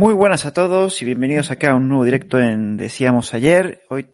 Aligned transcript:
Muy 0.00 0.14
buenas 0.14 0.46
a 0.46 0.54
todos 0.54 1.02
y 1.02 1.04
bienvenidos 1.04 1.50
acá 1.50 1.72
a 1.72 1.74
un 1.74 1.86
nuevo 1.86 2.06
directo 2.06 2.40
en 2.40 2.78
Decíamos 2.78 3.34
ayer. 3.34 3.82
Hoy 3.90 4.08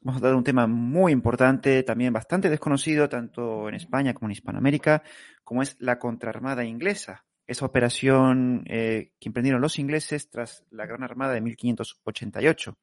vamos 0.00 0.20
a 0.20 0.26
dar 0.26 0.34
un 0.34 0.42
tema 0.42 0.66
muy 0.66 1.12
importante, 1.12 1.84
también 1.84 2.12
bastante 2.12 2.50
desconocido, 2.50 3.08
tanto 3.08 3.68
en 3.68 3.76
España 3.76 4.14
como 4.14 4.26
en 4.26 4.32
Hispanoamérica, 4.32 5.04
como 5.44 5.62
es 5.62 5.76
la 5.78 6.00
contraarmada 6.00 6.64
inglesa. 6.64 7.24
Esa 7.46 7.66
operación 7.66 8.64
eh, 8.66 9.12
que 9.20 9.28
emprendieron 9.28 9.60
los 9.60 9.78
ingleses 9.78 10.28
tras 10.28 10.64
la 10.70 10.86
Gran 10.86 11.04
Armada 11.04 11.34
de 11.34 11.40
1588. 11.40 12.76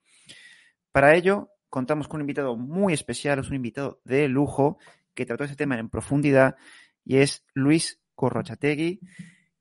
Para 0.93 1.13
ello, 1.13 1.49
contamos 1.69 2.07
con 2.07 2.19
un 2.19 2.21
invitado 2.21 2.55
muy 2.55 2.93
especial, 2.93 3.39
es 3.39 3.49
un 3.49 3.57
invitado 3.57 3.99
de 4.05 4.29
lujo 4.29 4.77
que 5.13 5.25
trató 5.25 5.43
ese 5.43 5.57
tema 5.57 5.77
en 5.77 5.89
profundidad 5.89 6.55
y 7.03 7.17
es 7.17 7.43
Luis 7.53 7.99
Corrochategui 8.15 9.01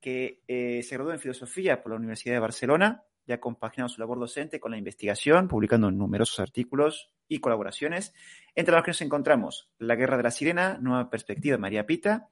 que 0.04 0.42
eh, 0.48 0.82
se 0.82 0.96
graduó 0.96 1.14
en 1.14 1.18
filosofía 1.18 1.82
por 1.82 1.90
la 1.90 1.96
Universidad 1.96 2.34
de 2.34 2.40
Barcelona 2.40 3.04
y 3.24 3.32
ha 3.32 3.40
compaginado 3.40 3.88
su 3.88 4.02
labor 4.02 4.20
docente 4.20 4.60
con 4.60 4.72
la 4.72 4.76
investigación, 4.76 5.48
publicando 5.48 5.90
numerosos 5.90 6.40
artículos 6.40 7.10
y 7.26 7.38
colaboraciones, 7.38 8.12
entre 8.54 8.74
los 8.74 8.84
que 8.84 8.90
nos 8.90 9.00
encontramos 9.00 9.70
La 9.78 9.96
Guerra 9.96 10.18
de 10.18 10.24
la 10.24 10.30
Sirena, 10.30 10.76
Nueva 10.78 11.08
Perspectiva 11.08 11.56
María 11.56 11.86
Pita, 11.86 12.28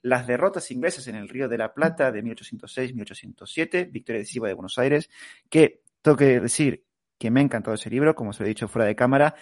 Las 0.00 0.26
derrotas 0.26 0.72
inglesas 0.72 1.06
en 1.06 1.14
el 1.14 1.28
Río 1.28 1.48
de 1.48 1.58
la 1.58 1.74
Plata 1.74 2.10
de 2.10 2.24
1806-1807, 2.24 3.92
Victoria 3.92 4.18
decisiva 4.18 4.48
de 4.48 4.54
Buenos 4.54 4.76
Aires, 4.78 5.08
que 5.48 5.84
tengo 6.02 6.16
que 6.16 6.40
decir 6.40 6.86
que 7.18 7.30
me 7.30 7.38
ha 7.38 7.44
encantado 7.44 7.76
ese 7.76 7.88
libro, 7.88 8.16
como 8.16 8.32
se 8.32 8.42
lo 8.42 8.46
he 8.46 8.48
dicho 8.48 8.66
fuera 8.66 8.88
de 8.88 8.96
cámara, 8.96 9.36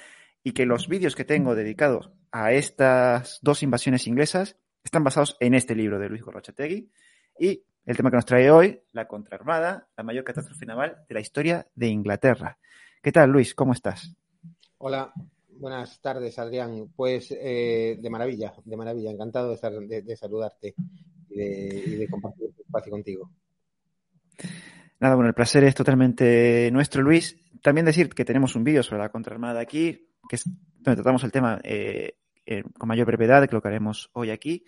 y 0.44 0.52
que 0.52 0.66
los 0.66 0.86
vídeos 0.86 1.16
que 1.16 1.24
tengo 1.24 1.54
dedicados 1.54 2.10
a 2.30 2.52
estas 2.52 3.38
dos 3.40 3.62
invasiones 3.62 4.06
inglesas 4.06 4.58
están 4.84 5.02
basados 5.02 5.38
en 5.40 5.54
este 5.54 5.74
libro 5.74 5.98
de 5.98 6.10
Luis 6.10 6.22
Gorrochategui. 6.22 6.90
Y 7.38 7.64
el 7.86 7.96
tema 7.96 8.10
que 8.10 8.16
nos 8.16 8.26
trae 8.26 8.50
hoy, 8.50 8.80
la 8.92 9.08
contraarmada, 9.08 9.88
la 9.96 10.04
mayor 10.04 10.24
catástrofe 10.24 10.66
naval 10.66 11.04
de 11.08 11.14
la 11.14 11.20
historia 11.20 11.66
de 11.74 11.88
Inglaterra. 11.88 12.58
¿Qué 13.02 13.12
tal, 13.12 13.30
Luis? 13.30 13.54
¿Cómo 13.54 13.72
estás? 13.72 14.14
Hola, 14.78 15.12
buenas 15.48 16.00
tardes, 16.00 16.38
Adrián. 16.38 16.92
Pues 16.94 17.30
eh, 17.32 17.98
de 18.00 18.10
maravilla, 18.10 18.52
de 18.64 18.76
maravilla. 18.76 19.10
Encantado 19.10 19.48
de, 19.48 19.54
estar, 19.54 19.72
de, 19.72 20.16
saludarte 20.16 20.74
y 21.28 21.36
de, 21.36 21.84
y 21.86 21.94
de 21.96 22.08
compartir 22.08 22.48
este 22.50 22.62
espacio 22.62 22.90
contigo. 22.90 23.30
Nada, 25.00 25.14
bueno, 25.14 25.28
el 25.28 25.34
placer 25.34 25.64
es 25.64 25.74
totalmente 25.74 26.70
nuestro, 26.72 27.02
Luis. 27.02 27.38
También 27.62 27.86
decir 27.86 28.10
que 28.10 28.24
tenemos 28.24 28.54
un 28.54 28.64
vídeo 28.64 28.82
sobre 28.82 29.02
la 29.02 29.08
contraarmada 29.08 29.60
aquí, 29.60 30.10
que 30.28 30.36
es 30.36 30.44
donde 30.44 30.96
tratamos 30.96 31.24
el 31.24 31.32
tema 31.32 31.60
eh, 31.64 32.19
eh, 32.50 32.64
con 32.76 32.88
mayor 32.88 33.06
brevedad, 33.06 33.48
que 33.48 33.54
lo 33.54 33.62
que 33.62 33.68
haremos 33.68 34.10
hoy 34.12 34.30
aquí. 34.30 34.64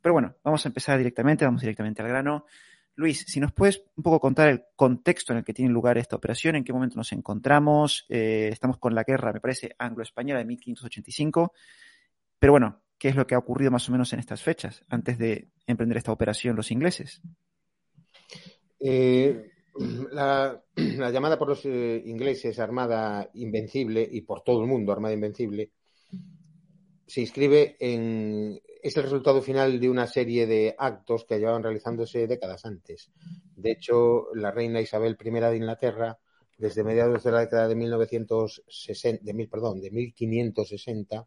Pero 0.00 0.12
bueno, 0.12 0.36
vamos 0.44 0.64
a 0.64 0.68
empezar 0.68 0.98
directamente, 0.98 1.44
vamos 1.44 1.62
directamente 1.62 2.00
al 2.00 2.06
grano. 2.06 2.46
Luis, 2.94 3.24
si 3.26 3.40
nos 3.40 3.50
puedes 3.50 3.82
un 3.96 4.04
poco 4.04 4.20
contar 4.20 4.50
el 4.50 4.62
contexto 4.76 5.32
en 5.32 5.38
el 5.38 5.44
que 5.44 5.52
tiene 5.52 5.72
lugar 5.72 5.98
esta 5.98 6.14
operación, 6.14 6.54
en 6.54 6.62
qué 6.62 6.72
momento 6.72 6.96
nos 6.96 7.12
encontramos, 7.12 8.06
eh, 8.08 8.50
estamos 8.52 8.78
con 8.78 8.94
la 8.94 9.02
guerra, 9.02 9.32
me 9.32 9.40
parece, 9.40 9.74
anglo-española 9.80 10.38
de 10.38 10.44
1585, 10.44 11.52
pero 12.38 12.52
bueno, 12.52 12.82
¿qué 12.98 13.08
es 13.08 13.16
lo 13.16 13.26
que 13.26 13.34
ha 13.34 13.38
ocurrido 13.38 13.72
más 13.72 13.88
o 13.88 13.92
menos 13.92 14.12
en 14.12 14.20
estas 14.20 14.40
fechas, 14.40 14.84
antes 14.88 15.18
de 15.18 15.48
emprender 15.66 15.98
esta 15.98 16.12
operación 16.12 16.54
los 16.54 16.70
ingleses? 16.70 17.20
Eh, 18.78 19.50
la, 20.12 20.62
llamada 20.76 21.36
por 21.36 21.48
los 21.48 21.64
ingleses 21.64 22.60
Armada 22.60 23.28
Invencible 23.34 24.08
y 24.08 24.20
por 24.20 24.44
todo 24.44 24.60
el 24.60 24.68
mundo 24.68 24.92
Armada 24.92 25.14
Invencible 25.14 25.72
se 27.06 27.20
inscribe 27.20 27.76
en. 27.80 28.60
Es 28.82 28.96
el 28.96 29.04
resultado 29.04 29.40
final 29.40 29.80
de 29.80 29.88
una 29.88 30.06
serie 30.06 30.46
de 30.46 30.74
actos 30.76 31.24
que 31.24 31.38
llevaban 31.38 31.62
realizándose 31.62 32.26
décadas 32.26 32.66
antes. 32.66 33.10
De 33.56 33.72
hecho, 33.72 34.34
la 34.34 34.50
reina 34.50 34.80
Isabel 34.80 35.16
I 35.18 35.30
de 35.30 35.56
Inglaterra, 35.56 36.18
desde 36.58 36.84
mediados 36.84 37.24
de 37.24 37.32
la 37.32 37.40
década 37.40 37.66
de 37.66 37.76
1960, 37.76 39.24
de 39.24 39.32
mil, 39.32 39.48
perdón, 39.48 39.80
de 39.80 39.90
1560, 39.90 41.26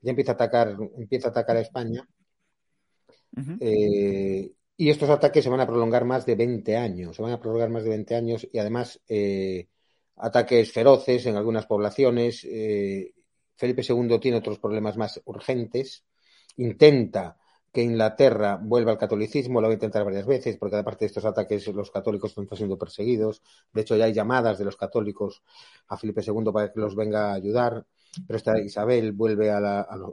ya 0.00 0.10
empieza 0.10 0.32
a 0.32 0.34
atacar, 0.34 0.76
empieza 0.96 1.28
a 1.28 1.30
atacar 1.30 1.56
a 1.56 1.60
España. 1.60 2.08
Eh, 3.60 4.52
y 4.76 4.90
estos 4.90 5.10
ataques 5.10 5.42
se 5.42 5.50
van 5.50 5.60
a 5.60 5.66
prolongar 5.66 6.04
más 6.04 6.24
de 6.26 6.36
20 6.36 6.76
años, 6.76 7.16
se 7.16 7.22
van 7.22 7.32
a 7.32 7.40
prolongar 7.40 7.70
más 7.70 7.82
de 7.84 7.90
20 7.90 8.14
años 8.14 8.48
y 8.52 8.58
además 8.58 9.00
eh, 9.08 9.68
ataques 10.16 10.72
feroces 10.72 11.26
en 11.26 11.36
algunas 11.36 11.66
poblaciones, 11.66 12.44
eh, 12.44 13.12
Felipe 13.56 13.82
II 13.86 14.18
tiene 14.20 14.38
otros 14.38 14.58
problemas 14.58 14.96
más 14.96 15.20
urgentes. 15.24 16.04
Intenta 16.58 17.36
que 17.72 17.82
Inglaterra 17.82 18.58
vuelva 18.62 18.92
al 18.92 18.98
catolicismo, 18.98 19.60
lo 19.60 19.68
va 19.68 19.72
a 19.72 19.74
intentar 19.74 20.04
varias 20.04 20.26
veces, 20.26 20.56
porque 20.56 20.76
aparte 20.76 21.04
de 21.04 21.08
estos 21.08 21.26
ataques 21.26 21.66
los 21.68 21.90
católicos 21.90 22.30
están 22.30 22.56
siendo 22.56 22.78
perseguidos. 22.78 23.42
De 23.72 23.82
hecho, 23.82 23.96
ya 23.96 24.06
hay 24.06 24.14
llamadas 24.14 24.58
de 24.58 24.64
los 24.64 24.76
católicos 24.76 25.42
a 25.88 25.98
Felipe 25.98 26.22
II 26.26 26.52
para 26.52 26.72
que 26.72 26.80
los 26.80 26.96
venga 26.96 27.32
a 27.32 27.34
ayudar. 27.34 27.84
Pero 28.26 28.36
esta 28.38 28.58
Isabel 28.58 29.12
vuelve 29.12 29.50
a, 29.50 29.60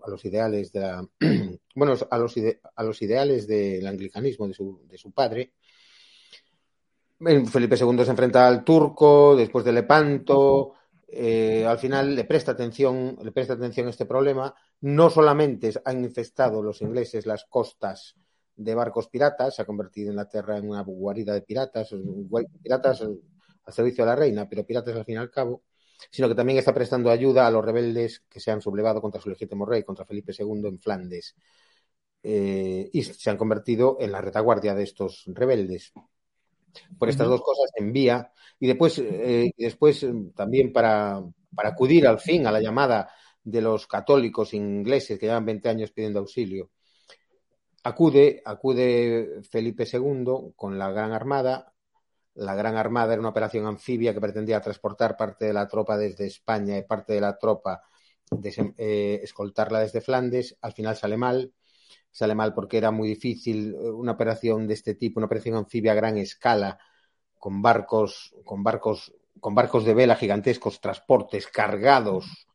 los 0.08 0.26
ideales 0.26 0.74
de 0.74 0.80
la, 0.82 1.08
bueno, 1.76 1.94
a 2.10 2.18
los, 2.18 2.36
a 2.76 2.84
los 2.84 3.02
ideales 3.02 3.48
del 3.48 3.88
anglicanismo 3.88 4.46
de 4.48 4.54
su, 4.54 4.82
de 4.86 4.98
su 4.98 5.12
padre. 5.12 5.54
Felipe 7.20 7.78
II 7.78 8.04
se 8.04 8.12
enfrenta 8.12 8.46
al 8.46 8.66
turco, 8.66 9.36
después 9.38 9.64
de 9.64 9.72
Lepanto, 9.72 10.74
eh, 11.16 11.66
al 11.66 11.80
final 11.80 12.16
le 12.16 12.26
presta 12.26 12.52
atención, 12.52 13.18
le 13.22 13.32
presta 13.32 13.54
atención 13.54 13.88
a 13.88 13.90
este 13.92 14.06
problema. 14.06 14.54
No 14.82 15.10
solamente 15.10 15.72
han 15.86 16.04
infestado 16.04 16.62
los 16.62 16.82
ingleses 16.82 17.26
las 17.26 17.46
costas 17.46 18.16
de 18.56 18.76
barcos 18.76 19.08
piratas, 19.08 19.56
se 19.56 19.62
ha 19.62 19.66
convertido 19.66 20.10
en 20.10 20.16
la 20.16 20.28
tierra 20.28 20.58
en 20.58 20.70
una 20.70 20.82
guarida 20.82 21.34
de 21.34 21.42
piratas, 21.42 21.94
piratas 22.62 23.02
al 23.02 23.74
servicio 23.74 24.04
de 24.04 24.10
la 24.10 24.16
reina, 24.16 24.48
pero 24.48 24.66
piratas 24.66 24.96
al 24.96 25.06
fin 25.06 25.16
y 25.16 25.18
al 25.18 25.32
cabo, 25.32 25.64
sino 26.12 26.28
que 26.28 26.36
también 26.36 26.60
está 26.60 26.74
prestando 26.74 27.10
ayuda 27.10 27.48
a 27.48 27.52
los 27.52 27.64
rebeldes 27.64 28.24
que 28.30 28.40
se 28.40 28.52
han 28.52 28.62
sublevado 28.62 29.02
contra 29.02 29.22
su 29.22 29.30
legítimo 29.30 29.66
rey, 29.66 29.84
contra 29.84 30.06
Felipe 30.06 30.34
II 30.38 30.68
en 30.68 30.80
Flandes, 30.80 31.36
eh, 32.24 32.90
y 32.94 33.04
se 33.04 33.30
han 33.30 33.38
convertido 33.38 33.98
en 34.00 34.12
la 34.12 34.22
retaguardia 34.22 34.76
de 34.76 34.84
estos 34.84 35.24
rebeldes. 35.28 35.94
Por 36.98 37.10
estas 37.10 37.28
dos 37.28 37.42
cosas 37.42 37.70
envía 37.76 38.32
y 38.60 38.68
después, 38.68 39.00
eh, 39.00 39.52
después 39.58 40.04
eh, 40.04 40.14
también 40.36 40.72
para, 40.72 41.22
acudir 41.58 42.08
al 42.08 42.20
fin 42.20 42.48
a 42.48 42.52
la 42.52 42.62
llamada 42.62 43.10
de 43.44 43.62
los 43.62 43.88
católicos 43.88 44.54
ingleses 44.54 45.20
que 45.20 45.26
llevan 45.26 45.46
20 45.46 45.70
años 45.70 45.92
pidiendo 45.92 46.20
auxilio. 46.20 46.72
Acude, 47.84 48.42
acude 48.46 49.42
Felipe 49.50 49.86
II 49.92 50.54
con 50.56 50.78
la 50.80 50.90
Gran 50.92 51.12
Armada. 51.12 51.74
La 52.36 52.56
Gran 52.56 52.78
Armada 52.78 53.14
era 53.14 53.20
una 53.20 53.30
operación 53.30 53.66
anfibia 53.68 54.14
que 54.14 54.22
pretendía 54.22 54.62
transportar 54.62 55.18
parte 55.18 55.46
de 55.46 55.54
la 55.54 55.68
tropa 55.68 55.98
desde 55.98 56.26
España 56.26 56.78
y 56.78 56.84
parte 56.84 57.14
de 57.14 57.22
la 57.22 57.38
tropa 57.38 57.84
eh, 58.78 59.20
escoltarla 59.22 59.82
desde 59.82 60.02
Flandes, 60.02 60.58
al 60.62 60.74
final 60.74 60.96
sale 60.96 61.18
mal, 61.18 61.54
sale 62.12 62.36
mal 62.36 62.54
porque 62.54 62.78
era 62.78 62.92
muy 62.92 63.08
difícil 63.08 63.74
eh, 63.74 63.90
una 63.90 64.14
operación 64.14 64.68
de 64.68 64.74
este 64.76 64.96
tipo, 64.96 65.20
una 65.20 65.26
operación 65.26 65.56
anfibia 65.56 65.92
a 65.92 65.96
gran 65.96 66.18
escala, 66.18 66.80
con 67.40 67.62
barcos, 67.62 68.36
con 68.46 68.64
barcos, 68.64 69.14
con 69.40 69.56
barcos 69.56 69.84
de 69.86 69.94
vela 69.94 70.16
gigantescos, 70.16 70.80
transportes 70.80 71.48
cargados, 71.48 72.48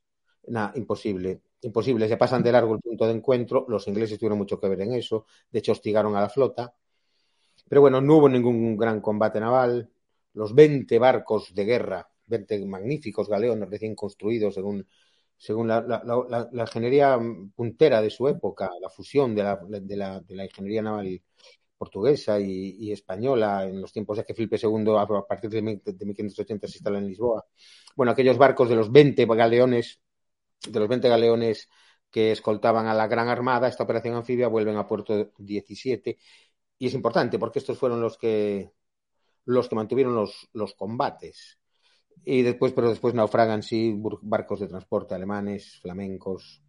nada, 0.46 0.72
imposible, 0.76 1.42
imposible, 1.62 2.08
se 2.08 2.16
pasan 2.16 2.42
de 2.42 2.52
largo 2.52 2.74
el 2.74 2.80
punto 2.80 3.06
de 3.06 3.12
encuentro, 3.12 3.66
los 3.68 3.86
ingleses 3.88 4.18
tuvieron 4.18 4.38
mucho 4.38 4.58
que 4.58 4.68
ver 4.68 4.80
en 4.82 4.94
eso, 4.94 5.26
de 5.50 5.58
hecho 5.58 5.72
hostigaron 5.72 6.16
a 6.16 6.20
la 6.20 6.28
flota, 6.28 6.74
pero 7.68 7.82
bueno, 7.82 8.00
no 8.00 8.16
hubo 8.16 8.28
ningún 8.28 8.76
gran 8.76 9.00
combate 9.00 9.40
naval, 9.40 9.90
los 10.32 10.54
20 10.54 10.98
barcos 10.98 11.54
de 11.54 11.64
guerra, 11.64 12.08
20 12.26 12.64
magníficos 12.66 13.28
galeones 13.28 13.68
recién 13.68 13.94
construidos 13.94 14.54
según 14.54 14.86
según 15.38 15.68
la, 15.68 15.80
la, 15.80 16.02
la, 16.04 16.48
la, 16.52 16.62
ingeniería 16.62 17.18
puntera 17.54 18.02
de 18.02 18.10
su 18.10 18.28
época, 18.28 18.70
la 18.80 18.90
fusión 18.90 19.34
de 19.34 19.42
la, 19.44 19.56
de 19.56 19.80
de 20.26 20.44
ingeniería 20.44 20.82
naval 20.82 21.22
portuguesa 21.78 22.40
y, 22.40 22.92
española 22.92 23.64
en 23.64 23.80
los 23.80 23.92
tiempos 23.92 24.18
de 24.18 24.24
que 24.24 24.34
Felipe 24.34 24.58
II, 24.60 24.96
a 24.98 25.06
partir 25.26 25.48
de, 25.50 25.80
de 25.84 26.04
1580, 26.06 26.66
se 26.66 26.78
instala 26.78 26.98
en 26.98 27.06
Lisboa. 27.06 27.46
Bueno, 27.96 28.12
aquellos 28.12 28.36
barcos 28.36 28.68
de 28.68 28.76
los 28.76 28.90
20 28.92 29.24
galeones, 29.26 30.00
de 30.68 30.80
los 30.80 30.88
20 30.88 31.08
galeones 31.08 31.68
que 32.10 32.32
escoltaban 32.32 32.86
a 32.86 32.94
la 32.94 33.06
Gran 33.06 33.28
Armada, 33.28 33.68
esta 33.68 33.84
operación 33.84 34.16
anfibia, 34.16 34.48
vuelven 34.48 34.76
a 34.76 34.86
Puerto 34.86 35.32
17. 35.38 36.18
Y 36.78 36.86
es 36.86 36.94
importante 36.94 37.38
porque 37.38 37.60
estos 37.60 37.78
fueron 37.78 38.00
los 38.00 38.18
que, 38.18 38.72
los 39.44 39.68
que 39.68 39.76
mantuvieron 39.76 40.14
los, 40.14 40.48
los 40.52 40.74
combates. 40.74 41.57
Y 42.24 42.42
después, 42.42 42.72
pero 42.72 42.90
después 42.90 43.14
naufragan, 43.14 43.62
sí, 43.62 44.00
barcos 44.22 44.60
de 44.60 44.68
transporte 44.68 45.14
alemanes, 45.14 45.78
flamencos. 45.80 46.62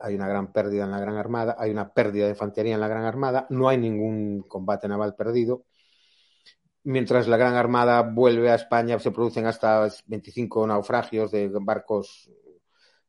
Hay 0.00 0.14
una 0.14 0.28
gran 0.28 0.52
pérdida 0.52 0.84
en 0.84 0.90
la 0.90 1.00
Gran 1.00 1.16
Armada, 1.16 1.56
hay 1.58 1.70
una 1.70 1.92
pérdida 1.92 2.24
de 2.24 2.32
infantería 2.32 2.74
en 2.74 2.80
la 2.80 2.88
Gran 2.88 3.04
Armada, 3.04 3.46
no 3.50 3.68
hay 3.68 3.78
ningún 3.78 4.42
combate 4.42 4.88
naval 4.88 5.14
perdido. 5.14 5.64
Mientras 6.84 7.28
la 7.28 7.36
Gran 7.36 7.54
Armada 7.54 8.02
vuelve 8.02 8.50
a 8.50 8.56
España, 8.56 8.98
se 8.98 9.12
producen 9.12 9.46
hasta 9.46 9.88
25 10.06 10.66
naufragios 10.66 11.30
de 11.30 11.48
barcos, 11.60 12.30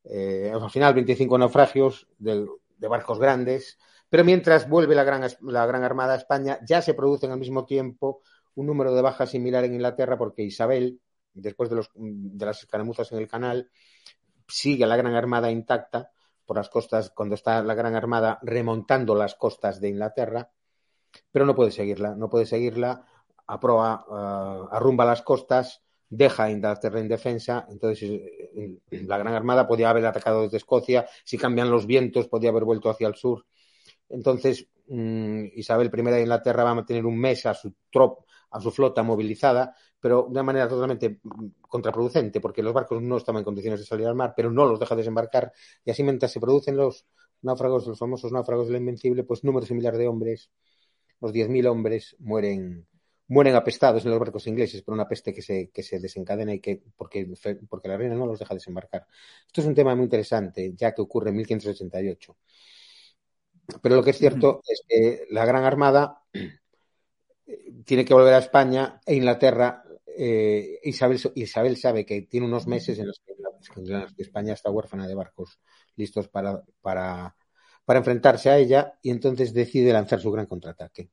eh, 0.04 0.51
al 0.54 0.69
final 0.69 0.94
25 0.94 1.38
naufragios 1.38 2.07
de, 2.18 2.45
de, 2.77 2.88
barcos 2.88 3.19
grandes, 3.19 3.77
pero 4.09 4.24
mientras 4.24 4.69
vuelve 4.69 4.95
la 4.95 5.04
Gran, 5.04 5.27
la 5.42 5.66
Gran 5.66 5.83
Armada 5.83 6.13
a 6.13 6.18
España, 6.18 6.59
ya 6.66 6.81
se 6.81 6.94
producen 6.94 7.31
al 7.31 7.39
mismo 7.39 7.66
tiempo 7.66 8.21
un 8.56 8.68
número 8.68 8.94
de 8.94 9.01
bajas 9.01 9.31
similar 9.31 9.63
en 9.66 9.74
Inglaterra 9.74 10.18
porque 10.18 10.44
Isabel, 10.44 11.00
después 11.33 11.69
de, 11.69 11.75
los, 11.75 11.91
de 11.95 12.45
las 12.45 12.62
escaramuzas 12.62 13.12
en 13.12 13.19
el 13.19 13.27
canal, 13.27 13.69
sigue 14.47 14.85
la 14.85 14.97
Gran 14.97 15.15
Armada 15.15 15.51
intacta 15.51 16.12
por 16.45 16.57
las 16.57 16.69
costas, 16.69 17.09
cuando 17.09 17.35
está 17.35 17.62
la 17.63 17.75
Gran 17.75 17.95
Armada 17.95 18.39
remontando 18.41 19.15
las 19.15 19.35
costas 19.35 19.80
de 19.80 19.89
Inglaterra, 19.89 20.51
pero 21.31 21.45
no 21.45 21.56
puede 21.56 21.71
seguirla, 21.71 22.15
no 22.15 22.30
puede 22.30 22.45
seguirla, 22.45 23.06
aproa, 23.47 24.06
uh, 24.07 24.75
arrumba 24.75 25.06
las 25.06 25.21
costas, 25.21 25.81
deja 26.09 26.44
a 26.44 26.51
Inglaterra 26.51 27.00
en 27.00 27.07
defensa, 27.07 27.65
entonces 27.69 28.03
eh, 28.03 28.80
la 28.91 29.18
Gran 29.18 29.33
Armada 29.33 29.68
podía 29.68 29.89
haber 29.89 30.06
atacado 30.06 30.44
desde 30.44 30.57
Escocia, 30.57 31.07
si 31.24 31.38
cambian 31.38 31.71
los 31.71 31.88
vientos 31.88 32.27
podía 32.27 32.50
haber 32.50 32.65
vuelto 32.65 32.89
hacia 32.89 33.07
el 33.07 33.15
sur. 33.15 33.45
Entonces, 34.09 34.68
mmm, 34.88 35.45
Isabel 35.56 35.89
I 35.91 36.01
de 36.12 36.21
Inglaterra 36.21 36.63
va 36.63 36.71
a 36.71 36.75
mantener 36.75 37.06
un 37.06 37.18
mes 37.18 37.45
a 37.45 37.53
su 37.53 37.74
trop, 37.89 38.25
a 38.51 38.59
su 38.59 38.69
flota 38.69 39.01
movilizada, 39.01 39.75
pero 40.04 40.24
de 40.24 40.32
una 40.32 40.44
manera 40.44 40.68
totalmente 40.68 41.22
contraproducente, 41.62 42.42
porque 42.42 42.62
los 42.62 42.74
barcos 42.74 43.02
no 43.02 43.16
estaban 43.16 43.40
en 43.40 43.46
condiciones 43.46 43.80
de 43.80 43.86
salir 43.86 44.06
al 44.06 44.16
mar, 44.16 44.34
pero 44.36 44.52
no 44.52 44.66
los 44.66 44.78
deja 44.78 44.98
desembarcar, 44.98 45.54
y 45.86 45.92
así 45.92 46.04
mientras 46.04 46.30
se 46.30 46.42
producen 46.42 46.76
los 46.76 47.06
náufragos, 47.42 47.88
los 47.88 47.98
famosos 47.98 48.34
náufragos 48.34 48.68
de 48.68 48.74
la 48.74 48.80
Invencible, 48.80 49.24
pues 49.24 49.46
número 49.46 49.66
similar 49.66 49.96
de 49.96 50.10
hombres, 50.10 50.52
los 51.22 51.32
10.000 51.32 51.68
hombres 51.68 52.18
mueren 52.20 52.86
mueren 53.30 53.56
apestados 53.56 54.04
en 54.04 54.12
los 54.12 54.20
barcos 54.20 54.46
ingleses 54.46 54.82
por 54.82 54.94
una 54.94 55.08
peste 55.08 55.34
que 55.34 55.42
se, 55.42 55.70
que 55.70 55.82
se 55.82 55.98
desencadena 56.00 56.54
y 56.54 56.60
que 56.60 56.84
porque, 56.98 57.26
porque 57.70 57.88
la 57.88 57.96
reina 57.96 58.16
no 58.16 58.26
los 58.26 58.38
deja 58.38 58.54
desembarcar. 58.54 59.08
Esto 59.48 59.62
es 59.62 59.68
un 59.68 59.74
tema 59.74 59.96
muy 59.96 60.04
interesante, 60.04 60.74
ya 60.76 60.94
que 60.94 61.02
ocurre 61.02 61.30
en 61.30 61.38
1588. 61.38 62.38
Pero 63.82 63.96
lo 63.96 64.04
que 64.04 64.10
es 64.10 64.18
cierto 64.18 64.62
es 64.68 64.84
que 64.86 65.26
la 65.32 65.46
Gran 65.46 65.64
Armada 65.64 66.22
tiene 67.86 68.06
que 68.06 68.14
volver 68.14 68.34
a 68.34 68.40
España 68.40 69.00
e 69.06 69.16
Inglaterra, 69.16 69.84
eh, 70.18 70.80
Isabel, 70.83 71.19
Isabel 71.36 71.77
sabe 71.77 72.06
que 72.06 72.24
tiene 72.24 72.45
unos 72.45 72.68
meses 72.68 73.00
en 73.00 73.07
los 73.07 73.19
que, 73.19 73.33
en 73.75 74.01
los 74.01 74.13
que 74.13 74.24
España 74.24 74.54
está 74.54 74.69
huérfana 74.69 75.07
de 75.07 75.15
barcos 75.15 75.60
listos 75.95 76.27
para, 76.27 76.63
para, 76.81 77.36
para, 77.86 78.00
enfrentarse 78.00 78.50
a 78.50 78.57
ella 78.57 78.98
y 79.01 79.10
entonces 79.12 79.54
decide 79.54 79.94
lanzar 79.94 80.19
su 80.19 80.31
gran 80.31 80.45
contraataque. 80.45 81.10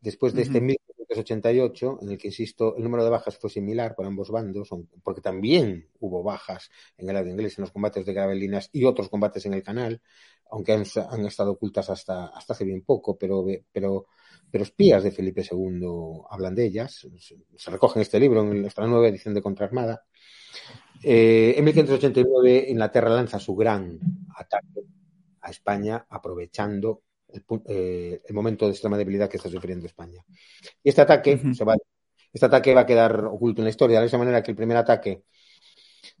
Después 0.00 0.32
de 0.32 0.42
este 0.42 0.58
uh 0.58 0.62
-huh. 0.62 0.78
1588, 1.08 1.98
en 2.02 2.10
el 2.10 2.18
que, 2.18 2.28
insisto, 2.28 2.76
el 2.76 2.84
número 2.84 3.04
de 3.04 3.10
bajas 3.10 3.38
fue 3.38 3.50
similar 3.50 3.94
para 3.96 4.08
ambos 4.08 4.30
bandos, 4.30 4.68
porque 5.02 5.20
también 5.20 5.88
hubo 6.00 6.22
bajas 6.22 6.70
en 6.96 7.08
el 7.08 7.14
lado 7.14 7.28
inglés 7.28 7.58
en 7.58 7.62
los 7.62 7.72
combates 7.72 8.04
de 8.04 8.12
Gravelinas 8.12 8.68
y 8.72 8.84
otros 8.84 9.08
combates 9.08 9.46
en 9.46 9.54
el 9.54 9.62
canal, 9.62 10.02
aunque 10.50 10.72
han, 10.72 10.84
han 11.10 11.26
estado 11.26 11.52
ocultas 11.52 11.90
hasta, 11.90 12.26
hasta 12.26 12.52
hace 12.52 12.64
bien 12.64 12.82
poco, 12.82 13.16
pero, 13.16 13.44
pero 13.72 14.06
pero 14.50 14.64
espías 14.64 15.02
de 15.02 15.10
Felipe 15.10 15.44
II 15.48 16.22
hablan 16.30 16.54
de 16.54 16.64
ellas, 16.64 17.06
se 17.56 17.70
recoge 17.70 17.98
en 17.98 18.02
este 18.02 18.20
libro, 18.20 18.42
en 18.42 18.62
nuestra 18.62 18.86
nueva 18.86 19.08
edición 19.08 19.34
de 19.34 19.42
Contraarmada. 19.42 20.04
Eh, 21.02 21.54
en 21.56 21.64
1589 21.64 22.66
Inglaterra 22.68 23.10
lanza 23.10 23.38
su 23.38 23.54
gran 23.54 23.98
ataque 24.34 24.82
a 25.42 25.50
España 25.50 26.04
aprovechando 26.08 27.02
el, 27.28 27.44
eh, 27.66 28.20
el, 28.24 28.34
momento 28.34 28.64
de 28.64 28.72
extrema 28.72 28.96
debilidad 28.96 29.28
que 29.28 29.36
está 29.36 29.48
sufriendo 29.48 29.86
España. 29.86 30.24
Y 30.82 30.88
este 30.88 31.02
ataque, 31.02 31.34
uh 31.34 31.48
-huh. 31.48 31.54
se 31.54 31.64
va, 31.64 31.76
este 32.32 32.46
ataque 32.46 32.74
va 32.74 32.82
a 32.82 32.86
quedar 32.86 33.24
oculto 33.26 33.60
en 33.60 33.64
la 33.64 33.70
historia, 33.70 34.00
de 34.00 34.06
esa 34.06 34.18
manera 34.18 34.42
que 34.42 34.50
el 34.50 34.56
primer 34.56 34.76
ataque, 34.76 35.24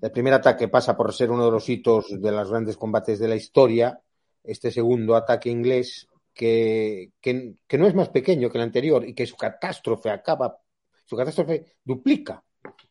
el 0.00 0.10
primer 0.12 0.34
ataque 0.34 0.68
pasa 0.68 0.96
por 0.96 1.12
ser 1.14 1.30
uno 1.30 1.46
de 1.46 1.50
los 1.50 1.68
hitos 1.68 2.20
de 2.20 2.30
los 2.30 2.50
grandes 2.50 2.76
combates 2.76 3.18
de 3.18 3.28
la 3.28 3.36
historia. 3.36 4.00
Este 4.44 4.70
segundo 4.70 5.16
ataque 5.16 5.50
inglés 5.50 6.06
que, 6.38 7.14
que, 7.20 7.56
que, 7.66 7.78
no 7.78 7.88
es 7.88 7.96
más 7.96 8.10
pequeño 8.10 8.48
que 8.48 8.58
el 8.58 8.62
anterior 8.62 9.04
y 9.04 9.12
que 9.12 9.26
su 9.26 9.34
catástrofe 9.36 10.08
acaba, 10.08 10.56
su 11.04 11.16
catástrofe 11.16 11.78
duplica, 11.82 12.44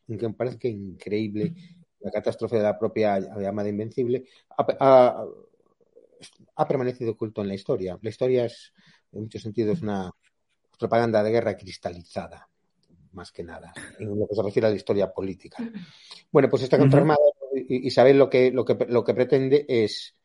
que 0.06 0.28
me 0.28 0.34
parece 0.34 0.58
que 0.58 0.68
increíble 0.68 1.54
la 2.00 2.10
catástrofe 2.10 2.58
de 2.58 2.64
la 2.64 2.78
propia 2.78 3.18
llamada 3.18 3.70
Invencible, 3.70 4.26
ha, 4.50 4.66
ha, 4.80 5.24
ha, 6.56 6.68
permanecido 6.68 7.12
oculto 7.12 7.40
en 7.40 7.48
la 7.48 7.54
historia. 7.54 7.98
La 8.02 8.10
historia 8.10 8.44
es, 8.44 8.74
en 9.12 9.22
muchos 9.22 9.40
sentidos, 9.40 9.80
una 9.80 10.10
propaganda 10.78 11.22
de 11.22 11.30
guerra 11.30 11.56
cristalizada, 11.56 12.50
más 13.12 13.32
que 13.32 13.44
nada, 13.44 13.72
en 13.98 14.10
lo 14.10 14.28
que 14.28 14.34
se 14.34 14.42
refiere 14.42 14.66
a 14.66 14.70
la 14.70 14.76
historia 14.76 15.10
política. 15.10 15.56
Bueno, 16.30 16.50
pues 16.50 16.64
esta 16.64 16.76
contraarmada, 16.76 17.18
uh 17.18 17.56
-huh. 17.56 17.64
Isabel 17.66 18.18
lo 18.18 18.28
que, 18.28 18.50
lo, 18.50 18.66
que, 18.66 18.76
lo 18.90 19.02
que 19.02 19.14
pretende 19.14 19.64
es 19.66 20.17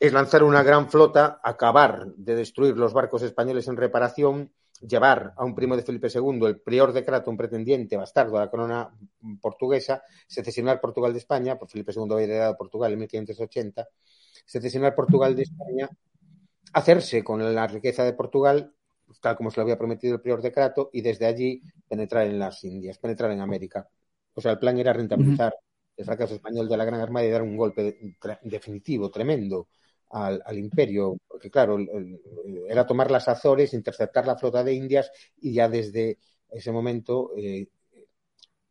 es 0.00 0.14
lanzar 0.14 0.42
una 0.42 0.62
gran 0.62 0.88
flota, 0.88 1.40
acabar 1.44 2.06
de 2.16 2.34
destruir 2.34 2.74
los 2.74 2.94
barcos 2.94 3.20
españoles 3.20 3.68
en 3.68 3.76
reparación, 3.76 4.50
llevar 4.80 5.34
a 5.36 5.44
un 5.44 5.54
primo 5.54 5.76
de 5.76 5.82
Felipe 5.82 6.08
II, 6.12 6.46
el 6.46 6.58
prior 6.58 6.94
de 6.94 7.04
Crato, 7.04 7.30
un 7.30 7.36
pretendiente 7.36 7.98
bastardo 7.98 8.38
a 8.38 8.40
la 8.40 8.50
corona 8.50 8.90
portuguesa, 9.42 10.02
secesionar 10.26 10.80
Portugal 10.80 11.12
de 11.12 11.18
España, 11.18 11.58
por 11.58 11.68
Felipe 11.68 11.92
II 11.94 12.14
había 12.14 12.24
heredado 12.24 12.56
Portugal 12.56 12.94
en 12.94 12.98
1580, 13.00 13.88
secesionar 14.46 14.94
Portugal 14.94 15.36
de 15.36 15.42
España, 15.42 15.90
hacerse 16.72 17.22
con 17.22 17.54
la 17.54 17.66
riqueza 17.66 18.02
de 18.02 18.14
Portugal, 18.14 18.72
tal 19.20 19.36
como 19.36 19.50
se 19.50 19.58
lo 19.58 19.64
había 19.64 19.76
prometido 19.76 20.14
el 20.14 20.22
prior 20.22 20.40
de 20.40 20.50
Crato, 20.50 20.88
y 20.94 21.02
desde 21.02 21.26
allí 21.26 21.62
penetrar 21.86 22.26
en 22.26 22.38
las 22.38 22.64
Indias, 22.64 22.96
penetrar 22.96 23.32
en 23.32 23.42
América. 23.42 23.86
O 24.32 24.40
sea, 24.40 24.52
el 24.52 24.58
plan 24.58 24.78
era 24.78 24.94
rentabilizar 24.94 25.54
el 25.94 26.06
fracaso 26.06 26.36
español 26.36 26.70
de 26.70 26.78
la 26.78 26.86
Gran 26.86 27.02
Armada 27.02 27.26
y 27.26 27.30
dar 27.30 27.42
un 27.42 27.58
golpe 27.58 28.16
definitivo, 28.44 29.10
tremendo, 29.10 29.68
al, 30.10 30.42
al, 30.44 30.58
imperio, 30.58 31.16
porque 31.26 31.50
claro, 31.50 31.78
era 32.68 32.86
tomar 32.86 33.10
las 33.10 33.28
Azores, 33.28 33.74
interceptar 33.74 34.26
la 34.26 34.36
flota 34.36 34.64
de 34.64 34.74
Indias 34.74 35.10
y 35.40 35.52
ya 35.52 35.68
desde 35.68 36.18
ese 36.50 36.72
momento, 36.72 37.30
eh, 37.36 37.68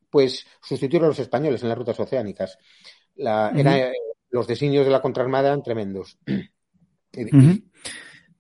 pues 0.10 0.46
sustituir 0.62 1.04
a 1.04 1.08
los 1.08 1.20
españoles 1.20 1.62
en 1.64 1.70
las 1.70 1.78
rutas 1.78 2.00
oceánicas. 2.00 2.58
La, 3.16 3.52
uh 3.54 3.58
-huh. 3.58 3.60
era, 3.60 3.92
los 4.30 4.48
designios 4.48 4.86
de 4.86 4.92
la 4.92 5.02
contraarmada 5.02 5.50
eran 5.50 5.64
tremendos. 5.64 6.18
Uh 7.12 7.22
-huh. 7.22 7.64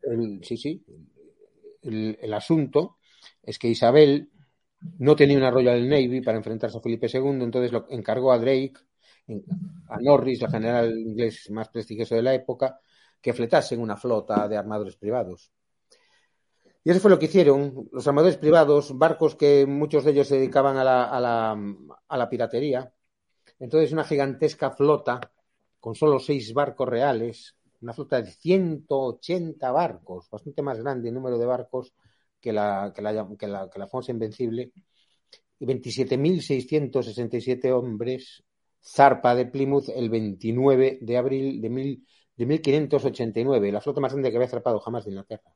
el, 0.04 0.44
sí, 0.44 0.56
sí. 0.56 0.86
El, 1.82 2.20
el, 2.22 2.34
asunto 2.36 2.98
es 3.42 3.58
que 3.58 3.68
Isabel 3.68 4.30
no 5.00 5.16
tenía 5.16 5.38
una 5.38 5.50
Royal 5.50 5.90
Navy 5.90 6.22
para 6.22 6.38
enfrentarse 6.38 6.78
a 6.78 6.82
Felipe 6.82 7.08
II, 7.12 7.42
entonces 7.42 7.72
lo 7.72 7.88
encargó 7.90 8.32
a 8.32 8.38
Drake, 8.38 8.76
a 9.88 9.98
Norris, 10.00 10.42
el 10.42 10.52
general 10.52 10.98
inglés 10.98 11.50
más 11.50 11.70
prestigioso 11.70 12.16
de 12.16 12.22
la 12.22 12.34
época, 12.34 12.80
que 13.22 13.34
fletasen 13.34 13.82
una 13.82 13.98
flota 13.98 14.48
de 14.48 14.58
armadores 14.58 14.96
privados. 14.96 15.52
Y 16.84 16.92
eso 16.92 17.00
fue 17.00 17.12
lo 17.12 17.20
que 17.20 17.26
hicieron 17.26 17.90
los 17.92 18.08
armadores 18.08 18.38
privados, 18.38 18.98
barcos 18.98 19.36
que 19.36 19.66
muchos 19.66 20.06
de 20.06 20.12
ellos 20.12 20.28
se 20.28 20.36
dedicaban 20.36 20.78
a 20.78 20.84
la, 20.84 21.04
a 21.04 21.20
la, 21.20 21.58
a 22.08 22.18
la 22.18 22.30
piratería. 22.30 22.92
Entonces, 23.60 23.92
una 23.92 24.06
gigantesca 24.06 24.72
flota 24.72 25.20
con 25.80 25.96
solo 25.96 26.20
seis 26.20 26.54
barcos 26.54 26.88
reales, 26.88 27.56
una 27.82 27.94
flota 27.94 28.22
de 28.22 28.32
180 28.32 29.72
barcos, 29.72 30.30
bastante 30.30 30.62
más 30.62 30.80
grande 30.80 31.10
el 31.10 31.16
número 31.16 31.38
de 31.38 31.46
barcos 31.46 31.94
que 32.40 32.54
la, 32.54 32.94
que 32.96 33.02
la, 33.02 33.28
que 33.38 33.48
la, 33.48 33.70
que 33.70 33.80
la 33.80 33.88
famosa 33.88 34.12
Invencible, 34.12 34.72
y 35.60 35.66
27.667 35.66 37.72
hombres, 37.72 38.44
zarpa 38.82 39.36
de 39.36 39.46
Plymouth 39.46 39.90
el 39.90 40.10
29 40.10 41.00
de 41.02 41.18
abril 41.18 41.62
de, 41.62 42.00
de 42.40 42.46
1589, 42.46 43.70
la 43.70 43.82
flota 43.82 44.00
más 44.00 44.14
grande 44.14 44.32
que 44.32 44.38
había 44.38 44.48
zarpado 44.48 44.80
jamás 44.80 45.04
de 45.04 45.12
Inglaterra. 45.12 45.54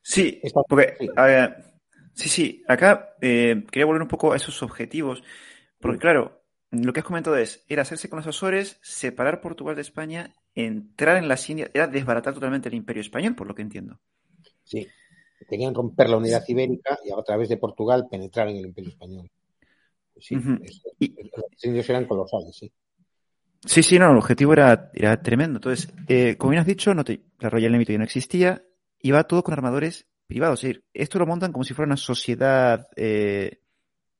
Sí, 0.00 0.40
porque, 0.68 0.96
sí, 2.14 2.28
sí, 2.28 2.64
acá 2.68 3.16
eh, 3.20 3.64
quería 3.72 3.86
volver 3.86 4.02
un 4.02 4.08
poco 4.08 4.32
a 4.32 4.36
esos 4.36 4.62
objetivos, 4.62 5.24
porque 5.80 5.98
claro, 5.98 6.44
lo 6.70 6.92
que 6.92 7.00
has 7.00 7.06
comentado 7.06 7.36
es, 7.36 7.64
era 7.68 7.82
hacerse 7.82 8.08
con 8.08 8.18
los 8.18 8.26
Azores, 8.28 8.78
separar 8.82 9.40
Portugal 9.40 9.74
de 9.74 9.82
España, 9.82 10.32
entrar 10.54 11.16
en 11.16 11.26
las 11.26 11.50
Indias, 11.50 11.72
era 11.74 11.88
desbaratar 11.88 12.34
totalmente 12.34 12.68
el 12.68 12.76
imperio 12.76 13.00
español, 13.00 13.34
por 13.34 13.48
lo 13.48 13.54
que 13.56 13.62
entiendo. 13.62 13.98
Sí, 14.62 14.86
querían 15.48 15.74
romper 15.74 16.08
la 16.08 16.18
unidad 16.18 16.44
ibérica 16.46 17.00
y 17.04 17.10
a 17.10 17.20
través 17.24 17.48
de 17.48 17.56
Portugal 17.56 18.06
penetrar 18.08 18.46
en 18.46 18.58
el 18.58 18.66
imperio 18.66 18.90
español. 18.90 19.28
Sí, 20.20 20.34
los 20.36 21.64
indios 21.64 21.88
eran 21.90 22.06
colosales, 22.06 22.56
sí. 22.56 22.72
Sí, 23.64 23.82
sí, 23.82 23.98
no, 23.98 24.10
el 24.12 24.18
objetivo 24.18 24.52
era, 24.52 24.90
era 24.94 25.20
tremendo. 25.20 25.58
Entonces, 25.58 25.92
eh, 26.06 26.36
como 26.36 26.50
bien 26.50 26.60
has 26.60 26.66
dicho, 26.66 26.94
no 26.94 27.04
te, 27.04 27.22
la 27.40 27.50
Royal 27.50 27.72
Navy 27.72 27.84
ya 27.84 27.98
no 27.98 28.04
existía, 28.04 28.64
y 29.00 29.10
va 29.10 29.24
todo 29.24 29.42
con 29.42 29.54
armadores 29.54 30.06
privados. 30.26 30.62
Es 30.62 30.68
decir, 30.68 30.84
esto 30.92 31.18
lo 31.18 31.26
montan 31.26 31.52
como 31.52 31.64
si 31.64 31.74
fuera 31.74 31.88
una 31.88 31.96
sociedad, 31.96 32.88
eh, 32.96 33.60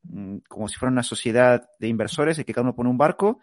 mm, 0.02 0.38
como 0.49 0.69
si 0.69 0.76
fuera 0.76 0.93
una 0.93 1.02
sociedad 1.02 1.69
de 1.78 1.88
inversores, 1.88 2.38
en 2.38 2.45
que 2.45 2.52
cada 2.52 2.64
uno 2.64 2.75
pone 2.75 2.90
un 2.90 2.99
barco 2.99 3.40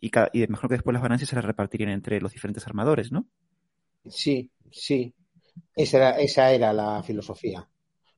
y, 0.00 0.10
y 0.32 0.46
mejor 0.46 0.68
que 0.68 0.76
después 0.76 0.94
las 0.94 1.02
ganancias 1.02 1.28
se 1.28 1.36
las 1.36 1.44
repartirían 1.44 1.90
entre 1.90 2.20
los 2.20 2.32
diferentes 2.32 2.66
armadores, 2.66 3.12
¿no? 3.12 3.26
Sí, 4.08 4.50
sí. 4.70 5.14
Esa 5.76 5.96
era, 5.98 6.10
esa 6.20 6.52
era 6.52 6.72
la 6.72 7.02
filosofía. 7.02 7.68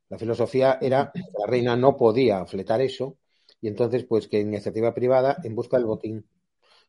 La 0.08 0.18
filosofía 0.18 0.78
era 0.80 1.10
que 1.12 1.20
la 1.38 1.46
reina 1.46 1.76
no 1.76 1.96
podía 1.96 2.44
fletar 2.46 2.80
eso 2.80 3.16
y 3.60 3.68
entonces, 3.68 4.04
pues 4.04 4.28
que 4.28 4.40
iniciativa 4.40 4.94
privada 4.94 5.36
en 5.44 5.54
busca 5.54 5.76
del 5.76 5.86
botín 5.86 6.26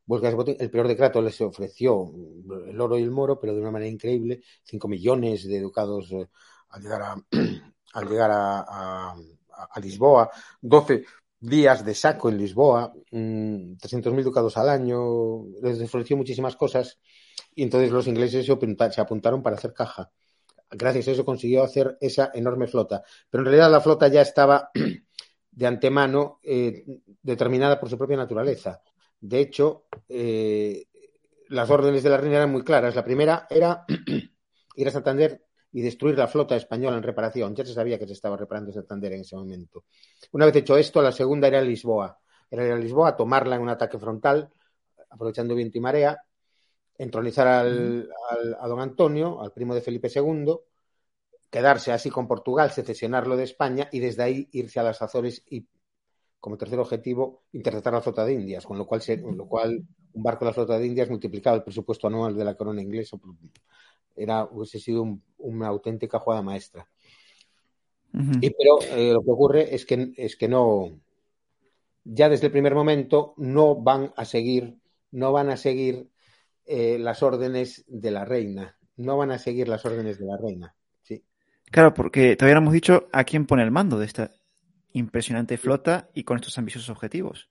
el 0.10 0.72
peor 0.72 0.88
decreto 0.88 1.22
les 1.22 1.40
ofreció 1.42 2.12
el 2.68 2.80
oro 2.80 2.98
y 2.98 3.04
el 3.04 3.12
moro, 3.12 3.40
pero 3.40 3.54
de 3.54 3.62
una 3.62 3.72
manera 3.72 3.92
increíble, 3.92 4.42
5 4.64 4.88
millones 4.88 5.46
de 5.48 5.58
educados 5.58 6.12
eh, 6.12 6.30
al 6.70 6.82
llegar 6.82 7.02
a, 7.02 7.16
al 7.94 8.10
llegar 8.10 8.32
a, 8.34 9.16
Lisboa, 9.82 10.30
12 10.62 11.04
días 11.40 11.84
de 11.84 11.96
saco 11.96 12.30
en 12.30 12.38
Lisboa, 12.38 12.94
300.000 13.12 14.12
mm, 14.14 14.24
ducados 14.24 14.56
al 14.56 14.70
año, 14.70 15.46
les 15.62 15.82
ofreció 15.82 16.16
muchísimas 16.16 16.56
cosas 16.56 17.00
y 17.56 17.64
entonces 17.64 17.92
los 17.92 18.08
ingleses 18.08 18.46
se 18.46 19.02
apuntaron 19.02 19.42
para 19.42 19.56
hacer 19.56 19.74
caja. 19.74 20.12
Gracias 20.70 21.08
a 21.08 21.12
eso 21.12 21.26
consiguió 21.26 21.64
hacer 21.64 21.98
esa 22.02 22.32
enorme 22.34 22.68
flota. 22.68 23.04
Pero 23.30 23.42
en 23.42 23.46
realidad 23.46 23.72
la 23.72 23.82
flota 23.82 24.08
ya 24.10 24.22
estaba 24.22 24.70
de 25.58 25.66
antemano 25.66 26.40
eh, 26.44 26.86
determinada 27.24 27.80
por 27.80 27.90
su 27.90 27.98
propia 27.98 28.16
naturaleza. 28.16 28.80
De 29.20 29.40
hecho, 29.40 29.86
eh, 30.08 30.86
las 31.50 31.68
órdenes 31.72 32.04
de 32.04 32.12
la 32.12 32.18
reina 32.18 32.38
eran 32.38 32.52
muy 32.52 32.64
claras. 32.64 32.94
La 32.94 33.04
primera 33.04 33.48
era 33.50 33.84
ir 34.76 34.88
a 34.88 34.92
Santander 34.92 35.44
y 35.72 35.82
destruir 35.82 36.16
la 36.16 36.28
flota 36.28 36.56
española 36.56 36.98
en 36.98 37.02
reparación. 37.02 37.56
Ya 37.56 37.66
se 37.66 37.74
sabía 37.74 37.98
que 37.98 38.06
se 38.06 38.14
estaba 38.14 38.38
reparando 38.38 38.72
Santander 38.72 39.14
en 39.14 39.22
ese 39.22 39.36
momento. 39.36 39.86
Una 40.34 40.46
vez 40.46 40.58
hecho 40.58 40.78
esto, 40.78 41.02
la 41.02 41.12
segunda 41.12 41.48
era 41.48 41.60
Lisboa. 41.60 42.20
Era 42.52 42.64
ir 42.64 42.74
a 42.74 42.78
Lisboa, 42.78 43.18
tomarla 43.18 43.56
en 43.56 43.64
un 43.64 43.70
ataque 43.70 43.98
frontal, 43.98 44.52
aprovechando 45.10 45.56
viento 45.56 45.80
y 45.80 45.82
marea, 45.82 46.22
entronizar 47.00 47.48
al, 47.48 48.08
a 48.60 48.68
don 48.68 48.80
Antonio, 48.80 49.42
al 49.42 49.54
primo 49.54 49.74
de 49.74 49.82
Felipe 49.82 50.08
II, 50.14 50.56
quedarse 51.50 51.92
así 51.92 52.10
con 52.10 52.27
Portugal, 52.27 52.72
secesionarlo 52.72 53.38
de 53.38 53.44
España 53.44 53.89
y 53.92 54.00
desde 54.00 54.24
ahí 54.24 54.50
irse 54.51 54.80
a 54.80 54.84
las 54.84 55.01
Azores 55.01 55.44
y 55.50 55.68
como 56.39 56.58
tercer 56.58 56.80
objetivo 56.80 57.44
interceptar 57.51 57.94
la 57.94 58.01
flota 58.01 58.25
de 58.25 58.34
Indias, 58.34 58.66
con 58.66 58.77
lo 58.77 58.86
cual, 58.86 59.01
lo 59.36 59.48
cual 59.48 59.84
un 60.13 60.24
barco 60.24 60.46
de 60.46 60.51
la 60.51 60.54
flota 60.54 60.77
de 60.77 60.88
Indias 60.88 61.10
multiplicaba 61.10 61.58
el 61.58 61.63
presupuesto 61.63 62.08
anual 62.08 62.36
de 62.36 62.46
la 62.46 62.56
corona 62.56 62.82
inglesa. 62.82 63.18
Era, 64.16 64.46
hubiese 64.46 64.80
sido 64.80 65.20
una 65.38 65.68
auténtica 65.68 66.20
jugada 66.20 66.42
maestra. 66.42 66.88
y, 68.13 68.50
pero 68.51 68.80
eh, 68.82 69.13
lo 69.13 69.22
que 69.22 69.32
ocurre 69.32 69.75
es 69.75 69.86
que, 69.86 70.13
es 70.16 70.36
que 70.36 70.48
no, 70.48 70.92
ya 72.04 72.30
desde 72.30 72.48
el 72.48 72.51
primer 72.51 72.74
momento 72.74 73.34
no 73.38 73.75
van 73.75 74.13
a 74.16 74.25
seguir, 74.25 74.77
no 75.12 75.32
van 75.34 75.50
a 75.50 75.58
seguir 75.58 76.10
eh, 76.66 76.98
las 77.00 77.22
órdenes 77.22 77.84
de 77.88 78.12
la 78.12 78.25
reina. 78.25 78.77
No 78.96 79.18
van 79.18 79.32
a 79.32 79.38
seguir 79.38 79.68
las 79.68 79.86
órdenes 79.86 80.18
de 80.18 80.25
la 80.25 80.38
reina. 80.38 80.75
Claro, 81.72 81.94
porque 81.94 82.36
todavía 82.36 82.56
no 82.56 82.62
hemos 82.62 82.74
dicho 82.74 83.08
a 83.12 83.24
quién 83.24 83.46
pone 83.46 83.64
el 83.64 83.72
mando 83.72 84.00
de 84.00 84.06
esta, 84.06 84.32
impresionante 84.94 85.58
flota 85.58 86.10
y 86.14 86.24
con 86.24 86.38
estos 86.38 86.58
ambiciosos 86.58 86.90
objetivos. 86.90 87.50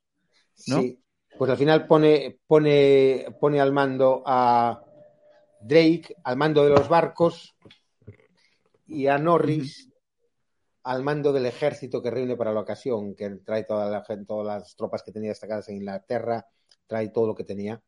¿no? 0.66 0.80
Sí, 0.80 1.00
pues 1.38 1.50
al 1.50 1.56
final 1.56 1.87
pone, 1.87 2.38
pone, 2.46 3.26
pone 3.40 3.61
al 3.61 3.73
mando 3.73 4.23
a 4.26 4.82
Drake, 5.61 6.16
al 6.25 6.37
mando 6.37 6.64
de 6.64 6.70
los 6.70 6.88
barcos, 6.88 7.54
y 8.87 9.06
a 9.08 9.18
Norris 9.18 9.90
al 10.87 11.02
mando 11.02 11.32
del 11.32 11.46
ejército 11.46 12.00
que 12.00 12.12
reúne 12.12 12.37
para 12.37 12.52
la 12.52 12.61
ocasión, 12.61 13.16
que 13.16 13.28
trae 13.44 13.64
toda 13.64 13.90
la, 13.90 14.04
todas 14.25 14.46
las 14.46 14.76
tropas 14.76 15.02
que 15.02 15.11
tenía 15.11 15.30
destacadas 15.30 15.68
en 15.68 15.78
Inglaterra, 15.78 16.46
trae 16.87 17.08
todo 17.08 17.26
lo 17.26 17.35
que 17.35 17.42
tenía. 17.42 17.82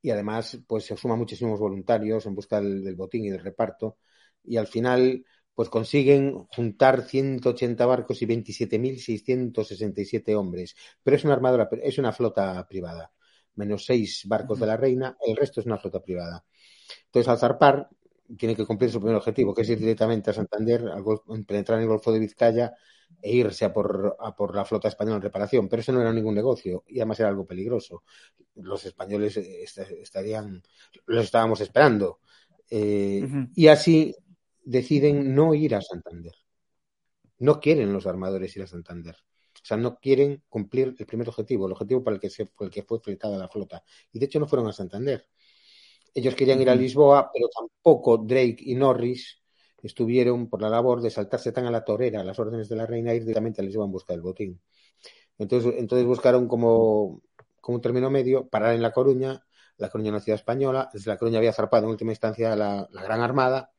Y 0.00 0.10
además, 0.10 0.56
pues 0.68 0.84
se 0.84 0.96
suma 0.96 1.16
muchísimos 1.16 1.58
voluntarios 1.58 2.24
en 2.26 2.36
busca 2.36 2.60
del 2.60 2.94
botín 2.94 3.24
y 3.24 3.30
del 3.30 3.42
reparto. 3.42 3.96
Y 4.44 4.58
al 4.58 4.68
final, 4.68 5.24
pues 5.54 5.68
consiguen 5.68 6.46
juntar 6.54 7.02
180 7.02 7.86
barcos 7.86 8.22
y 8.22 8.26
27.667 8.26 10.34
hombres. 10.34 10.74
Pero 11.02 11.16
es 11.16 11.24
una 11.24 11.34
armadura, 11.34 11.68
es 11.82 11.98
una 11.98 12.12
flota 12.12 12.66
privada. 12.68 13.12
Menos 13.56 13.84
seis 13.84 14.22
barcos 14.26 14.60
de 14.60 14.66
la 14.66 14.76
reina, 14.76 15.16
el 15.26 15.36
resto 15.36 15.60
es 15.60 15.66
una 15.66 15.78
flota 15.78 16.00
privada. 16.00 16.44
Entonces, 17.06 17.28
al 17.28 17.38
zarpar, 17.38 17.88
tiene 18.36 18.54
que 18.54 18.64
cumplir 18.64 18.90
su 18.90 19.00
primer 19.00 19.16
objetivo, 19.16 19.54
que 19.54 19.62
es 19.62 19.70
ir 19.70 19.78
directamente 19.78 20.30
a 20.30 20.32
Santander, 20.32 20.84
al 20.88 21.04
penetrar 21.44 21.78
en 21.78 21.82
el 21.82 21.88
Golfo 21.88 22.12
de 22.12 22.20
Vizcaya 22.20 22.72
e 23.20 23.32
irse 23.32 23.64
a 23.64 23.72
por, 23.72 24.54
la 24.54 24.64
flota 24.64 24.88
española 24.88 25.16
en 25.16 25.22
reparación. 25.22 25.68
Pero 25.68 25.80
eso 25.80 25.92
no 25.92 26.00
era 26.00 26.12
ningún 26.12 26.34
negocio 26.34 26.84
y 26.86 27.00
además 27.00 27.20
era 27.20 27.28
algo 27.28 27.46
peligroso. 27.46 28.04
Los 28.54 28.86
españoles 28.86 29.36
eh, 29.36 29.64
estarían, 30.00 30.62
los 31.06 31.24
estábamos 31.24 31.60
esperando. 31.60 32.20
Eh, 32.70 33.26
y 33.54 33.66
así 33.66 34.14
deciden 34.64 35.34
no 35.34 35.54
ir 35.54 35.74
a 35.74 35.80
Santander. 35.80 36.34
No 37.38 37.60
quieren 37.60 37.92
los 37.92 38.06
armadores 38.06 38.56
ir 38.56 38.62
a 38.62 38.66
Santander. 38.66 39.16
O 39.54 39.64
sea, 39.64 39.76
no 39.76 39.98
quieren 39.98 40.42
cumplir 40.48 40.94
el 40.98 41.06
primer 41.06 41.28
objetivo, 41.28 41.66
el 41.66 41.72
objetivo 41.72 42.02
para 42.02 42.14
el 42.14 42.20
que, 42.20 42.30
se, 42.30 42.46
fue, 42.46 42.66
el 42.66 42.72
que 42.72 42.82
fue 42.82 43.00
fletada 43.00 43.36
la 43.36 43.48
flota. 43.48 43.82
Y 44.12 44.18
de 44.18 44.26
hecho 44.26 44.40
no 44.40 44.46
fueron 44.46 44.68
a 44.68 44.72
Santander. 44.72 45.26
Ellos 46.14 46.34
querían 46.34 46.60
ir 46.60 46.70
a 46.70 46.74
Lisboa, 46.74 47.30
pero 47.32 47.48
tampoco 47.48 48.18
Drake 48.18 48.58
y 48.60 48.74
Norris 48.74 49.40
estuvieron 49.82 50.48
por 50.48 50.60
la 50.60 50.68
labor 50.68 51.00
de 51.00 51.10
saltarse 51.10 51.52
tan 51.52 51.66
a 51.66 51.70
la 51.70 51.84
torera 51.84 52.22
las 52.24 52.38
órdenes 52.38 52.68
de 52.68 52.76
la 52.76 52.86
reina 52.86 53.12
e 53.12 53.16
ir 53.16 53.22
directamente 53.22 53.60
a 53.60 53.64
Lisboa 53.64 53.86
en 53.86 53.92
busca 53.92 54.12
del 54.12 54.22
botín. 54.22 54.60
Entonces, 55.38 55.74
entonces 55.78 56.06
buscaron 56.06 56.48
como, 56.48 57.22
como 57.60 57.76
un 57.76 57.82
término 57.82 58.10
medio 58.10 58.48
parar 58.48 58.74
en 58.74 58.82
La 58.82 58.92
Coruña. 58.92 59.44
La 59.78 59.88
Coruña, 59.88 60.10
una 60.10 60.20
ciudad 60.20 60.38
española. 60.38 60.90
Desde 60.92 61.10
La 61.10 61.16
Coruña 61.16 61.38
había 61.38 61.52
zarpado 61.52 61.84
en 61.84 61.90
última 61.90 62.12
instancia 62.12 62.54
la 62.56 62.88
Gran 62.92 63.20
Armada 63.20 63.70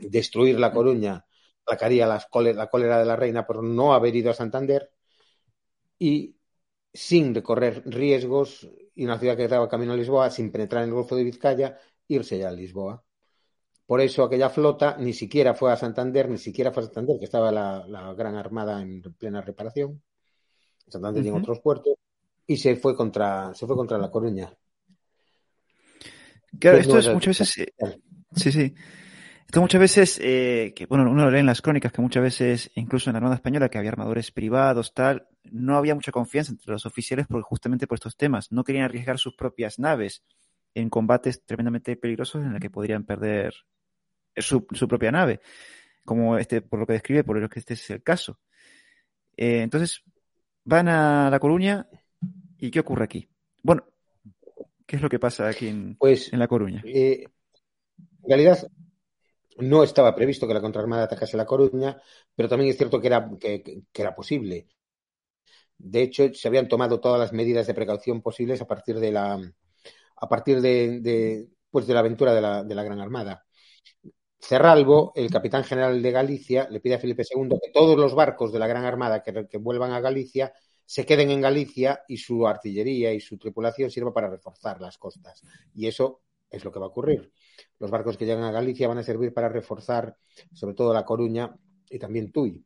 destruir 0.00 0.58
La 0.58 0.72
Coruña 0.72 1.24
sacaría 1.66 2.06
la 2.06 2.68
cólera 2.70 2.98
de 2.98 3.04
la 3.04 3.16
reina 3.16 3.46
por 3.46 3.62
no 3.62 3.94
haber 3.94 4.16
ido 4.16 4.30
a 4.30 4.34
Santander 4.34 4.90
y 5.98 6.36
sin 6.92 7.34
recorrer 7.34 7.82
riesgos 7.86 8.68
y 8.94 9.04
una 9.04 9.18
ciudad 9.18 9.36
que 9.36 9.44
estaba 9.44 9.68
camino 9.68 9.92
a 9.92 9.96
Lisboa, 9.96 10.30
sin 10.30 10.50
penetrar 10.50 10.82
en 10.82 10.88
el 10.88 10.94
Golfo 10.94 11.14
de 11.14 11.24
Vizcaya, 11.24 11.78
irse 12.08 12.38
ya 12.38 12.48
a 12.48 12.52
Lisboa. 12.52 13.02
Por 13.86 14.00
eso 14.00 14.24
aquella 14.24 14.50
flota 14.50 14.96
ni 14.98 15.12
siquiera 15.12 15.54
fue 15.54 15.72
a 15.72 15.76
Santander, 15.76 16.28
ni 16.28 16.38
siquiera 16.38 16.70
fue 16.72 16.82
a 16.82 16.86
Santander, 16.86 17.18
que 17.18 17.24
estaba 17.24 17.50
la, 17.50 18.14
Gran 18.16 18.36
Armada 18.36 18.80
en 18.80 19.02
plena 19.18 19.40
reparación. 19.40 20.02
Santander 20.86 21.22
tiene 21.22 21.38
otros 21.38 21.60
puertos 21.60 21.94
y 22.46 22.56
se 22.56 22.76
fue 22.76 22.96
contra 22.96 23.54
se 23.54 23.66
fue 23.66 23.76
contra 23.76 23.96
La 23.96 24.10
Coruña. 24.10 24.52
Claro, 26.58 26.78
esto 26.78 26.98
es 26.98 27.08
muchas 27.12 27.38
veces 27.38 27.68
sí, 28.34 28.52
sí. 28.52 28.74
Esto 29.50 29.60
muchas 29.60 29.80
veces, 29.80 30.20
eh, 30.22 30.72
que 30.76 30.86
bueno, 30.86 31.10
uno 31.10 31.24
lo 31.24 31.30
lee 31.32 31.40
en 31.40 31.46
las 31.46 31.60
crónicas, 31.60 31.90
que 31.90 32.00
muchas 32.00 32.22
veces, 32.22 32.70
incluso 32.76 33.10
en 33.10 33.14
la 33.14 33.16
Armada 33.16 33.34
Española, 33.34 33.68
que 33.68 33.78
había 33.78 33.90
armadores 33.90 34.30
privados, 34.30 34.94
tal, 34.94 35.26
no 35.42 35.76
había 35.76 35.96
mucha 35.96 36.12
confianza 36.12 36.52
entre 36.52 36.70
los 36.70 36.86
oficiales 36.86 37.26
porque 37.26 37.42
justamente 37.42 37.88
por 37.88 37.96
estos 37.96 38.16
temas. 38.16 38.52
No 38.52 38.62
querían 38.62 38.84
arriesgar 38.84 39.18
sus 39.18 39.34
propias 39.34 39.80
naves 39.80 40.22
en 40.72 40.88
combates 40.88 41.44
tremendamente 41.44 41.96
peligrosos 41.96 42.44
en 42.44 42.52
los 42.52 42.60
que 42.60 42.70
podrían 42.70 43.02
perder 43.02 43.52
su, 44.36 44.64
propia 44.64 45.10
nave. 45.10 45.40
Como 46.04 46.38
este, 46.38 46.62
por 46.62 46.78
lo 46.78 46.86
que 46.86 46.92
describe, 46.92 47.24
por 47.24 47.36
lo 47.36 47.48
que 47.48 47.58
este 47.58 47.74
es 47.74 47.90
el 47.90 48.04
caso. 48.04 48.38
Eh, 49.36 49.62
entonces, 49.62 50.04
van 50.62 50.86
a 50.86 51.28
La 51.28 51.40
Coruña 51.40 51.88
y 52.56 52.70
¿qué 52.70 52.78
ocurre 52.78 53.02
aquí? 53.02 53.28
Bueno, 53.64 53.82
¿qué 54.86 54.94
es 54.94 55.02
lo 55.02 55.08
que 55.08 55.18
pasa 55.18 55.48
aquí 55.48 55.66
en, 55.66 55.96
pues, 55.96 56.32
en 56.32 56.38
La 56.38 56.46
Coruña? 56.46 56.84
Eh, 56.84 57.24
en 58.22 58.28
realidad, 58.28 58.70
no 59.60 59.82
estaba 59.82 60.14
previsto 60.14 60.46
que 60.46 60.54
la 60.54 60.60
Contraarmada 60.60 61.04
atacase 61.04 61.36
La 61.36 61.46
Coruña, 61.46 62.00
pero 62.34 62.48
también 62.48 62.70
es 62.70 62.76
cierto 62.76 63.00
que 63.00 63.06
era, 63.06 63.28
que, 63.38 63.82
era 63.94 64.14
posible. 64.14 64.68
De 65.78 66.02
hecho, 66.02 66.32
se 66.34 66.48
habían 66.48 66.68
tomado 66.68 67.00
todas 67.00 67.18
las 67.18 67.32
medidas 67.32 67.66
de 67.66 67.74
precaución 67.74 68.22
posibles 68.22 68.60
a 68.60 68.66
partir 68.66 69.00
de 69.00 69.12
la, 69.12 69.40
a 70.16 70.28
partir 70.28 70.60
de, 70.60 71.48
pues 71.70 71.86
de 71.86 71.94
la 71.94 72.00
aventura 72.00 72.34
de 72.34 72.40
la, 72.40 72.64
de 72.64 72.74
la 72.74 72.84
Gran 72.84 73.00
Armada. 73.00 73.46
Cerralbo, 74.38 75.12
el 75.14 75.30
capitán 75.30 75.64
general 75.64 76.02
de 76.02 76.10
Galicia, 76.10 76.68
le 76.70 76.80
pide 76.80 76.94
a 76.94 76.98
Felipe 76.98 77.24
II 77.24 77.58
que 77.62 77.70
todos 77.72 77.98
los 77.98 78.14
barcos 78.14 78.52
de 78.52 78.58
la 78.58 78.66
Gran 78.66 78.84
Armada 78.84 79.22
que, 79.22 79.46
que, 79.46 79.58
vuelvan 79.58 79.92
a 79.92 80.00
Galicia 80.00 80.52
se 80.84 81.06
queden 81.06 81.30
en 81.30 81.40
Galicia 81.40 82.02
y 82.08 82.16
su 82.16 82.46
artillería 82.46 83.12
y 83.12 83.20
su 83.20 83.38
tripulación 83.38 83.90
sirva 83.90 84.12
para 84.12 84.30
reforzar 84.30 84.80
las 84.80 84.98
costas. 84.98 85.42
Y 85.74 85.86
eso 85.86 86.22
es 86.50 86.64
lo 86.64 86.72
que 86.72 86.78
va 86.78 86.86
a 86.86 86.88
ocurrir. 86.88 87.32
Los 87.78 87.90
barcos 87.90 88.16
que 88.16 88.26
llegan 88.26 88.44
a 88.44 88.52
Galicia 88.52 88.88
van 88.88 88.98
a 88.98 89.02
servir 89.02 89.32
para 89.32 89.48
reforzar 89.48 90.16
sobre 90.52 90.74
todo 90.74 90.92
La 90.92 91.04
Coruña 91.04 91.56
y 91.88 91.98
también 91.98 92.32
Tui. 92.32 92.64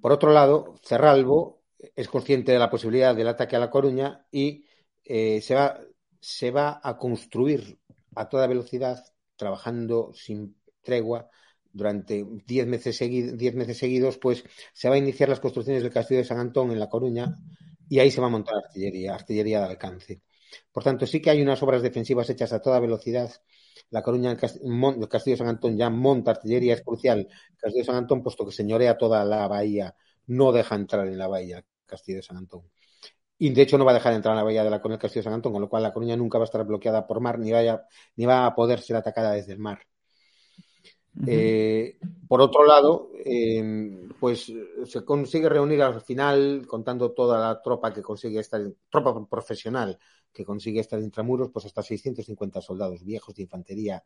Por 0.00 0.12
otro 0.12 0.32
lado, 0.32 0.74
Cerralbo 0.82 1.62
es 1.94 2.08
consciente 2.08 2.52
de 2.52 2.58
la 2.58 2.70
posibilidad 2.70 3.14
del 3.14 3.28
ataque 3.28 3.56
a 3.56 3.58
La 3.58 3.70
Coruña 3.70 4.26
y 4.30 4.64
eh, 5.04 5.40
se, 5.40 6.50
va, 6.50 6.80
a 6.82 6.96
construir 6.96 7.78
a 8.14 8.28
toda 8.28 8.46
velocidad, 8.46 9.04
trabajando 9.36 10.12
sin 10.14 10.56
tregua 10.82 11.28
durante 11.72 12.24
diez 12.46 12.66
meses, 12.66 12.98
diez 12.98 13.54
meses 13.54 13.76
seguidos, 13.78 14.18
pues 14.18 14.44
se 14.72 14.88
va 14.88 14.94
a 14.94 14.98
iniciar 14.98 15.28
las 15.28 15.40
construcciones 15.40 15.82
del 15.82 15.92
castillo 15.92 16.20
de 16.20 16.26
San 16.26 16.38
Antón 16.38 16.70
en 16.70 16.78
La 16.78 16.88
Coruña 16.88 17.36
y 17.88 17.98
ahí 17.98 18.10
se 18.10 18.20
va 18.20 18.28
a 18.28 18.30
montar 18.30 18.56
artillería, 18.56 19.14
artillería 19.14 19.60
de 19.60 19.66
alcance. 19.66 20.22
Por 20.72 20.82
tanto, 20.84 21.06
sí 21.06 21.20
que 21.20 21.30
hay 21.30 21.42
unas 21.42 21.62
obras 21.62 21.82
defensivas 21.82 22.28
hechas 22.30 22.52
a 22.52 22.60
toda 22.60 22.80
velocidad. 22.80 23.30
La 23.90 24.02
Coruña, 24.02 24.32
el, 24.32 24.38
el 24.38 25.08
Castillo 25.08 25.34
de 25.34 25.38
San 25.38 25.48
Antón 25.48 25.76
ya 25.76 25.90
monta 25.90 26.32
artillería, 26.32 26.74
es 26.74 26.82
crucial. 26.82 27.20
El 27.20 27.56
Castillo 27.56 27.82
de 27.82 27.86
San 27.86 27.96
Antón, 27.96 28.22
puesto 28.22 28.44
que 28.44 28.52
señorea 28.52 28.96
toda 28.96 29.24
la 29.24 29.46
bahía, 29.48 29.94
no 30.26 30.52
deja 30.52 30.74
entrar 30.74 31.06
en 31.06 31.18
la 31.18 31.28
bahía 31.28 31.58
el 31.58 31.64
Castillo 31.86 32.18
de 32.18 32.22
San 32.22 32.36
Antón. 32.36 32.62
Y 33.38 33.50
de 33.50 33.62
hecho 33.62 33.78
no 33.78 33.84
va 33.84 33.90
a 33.90 33.94
dejar 33.94 34.12
entrar 34.12 34.32
en 34.32 34.38
la 34.38 34.44
bahía 34.44 34.64
de 34.64 34.70
la 34.70 34.80
Coruña 34.80 34.96
el 34.96 35.00
Castillo 35.00 35.20
de 35.20 35.24
San 35.24 35.32
Antón, 35.34 35.52
con 35.52 35.62
lo 35.62 35.68
cual 35.68 35.82
la 35.82 35.92
Coruña 35.92 36.16
nunca 36.16 36.38
va 36.38 36.44
a 36.44 36.46
estar 36.46 36.64
bloqueada 36.64 37.06
por 37.06 37.20
mar, 37.20 37.38
ni, 37.38 37.52
vaya, 37.52 37.84
ni 38.16 38.26
va 38.26 38.46
a 38.46 38.54
poder 38.54 38.80
ser 38.80 38.96
atacada 38.96 39.32
desde 39.32 39.52
el 39.52 39.58
mar. 39.58 39.80
Uh 41.16 41.20
-huh. 41.20 41.24
eh, 41.28 41.98
por 42.28 42.40
otro 42.40 42.64
lado, 42.64 43.10
eh, 43.24 44.08
pues 44.18 44.52
se 44.84 45.04
consigue 45.04 45.48
reunir 45.48 45.82
al 45.82 46.00
final, 46.00 46.64
contando 46.66 47.12
toda 47.12 47.38
la 47.38 47.62
tropa 47.62 47.92
que 47.92 48.02
consigue 48.02 48.40
estar, 48.40 48.60
tropa 48.90 49.26
profesional 49.28 49.98
que 50.34 50.44
consigue 50.44 50.80
estar 50.80 51.00
intramuros, 51.00 51.50
pues 51.50 51.64
hasta 51.64 51.82
650 51.82 52.60
soldados 52.60 53.04
viejos 53.04 53.34
de 53.34 53.44
infantería 53.44 54.04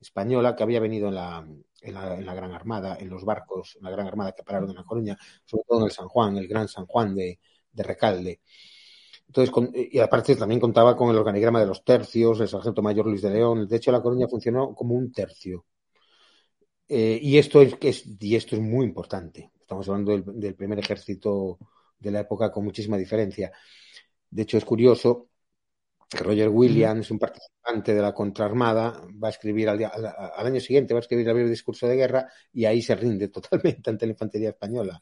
española 0.00 0.54
que 0.54 0.62
había 0.62 0.80
venido 0.80 1.08
en 1.08 1.14
la, 1.14 1.46
en 1.80 1.94
la, 1.94 2.34
Gran 2.34 2.52
Armada, 2.52 2.96
en 2.98 3.08
los 3.08 3.24
barcos, 3.24 3.76
en 3.76 3.84
la 3.84 3.90
Gran 3.90 4.06
Armada 4.06 4.32
que 4.32 4.42
pararon 4.42 4.70
en 4.70 4.76
La 4.76 4.84
Coruña, 4.84 5.18
sobre 5.44 5.64
todo 5.66 5.80
en 5.80 5.84
el 5.86 5.90
San 5.92 6.08
Juan, 6.08 6.36
el 6.36 6.48
Gran 6.48 6.68
San 6.68 6.86
Juan 6.86 7.14
de, 7.14 7.38
de 7.72 7.82
Recalde. 7.82 8.40
Entonces, 9.26 9.50
con, 9.52 9.70
y 9.72 9.98
aparte 10.00 10.34
también 10.36 10.60
contaba 10.60 10.96
con 10.96 11.10
el 11.10 11.16
organigrama 11.16 11.60
de 11.60 11.66
los 11.66 11.84
tercios, 11.84 12.40
el 12.40 12.48
sargento 12.48 12.82
mayor 12.82 13.06
Luis 13.06 13.22
de 13.22 13.30
León. 13.30 13.68
De 13.68 13.76
hecho, 13.76 13.92
La 13.92 14.02
Coruña 14.02 14.26
funcionó 14.26 14.74
como 14.74 14.94
un 14.96 15.12
tercio. 15.12 15.66
Eh, 16.88 17.20
y, 17.22 17.38
esto 17.38 17.62
es, 17.62 17.76
es, 17.80 18.04
y 18.18 18.34
esto 18.34 18.56
es 18.56 18.62
muy 18.62 18.84
importante. 18.84 19.52
Estamos 19.60 19.88
hablando 19.88 20.18
del, 20.32 20.56
primer 20.56 20.80
ejército 20.80 21.58
de 21.96 22.10
la 22.10 22.20
época 22.20 22.50
con 22.50 22.64
muchísima 22.64 22.96
diferencia. 22.96 23.52
De 24.28 24.42
hecho, 24.42 24.58
es 24.58 24.64
curioso 24.64 25.28
que 26.10 26.24
Roger 26.24 26.48
Williams, 26.48 27.10
un 27.12 27.18
participante 27.18 27.94
de 27.94 28.02
la 28.02 28.12
contraarmada, 28.12 29.00
va 29.22 29.28
a 29.28 29.30
escribir 29.30 29.68
al, 29.68 29.82
al, 29.84 30.06
al, 30.06 30.46
año 30.46 30.60
siguiente, 30.60 30.92
va 30.92 30.98
a 30.98 31.02
escribir 31.02 31.28
el 31.28 31.48
discurso 31.48 31.86
de 31.86 31.96
guerra 31.96 32.28
y 32.52 32.64
ahí 32.64 32.82
se 32.82 32.96
rinde 32.96 33.28
totalmente 33.28 33.90
ante 33.90 34.06
la 34.06 34.12
infantería 34.12 34.50
española 34.50 35.00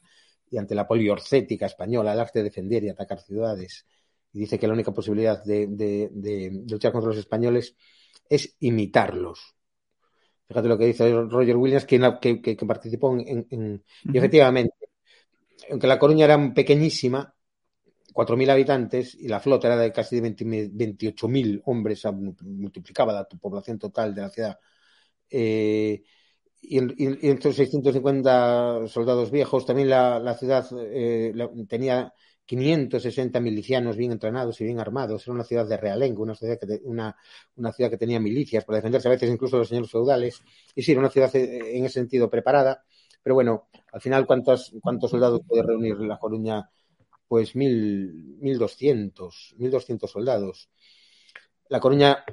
y 0.51 0.57
ante 0.57 0.75
la 0.75 0.87
poliorcética 0.87 1.65
española, 1.65 2.13
el 2.13 2.19
arte 2.19 2.39
de 2.39 2.43
defender 2.45 2.83
y 2.83 2.89
atacar 2.89 3.21
ciudades. 3.21 3.85
Y 4.33 4.39
dice 4.39 4.59
que 4.59 4.67
la 4.67 4.73
única 4.73 4.93
posibilidad 4.93 5.43
de, 5.43 5.67
de, 5.67 6.09
de, 6.11 6.49
de 6.51 6.65
luchar 6.69 6.91
contra 6.91 7.09
los 7.09 7.17
españoles 7.17 7.75
es 8.29 8.55
imitarlos. 8.59 9.55
Fíjate 10.47 10.67
lo 10.67 10.77
que 10.77 10.85
dice 10.85 11.11
Roger 11.11 11.57
Williams, 11.57 11.85
que, 11.85 11.99
que, 12.41 12.55
que 12.55 12.65
participó 12.65 13.13
en, 13.13 13.27
en, 13.27 13.47
en 13.49 13.73
uh 13.73 13.75
-huh. 13.75 14.13
y 14.13 14.17
efectivamente, 14.17 14.73
aunque 15.69 15.87
La 15.87 15.99
Coruña 15.99 16.25
era 16.25 16.53
pequeñísima, 16.53 17.35
4.000 18.19 18.49
habitantes 18.49 19.15
y 19.15 19.29
la 19.29 19.39
flota 19.39 19.67
era 19.67 19.77
de 19.77 19.93
casi 19.93 20.19
de 20.19 20.35
28.000 20.35 21.61
hombres, 21.63 22.03
multiplicaba 22.41 23.13
la 23.13 23.25
población 23.25 23.79
total 23.79 24.13
de 24.13 24.21
la 24.21 24.29
ciudad. 24.29 24.59
Eh, 25.29 26.03
y, 26.61 26.79
y, 27.01 27.29
entre 27.29 27.53
650 27.53 28.89
soldados 28.89 29.31
viejos, 29.31 29.65
también 29.65 29.89
la, 29.89 30.35
ciudad 30.37 30.67
eh, 30.91 31.31
la, 31.33 31.49
tenía 31.65 32.13
560 32.45 33.39
milicianos 33.39 33.95
bien 33.95 34.11
entrenados 34.11 34.59
y 34.59 34.65
bien 34.65 34.81
armados. 34.81 35.23
Era 35.23 35.35
una 35.35 35.45
ciudad 35.45 35.65
de 35.65 35.77
realengo, 35.77 36.21
una 36.21 36.35
ciudad, 36.35 36.59
que, 36.59 36.81
una, 36.83 37.15
una 37.55 37.71
ciudad 37.71 37.89
que 37.89 37.97
tenía 37.97 38.19
milicias 38.19 38.65
para 38.65 38.79
defenderse 38.79 39.07
a 39.07 39.11
veces 39.11 39.29
incluso 39.29 39.55
de 39.55 39.61
los 39.61 39.69
señores 39.69 39.91
feudales. 39.91 40.41
Y 40.75 40.83
sí, 40.83 40.91
era 40.91 40.99
una 40.99 41.09
ciudad 41.09 41.33
eh, 41.37 41.77
en 41.77 41.85
ese 41.85 42.01
sentido 42.01 42.29
preparada. 42.29 42.83
Pero 43.23 43.35
bueno, 43.35 43.69
al 43.93 44.01
final, 44.01 44.27
¿cuántos, 44.27 44.73
cuántos 44.81 45.09
soldados 45.09 45.39
puede 45.47 45.63
reunir 45.63 46.01
La 46.01 46.19
Coruña? 46.19 46.69
Pues 47.29 47.55
mil, 47.55 48.37
mil 48.41 48.57
doscientos, 48.57 49.55
mil 49.57 49.71
doscientos 49.71 50.11
soldados. 50.11 50.69
La 51.69 51.79
Coruña 51.79 52.25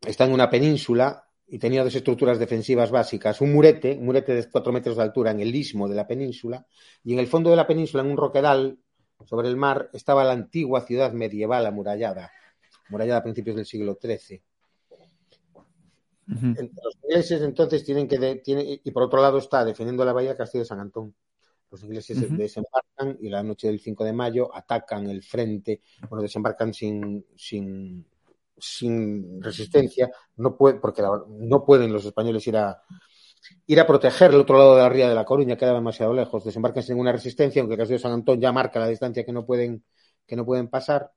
está 0.00 0.24
en 0.24 0.32
una 0.32 0.48
península 0.48 1.28
y 1.46 1.58
tenía 1.58 1.84
dos 1.84 1.94
estructuras 1.94 2.38
defensivas 2.38 2.90
básicas. 2.90 3.42
Un 3.42 3.52
murete, 3.52 3.98
un 3.98 4.06
murete 4.06 4.34
de 4.34 4.48
cuatro 4.48 4.72
metros 4.72 4.96
de 4.96 5.02
altura 5.02 5.32
en 5.32 5.40
el 5.40 5.54
istmo 5.54 5.88
de 5.88 5.94
la 5.94 6.06
península, 6.06 6.66
y 7.04 7.12
en 7.12 7.18
el 7.18 7.26
fondo 7.26 7.50
de 7.50 7.56
la 7.56 7.66
península, 7.66 8.02
en 8.02 8.10
un 8.10 8.16
roquedal 8.16 8.78
sobre 9.26 9.48
el 9.48 9.56
mar, 9.56 9.90
estaba 9.92 10.24
la 10.24 10.32
antigua 10.32 10.80
ciudad 10.80 11.12
medieval 11.12 11.66
amurallada, 11.66 12.32
amurallada 12.88 13.18
a 13.18 13.22
principios 13.22 13.56
del 13.56 13.66
siglo 13.66 13.98
XIII. 14.00 14.42
Uh 16.28 16.32
-huh. 16.32 16.70
Los 16.82 16.96
ingleses 17.02 17.42
entonces 17.42 17.84
tienen 17.84 18.08
que, 18.08 18.18
de, 18.18 18.40
y 18.82 18.90
por 18.92 19.02
otro 19.02 19.20
lado 19.20 19.36
está 19.36 19.66
defendiendo 19.66 20.04
la 20.04 20.14
bahía 20.14 20.34
Castillo 20.34 20.62
de 20.62 20.68
San 20.68 20.80
Antón. 20.80 21.14
Los 21.70 21.82
ingleses 21.84 22.18
uh 22.18 22.22
-huh. 22.22 22.36
desembarcan 22.36 23.16
y 23.20 23.28
la 23.28 23.42
noche 23.42 23.68
del 23.68 23.80
5 23.80 24.04
de 24.04 24.12
mayo 24.12 24.54
atacan 24.54 25.08
el 25.08 25.22
frente, 25.22 25.82
bueno, 26.08 26.22
desembarcan 26.22 26.74
sin, 26.74 27.24
sin, 27.36 28.04
sin 28.58 29.40
resistencia, 29.42 30.10
no 30.36 30.56
puede, 30.56 30.80
porque 30.80 31.02
la, 31.02 31.22
no 31.28 31.64
pueden 31.64 31.92
los 31.92 32.04
españoles 32.04 32.46
ir 32.46 32.56
a, 32.56 32.82
ir 33.66 33.80
a 33.80 33.86
proteger 33.86 34.32
el 34.32 34.40
otro 34.40 34.58
lado 34.58 34.76
de 34.76 34.82
la 34.82 34.88
ría 34.88 35.08
de 35.08 35.14
la 35.14 35.24
Coruña, 35.24 35.56
queda 35.56 35.72
demasiado 35.74 36.12
lejos, 36.12 36.44
desembarcan 36.44 36.82
sin 36.82 36.94
ninguna 36.94 37.12
resistencia, 37.12 37.60
aunque 37.60 37.74
el 37.74 37.78
castillo 37.78 37.98
de 37.98 38.02
San 38.02 38.12
Antón 38.12 38.40
ya 38.40 38.52
marca 38.52 38.80
la 38.80 38.88
distancia 38.88 39.24
que 39.24 39.32
no 39.32 39.46
pueden, 39.46 39.84
que 40.26 40.36
no 40.36 40.44
pueden 40.44 40.68
pasar. 40.68 41.12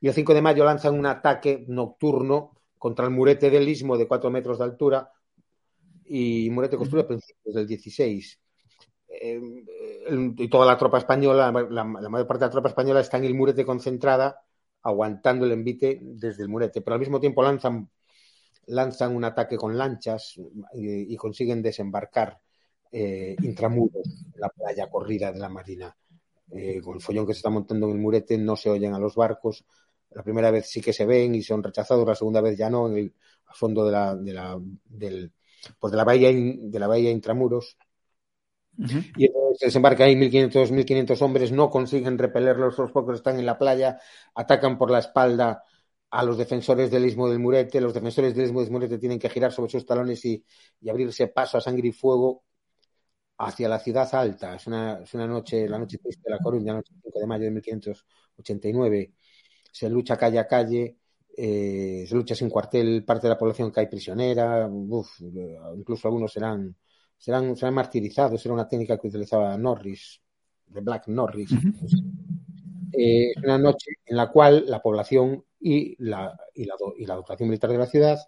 Y 0.00 0.08
el 0.08 0.14
5 0.14 0.34
de 0.34 0.42
mayo 0.42 0.64
lanzan 0.64 0.98
un 0.98 1.06
ataque 1.06 1.64
nocturno 1.68 2.52
contra 2.78 3.04
el 3.04 3.12
murete 3.12 3.50
del 3.50 3.68
istmo 3.68 3.96
de 3.96 4.06
4 4.06 4.30
metros 4.30 4.58
de 4.58 4.64
altura 4.64 5.10
y 6.04 6.50
murete 6.50 6.76
construido 6.76 7.04
a 7.04 7.08
principios 7.08 7.54
del 7.54 7.66
16. 7.66 8.40
Y 9.20 10.48
toda 10.48 10.66
la 10.66 10.78
tropa 10.78 10.98
española, 10.98 11.52
la, 11.70 11.84
mayor 11.84 12.26
parte 12.26 12.44
de 12.44 12.46
la 12.46 12.52
tropa 12.52 12.68
española 12.68 13.00
está 13.00 13.18
en 13.18 13.24
el 13.24 13.34
murete 13.34 13.64
concentrada, 13.64 14.40
aguantando 14.82 15.44
el 15.44 15.52
envite 15.52 15.98
desde 16.02 16.42
el 16.42 16.48
murete, 16.48 16.80
pero 16.80 16.94
al 16.94 17.00
mismo 17.00 17.20
tiempo 17.20 17.42
lanzan 17.42 17.88
lanzan 18.66 19.14
un 19.16 19.24
ataque 19.24 19.56
con 19.56 19.76
lanchas 19.76 20.34
y, 20.74 21.16
consiguen 21.16 21.62
desembarcar 21.62 22.40
eh, 22.90 23.36
intramuros 23.42 24.06
la 24.36 24.48
playa 24.48 24.88
corrida 24.88 25.32
de 25.32 25.38
la 25.38 25.48
Marina. 25.48 25.94
Eh, 26.50 26.80
con 26.82 26.96
el 26.96 27.00
follón 27.00 27.26
que 27.26 27.32
se 27.32 27.38
está 27.38 27.50
montando 27.50 27.86
en 27.86 27.92
el 27.92 27.98
murete 27.98 28.36
no 28.36 28.56
se 28.56 28.70
oyen 28.70 28.94
a 28.94 28.98
los 28.98 29.14
barcos. 29.14 29.64
La 30.10 30.22
primera 30.22 30.50
vez 30.50 30.68
sí 30.68 30.80
que 30.80 30.92
se 30.92 31.06
ven 31.06 31.34
y 31.34 31.42
son 31.42 31.62
rechazados, 31.62 32.06
la 32.06 32.14
segunda 32.14 32.40
vez 32.40 32.58
ya 32.58 32.68
no, 32.68 32.88
en 32.88 32.96
el 32.98 33.14
fondo 33.54 33.84
de 33.86 33.92
la, 33.92 34.14
de 34.14 34.32
la, 34.32 34.58
del, 34.84 35.32
pues 35.78 35.90
de 35.90 35.96
la 35.96 36.04
bahía, 36.04 36.30
de 36.32 36.78
la 36.78 36.86
bahía 36.86 37.10
intramuros. 37.10 37.78
Y 38.78 39.26
se 39.58 39.66
desembarca 39.66 40.04
ahí 40.04 40.14
1.500, 40.14 40.70
1.500 40.70 41.22
hombres, 41.22 41.52
no 41.52 41.70
consiguen 41.70 42.18
repelerlos, 42.18 42.78
los 42.78 42.90
pocos 42.90 43.16
están 43.16 43.38
en 43.38 43.46
la 43.46 43.58
playa, 43.58 43.98
atacan 44.34 44.78
por 44.78 44.90
la 44.90 45.00
espalda 45.00 45.62
a 46.10 46.22
los 46.24 46.36
defensores 46.38 46.90
del 46.90 47.06
Istmo 47.06 47.28
del 47.28 47.38
Murete. 47.38 47.80
Los 47.80 47.94
defensores 47.94 48.34
del 48.34 48.46
Istmo 48.46 48.60
del 48.60 48.70
Murete 48.70 48.98
tienen 48.98 49.18
que 49.18 49.30
girar 49.30 49.52
sobre 49.52 49.70
sus 49.70 49.86
talones 49.86 50.24
y, 50.24 50.44
y, 50.80 50.90
abrirse 50.90 51.28
paso 51.28 51.58
a 51.58 51.60
sangre 51.60 51.88
y 51.88 51.92
fuego 51.92 52.44
hacia 53.38 53.68
la 53.68 53.78
ciudad 53.78 54.08
alta. 54.14 54.54
Es 54.54 54.66
una, 54.66 55.00
es 55.02 55.14
una 55.14 55.26
noche, 55.26 55.68
la 55.68 55.78
noche 55.78 55.98
triste 55.98 56.22
de 56.24 56.30
La 56.30 56.38
Coruña, 56.38 56.72
la 56.72 56.78
noche 56.78 56.94
5 57.02 57.18
de 57.18 57.26
mayo 57.26 57.44
de 57.44 57.50
1589. 57.50 59.12
Se 59.72 59.88
lucha 59.88 60.16
calle 60.16 60.38
a 60.38 60.46
calle, 60.46 60.98
eh, 61.36 62.04
se 62.06 62.14
lucha 62.14 62.34
sin 62.34 62.50
cuartel, 62.50 63.04
parte 63.04 63.26
de 63.26 63.30
la 63.30 63.38
población 63.38 63.70
cae 63.70 63.86
prisionera, 63.88 64.68
uf, 64.68 65.20
incluso 65.76 66.08
algunos 66.08 66.32
serán, 66.32 66.76
serán, 67.22 67.56
serán 67.56 67.74
martirizados. 67.74 68.44
Era 68.44 68.54
una 68.54 68.68
técnica 68.68 68.98
que 68.98 69.06
utilizaba 69.06 69.56
Norris 69.56 70.20
de 70.66 70.80
Black 70.80 71.06
Norris. 71.08 71.50
Eh, 72.94 73.32
una 73.42 73.56
noche 73.56 73.90
en 74.04 74.18
la 74.18 74.30
cual 74.30 74.66
la 74.66 74.82
población 74.82 75.42
y 75.58 75.96
la, 76.04 76.38
y, 76.54 76.66
la, 76.66 76.74
y 76.98 77.06
la 77.06 77.14
dotación 77.14 77.48
militar 77.48 77.70
de 77.70 77.78
la 77.78 77.86
ciudad 77.86 78.18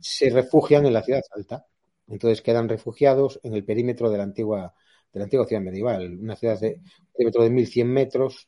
se 0.00 0.30
refugian 0.30 0.84
en 0.84 0.94
la 0.94 1.02
ciudad 1.04 1.22
alta. 1.30 1.64
Entonces 2.08 2.42
quedan 2.42 2.68
refugiados 2.68 3.38
en 3.44 3.54
el 3.54 3.64
perímetro 3.64 4.10
de 4.10 4.18
la 4.18 4.24
antigua 4.24 4.74
de 5.12 5.20
la 5.20 5.24
antigua 5.26 5.46
ciudad 5.46 5.62
medieval, 5.62 6.18
una 6.18 6.34
ciudad 6.34 6.58
de 6.58 6.80
un 6.80 7.12
perímetro 7.12 7.44
de 7.44 7.50
1100 7.50 7.88
metros. 7.88 8.44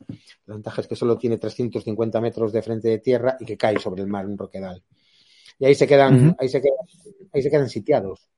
La 0.47 0.55
ventaja 0.55 0.81
es 0.81 0.87
que 0.87 0.97
solo 0.97 1.17
tiene 1.17 1.37
350 1.37 2.19
metros 2.19 2.51
de 2.51 2.61
frente 2.61 2.89
de 2.89 2.99
tierra 2.99 3.37
y 3.39 3.45
que 3.45 3.55
cae 3.55 3.79
sobre 3.79 4.01
el 4.01 4.09
mar, 4.09 4.25
un 4.25 4.37
roquedal. 4.37 4.83
Y 5.59 5.65
ahí 5.65 5.75
se 5.75 5.87
quedan, 5.87 6.13
uh 6.13 6.31
-huh. 6.31 6.35
ahí 6.39 6.49
se 6.49 6.59
quedan, 6.59 6.85
ahí 7.31 7.41
se 7.41 7.49
quedan 7.49 7.69
sitiados. 7.69 8.29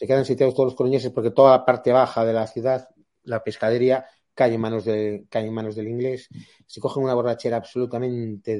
Se 0.00 0.06
quedan 0.06 0.24
sitiados 0.24 0.54
todos 0.54 0.68
los 0.68 0.74
colonieses 0.74 1.12
porque 1.12 1.30
toda 1.30 1.58
la 1.58 1.62
parte 1.66 1.92
baja 1.92 2.24
de 2.24 2.32
la 2.32 2.46
ciudad, 2.46 2.88
la 3.24 3.44
pescadería, 3.44 4.06
cae 4.32 4.54
en 4.54 4.58
manos, 4.58 4.86
de, 4.86 5.26
cae 5.28 5.44
en 5.44 5.52
manos 5.52 5.76
del 5.76 5.88
inglés. 5.88 6.26
Se 6.64 6.80
cogen 6.80 7.04
una 7.04 7.12
borrachera 7.12 7.58
absolutamente 7.58 8.58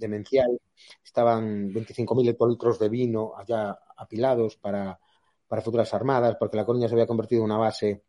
demencial. 0.00 0.58
Estaban 1.04 1.68
25.000 1.70 2.30
hectolitros 2.30 2.78
de 2.78 2.88
vino 2.88 3.34
allá 3.36 3.78
apilados 3.94 4.56
para, 4.56 4.98
para 5.46 5.60
futuras 5.60 5.92
armadas, 5.92 6.36
porque 6.40 6.56
la 6.56 6.64
Coruña 6.64 6.88
se 6.88 6.94
había 6.94 7.06
convertido 7.06 7.42
en 7.42 7.44
una 7.44 7.58
base, 7.58 8.04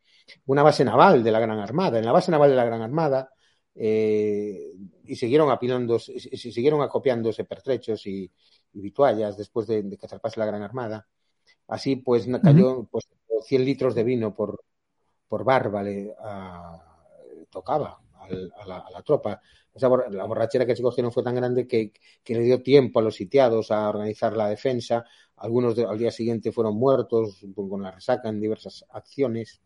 una 0.45 0.63
base 0.63 0.85
naval 0.85 1.21
de 1.21 1.31
la 1.33 1.41
Gran 1.41 1.59
Armada. 1.59 1.99
En 1.99 2.05
la 2.05 2.13
base 2.13 2.31
naval 2.31 2.51
de 2.51 2.55
la 2.55 2.63
Gran 2.63 2.81
Armada, 2.81 3.33
eh, 3.75 4.71
y 5.03 5.15
siguieron 5.17 5.51
apilando, 5.51 5.99
siguieron 5.99 6.81
acopiándose 6.81 7.43
pertrechos 7.43 8.07
y, 8.07 8.31
y 8.71 8.79
vituallas 8.79 9.35
después 9.35 9.67
de, 9.67 9.83
de, 9.83 9.97
que 9.97 10.07
zarpase 10.07 10.39
la 10.39 10.45
Gran 10.45 10.63
Armada. 10.63 11.05
Así 11.69 11.97
pues 11.97 12.27
cayó 12.41 12.71
uh 12.71 12.83
-huh. 12.83 12.87
pues, 12.89 13.07
100 13.45 13.65
litros 13.65 13.95
de 13.95 14.03
vino 14.03 14.35
por, 14.35 14.63
por 15.27 15.43
barba, 15.43 15.83
le, 15.83 16.13
a, 16.19 16.83
tocaba 17.49 17.99
al, 18.19 18.51
a, 18.59 18.65
la, 18.65 18.77
a, 18.79 18.91
la, 18.91 19.01
tropa. 19.01 19.39
Esa, 19.73 19.87
la 20.09 20.25
borrachera 20.25 20.65
que 20.65 20.75
se 20.75 20.81
cogieron 20.81 21.11
fue 21.11 21.23
tan 21.23 21.35
grande 21.35 21.67
que, 21.67 21.93
que, 22.23 22.33
le 22.33 22.41
dio 22.41 22.61
tiempo 22.61 22.99
a 22.99 23.03
los 23.03 23.15
sitiados 23.15 23.71
a 23.71 23.87
organizar 23.87 24.35
la 24.35 24.49
defensa. 24.49 25.05
Algunos 25.37 25.75
de, 25.75 25.85
al 25.85 25.97
día 25.97 26.11
siguiente 26.11 26.51
fueron 26.51 26.75
muertos 26.75 27.45
con 27.55 27.81
la 27.81 27.91
resaca 27.91 28.29
en 28.29 28.41
diversas 28.41 28.83
acciones. 28.89 29.61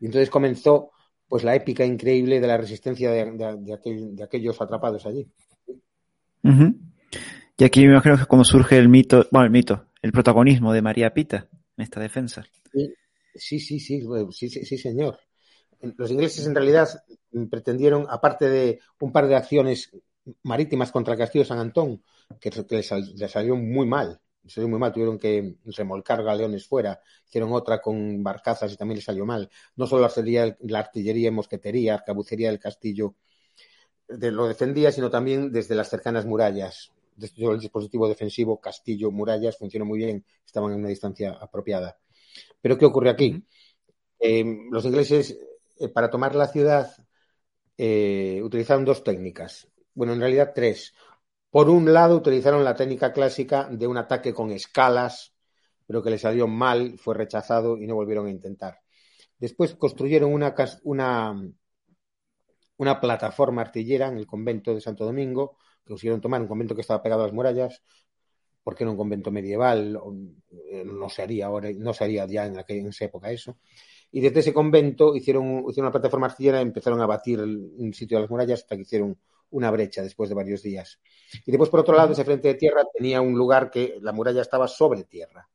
Y 0.00 0.06
entonces 0.06 0.30
comenzó 0.30 0.90
pues 1.28 1.44
la 1.44 1.54
épica 1.54 1.84
increíble 1.84 2.40
de 2.40 2.46
la 2.46 2.58
resistencia 2.58 3.10
de, 3.10 3.30
de, 3.32 3.56
de, 3.56 3.72
aquel, 3.72 4.16
de 4.16 4.24
aquellos 4.24 4.60
atrapados 4.60 5.06
allí. 5.06 5.26
Uh 6.42 6.50
-huh. 6.50 6.76
Y 7.56 7.64
aquí 7.64 7.80
me 7.86 7.92
imagino 7.92 8.18
que 8.18 8.26
como 8.26 8.44
surge 8.44 8.76
el 8.76 8.88
mito, 8.88 9.26
bueno, 9.30 9.46
el 9.46 9.52
mito, 9.52 9.86
el 10.02 10.12
protagonismo 10.12 10.72
de 10.72 10.82
María 10.82 11.14
Pita 11.14 11.48
en 11.76 11.82
esta 11.82 12.00
defensa. 12.00 12.44
Sí, 12.72 12.92
sí, 13.34 13.80
sí, 13.80 13.80
sí, 14.32 14.48
sí, 14.50 14.78
señor. 14.78 15.18
Los 15.96 16.10
ingleses 16.10 16.46
en 16.46 16.54
realidad 16.54 16.88
pretendieron, 17.50 18.06
aparte 18.08 18.48
de 18.48 18.80
un 19.00 19.12
par 19.12 19.26
de 19.26 19.36
acciones 19.36 19.90
marítimas 20.42 20.92
contra 20.92 21.14
el 21.14 21.18
castillo 21.18 21.44
San 21.44 21.58
Antón, 21.58 22.02
que, 22.40 22.50
les, 22.70 22.86
salió 23.30 23.56
muy 23.56 23.86
mal, 23.86 24.20
les 24.42 24.52
salió 24.52 24.68
muy 24.68 24.78
mal, 24.78 24.92
tuvieron 24.92 25.18
que 25.18 25.56
remolcar 25.64 26.22
galeones 26.22 26.66
fuera, 26.66 27.00
hicieron 27.26 27.52
otra 27.52 27.80
con 27.80 28.22
barcazas 28.22 28.72
y 28.72 28.76
también 28.76 28.96
les 28.96 29.04
salió 29.04 29.24
mal. 29.24 29.50
No 29.76 29.86
solo 29.86 30.02
la 30.02 30.08
artillería, 30.08 30.56
la 30.60 30.78
artillería 30.80 31.32
mosquetería, 31.32 31.94
arcabucería 31.94 32.50
del 32.50 32.60
castillo 32.60 33.14
de, 34.08 34.30
lo 34.30 34.46
defendía, 34.46 34.92
sino 34.92 35.10
también 35.10 35.50
desde 35.50 35.74
las 35.74 35.88
cercanas 35.88 36.26
murallas 36.26 36.92
el 37.22 37.60
dispositivo 37.60 38.08
defensivo, 38.08 38.60
castillo, 38.60 39.10
murallas, 39.10 39.58
funcionó 39.58 39.84
muy 39.84 39.98
bien, 39.98 40.24
estaban 40.44 40.72
en 40.72 40.80
una 40.80 40.88
distancia 40.88 41.32
apropiada. 41.32 41.98
Pero 42.60 42.78
¿qué 42.78 42.84
ocurre 42.84 43.10
aquí? 43.10 43.44
Eh, 44.18 44.44
los 44.70 44.84
ingleses, 44.84 45.38
eh, 45.78 45.88
para 45.88 46.10
tomar 46.10 46.34
la 46.34 46.46
ciudad, 46.48 46.94
eh, 47.76 48.40
utilizaron 48.42 48.84
dos 48.84 49.02
técnicas. 49.02 49.68
Bueno, 49.94 50.12
en 50.12 50.20
realidad 50.20 50.52
tres. 50.54 50.94
Por 51.50 51.68
un 51.68 51.92
lado, 51.92 52.16
utilizaron 52.16 52.64
la 52.64 52.74
técnica 52.74 53.12
clásica 53.12 53.68
de 53.70 53.86
un 53.86 53.96
ataque 53.98 54.32
con 54.32 54.52
escalas, 54.52 55.34
pero 55.86 56.02
que 56.02 56.10
les 56.10 56.20
salió 56.22 56.46
mal, 56.46 56.98
fue 56.98 57.14
rechazado 57.14 57.76
y 57.76 57.86
no 57.86 57.94
volvieron 57.94 58.26
a 58.26 58.30
intentar. 58.30 58.80
Después 59.38 59.74
construyeron 59.74 60.32
una, 60.32 60.54
una, 60.84 61.34
una 62.76 63.00
plataforma 63.00 63.62
artillera 63.62 64.08
en 64.08 64.16
el 64.16 64.26
convento 64.26 64.74
de 64.74 64.80
Santo 64.80 65.04
Domingo, 65.04 65.58
consiguieron 65.86 66.20
tomar 66.20 66.40
un 66.40 66.48
convento 66.48 66.74
que 66.74 66.80
estaba 66.80 67.02
pegado 67.02 67.22
a 67.22 67.26
las 67.26 67.34
murallas, 67.34 67.82
porque 68.62 68.84
era 68.84 68.90
un 68.90 68.96
convento 68.96 69.30
medieval, 69.30 69.98
eh, 70.70 70.84
no 70.84 71.08
se 71.08 71.22
haría 71.22 71.46
ahora, 71.46 71.70
no 71.76 71.92
se 71.92 72.12
ya 72.12 72.46
en, 72.46 72.58
aquella, 72.58 72.80
en 72.80 72.88
esa 72.88 73.06
época 73.06 73.30
eso. 73.30 73.58
Y 74.10 74.20
desde 74.20 74.40
ese 74.40 74.52
convento 74.52 75.16
hicieron, 75.16 75.64
una 75.64 75.90
plataforma 75.90 76.26
artillera 76.26 76.58
y 76.58 76.62
empezaron 76.62 77.00
a 77.00 77.06
batir 77.06 77.40
un 77.40 77.92
sitio 77.94 78.18
de 78.18 78.22
las 78.22 78.30
murallas 78.30 78.60
hasta 78.60 78.76
que 78.76 78.82
hicieron 78.82 79.18
una 79.50 79.70
brecha 79.70 80.02
después 80.02 80.28
de 80.28 80.34
varios 80.34 80.62
días. 80.62 81.00
Y 81.46 81.50
después, 81.50 81.70
por 81.70 81.80
otro 81.80 81.96
lado, 81.96 82.12
ese 82.12 82.24
frente 82.24 82.48
de 82.48 82.54
tierra 82.54 82.82
tenía 82.94 83.20
un 83.20 83.34
lugar 83.34 83.70
que 83.70 83.98
la 84.00 84.12
muralla 84.12 84.42
estaba 84.42 84.68
sobre 84.68 85.04
tierra. 85.04 85.48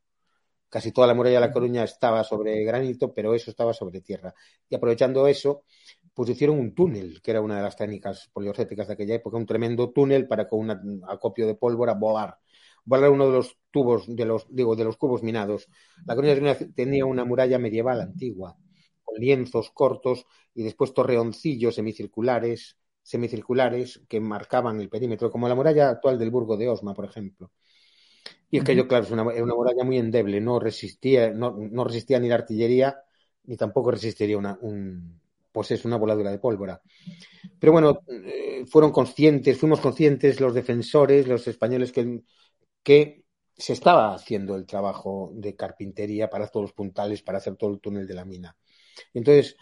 Casi 0.70 0.92
toda 0.92 1.08
la 1.08 1.14
muralla 1.14 1.40
de 1.40 1.48
La 1.48 1.54
Coruña 1.54 1.84
estaba 1.84 2.24
sobre 2.24 2.64
granito, 2.64 3.14
pero 3.14 3.34
eso 3.34 3.52
estaba 3.52 3.74
sobre 3.74 4.02
tierra. 4.02 4.34
Y 4.70 4.76
aprovechando 4.76 5.28
eso, 5.28 5.64
pues 6.18 6.32
hicieron 6.32 6.58
un 6.58 6.74
túnel, 6.74 7.22
que 7.22 7.30
era 7.30 7.42
una 7.42 7.58
de 7.58 7.62
las 7.62 7.76
técnicas 7.76 8.28
poliorcéticas 8.34 8.88
de 8.88 8.94
aquella 8.94 9.14
época, 9.14 9.38
un 9.38 9.46
tremendo 9.46 9.92
túnel 9.92 10.28
para 10.28 10.50
con 10.50 10.62
un 10.62 11.04
acopio 11.08 11.46
de 11.46 11.54
pólvora 11.54 11.94
volar. 11.94 12.40
Volar 12.86 13.12
uno 13.12 13.28
de 13.28 13.34
los 13.34 13.56
tubos, 13.70 14.08
de 14.08 14.26
los, 14.26 14.48
digo, 14.50 14.76
de 14.76 14.84
los 14.84 14.98
cubos 14.98 15.22
minados. 15.22 15.70
La 16.08 16.16
Coruña 16.16 16.58
tenía 16.74 17.06
una 17.06 17.24
muralla 17.24 17.60
medieval 17.60 18.02
antigua, 18.02 18.58
con 19.04 19.20
lienzos 19.20 19.70
cortos 19.70 20.26
y 20.56 20.64
después 20.64 20.92
torreoncillos 20.92 21.76
semicirculares, 21.76 22.80
semicirculares 23.04 24.02
que 24.10 24.20
marcaban 24.20 24.82
el 24.82 24.90
perímetro, 24.90 25.30
como 25.30 25.48
la 25.48 25.54
muralla 25.54 25.92
actual 25.92 26.18
del 26.18 26.32
Burgo 26.32 26.58
de 26.58 26.68
Osma, 26.68 26.96
por 26.96 27.06
ejemplo. 27.06 27.52
Y 28.50 28.58
es 28.58 28.64
que 28.64 28.76
yo, 28.76 28.88
claro, 28.88 29.04
es 29.04 29.12
una, 29.12 29.22
una 29.22 29.54
muralla 29.54 29.84
muy 29.84 30.00
endeble, 30.00 30.42
no 30.42 30.60
resistía, 30.60 31.30
no, 31.30 31.56
no 31.56 31.84
resistía 31.84 32.20
ni 32.20 32.28
la 32.28 32.36
artillería, 32.36 33.04
ni 33.44 33.56
tampoco 33.56 33.92
resistiría 33.92 34.40
una, 34.40 34.58
un, 34.62 35.22
pues 35.58 35.72
es 35.72 35.86
una 35.86 35.98
voladura 35.98 36.30
de 36.30 36.38
pólvora. 36.38 36.80
Pero 37.60 37.72
bueno, 37.72 38.02
eh, 38.08 38.64
fueron 38.68 38.92
conscientes, 38.92 39.58
fuimos 39.58 39.82
conscientes 39.82 40.40
los 40.40 40.54
defensores, 40.54 41.28
los 41.28 41.48
españoles, 41.48 41.92
que, 41.92 42.22
que 42.84 43.24
se 43.56 43.74
estaba 43.74 44.14
haciendo 44.14 44.56
el 44.56 44.68
trabajo 44.68 45.32
de 45.34 45.56
carpintería 45.56 46.30
para 46.30 46.48
todos 46.48 46.66
los 46.66 46.74
puntales, 46.74 47.24
para 47.24 47.40
hacer 47.40 47.56
todo 47.56 47.72
el 47.72 47.80
túnel 47.80 48.06
de 48.06 48.14
la 48.14 48.24
mina. 48.24 48.56
Entonces, 49.16 49.56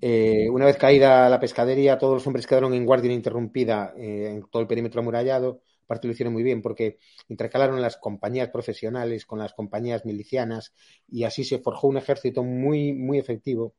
eh, 0.00 0.48
una 0.50 0.64
vez 0.64 0.76
caída 0.76 1.28
la 1.28 1.38
pescadería, 1.38 1.98
todos 1.98 2.14
los 2.14 2.26
hombres 2.26 2.48
quedaron 2.48 2.74
en 2.74 2.84
guardia 2.84 3.06
ininterrumpida 3.06 3.94
eh, 3.96 4.30
en 4.30 4.42
todo 4.50 4.62
el 4.62 4.66
perímetro 4.66 5.02
amurallado. 5.02 5.62
Aparte 5.84 6.08
lo 6.08 6.14
hicieron 6.14 6.32
muy 6.32 6.42
bien 6.42 6.62
porque 6.62 6.98
intercalaron 7.28 7.80
las 7.80 7.96
compañías 7.96 8.48
profesionales 8.50 9.24
con 9.24 9.38
las 9.38 9.54
compañías 9.54 10.04
milicianas 10.04 10.74
y 11.06 11.22
así 11.22 11.44
se 11.44 11.60
forjó 11.60 11.86
un 11.86 11.98
ejército 11.98 12.42
muy, 12.42 12.92
muy 12.92 13.18
efectivo 13.20 13.76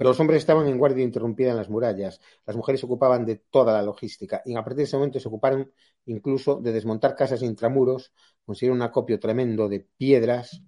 pero 0.00 0.08
los 0.12 0.20
hombres 0.20 0.38
estaban 0.38 0.66
en 0.66 0.78
guardia 0.78 1.04
interrumpida 1.04 1.50
en 1.50 1.58
las 1.58 1.68
murallas, 1.68 2.22
las 2.46 2.56
mujeres 2.56 2.80
se 2.80 2.86
ocupaban 2.86 3.26
de 3.26 3.36
toda 3.50 3.74
la 3.74 3.82
logística 3.82 4.40
y 4.46 4.54
a 4.54 4.62
partir 4.64 4.78
de 4.78 4.82
ese 4.84 4.96
momento 4.96 5.20
se 5.20 5.28
ocuparon 5.28 5.70
incluso 6.06 6.58
de 6.58 6.72
desmontar 6.72 7.14
casas 7.14 7.42
intramuros, 7.42 8.10
conseguir 8.46 8.72
un 8.72 8.80
acopio 8.80 9.20
tremendo 9.20 9.68
de 9.68 9.80
piedras 9.80 10.62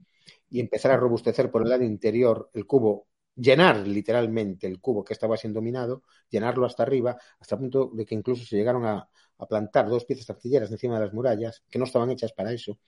y 0.51 0.61
empezar 0.61 0.93
a 0.93 0.99
robustecer 0.99 1.51
por 1.51 1.63
el 1.63 1.71
lado 1.71 1.83
interior 1.83 2.51
el 2.53 2.67
cubo, 2.67 3.07
llenar 3.35 3.89
literalmente 3.89 4.67
el 4.67 4.83
cubo 4.83 5.03
que 5.03 5.15
estaba 5.15 5.39
siendo 5.39 5.63
minado, 5.63 6.03
llenarlo 6.29 6.67
hasta 6.67 6.83
arriba, 6.83 7.17
hasta 7.41 7.55
el 7.55 7.61
punto 7.63 7.91
de 7.95 8.05
que 8.05 8.15
incluso 8.15 8.45
se 8.45 8.57
llegaron 8.57 8.85
a, 8.85 9.09
a 9.39 9.47
plantar 9.47 9.89
dos 9.89 10.05
piezas 10.05 10.29
artilleras 10.29 10.71
encima 10.71 10.97
de 10.97 11.07
las 11.07 11.15
murallas, 11.15 11.65
que 11.71 11.79
no 11.79 11.87
estaban 11.87 12.11
hechas 12.11 12.35
para 12.35 12.53
eso. 12.53 12.79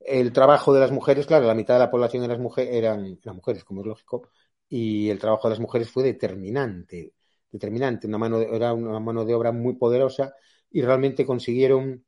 El 0.00 0.32
trabajo 0.32 0.72
de 0.72 0.80
las 0.80 0.90
mujeres, 0.90 1.26
claro, 1.26 1.46
la 1.46 1.54
mitad 1.54 1.74
de 1.74 1.80
la 1.80 1.90
población 1.90 2.24
eran, 2.24 2.42
mujeres, 2.42 2.74
eran, 2.74 3.18
eran 3.22 3.36
mujeres, 3.36 3.62
como 3.62 3.82
es 3.82 3.86
lógico, 3.86 4.28
y 4.68 5.10
el 5.10 5.18
trabajo 5.18 5.48
de 5.48 5.52
las 5.52 5.60
mujeres 5.60 5.90
fue 5.90 6.04
determinante, 6.04 7.14
determinante, 7.50 8.06
una 8.06 8.18
mano 8.18 8.38
de, 8.38 8.54
era 8.54 8.72
una 8.72 9.00
mano 9.00 9.24
de 9.24 9.34
obra 9.34 9.52
muy 9.52 9.74
poderosa 9.74 10.34
y 10.70 10.82
realmente 10.82 11.24
consiguieron 11.26 12.04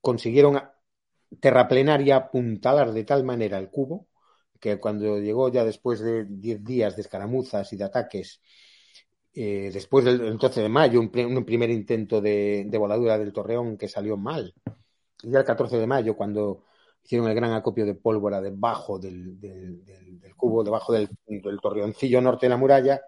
consiguieron 0.00 0.60
terraplenar 1.40 2.00
y 2.02 2.10
apuntalar 2.10 2.92
de 2.92 3.04
tal 3.04 3.24
manera 3.24 3.58
el 3.58 3.70
cubo 3.70 4.08
que 4.60 4.78
cuando 4.80 5.18
llegó 5.18 5.48
ya 5.50 5.64
después 5.64 6.00
de 6.00 6.24
10 6.28 6.64
días 6.64 6.96
de 6.96 7.02
escaramuzas 7.02 7.72
y 7.72 7.76
de 7.76 7.84
ataques, 7.84 8.42
eh, 9.32 9.70
después 9.72 10.04
del 10.04 10.20
el 10.22 10.38
12 10.38 10.62
de 10.62 10.68
mayo, 10.68 11.00
un, 11.00 11.12
un 11.14 11.44
primer 11.44 11.70
intento 11.70 12.20
de, 12.20 12.64
de, 12.66 12.78
voladura 12.78 13.18
del 13.18 13.32
Torreón 13.32 13.76
que 13.76 13.88
salió 13.88 14.16
mal, 14.16 14.52
y 15.22 15.30
ya 15.30 15.40
el 15.40 15.44
14 15.44 15.78
de 15.78 15.86
mayo, 15.86 16.16
cuando 16.16 16.64
hicieron 17.08 17.26
el 17.26 17.34
gran 17.34 17.54
acopio 17.54 17.86
de 17.86 17.94
pólvora 17.94 18.38
debajo 18.38 18.98
del, 18.98 19.40
del, 19.40 19.82
del, 19.82 20.20
del 20.20 20.36
cubo, 20.36 20.62
debajo 20.62 20.92
del, 20.92 21.08
torreoncillo 21.62 22.20
norte 22.20 22.44
de 22.44 22.50
la 22.50 22.58
muralla. 22.58 23.00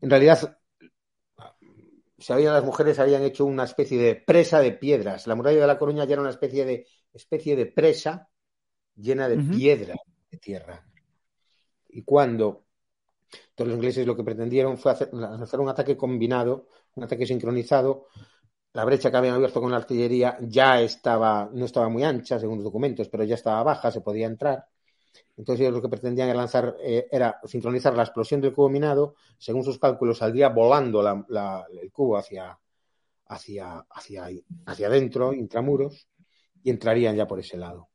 En 0.00 0.08
realidad, 0.08 0.58
sabían 2.16 2.54
las 2.54 2.64
mujeres 2.64 2.98
habían 2.98 3.22
hecho 3.22 3.44
una 3.44 3.64
especie 3.64 3.98
de 3.98 4.14
presa 4.14 4.60
de 4.60 4.72
piedras. 4.72 5.26
La 5.26 5.34
muralla 5.34 5.60
de 5.60 5.66
la 5.66 5.78
Coruña 5.78 6.06
ya 6.06 6.14
era 6.14 6.22
una 6.22 6.30
especie 6.30 6.64
de, 6.64 6.86
especie 7.12 7.54
de 7.54 7.66
presa 7.66 8.30
llena 8.96 9.28
de 9.28 9.36
uh 9.36 9.40
-huh. 9.40 9.56
piedra 9.58 9.94
de 10.30 10.38
tierra. 10.38 10.86
Y 11.90 12.04
cuando 12.04 12.64
Entonces 13.50 13.66
los 13.66 13.74
ingleses 13.76 14.06
lo 14.06 14.16
que 14.16 14.24
pretendieron 14.24 14.78
fue 14.78 14.92
hacer, 14.92 15.10
hacer 15.38 15.60
un 15.60 15.68
ataque 15.68 15.98
combinado, 15.98 16.68
un 16.94 17.04
ataque 17.04 17.26
sincronizado. 17.26 18.06
La 18.74 18.84
brecha 18.84 19.10
que 19.10 19.16
habían 19.16 19.34
abierto 19.34 19.60
con 19.60 19.70
la 19.70 19.76
artillería 19.76 20.38
ya 20.40 20.80
estaba, 20.80 21.50
no 21.52 21.64
estaba 21.66 21.88
muy 21.88 22.04
ancha, 22.04 22.38
según 22.38 22.56
los 22.56 22.64
documentos, 22.64 23.08
pero 23.08 23.24
ya 23.24 23.34
estaba 23.34 23.62
baja, 23.62 23.90
se 23.90 24.00
podía 24.00 24.26
entrar. 24.26 24.66
Entonces 25.36 25.62
ellos 25.62 25.74
lo 25.74 25.82
que 25.82 25.88
pretendían 25.88 26.28
era 26.28 26.38
lanzar, 26.38 26.76
eh, 26.80 27.06
era 27.10 27.38
sincronizar 27.44 27.94
la 27.94 28.02
explosión 28.04 28.40
del 28.40 28.52
cubo 28.52 28.68
minado. 28.70 29.14
Según 29.38 29.64
sus 29.64 29.78
cálculos, 29.78 30.18
saldría 30.18 30.48
volando 30.48 31.02
la, 31.02 31.24
la, 31.28 31.66
el 31.80 31.90
cubo 31.92 32.16
hacia, 32.16 32.58
hacia, 33.26 33.84
hacia, 33.90 34.28
hacia 34.66 34.86
adentro, 34.86 35.32
intramuros, 35.34 36.08
y 36.62 36.70
entrarían 36.70 37.16
ya 37.16 37.26
por 37.26 37.40
ese 37.40 37.56
lado. 37.56 37.90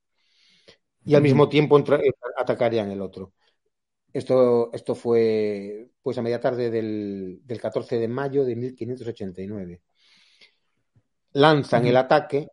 Y 1.06 1.16
al 1.16 1.22
mismo 1.22 1.48
tiempo 1.48 1.78
entra, 1.78 2.00
atacarían 2.38 2.92
el 2.92 3.02
otro. 3.02 3.34
Esto, 4.12 4.72
esto 4.74 4.96
fue 4.96 5.90
pues 6.02 6.18
a 6.18 6.22
media 6.22 6.40
tarde 6.40 6.70
del, 6.70 7.42
del 7.46 7.62
14 7.62 7.98
de 7.98 8.08
mayo 8.08 8.44
de 8.46 8.56
1589. 8.56 9.82
Lanzan 11.38 11.86
el 11.86 11.98
ataque, 11.98 12.48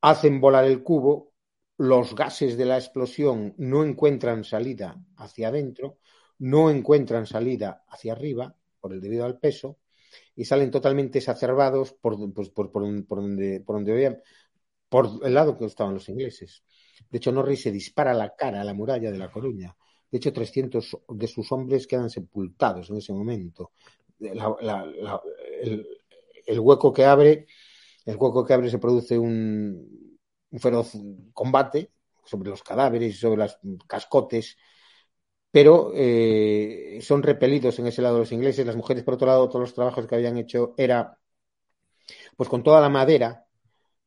hacen 0.00 0.40
volar 0.40 0.64
el 0.64 0.82
cubo, 0.82 1.34
los 1.78 2.16
gases 2.16 2.56
de 2.56 2.64
la 2.64 2.76
explosión 2.76 3.54
no 3.58 3.84
encuentran 3.84 4.42
salida 4.42 5.00
hacia 5.16 5.48
adentro, 5.48 5.98
no 6.38 6.68
encuentran 6.68 7.26
salida 7.26 7.84
hacia 7.88 8.12
arriba, 8.12 8.56
por 8.80 8.92
el 8.92 9.00
debido 9.00 9.24
al 9.24 9.38
peso, 9.38 9.78
y 10.34 10.46
salen 10.46 10.72
totalmente 10.72 11.18
exacerbados 11.18 11.92
por, 11.92 12.16
pues, 12.34 12.50
por, 12.50 12.72
por, 12.72 13.06
por 13.06 13.20
donde, 13.20 13.60
por 13.60 13.76
donde 13.76 14.20
por 14.88 15.10
el 15.22 15.32
lado 15.32 15.56
que 15.56 15.66
estaban 15.66 15.94
los 15.94 16.08
ingleses. 16.08 16.64
De 17.08 17.18
hecho, 17.18 17.30
Norris 17.30 17.62
se 17.62 17.70
dispara 17.70 18.10
a 18.10 18.14
la 18.14 18.34
cara 18.34 18.62
a 18.62 18.64
la 18.64 18.74
muralla 18.74 19.12
de 19.12 19.18
La 19.18 19.30
Coruña. 19.30 19.76
De 20.10 20.18
hecho, 20.18 20.32
300 20.32 20.98
de 21.08 21.28
sus 21.28 21.52
hombres 21.52 21.86
quedan 21.86 22.10
sepultados 22.10 22.90
en 22.90 22.96
ese 22.96 23.12
momento. 23.12 23.70
La, 24.18 24.56
la, 24.60 24.84
la, 24.86 25.22
el, 25.62 25.86
el, 26.46 26.58
hueco 26.58 26.92
que 26.92 27.04
abre, 27.04 27.46
el 28.04 28.16
hueco 28.16 28.44
que 28.44 28.54
abre 28.54 28.70
se 28.70 28.78
produce 28.78 29.18
un, 29.18 30.18
un 30.50 30.60
feroz 30.60 30.92
combate 31.32 31.92
sobre 32.24 32.50
los 32.50 32.62
cadáveres, 32.62 33.18
sobre 33.18 33.38
los 33.42 33.58
cascotes, 33.86 34.56
pero 35.50 35.92
eh, 35.94 36.98
son 37.02 37.22
repelidos 37.22 37.78
en 37.78 37.86
ese 37.86 38.02
lado 38.02 38.18
los 38.18 38.32
ingleses. 38.32 38.66
Las 38.66 38.76
mujeres, 38.76 39.04
por 39.04 39.14
otro 39.14 39.26
lado, 39.26 39.48
todos 39.48 39.60
los 39.60 39.74
trabajos 39.74 40.06
que 40.06 40.14
habían 40.16 40.36
hecho 40.36 40.74
era, 40.76 41.18
pues 42.36 42.48
con 42.48 42.62
toda 42.62 42.80
la 42.80 42.88
madera 42.88 43.46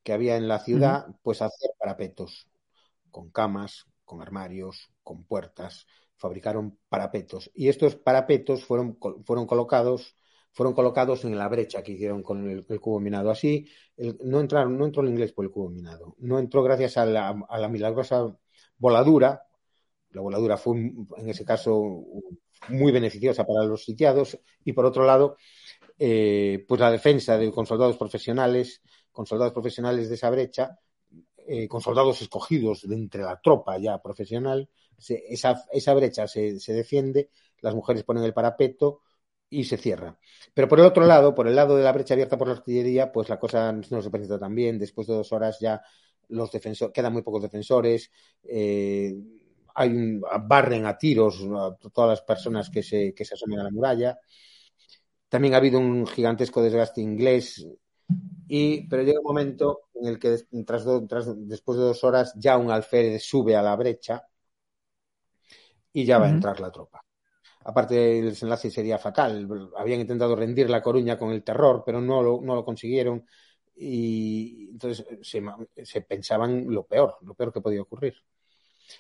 que 0.04 0.14
había 0.14 0.36
en 0.38 0.48
la 0.48 0.60
ciudad, 0.60 1.06
uh 1.08 1.12
-huh. 1.12 1.18
pues 1.22 1.42
hacer 1.42 1.72
parapetos, 1.80 2.50
con 3.12 3.30
camas, 3.30 3.86
con 4.06 4.22
armarios, 4.22 4.90
con 5.04 5.24
puertas, 5.24 5.86
fabricaron 6.18 6.78
parapetos. 6.90 7.52
Y 7.54 7.70
estos 7.70 7.96
parapetos 7.96 8.64
fueron, 8.66 8.98
fueron 9.26 9.46
colocados 9.46 10.16
fueron 10.52 10.74
colocados 10.74 11.24
en 11.26 11.38
la 11.38 11.48
brecha 11.48 11.84
que 11.84 11.92
hicieron 11.94 12.24
con 12.24 12.50
el, 12.50 12.66
cubo 12.66 13.00
minado. 13.00 13.30
Así, 13.30 13.68
no, 14.24 14.40
entraron, 14.40 14.78
no 14.78 14.86
entró 14.86 15.04
el 15.04 15.10
inglés 15.10 15.32
por 15.32 15.46
el 15.46 15.52
cubo 15.52 15.70
minado, 15.70 16.16
no 16.20 16.40
entró 16.40 16.64
gracias 16.64 16.98
a 16.98 17.06
la, 17.06 17.30
a 17.48 17.60
la 17.60 17.70
milagrosa 17.70 18.36
voladura. 18.78 19.44
La 20.12 20.22
voladura 20.22 20.58
fue, 20.58 20.78
en 20.78 21.30
ese 21.30 21.46
caso, 21.46 22.04
muy 22.70 22.92
beneficiosa 22.92 23.46
para 23.46 23.66
los 23.66 23.84
sitiados. 23.84 24.40
Y 24.64 24.74
por 24.74 24.86
otro 24.86 25.06
lado, 25.06 25.38
eh, 26.00 26.66
pues 26.68 26.80
la 26.80 26.92
defensa 26.92 27.38
de, 27.38 27.52
con 27.52 27.66
soldados 27.66 27.98
profesionales, 27.98 28.82
con 29.12 29.26
soldados 29.26 29.54
profesionales 29.54 30.10
de 30.10 30.16
esa 30.16 30.30
brecha, 30.30 30.80
eh, 31.48 31.68
con 31.68 31.82
soldados 31.82 32.22
escogidos 32.22 32.88
de 32.88 32.96
entre 32.96 33.24
la 33.24 33.40
tropa 33.40 33.78
ya 33.78 34.02
profesional, 34.02 34.70
se, 34.98 35.24
esa, 35.30 35.64
esa 35.72 35.94
brecha 35.94 36.28
se, 36.28 36.60
se 36.60 36.74
defiende, 36.74 37.30
las 37.62 37.74
mujeres 37.74 38.04
ponen 38.04 38.24
el 38.24 38.34
parapeto, 38.34 39.02
y 39.50 39.64
se 39.64 39.78
cierra. 39.78 40.18
Pero 40.54 40.68
por 40.68 40.80
el 40.80 40.86
otro 40.86 41.06
lado, 41.06 41.34
por 41.34 41.48
el 41.48 41.56
lado 41.56 41.78
de 41.78 41.84
la 41.84 41.92
brecha 41.92 42.14
abierta 42.14 42.38
por 42.38 42.48
la 42.48 42.56
artillería, 42.56 43.12
pues 43.12 43.30
la 43.30 43.40
cosa 43.40 43.72
no 43.72 44.02
se 44.02 44.10
presenta 44.10 44.40
tan 44.40 44.54
bien. 44.56 44.80
Después 44.80 45.08
de 45.08 45.14
dos 45.14 45.32
horas 45.32 45.60
ya 45.60 45.82
los 46.30 46.52
defensores, 46.52 46.94
quedan 46.94 47.14
muy 47.14 47.22
pocos 47.22 47.42
defensores, 47.42 48.12
eh, 48.44 49.16
hay 49.76 49.90
un, 49.90 50.22
barren 50.48 50.86
a 50.86 50.98
tiros 50.98 51.42
a 51.56 51.78
todas 51.92 52.10
las 52.10 52.22
personas 52.22 52.70
que 52.70 52.84
se, 52.84 53.14
que 53.14 53.24
se 53.24 53.36
asomen 53.36 53.60
a 53.60 53.64
la 53.64 53.72
muralla. 53.72 54.20
También 55.30 55.54
ha 55.54 55.58
habido 55.58 55.80
un 55.80 56.06
gigantesco 56.08 56.62
desgaste 56.62 57.02
inglés. 57.02 57.66
Y, 58.48 58.88
pero 58.88 59.04
llega 59.04 59.20
un 59.20 59.26
momento 59.26 59.90
en 59.94 60.08
el 60.08 60.20
que 60.20 60.38
tras, 60.66 60.86
tras, 61.08 61.48
después 61.48 61.78
de 61.78 61.86
dos 61.86 62.04
horas 62.04 62.34
ya 62.38 62.58
un 62.58 62.72
alférez 62.72 63.24
sube 63.24 63.56
a 63.56 63.62
la 63.62 63.76
brecha 63.76 64.24
y 65.92 66.06
ya 66.06 66.18
va 66.18 66.26
uh 66.26 66.28
-huh. 66.30 66.32
a 66.32 66.36
entrar 66.36 66.60
la 66.62 66.72
tropa 66.72 67.07
aparte 67.68 68.20
el 68.20 68.30
desenlace 68.30 68.72
sería 68.72 68.98
fatal. 68.98 69.48
Habían 69.78 70.00
intentado 70.00 70.36
rendir 70.36 70.70
La 70.70 70.82
Coruña 70.82 71.18
con 71.18 71.32
el 71.32 71.44
terror, 71.44 71.84
pero 71.86 72.00
no 72.00 72.24
lo, 72.24 72.40
no 72.42 72.56
lo 72.56 72.64
consiguieron 72.64 73.26
y 73.76 74.70
entonces 74.72 75.06
se, 75.22 75.44
se, 75.84 76.02
pensaban 76.02 76.66
lo 76.74 76.86
peor, 76.86 77.18
lo 77.22 77.36
peor 77.36 77.52
que 77.52 77.62
podía 77.62 77.82
ocurrir. 77.82 78.16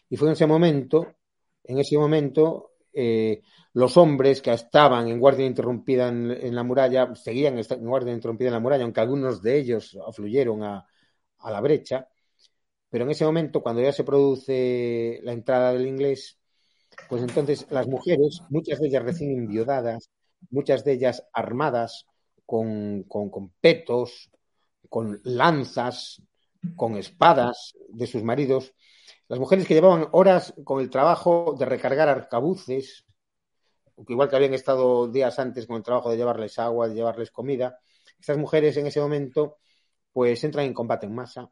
Y 0.10 0.17
fue 0.17 0.27
en 0.27 0.34
ese 0.34 0.45
momento, 0.45 1.15
en 1.63 1.80
ese 1.80 1.97
momento, 1.97 2.73
eh, 2.91 3.41
los 3.73 3.95
hombres 3.95 4.41
que 4.41 4.51
estaban 4.51 5.08
en 5.08 5.19
guardia 5.19 5.45
interrumpida 5.45 6.10
en, 6.10 6.53
la 6.53 6.63
muralla 6.63 7.15
seguían 7.15 7.58
en 7.58 7.88
guardia 7.88 8.13
interrumpida 8.13 8.49
en 8.49 8.53
la 8.56 8.60
muralla, 8.60 8.84
aunque 8.84 8.99
algunos 8.99 9.41
de 9.41 9.60
ellos 9.60 9.97
afluyeron 10.06 10.63
a, 10.63 10.86
a 11.39 11.51
la 11.51 11.62
brecha. 11.62 12.06
Pero 12.89 13.06
en 13.06 13.12
ese 13.12 13.23
momento, 13.25 13.62
cuando 13.63 13.82
ya 13.82 13.93
se 13.93 14.03
produce 14.03 15.21
la 15.23 15.32
entrada 15.32 15.71
del 15.71 15.88
inglés, 15.88 16.37
pues 17.10 17.21
entonces 17.23 17.67
las 17.69 17.88
mujeres, 17.88 18.41
muchas 18.49 18.79
de 18.79 18.88
ellas 18.88 19.03
recién 19.03 19.31
enviudadas, 19.31 20.10
muchas 20.49 20.83
de 20.83 20.93
ellas 20.93 21.23
armadas 21.33 22.05
con, 22.45 23.03
con, 23.03 23.51
petos, 23.62 24.29
con 24.89 25.19
lanzas, 25.23 26.21
con 26.75 26.97
espadas 26.97 27.73
de 27.89 28.07
sus 28.07 28.23
maridos, 28.23 28.73
las 29.27 29.39
mujeres 29.39 29.67
que 29.67 29.73
llevaban 29.73 30.07
horas 30.12 30.53
con 30.63 30.81
el 30.81 30.89
trabajo 30.89 31.55
de 31.57 31.65
recargar 31.65 32.10
arcabuces, 32.10 33.05
igual 34.07 34.29
que 34.29 34.36
habían 34.36 34.53
estado 34.53 35.07
días 35.07 35.39
antes 35.39 35.65
con 35.65 35.77
el 35.77 35.83
trabajo 35.83 36.10
de 36.10 36.17
llevarles 36.17 36.60
agua, 36.60 36.88
de 36.88 36.95
llevarles 36.95 37.31
comida, 37.31 37.79
estas 38.19 38.38
mujeres 38.38 38.75
en 38.77 38.88
ese 38.88 38.99
momento 38.99 39.57
pues 40.12 40.43
entran 40.43 40.65
en 40.65 40.73
combate 40.73 41.05
en 41.05 41.15
masa, 41.15 41.49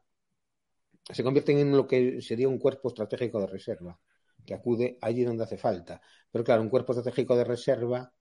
se 1.08 1.22
convierten 1.22 1.58
en 1.58 1.76
lo 1.76 1.86
que 1.86 2.20
sería 2.20 2.48
un 2.48 2.58
cuerpo 2.58 2.88
estratégico 2.88 3.40
de 3.40 3.46
reserva 3.46 3.98
que 4.46 4.54
acude 4.54 4.98
allí 5.02 5.24
donde 5.24 5.44
hace 5.44 5.58
falta. 5.58 6.00
Pero 6.30 6.44
claro, 6.44 6.62
un 6.62 6.68
cuerpo 6.68 6.92
estratégico 6.92 7.36
de 7.36 7.44
reserva 7.44 8.12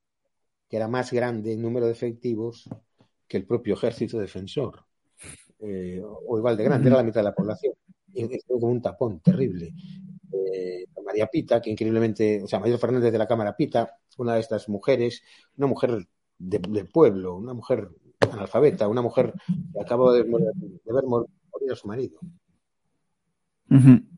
que 0.68 0.78
era 0.78 0.88
más 0.88 1.12
grande 1.14 1.54
en 1.54 1.62
número 1.62 1.86
de 1.86 1.92
efectivos 1.92 2.68
que 3.28 3.38
el 3.38 3.46
propio 3.46 3.76
ejército 3.76 4.20
defensor, 4.20 4.86
eh, 5.60 6.02
o 6.04 6.38
igual 6.38 6.58
de 6.58 6.64
grande, 6.64 6.88
era 6.88 6.98
la 6.98 7.04
mitad 7.04 7.22
de 7.22 7.26
la 7.26 7.36
población. 7.36 7.74
Y 8.14 8.40
como 8.42 8.68
un 8.68 8.82
tapón 8.82 9.20
terrible. 9.20 9.74
Eh, 10.32 10.86
María 11.06 11.28
Pita, 11.28 11.62
que 11.62 11.70
increíblemente, 11.70 12.42
o 12.44 12.48
sea, 12.48 12.60
Mayor 12.60 12.80
Fernández 12.80 13.12
de 13.12 13.18
la 13.18 13.28
Cámara 13.28 13.56
Pita, 13.56 13.98
una 14.18 14.36
de 14.36 14.40
estas 14.40 14.70
mujeres, 14.70 15.22
una 15.58 15.68
mujer 15.68 16.08
de, 16.38 16.60
del 16.60 16.88
pueblo, 16.88 17.36
una 17.36 17.54
mujer 17.54 17.90
analfabeta, 18.20 18.88
una 18.88 19.02
mujer 19.02 19.34
que 19.74 19.82
acabó 19.82 20.12
de, 20.12 20.24
ver 20.24 21.04
morir 21.06 21.72
a 21.72 21.76
su 21.76 21.88
marido. 21.88 22.20
Uh 23.70 24.15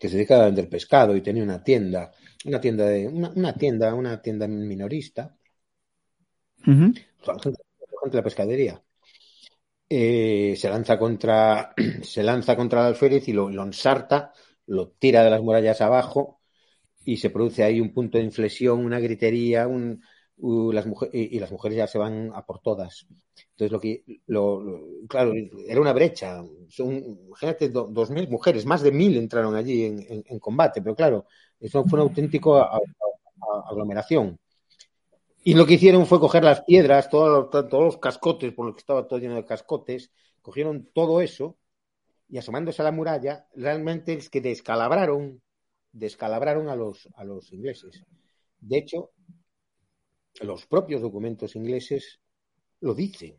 que 0.00 0.08
se 0.08 0.16
dedicaba 0.16 0.44
a 0.44 0.46
vender 0.46 0.68
pescado 0.70 1.14
y 1.14 1.20
tenía 1.20 1.42
una 1.42 1.62
tienda, 1.62 2.10
una 2.46 2.58
tienda 2.58 2.86
de, 2.86 3.06
una, 3.06 3.30
una 3.36 3.52
tienda, 3.52 3.94
una 3.94 4.22
tienda 4.22 4.48
minorista, 4.48 5.36
uh 6.66 6.70
-huh. 6.70 7.42
gente, 7.42 7.58
de 8.10 8.16
la 8.16 8.22
pescadería. 8.22 8.82
Eh, 9.90 10.54
se 10.56 10.70
lanza 10.70 10.98
contra, 10.98 11.74
se 12.02 12.22
lanza 12.22 12.56
contra 12.56 12.80
el 12.80 12.86
alférez 12.86 13.28
y 13.28 13.34
lo, 13.34 13.50
lo 13.50 13.62
ensarta, 13.62 14.32
lo 14.66 14.88
tira 14.88 15.22
de 15.22 15.30
las 15.30 15.42
murallas 15.42 15.82
abajo 15.82 16.40
y 17.04 17.18
se 17.18 17.28
produce 17.28 17.62
ahí 17.62 17.78
un 17.78 17.92
punto 17.92 18.16
de 18.16 18.24
inflexión, 18.24 18.82
una 18.82 19.00
gritería, 19.00 19.68
un, 19.68 20.02
las 20.42 20.86
mujeres, 20.86 21.14
y, 21.14 21.36
y, 21.36 21.40
las 21.40 21.52
mujeres 21.52 21.76
ya 21.76 21.86
se 21.86 21.98
van 21.98 22.32
a 22.34 22.44
por 22.44 22.60
todas. 22.60 23.06
Entonces, 23.50 23.72
lo 23.72 23.80
que, 23.80 24.04
lo, 24.26 24.60
lo, 24.60 24.80
claro, 25.08 25.32
era 25.66 25.80
una 25.80 25.92
brecha. 25.92 26.42
Son, 26.68 26.92
imagínate, 26.94 27.68
do, 27.68 27.88
dos 27.90 28.10
mil 28.10 28.28
mujeres, 28.28 28.66
más 28.66 28.82
de 28.82 28.92
mil 28.92 29.16
entraron 29.16 29.54
allí 29.54 29.84
en, 29.84 29.98
en, 30.08 30.24
en 30.26 30.38
combate, 30.38 30.82
pero 30.82 30.94
claro, 30.94 31.26
eso 31.58 31.84
fue 31.84 31.98
un 32.00 32.08
auténtico 32.08 32.56
a, 32.56 32.64
a, 32.64 32.76
a 32.76 33.70
aglomeración. 33.70 34.38
Y 35.42 35.54
lo 35.54 35.66
que 35.66 35.74
hicieron 35.74 36.06
fue 36.06 36.20
coger 36.20 36.44
las 36.44 36.62
piedras, 36.62 37.08
todos, 37.08 37.50
todos 37.50 37.84
los 37.84 37.98
cascotes, 37.98 38.52
por 38.52 38.66
lo 38.66 38.74
que 38.74 38.80
estaba 38.80 39.08
todo 39.08 39.18
lleno 39.18 39.36
de 39.36 39.44
cascotes, 39.44 40.10
cogieron 40.42 40.90
todo 40.92 41.20
eso 41.22 41.56
y 42.28 42.38
asomándose 42.38 42.82
a 42.82 42.84
la 42.84 42.92
muralla, 42.92 43.46
realmente 43.54 44.12
es 44.12 44.30
que 44.30 44.40
descalabraron, 44.40 45.42
descalabraron 45.92 46.68
a 46.68 46.76
los, 46.76 47.08
a 47.14 47.24
los 47.24 47.52
ingleses. 47.52 48.04
De 48.60 48.78
hecho, 48.78 49.10
los 50.40 50.66
propios 50.66 51.02
documentos 51.02 51.56
ingleses 51.56 52.20
lo 52.80 52.94
dicen. 52.94 53.36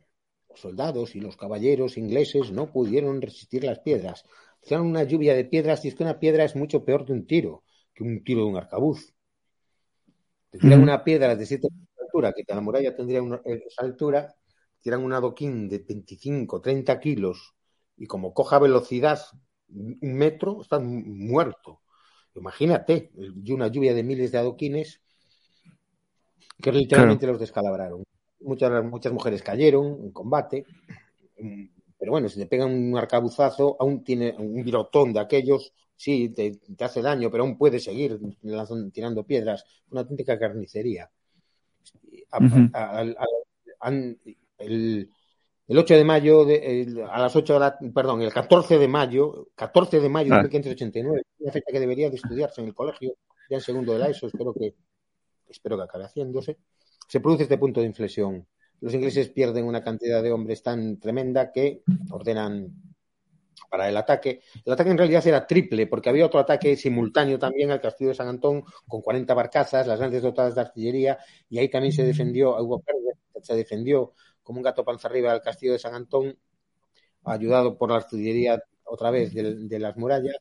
Los 0.49 0.59
soldados 0.59 1.15
y 1.15 1.21
los 1.21 1.37
caballeros 1.37 1.97
ingleses 1.97 2.51
no 2.51 2.71
pudieron 2.71 3.21
resistir 3.21 3.63
las 3.63 3.79
piedras. 3.79 4.23
Hicieron 4.61 4.87
una 4.87 5.03
lluvia 5.03 5.33
de 5.33 5.45
piedras 5.45 5.83
y 5.83 5.87
es 5.87 5.95
que 5.95 6.03
una 6.03 6.19
piedra 6.19 6.43
es 6.43 6.55
mucho 6.55 6.83
peor 6.83 7.05
que 7.05 7.13
un 7.13 7.25
tiro, 7.25 7.63
que 7.93 8.03
un 8.03 8.23
tiro 8.23 8.41
de 8.41 8.47
un 8.47 8.57
arcabuz. 8.57 9.13
Te 10.49 10.59
tiran 10.59 10.83
una 10.83 11.03
piedra 11.03 11.35
de 11.35 11.45
7 11.45 11.67
metros 11.71 11.95
de 11.97 12.03
altura, 12.03 12.33
que 12.33 12.43
la 12.47 12.61
muralla 12.61 12.95
tendría 12.95 13.21
una, 13.21 13.41
esa 13.45 13.83
altura, 13.83 14.35
tiran 14.81 15.01
un 15.03 15.13
adoquín 15.13 15.69
de 15.69 15.79
25, 15.79 16.59
30 16.61 16.99
kilos, 16.99 17.55
y 17.95 18.05
como 18.05 18.33
coja 18.33 18.59
velocidad 18.59 19.19
un 19.69 19.97
metro, 20.01 20.61
estás 20.61 20.81
muerto. 20.83 21.81
Imagínate, 22.35 23.11
y 23.15 23.51
una 23.53 23.67
lluvia 23.67 23.93
de 23.93 24.03
miles 24.03 24.31
de 24.31 24.37
adoquines 24.39 25.01
que 26.61 26.71
literalmente 26.71 27.27
los 27.27 27.39
descalabraron. 27.39 28.03
Muchas, 28.41 28.83
muchas 28.83 29.13
mujeres 29.13 29.43
cayeron 29.43 29.99
en 30.03 30.11
combate, 30.11 30.65
pero 32.01 32.11
bueno, 32.11 32.29
si 32.29 32.39
te 32.39 32.47
pegan 32.47 32.71
un 32.73 32.97
arcabuzazo, 32.97 33.77
aún 33.79 34.03
tiene 34.03 34.33
un 34.37 34.63
virotón 34.63 35.13
de 35.13 35.19
aquellos, 35.19 35.71
sí, 35.95 36.29
te, 36.29 36.59
hace 36.83 37.01
daño, 37.01 37.29
pero 37.29 37.43
aún 37.43 37.57
puede 37.57 37.79
seguir 37.79 38.19
tirando 38.91 39.23
piedras. 39.23 39.63
Una 39.91 40.01
auténtica 40.01 40.39
carnicería. 40.39 41.11
el, 44.57 45.09
8 45.67 45.93
de 45.93 46.03
mayo, 46.03 46.47
a 47.07 47.19
las 47.19 47.35
8 47.35 47.53
de 47.53 47.59
la, 47.59 47.77
perdón, 47.93 48.23
el 48.23 48.33
14 48.33 48.79
de 48.79 48.87
mayo, 48.87 49.49
14 49.53 49.99
de 49.99 50.09
mayo 50.09 50.35
de 50.35 50.41
1589, 50.41 51.21
una 51.37 51.51
fecha 51.51 51.71
que 51.71 51.79
debería 51.79 52.09
de 52.09 52.15
estudiarse 52.15 52.61
en 52.61 52.67
el 52.67 52.73
colegio, 52.73 53.13
ya 53.47 53.57
en 53.57 53.61
segundo 53.61 53.93
de 53.93 53.99
la 53.99 54.07
ESO, 54.09 54.25
espero 54.25 54.55
que, 54.55 54.73
espero 55.51 55.77
que 55.77 55.83
acabe 55.83 56.05
haciéndose, 56.05 56.57
se 57.07 57.19
produce 57.19 57.43
este 57.43 57.57
punto 57.57 57.81
de 57.81 57.87
inflexión. 57.87 58.47
Los 58.79 58.93
ingleses 58.93 59.29
pierden 59.29 59.65
una 59.65 59.83
cantidad 59.83 60.23
de 60.23 60.31
hombres 60.31 60.63
tan 60.63 60.99
tremenda 60.99 61.51
que 61.51 61.83
ordenan 62.09 62.73
para 63.69 63.87
el 63.87 63.95
ataque. 63.95 64.41
El 64.65 64.73
ataque 64.73 64.89
en 64.89 64.97
realidad 64.97 65.25
era 65.25 65.47
triple, 65.47 65.87
porque 65.87 66.09
había 66.09 66.25
otro 66.25 66.39
ataque 66.39 66.75
simultáneo 66.75 67.39
también 67.39 67.71
al 67.71 67.79
castillo 67.79 68.09
de 68.09 68.15
San 68.15 68.27
Antón 68.27 68.63
con 68.87 69.01
40 69.01 69.33
barcazas, 69.33 69.87
las 69.87 69.99
grandes 69.99 70.21
dotadas 70.21 70.55
de 70.55 70.61
artillería, 70.61 71.17
y 71.49 71.59
ahí 71.59 71.69
también 71.69 71.93
se 71.93 72.03
defendió, 72.03 72.57
hubo 72.57 72.83
se 73.41 73.55
defendió 73.55 74.13
como 74.43 74.59
un 74.59 74.63
gato 74.63 74.83
panza 74.83 75.07
arriba 75.07 75.31
al 75.31 75.41
castillo 75.41 75.73
de 75.73 75.79
San 75.79 75.95
Antón, 75.95 76.37
ayudado 77.23 77.77
por 77.77 77.89
la 77.89 77.97
artillería 77.97 78.61
otra 78.83 79.09
vez 79.11 79.33
de, 79.33 79.79
las 79.79 79.95
murallas, 79.95 80.35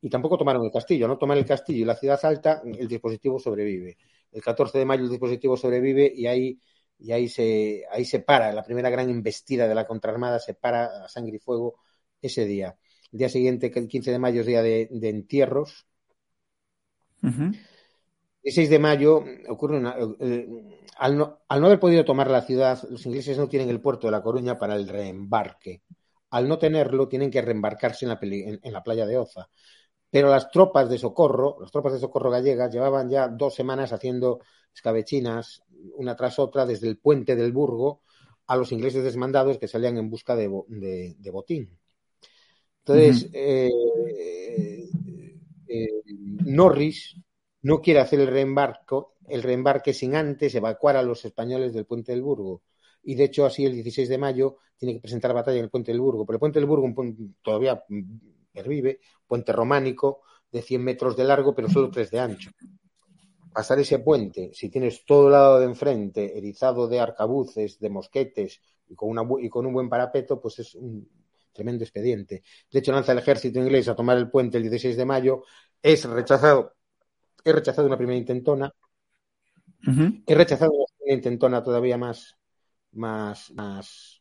y 0.00 0.08
tampoco 0.08 0.38
tomaron 0.38 0.64
el 0.64 0.70
castillo, 0.70 1.08
no 1.08 1.18
toman 1.18 1.38
el 1.38 1.46
castillo 1.46 1.82
y 1.82 1.84
la 1.84 1.96
ciudad 1.96 2.20
alta, 2.24 2.62
el 2.64 2.86
dispositivo 2.86 3.38
sobrevive. 3.38 3.96
El 4.32 4.42
14 4.42 4.78
de 4.78 4.84
mayo 4.84 5.04
el 5.04 5.10
dispositivo 5.10 5.56
sobrevive 5.56 6.12
y 6.14 6.26
ahí, 6.26 6.60
y 6.98 7.12
ahí, 7.12 7.28
se, 7.28 7.84
ahí 7.90 8.04
se 8.04 8.20
para, 8.20 8.52
la 8.52 8.62
primera 8.62 8.90
gran 8.90 9.08
investida 9.10 9.68
de 9.68 9.74
la 9.74 9.86
contraarmada 9.86 10.38
se 10.38 10.54
para 10.54 11.04
a 11.04 11.08
sangre 11.08 11.36
y 11.36 11.40
fuego 11.40 11.80
ese 12.20 12.44
día. 12.44 12.76
El 13.12 13.18
día 13.18 13.28
siguiente, 13.28 13.72
el 13.74 13.88
15 13.88 14.10
de 14.10 14.18
mayo, 14.18 14.40
es 14.40 14.46
día 14.46 14.62
de, 14.62 14.88
entierros. 15.02 15.86
El 17.22 18.52
6 18.52 18.70
de 18.70 18.78
mayo 18.78 19.24
ocurre 19.48 19.78
una, 19.78 19.96
eh, 20.20 20.48
al, 20.96 21.16
no, 21.16 21.40
al, 21.48 21.60
no, 21.60 21.66
haber 21.66 21.80
podido 21.80 22.04
tomar 22.04 22.30
la 22.30 22.42
ciudad, 22.42 22.82
los 22.90 23.04
ingleses 23.06 23.38
no 23.38 23.48
tienen 23.48 23.68
el 23.70 23.80
puerto 23.80 24.06
de 24.06 24.12
La 24.12 24.22
Coruña 24.22 24.58
para 24.58 24.74
el 24.74 24.88
reembarque. 24.88 25.82
Al 26.30 26.48
no 26.48 26.58
tenerlo, 26.58 27.08
tienen 27.08 27.30
que 27.30 27.40
reembarcarse 27.40 28.04
en 28.04 28.10
la, 28.10 28.18
en 28.20 28.72
la 28.72 28.82
playa 28.82 29.06
de 29.06 29.16
Oza. 29.16 29.48
Pero 30.10 30.30
las 30.30 30.50
tropas 30.50 30.88
de 30.88 30.98
socorro, 30.98 31.58
las 31.60 31.70
tropas 31.70 31.92
de 31.92 31.98
socorro 31.98 32.30
gallegas, 32.30 32.72
llevaban 32.72 33.10
ya 33.10 33.28
dos 33.28 33.54
semanas 33.54 33.92
haciendo 33.92 34.40
escabechinas 34.74 35.62
una 35.96 36.16
tras 36.16 36.38
otra 36.38 36.66
desde 36.66 36.88
el 36.88 36.98
puente 36.98 37.36
del 37.36 37.52
Burgo 37.52 38.02
a 38.46 38.56
los 38.56 38.72
ingleses 38.72 39.04
desmandados 39.04 39.58
que 39.58 39.68
salían 39.68 39.98
en 39.98 40.08
busca 40.08 40.34
de, 40.34 40.48
botín. 41.30 41.78
Entonces, 42.84 43.28
eh, 43.34 43.68
eh, 45.68 46.02
Norris 46.44 47.16
no 47.62 47.80
quiere 47.80 48.00
hacer 48.00 48.20
el 48.20 48.28
reembarco, 48.28 49.16
el 49.28 49.42
reembarque 49.42 49.92
sin 49.92 50.14
antes 50.14 50.54
evacuar 50.54 50.96
a 50.96 51.02
los 51.02 51.24
españoles 51.26 51.74
del 51.74 51.84
puente 51.84 52.12
del 52.12 52.22
Burgo. 52.22 52.62
Y 53.02 53.14
de 53.14 53.24
hecho, 53.24 53.44
así 53.44 53.66
el 53.66 53.74
16 53.74 54.08
de 54.08 54.18
mayo 54.18 54.56
tiene 54.78 54.94
que 54.94 55.00
presentar 55.00 55.34
batalla 55.34 55.58
en 55.58 55.64
el 55.64 55.70
puente 55.70 55.92
del 55.92 56.00
Burgo. 56.00 56.24
Pero 56.24 56.36
el 56.36 56.40
puente 56.40 56.58
del 56.58 56.66
Burgo 56.66 56.88
todavía 57.42 57.84
pervive, 58.62 59.00
puente 59.26 59.52
románico 59.52 60.22
de 60.50 60.62
100 60.62 60.82
metros 60.82 61.16
de 61.16 61.24
largo, 61.24 61.54
pero 61.54 61.68
solo 61.68 61.90
3 61.90 62.10
de 62.10 62.20
ancho. 62.20 62.50
Pasar 63.52 63.78
ese 63.78 63.98
puente, 64.00 64.50
si 64.52 64.68
tienes 64.68 65.04
todo 65.04 65.26
el 65.26 65.32
lado 65.32 65.58
de 65.60 65.66
enfrente 65.66 66.36
erizado 66.36 66.88
de 66.88 67.00
arcabuces, 67.00 67.78
de 67.78 67.90
mosquetes 67.90 68.60
y 68.88 68.94
con, 68.94 69.10
una, 69.10 69.22
y 69.40 69.48
con 69.48 69.66
un 69.66 69.72
buen 69.72 69.88
parapeto, 69.88 70.40
pues 70.40 70.58
es 70.60 70.74
un 70.74 71.08
tremendo 71.52 71.84
expediente. 71.84 72.42
De 72.70 72.78
hecho, 72.78 72.92
lanza 72.92 73.12
el 73.12 73.18
ejército 73.18 73.58
inglés 73.58 73.88
a 73.88 73.96
tomar 73.96 74.16
el 74.16 74.30
puente 74.30 74.58
el 74.58 74.64
16 74.64 74.96
de 74.96 75.04
mayo, 75.04 75.42
es 75.82 76.04
rechazado, 76.04 76.74
es 77.44 77.54
rechazado 77.54 77.86
una 77.86 77.96
primera 77.96 78.18
intentona, 78.18 78.72
es 80.26 80.36
rechazado 80.36 80.72
una 80.72 81.14
intentona 81.14 81.62
todavía 81.62 81.96
más, 81.96 82.36
más, 82.92 83.50
más, 83.52 84.17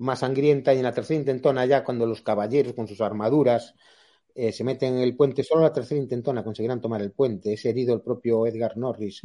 más 0.00 0.20
sangrienta 0.20 0.72
y 0.74 0.78
en 0.78 0.84
la 0.84 0.92
tercera 0.92 1.20
intentona 1.20 1.66
ya 1.66 1.84
cuando 1.84 2.06
los 2.06 2.22
caballeros 2.22 2.72
con 2.72 2.88
sus 2.88 3.00
armaduras 3.00 3.74
eh, 4.34 4.52
se 4.52 4.64
meten 4.64 4.94
en 4.96 5.02
el 5.02 5.16
puente, 5.16 5.42
solo 5.42 5.62
la 5.62 5.72
tercera 5.72 6.00
intentona 6.00 6.42
conseguirán 6.42 6.80
tomar 6.80 7.02
el 7.02 7.12
puente. 7.12 7.52
Es 7.52 7.64
herido 7.66 7.94
el 7.94 8.00
propio 8.00 8.46
Edgar 8.46 8.76
Norris, 8.76 9.22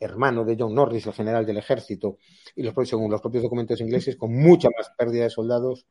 hermano 0.00 0.44
de 0.44 0.56
John 0.58 0.74
Norris, 0.74 1.06
el 1.06 1.12
general 1.12 1.44
del 1.44 1.58
ejército, 1.58 2.18
y 2.54 2.62
los, 2.62 2.74
según 2.88 3.10
los 3.10 3.20
propios 3.20 3.42
documentos 3.42 3.80
ingleses, 3.80 4.16
con 4.16 4.32
mucha 4.34 4.68
más 4.76 4.90
pérdida 4.96 5.24
de 5.24 5.30
soldados 5.30 5.86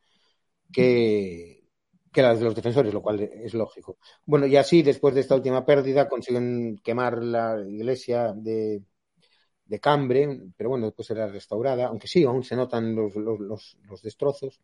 que, 0.72 1.64
que 2.12 2.22
las 2.22 2.40
de 2.40 2.46
los 2.46 2.56
defensores, 2.56 2.94
lo 2.94 3.02
cual 3.02 3.20
es 3.22 3.54
lógico. 3.54 3.98
Bueno, 4.26 4.48
y 4.48 4.56
así, 4.56 4.82
después 4.82 5.14
de 5.14 5.22
esta 5.22 5.36
última 5.36 5.66
pérdida, 5.66 6.10
consiguen 6.10 6.80
quemar 6.84 7.24
la 7.24 7.62
iglesia 7.68 8.34
de, 8.34 8.82
de 9.66 9.80
Cambre, 9.80 10.40
pero 10.56 10.70
bueno, 10.70 10.86
después 10.86 11.08
será 11.08 11.28
restaurada, 11.28 11.88
aunque 11.88 12.08
sí, 12.08 12.24
aún 12.24 12.44
se 12.44 12.56
notan 12.56 12.96
los, 12.96 13.16
los, 13.16 13.40
los, 13.40 14.02
destrozos. 14.02 14.62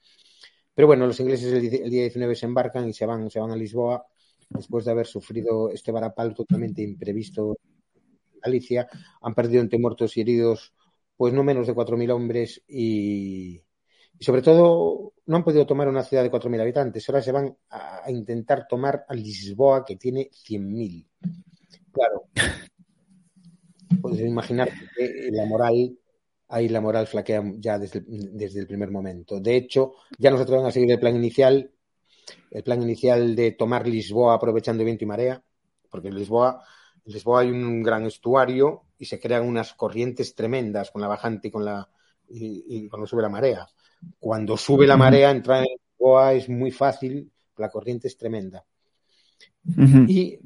Pero 0.74 0.88
bueno, 0.88 1.08
los 1.08 1.20
ingleses 1.20 1.52
el, 1.52 1.70
día 1.70 2.02
19 2.04 2.36
se 2.36 2.46
embarcan 2.46 2.88
y 2.88 2.94
se 2.94 3.06
van, 3.06 3.30
se 3.30 3.40
van 3.40 3.52
a 3.52 3.56
Lisboa 3.56 4.06
después 4.50 4.86
de 4.86 4.92
haber 4.92 5.08
sufrido 5.08 5.70
este 5.70 5.92
varapalo 5.92 6.34
totalmente 6.34 6.82
imprevisto 6.82 7.58
en 7.96 8.40
Galicia. 8.42 8.88
Han 9.22 9.34
perdido 9.34 9.62
entre 9.62 9.80
muertos 9.80 10.16
y 10.18 10.22
heridos 10.22 10.74
pues 11.18 11.34
no 11.34 11.44
menos 11.44 11.68
de 11.68 11.74
4.000 11.74 12.12
hombres 12.12 12.64
y, 12.68 13.62
y, 14.18 14.24
sobre 14.24 14.42
todo 14.42 15.14
no 15.28 15.38
han 15.38 15.44
podido 15.44 15.68
tomar 15.68 15.88
una 15.88 16.04
ciudad 16.04 16.24
de 16.24 16.32
4.000 16.32 16.62
habitantes. 16.62 17.08
Ahora 17.08 17.22
se 17.22 17.32
van 17.32 17.56
a 17.70 18.10
intentar 18.10 18.66
tomar 18.68 19.06
a 19.08 19.14
Lisboa, 19.14 19.86
que 19.86 19.98
tiene 19.98 20.30
100.000. 20.32 21.08
Claro, 21.92 22.24
puedes 24.02 24.22
imaginar 24.22 24.70
que 24.96 25.30
la 25.32 25.46
moral, 25.46 25.98
ahí 26.50 26.70
la 26.70 26.82
moral 26.82 27.08
flaquea 27.08 27.44
ya 27.58 27.78
desde, 27.80 28.04
desde 28.06 28.60
el 28.60 28.68
primer 28.68 28.92
momento. 28.92 29.40
De 29.40 29.56
hecho, 29.56 29.94
ya 30.18 30.32
no 30.32 30.38
se 30.38 30.44
atreven 30.44 30.66
a 30.66 30.72
seguir 30.72 30.92
el 30.92 31.00
plan 31.00 31.16
inicial, 31.16 31.72
el 32.50 32.64
plan 32.64 32.82
inicial 32.82 33.36
de 33.36 33.52
tomar 33.52 33.88
Lisboa 33.88 34.36
aprovechando 34.36 34.84
viento 34.84 35.04
y 35.04 35.08
marea, 35.08 35.44
porque 35.90 36.10
en 36.10 36.16
Lisboa, 36.16 36.64
en 37.06 37.14
Lisboa 37.14 37.42
hay 37.42 37.50
un 37.50 37.84
gran 37.84 38.06
estuario 38.06 38.84
y 38.98 39.06
se 39.06 39.20
crean 39.20 39.48
unas 39.48 39.74
corrientes 39.74 40.36
tremendas 40.36 40.92
con 40.92 41.02
la 41.02 41.08
bajante 41.08 41.48
y 41.48 41.52
con 41.52 41.66
la 41.66 41.88
y, 42.30 42.88
cuando 42.88 43.08
sube 43.08 43.22
la 43.22 43.30
marea. 43.30 43.68
Cuando 44.20 44.58
sube 44.58 44.88
la 44.88 44.98
marea, 44.98 45.32
entrar 45.32 45.64
en 45.64 45.78
Lisboa 45.90 46.34
es 46.34 46.50
muy 46.50 46.72
fácil, 46.72 47.32
la 47.58 47.70
corriente 47.70 48.08
es 48.08 48.18
tremenda. 48.18 48.64
Y 50.08 50.40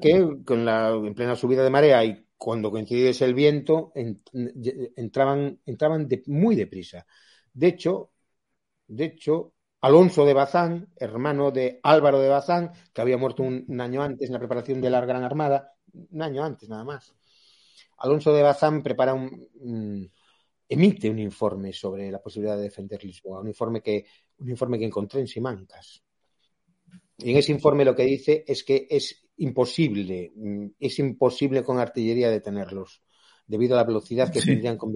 que 0.00 0.38
con 0.44 0.64
la 0.64 0.90
en 0.90 1.14
plena 1.14 1.36
subida 1.36 1.62
de 1.62 1.70
marea 1.70 2.04
y 2.04 2.25
cuando 2.36 2.70
coincidiese 2.70 3.24
el 3.24 3.34
viento, 3.34 3.92
entraban, 4.96 5.60
entraban 5.64 6.08
muy 6.26 6.56
deprisa. 6.56 7.06
De 7.52 7.68
hecho, 7.68 8.10
de 8.88 9.04
hecho, 9.06 9.54
Alonso 9.80 10.24
de 10.24 10.34
Bazán, 10.34 10.88
hermano 10.96 11.50
de 11.50 11.80
Álvaro 11.82 12.20
de 12.20 12.28
Bazán, 12.28 12.72
que 12.92 13.00
había 13.00 13.16
muerto 13.16 13.42
un, 13.42 13.80
año 13.80 14.02
antes 14.02 14.28
en 14.28 14.32
la 14.32 14.38
preparación 14.38 14.80
de 14.80 14.90
la 14.90 15.04
Gran 15.04 15.22
Armada, 15.22 15.74
un 15.92 16.22
año 16.22 16.44
antes 16.44 16.68
nada 16.68 16.84
más. 16.84 17.14
Alonso 17.98 18.32
de 18.32 18.42
Bazán 18.42 18.82
prepara 18.82 19.14
un, 19.14 20.10
emite 20.68 21.10
un 21.10 21.18
informe 21.18 21.72
sobre 21.72 22.10
la 22.10 22.22
posibilidad 22.22 22.56
de 22.56 22.64
defender 22.64 23.02
Lisboa, 23.04 23.40
un 23.40 23.48
informe 23.48 23.80
que, 23.82 24.04
un 24.38 24.50
informe 24.50 24.78
que 24.78 24.84
encontré 24.84 25.20
en 25.20 25.28
Simancas. 25.28 26.02
Y 27.18 27.30
en 27.30 27.38
ese 27.38 27.52
informe 27.52 27.84
lo 27.84 27.96
que 27.96 28.04
dice 28.04 28.44
es 28.46 28.62
que 28.62 28.86
es 28.90 29.25
imposible, 29.38 30.32
mm, 30.34 30.66
es 30.78 30.98
imposible 30.98 31.62
con 31.62 31.78
artillería 31.78 32.30
detenerlos, 32.30 33.02
debido 33.46 33.74
a 33.74 33.78
la 33.78 33.84
velocidad 33.84 34.30
que 34.32 34.40
tendrían 34.40 34.76
con 34.76 34.92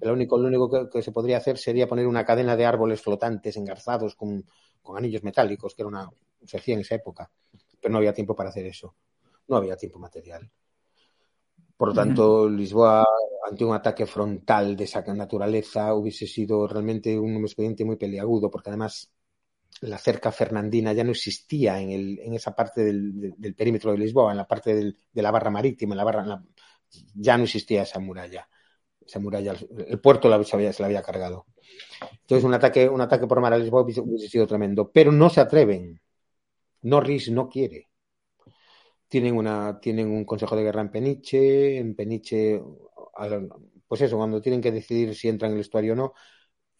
lo 0.00 0.12
único, 0.14 0.36
lo 0.36 0.48
único 0.48 0.90
que, 0.90 1.02
se 1.02 1.12
podría 1.12 1.36
hacer 1.36 1.58
sería 1.58 1.86
poner 1.86 2.06
una 2.08 2.24
cadena 2.24 2.56
de 2.56 2.66
árboles 2.66 3.00
flotantes 3.00 3.56
engarzados 3.56 4.16
con, 4.16 4.44
anillos 4.96 5.22
metálicos, 5.22 5.74
que 5.74 5.82
era 5.82 5.88
una, 5.88 6.10
se 6.44 6.56
hacía 6.56 6.74
en 6.74 6.80
esa 6.80 6.96
época, 6.96 7.30
pero 7.80 7.92
no 7.92 7.98
había 7.98 8.12
tiempo 8.12 8.34
para 8.34 8.50
hacer 8.50 8.66
eso, 8.66 8.96
no 9.46 9.56
había 9.56 9.76
tiempo 9.76 9.98
material. 10.00 10.50
Por 11.76 11.88
lo 11.88 11.94
tanto, 11.94 12.48
Lisboa, 12.48 13.04
ante 13.48 13.64
un 13.64 13.74
ataque 13.74 14.06
frontal 14.06 14.76
de 14.76 14.84
esa 14.84 15.02
naturaleza, 15.14 15.94
hubiese 15.94 16.26
sido 16.26 16.66
realmente 16.66 17.18
un 17.18 17.36
expediente 17.36 17.84
muy 17.84 17.96
peliagudo, 17.96 18.50
porque 18.50 18.70
además 18.70 19.10
la 19.80 19.98
cerca 19.98 20.30
fernandina 20.30 20.92
ya 20.92 21.02
no 21.02 21.10
existía 21.10 21.80
en, 21.80 21.90
el, 21.90 22.18
en 22.20 22.34
esa 22.34 22.54
parte 22.54 22.84
del, 22.84 23.34
perímetro 23.56 23.92
de 23.92 23.98
Lisboa, 23.98 24.30
en 24.30 24.36
la 24.36 24.46
parte 24.46 24.74
de 24.74 25.22
la 25.22 25.30
barra 25.30 25.50
marítima, 25.50 25.94
en 25.94 25.98
la 25.98 26.04
barra 26.04 26.42
ya 27.14 27.36
no 27.36 27.44
existía 27.44 27.82
esa 27.82 27.98
muralla. 27.98 28.48
Esa 29.04 29.18
muralla, 29.18 29.54
el 29.88 30.00
puerto 30.00 30.44
se 30.44 30.56
la 30.80 30.86
había 30.86 31.02
cargado. 31.02 31.46
Entonces, 32.20 32.44
un 32.44 32.54
ataque, 32.54 32.88
un 32.88 33.00
ataque 33.00 33.26
por 33.26 33.40
mar 33.40 33.52
a 33.52 33.58
Lisboa 33.58 33.82
hubiese 33.82 34.28
sido 34.28 34.46
tremendo. 34.46 34.90
Pero 34.92 35.10
no 35.10 35.28
se 35.28 35.40
atreven. 35.40 36.00
Norris 36.82 37.30
no 37.30 37.48
quiere. 37.48 37.88
Tienen, 39.08 39.36
una, 39.36 39.78
tienen 39.80 40.10
un 40.10 40.24
consejo 40.24 40.56
de 40.56 40.62
guerra 40.62 40.82
en 40.82 40.90
Peniche. 40.90 41.78
En 41.78 41.94
Peniche, 41.94 42.62
pues 43.86 44.00
eso, 44.00 44.16
cuando 44.16 44.40
tienen 44.40 44.60
que 44.60 44.72
decidir 44.72 45.14
si 45.14 45.28
entran 45.28 45.50
en 45.50 45.56
el 45.56 45.62
estuario 45.62 45.92
o 45.92 45.96
no. 45.96 46.14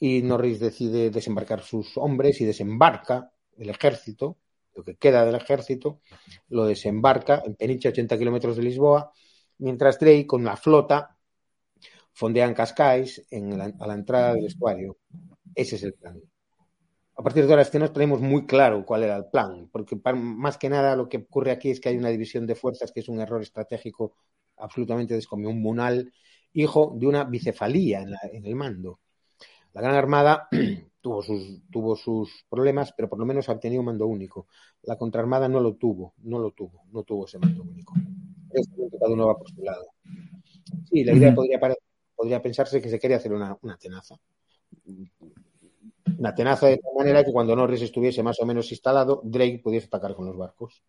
Y 0.04 0.20
Norris 0.22 0.58
decide 0.58 1.10
desembarcar 1.10 1.62
sus 1.62 1.96
hombres 1.96 2.40
y 2.40 2.44
desembarca 2.44 3.30
el 3.56 3.70
ejército, 3.70 4.36
lo 4.74 4.82
que 4.82 4.96
queda 4.96 5.24
del 5.24 5.36
ejército, 5.36 6.00
lo 6.48 6.64
desembarca 6.64 7.40
en 7.46 7.54
Peniche, 7.54 7.90
80 7.90 8.18
kilómetros 8.18 8.56
de 8.56 8.64
Lisboa, 8.64 9.12
mientras 9.58 10.00
Drake, 10.00 10.26
con 10.26 10.42
la 10.42 10.56
flota, 10.56 11.16
fondean 12.12 12.52
Cascais 12.52 13.24
en 13.30 13.60
a 13.60 13.86
la 13.86 13.94
entrada 13.94 14.34
del 14.34 14.46
estuario. 14.46 14.98
Ese 15.54 15.76
es 15.76 15.84
el 15.84 15.94
plan. 15.94 16.20
A 17.14 17.22
partir 17.22 17.46
de 17.46 17.52
ahora 17.52 17.62
es 17.62 17.70
que 17.70 17.78
no 17.78 17.92
tenemos 17.92 18.20
muy 18.20 18.44
claro 18.44 18.84
cuál 18.84 19.04
era 19.04 19.16
el 19.16 19.26
plan, 19.26 19.68
porque 19.70 19.96
más 20.14 20.58
que 20.58 20.68
nada 20.68 20.96
lo 20.96 21.08
que 21.08 21.18
ocurre 21.18 21.52
aquí 21.52 21.70
es 21.70 21.78
que 21.78 21.90
hay 21.90 21.96
una 21.96 22.08
división 22.08 22.44
de 22.44 22.56
fuerzas 22.56 22.90
que 22.90 22.98
es 22.98 23.08
un 23.08 23.20
error 23.20 23.40
estratégico 23.40 24.16
absolutamente 24.56 25.14
descomunal, 25.14 26.12
hijo 26.54 26.92
de 26.98 27.06
una 27.06 27.22
bicefalía 27.22 28.00
en, 28.02 28.14
en 28.32 28.46
el 28.46 28.56
mando. 28.56 28.98
La 29.74 29.82
Gran 29.82 29.94
Armada 29.94 30.48
tuvo 31.00 31.22
sus, 31.22 31.62
tuvo 31.70 31.96
sus 31.96 32.44
problemas, 32.48 32.92
pero 32.96 33.08
por 33.08 33.18
lo 33.18 33.26
menos 33.26 33.48
ha 33.48 33.58
tenido 33.58 33.80
un 33.80 33.86
mando 33.86 34.06
único. 34.06 34.46
La 34.82 34.96
Contraarmada 34.96 35.48
no 35.48 35.60
lo 35.60 35.74
tuvo, 35.74 36.14
no 36.22 36.38
lo 36.38 36.52
tuvo, 36.52 36.84
no 36.92 37.02
tuvo 37.02 37.26
ese 37.26 37.38
mando 37.38 37.62
único. 37.62 37.94
Cada 39.00 39.12
uno 39.12 39.26
va 39.26 39.38
por 39.38 39.48
su 39.50 39.62
lado. 39.62 39.86
Sí, 40.90 41.04
la 41.04 41.14
idea 41.14 41.34
podría, 41.34 41.58
podría 42.14 42.42
pensarse 42.42 42.80
que 42.80 42.88
se 42.90 42.98
quería 42.98 43.16
hacer 43.16 43.32
una, 43.32 43.56
una 43.62 43.76
tenaza 43.76 44.16
una 46.18 46.34
tenaza 46.34 46.68
de 46.68 46.78
tal 46.78 46.92
manera 46.96 47.24
que 47.24 47.32
cuando 47.32 47.56
Norris 47.56 47.82
estuviese 47.82 48.22
más 48.22 48.40
o 48.40 48.46
menos 48.46 48.70
instalado, 48.70 49.20
Drake 49.24 49.60
pudiese 49.62 49.86
atacar 49.86 50.14
con 50.14 50.26
los 50.26 50.36
barcos. 50.36 50.82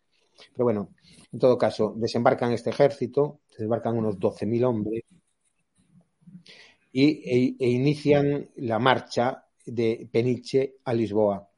Pero 0.52 0.64
bueno, 0.64 0.90
en 1.32 1.38
todo 1.38 1.58
caso, 1.58 1.94
desembarcan 1.96 2.52
este 2.52 2.70
ejército, 2.70 3.40
desembarcan 3.50 3.96
unos 3.96 4.18
12.000 4.18 4.64
hombres 4.64 5.02
y, 6.94 7.06
e, 7.28 7.56
e, 7.58 7.68
inician 7.70 8.50
la 8.56 8.78
marcha 8.78 9.44
de 9.66 10.08
Peniche 10.12 10.76
a 10.84 10.94
Lisboa. 10.94 11.48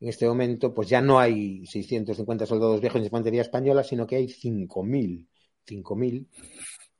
En 0.00 0.08
este 0.08 0.26
momento, 0.26 0.72
pues 0.72 0.88
ya 0.88 1.02
no 1.02 1.18
hay 1.18 1.66
650 1.66 2.46
soldados 2.46 2.80
viejos 2.80 3.02
de 3.02 3.08
infantería 3.08 3.42
española, 3.42 3.84
sino 3.84 4.06
que 4.06 4.16
hay 4.16 4.28
5.000, 4.28 5.26
5.000 5.66 6.26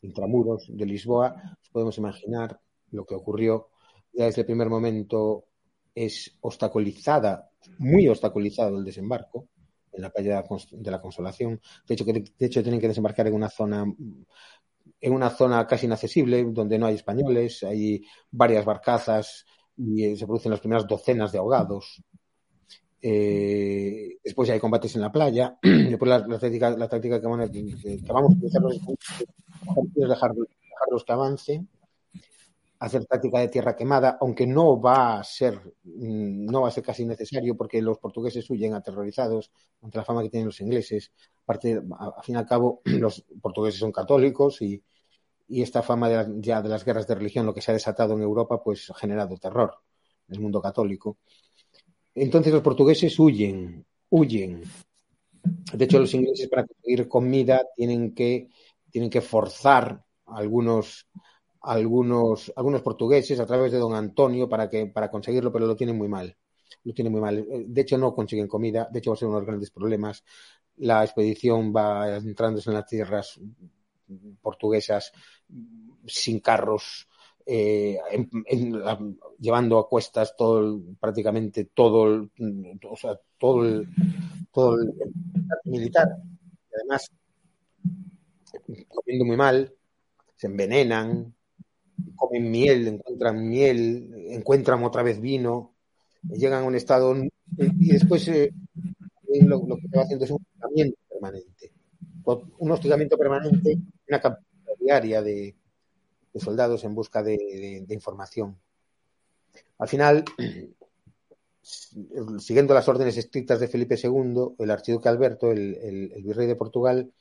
intramuros 0.03 0.67
de 0.69 0.85
Lisboa. 0.85 1.35
podemos 1.73 1.97
imaginar 1.97 2.61
lo 2.91 3.07
que 3.07 3.15
ocurrió 3.15 3.69
desde 4.13 4.43
el 4.43 4.47
primer 4.47 4.69
momento 4.69 5.47
es 5.95 6.37
obstaculizada, 6.43 7.51
muy 7.79 8.07
obstaculizado 8.07 8.77
el 8.79 8.85
desembarco 8.85 9.49
en 9.93 10.03
la 10.03 10.11
playa 10.11 10.45
de 10.73 10.91
la 10.91 11.01
Consolación. 11.01 11.59
De 11.87 11.95
hecho, 11.95 12.05
que, 12.05 12.13
de 12.13 12.47
hecho 12.47 12.63
tienen 12.63 12.81
que 12.81 12.89
desembarcar 12.89 13.29
en 13.29 13.35
una 13.35 13.49
zona 13.49 13.87
en 15.01 15.13
una 15.13 15.31
zona 15.31 15.67
casi 15.67 15.87
inaccesible, 15.87 16.45
donde 16.51 16.79
no 16.79 16.87
hay 16.87 16.97
españoles, 16.97 17.63
hay 17.63 18.05
varias 18.31 18.65
barcazas 18.65 19.45
y 19.77 20.17
se 20.17 20.27
producen 20.27 20.51
las 20.51 20.61
primeras 20.61 20.87
docenas 20.87 21.33
de 21.33 21.39
ahogados. 21.39 22.03
Eh, 23.01 24.19
después 24.25 24.51
hay 24.51 24.59
combates 24.59 24.97
en 24.97 25.03
la 25.03 25.13
playa. 25.13 25.57
Después 25.63 26.09
la, 26.09 26.39
táctica, 26.39 26.71
la 26.71 26.89
táctica 26.89 27.21
que, 27.21 27.27
vamos 27.29 27.47
a 27.47 27.51
utilizar 28.33 28.63
es 29.95 30.09
dejarlos 30.09 31.05
que 31.07 31.13
avancen 31.13 31.69
hacer 32.81 33.07
táctica 33.07 33.41
de 33.41 33.49
tierra 33.49 33.75
quemada, 33.75 34.19
aunque 34.21 34.47
no 34.47 34.81
va 34.81 35.19
a 35.19 35.25
ser, 35.25 35.61
mm, 35.83 36.47
no 36.47 36.63
va 36.63 36.69
a 36.69 36.71
ser 36.71 36.85
casi 36.85 37.05
necesario 37.05 37.57
porque 37.57 37.83
los 37.83 37.99
portugueses 37.99 38.49
huyen 38.51 38.75
aterrorizados 38.75 39.51
ante 39.83 39.99
la 39.99 40.05
fama 40.05 40.23
que 40.23 40.31
tienen 40.31 40.47
los 40.47 40.61
ingleses. 40.61 41.13
Aparte, 41.43 41.83
a, 41.99 42.23
fin 42.23 42.37
y 42.37 42.39
al 42.39 42.47
cabo, 42.47 42.81
los 42.85 43.25
portugueses 43.41 43.81
son 43.81 43.93
católicos 43.93 44.63
y, 44.63 44.83
esta 45.51 45.83
fama 45.83 46.11
de, 46.11 46.43
ya 46.43 46.61
de 46.61 46.69
las 46.69 46.85
guerras 46.85 47.07
de 47.07 47.15
religión, 47.15 47.47
lo 47.47 47.55
que 47.55 47.63
se 47.63 47.71
ha 47.71 47.75
desatado 47.75 48.13
en 48.15 48.21
Europa, 48.21 48.63
pues 48.63 48.91
ha 48.91 48.95
generado 48.95 49.35
terror 49.39 49.73
en 50.29 50.35
el 50.35 50.41
mundo 50.43 50.61
católico. 50.61 51.17
Entonces 52.15 52.53
los 52.53 52.63
portugueses 52.63 53.19
huyen, 53.19 53.87
huyen. 54.11 54.63
De 55.73 55.85
hecho, 55.87 55.99
los 55.99 56.13
ingleses 56.13 56.49
para 56.49 56.67
conseguir 56.67 57.09
comida 57.09 57.63
tienen 57.75 58.15
que, 58.15 58.49
tienen 58.91 59.09
que 59.09 59.23
forzar 59.23 60.05
algunos 60.27 61.09
algunos, 61.61 62.53
algunos 62.57 62.83
portugueses 62.83 63.39
a 63.41 63.47
través 63.47 63.73
de 63.73 63.79
don 63.79 63.95
Antonio 63.95 64.49
para, 64.49 64.69
que, 64.69 64.87
para 64.87 65.11
conseguirlo, 65.11 65.53
pero 65.53 65.67
lo 65.67 65.77
tienen 65.77 65.97
muy 65.97 66.09
mal. 66.09 66.37
Lo 66.85 66.93
tienen 66.93 67.13
muy 67.13 67.21
mal. 67.21 67.47
De 67.67 67.81
hecho, 67.81 67.99
no 67.99 68.15
consiguen 68.15 68.47
comida. 68.47 68.89
De 68.91 68.99
hecho, 68.99 69.11
va 69.11 69.15
a 69.15 69.19
ser 69.19 69.29
unos 69.29 69.45
grandes 69.45 69.71
problemas. 69.71 70.25
La 70.77 71.05
expedición 71.05 71.73
va 71.75 72.17
entrándose 72.17 72.71
en 72.71 72.75
las 72.75 72.87
tierras 72.87 73.41
portuguesas 74.41 75.13
sin 76.07 76.41
carros, 76.41 77.09
eh, 77.45 77.99
llevando 79.39 79.79
a 79.79 79.89
cuestas 79.89 80.37
todo 80.37 80.81
prácticamente 81.01 81.65
todo 81.67 82.07
el, 82.07 82.31
o 82.89 82.97
sea, 82.97 83.19
todo 83.39 83.65
el, 83.65 83.89
todo 84.53 84.81
el 84.81 84.95
militar. 85.65 86.09
Y 86.71 86.75
además, 86.77 87.11
comiendo 88.89 89.25
muy 89.25 89.37
mal, 89.37 89.75
se 90.37 90.47
envenenan, 90.47 91.35
comen 92.17 92.51
miel, 92.51 92.87
encuentran 92.89 93.49
miel, 93.49 94.13
encuentran 94.31 94.85
otra 94.85 95.03
vez 95.03 95.21
vino, 95.21 95.75
llegan 96.23 96.65
a 96.65 96.67
un 96.67 96.75
estado 96.75 97.15
y 97.57 97.89
después 97.89 98.27
eh, 98.29 98.53
lo, 99.43 99.61
que 99.61 99.89
se 99.89 99.97
va 99.97 100.03
haciendo 100.03 100.25
es 100.25 100.31
un 100.31 100.41
hostigamiento 100.43 100.99
permanente. 101.09 101.73
Un 102.59 102.71
hostigamiento 102.71 103.17
permanente, 103.17 103.79
una 104.09 104.21
campaña 104.21 104.45
diaria 104.79 105.23
de, 105.23 105.57
soldados 106.35 106.85
en 106.85 106.95
busca 106.95 107.23
de, 107.23 107.87
información. 107.89 108.59
Al 109.79 109.89
final, 109.89 110.25
siguiendo 111.63 112.75
las 112.75 112.89
órdenes 112.89 113.17
estrictas 113.17 113.61
de 113.61 113.69
Felipe 113.69 113.97
II, 114.01 114.55
el 114.59 114.71
archiduque 114.71 115.09
Alberto, 115.09 115.51
el 115.51 116.23
virrey 116.23 116.47
de 116.47 116.57
Portugal, 116.57 117.13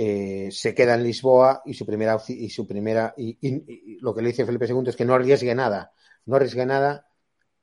eh, 0.00 0.48
se 0.52 0.76
queda 0.76 0.94
en 0.94 1.02
Lisboa 1.02 1.60
y 1.64 1.74
su 1.74 1.84
primera 1.84 2.16
y 2.28 2.48
su 2.50 2.68
primera 2.68 3.12
y, 3.16 3.98
lo 4.00 4.14
que 4.14 4.22
le 4.22 4.28
dice 4.28 4.46
Felipe 4.46 4.68
II 4.68 4.84
es 4.86 4.94
que 4.94 5.04
no 5.04 5.14
arriesgue 5.14 5.52
nada, 5.56 5.92
no 6.26 6.36
arriesgue 6.36 6.64
nada 6.64 7.08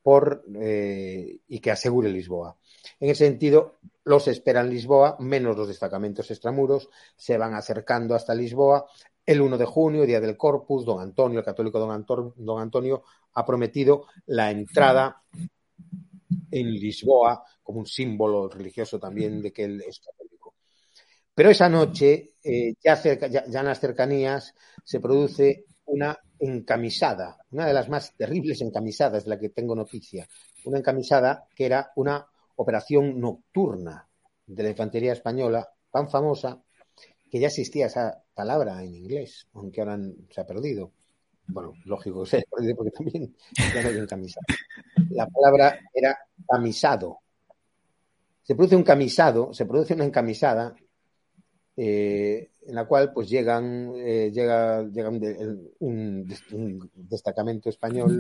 por 0.04 0.44
eh, 0.54 1.40
y 1.48 1.60
que 1.62 1.72
asegure 1.72 2.10
Lisboa. 2.10 2.58
En 3.00 3.10
ese 3.10 3.24
sentido, 3.26 3.76
los 4.04 4.28
esperan 4.28 4.70
Lisboa, 4.70 5.16
menos 5.22 5.56
los 5.56 5.70
destacamentos 5.70 6.30
extramuros, 6.30 6.90
se 7.16 7.38
van 7.38 7.54
acercando 7.54 8.16
hasta 8.16 8.36
Lisboa. 8.36 8.86
El 9.26 9.40
1 9.40 9.58
de 9.58 9.66
junio, 9.66 10.06
día 10.06 10.20
del 10.20 10.36
Corpus, 10.36 10.84
don 10.84 11.00
Antonio, 11.00 11.40
el 11.40 11.46
católico 11.46 11.80
don, 11.80 12.34
don 12.36 12.62
Antonio, 12.62 13.04
ha 13.34 13.46
prometido 13.46 14.08
la 14.26 14.52
entrada 14.52 15.24
en 16.52 16.70
Lisboa 16.70 17.46
como 17.64 17.80
un 17.80 17.86
símbolo 17.86 18.50
religioso 18.50 19.00
también 19.00 19.42
de 19.42 19.54
que 19.54 19.64
él 19.64 19.82
es 19.88 20.02
pero 21.36 21.50
esa 21.50 21.68
noche, 21.68 22.36
eh, 22.42 22.76
ya, 22.82 22.98
en 23.04 23.66
las 23.66 23.80
cercanías, 23.82 24.56
se 24.84 25.02
produce 25.02 25.66
una 25.88 26.18
encamisada, 26.40 27.38
una 27.52 27.68
de 27.68 27.74
las 27.74 27.90
más 27.90 28.16
terribles 28.16 28.62
encamisadas 28.62 29.26
de 29.26 29.30
la 29.30 29.40
que 29.40 29.50
tengo 29.50 29.76
noticia. 29.76 30.26
Una 30.64 30.80
encamisada 30.80 31.46
que 31.54 31.66
era 31.66 31.92
una 31.98 32.26
operación 32.56 33.20
nocturna 33.20 34.08
de 34.48 34.64
la 34.64 34.70
infantería 34.70 35.12
española, 35.12 35.68
tan 35.92 36.10
famosa 36.10 36.64
que 37.30 37.40
ya 37.40 37.48
existía 37.48 37.88
esa 37.88 38.24
palabra 38.34 38.82
en 38.82 38.96
inglés, 38.96 39.48
aunque 39.54 39.82
ahora 39.82 40.00
se 40.30 40.40
ha 40.40 40.48
perdido. 40.48 40.94
Bueno, 41.48 41.74
lógico 41.84 42.24
que 42.24 42.30
se 42.30 42.38
haya 42.38 42.46
perdido 42.50 42.76
porque 42.78 42.92
también 42.92 43.36
ya 43.74 43.84
no 43.84 43.90
hay 43.90 43.98
encamisada. 43.98 44.46
La 45.10 45.28
palabra 45.28 45.80
era 45.94 46.18
camisado. 46.48 47.20
Se 48.42 48.56
produce 48.56 48.76
un 48.76 48.84
camisado, 48.84 49.54
se 49.54 49.66
produce 49.66 49.96
una 49.96 50.06
encamisada 50.06 50.76
eh, 51.78 52.52
en 52.66 52.76
la 52.76 52.86
cual 52.86 53.12
pues 53.12 53.30
llegan 53.30 53.94
eh, 53.98 54.32
llega, 54.34 54.84
llega 54.84 55.10
un, 55.10 56.26
destacamento 56.94 57.70
español 57.70 58.18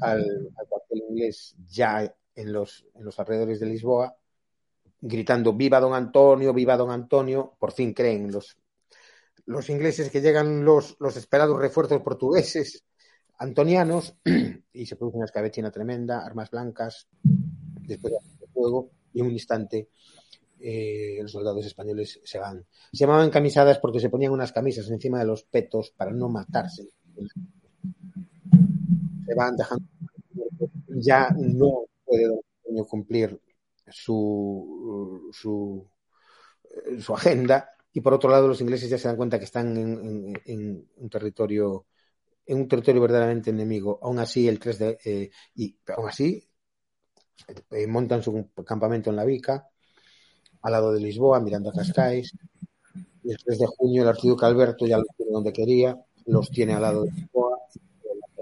al, 0.00 0.50
cuartel 0.68 1.02
inglés 1.10 1.54
ya 1.68 2.14
en 2.34 2.52
los, 2.52 2.86
en 2.94 3.04
los 3.04 3.18
alrededores 3.18 3.60
de 3.60 3.66
Lisboa 3.66 4.16
gritando 5.00 5.52
viva 5.52 5.80
don 5.80 5.94
Antonio, 5.94 6.52
viva 6.52 6.76
don 6.76 6.90
Antonio, 6.90 7.54
por 7.58 7.72
fin 7.72 7.92
creen 7.92 8.32
los, 8.32 8.56
los 9.44 9.68
ingleses 9.70 10.10
que 10.10 10.20
llegan 10.20 10.64
los, 10.64 10.96
los 10.98 11.16
esperados 11.16 11.58
refuerzos 11.58 12.02
portugueses 12.02 12.84
antonianos 13.38 14.16
y 14.72 14.86
se 14.86 14.96
produce 14.96 15.16
una 15.16 15.26
escabechina 15.26 15.70
tremenda, 15.70 16.24
armas 16.24 16.50
blancas, 16.50 17.08
después 17.22 18.12
de 18.40 18.46
fuego 18.48 18.90
y 19.12 19.20
en 19.20 19.26
un 19.26 19.32
instante 19.32 19.88
eh, 20.60 21.18
los 21.22 21.32
soldados 21.32 21.64
españoles 21.66 22.20
se 22.24 22.38
van. 22.38 22.64
Se 22.92 22.98
llamaban 22.98 23.30
camisadas 23.30 23.78
porque 23.78 24.00
se 24.00 24.10
ponían 24.10 24.32
unas 24.32 24.52
camisas 24.52 24.88
encima 24.90 25.18
de 25.18 25.26
los 25.26 25.44
petos 25.44 25.92
para 25.96 26.10
no 26.10 26.28
matarse. 26.28 26.88
Se 29.26 29.34
van 29.34 29.56
dejando. 29.56 29.84
Ya 30.88 31.30
no 31.36 31.84
puede 32.04 32.28
cumplir 32.88 33.40
su, 33.86 35.30
su, 35.32 35.86
su 37.00 37.14
agenda 37.14 37.70
y 37.92 38.00
por 38.00 38.14
otro 38.14 38.30
lado 38.30 38.48
los 38.48 38.60
ingleses 38.60 38.90
ya 38.90 38.98
se 38.98 39.08
dan 39.08 39.16
cuenta 39.16 39.38
que 39.38 39.44
están 39.44 39.76
en, 39.76 40.88
un 40.96 41.10
territorio 41.10 41.86
en 42.46 42.58
un 42.58 42.68
territorio 42.68 43.02
verdaderamente 43.02 43.50
enemigo. 43.50 43.98
Aún 44.02 44.18
así, 44.20 44.48
el 44.48 44.58
3 44.58 44.78
de, 44.78 44.98
eh, 45.04 45.30
y 45.54 45.76
aún 45.88 46.08
así 46.08 46.48
eh, 47.70 47.86
montan 47.86 48.22
su 48.22 48.50
campamento 48.64 49.10
en 49.10 49.16
la 49.16 49.24
Vica, 49.24 49.68
al 50.62 50.72
lado 50.72 50.92
de 50.92 51.00
Lisboa, 51.00 51.40
mirando 51.40 51.70
a 51.70 51.72
Cascais. 51.72 52.32
El 53.24 53.36
3 53.36 53.58
de 53.58 53.66
junio 53.66 54.02
el 54.02 54.08
archiduque 54.08 54.46
Alberto 54.46 54.86
ya 54.86 54.98
lo 54.98 55.04
tiene 55.16 55.32
donde 55.32 55.52
quería, 55.52 55.98
los 56.26 56.50
tiene 56.50 56.74
al 56.74 56.82
lado 56.82 57.04
de 57.04 57.12
Lisboa, 57.12 57.58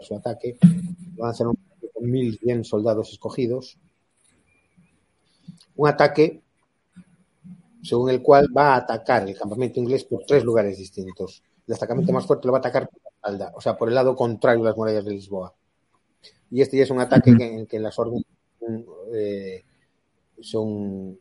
su 0.00 0.14
ataque. 0.14 0.58
Lanzan 1.16 1.48
un 1.48 1.58
ataque 1.58 1.90
con 1.92 2.04
1.100 2.04 2.64
soldados 2.64 3.10
escogidos. 3.12 3.78
Un 5.76 5.88
ataque 5.88 6.42
según 7.86 8.10
el 8.10 8.20
cual 8.20 8.48
va 8.54 8.74
a 8.74 8.76
atacar 8.78 9.28
el 9.28 9.38
campamento 9.38 9.80
inglés 9.80 10.04
por 10.04 10.24
tres 10.24 10.44
lugares 10.44 10.76
distintos. 10.76 11.42
El 11.66 11.72
destacamento 11.72 12.12
más 12.12 12.26
fuerte 12.26 12.46
lo 12.46 12.52
va 12.52 12.58
a 12.58 12.60
atacar 12.60 12.88
por 12.88 13.00
la 13.02 13.10
espalda, 13.10 13.52
o 13.54 13.60
sea, 13.60 13.76
por 13.76 13.88
el 13.88 13.94
lado 13.94 14.14
contrario 14.14 14.62
a 14.62 14.66
las 14.66 14.76
murallas 14.76 15.04
de 15.04 15.12
Lisboa. 15.12 15.54
Y 16.50 16.60
este 16.60 16.76
ya 16.76 16.82
es 16.84 16.90
un 16.90 17.00
ataque 17.00 17.36
que, 17.36 17.44
en 17.44 17.66
que 17.66 17.78
las 17.78 17.98
órdenes 17.98 18.24
eh, 19.12 19.64
son 20.40 21.18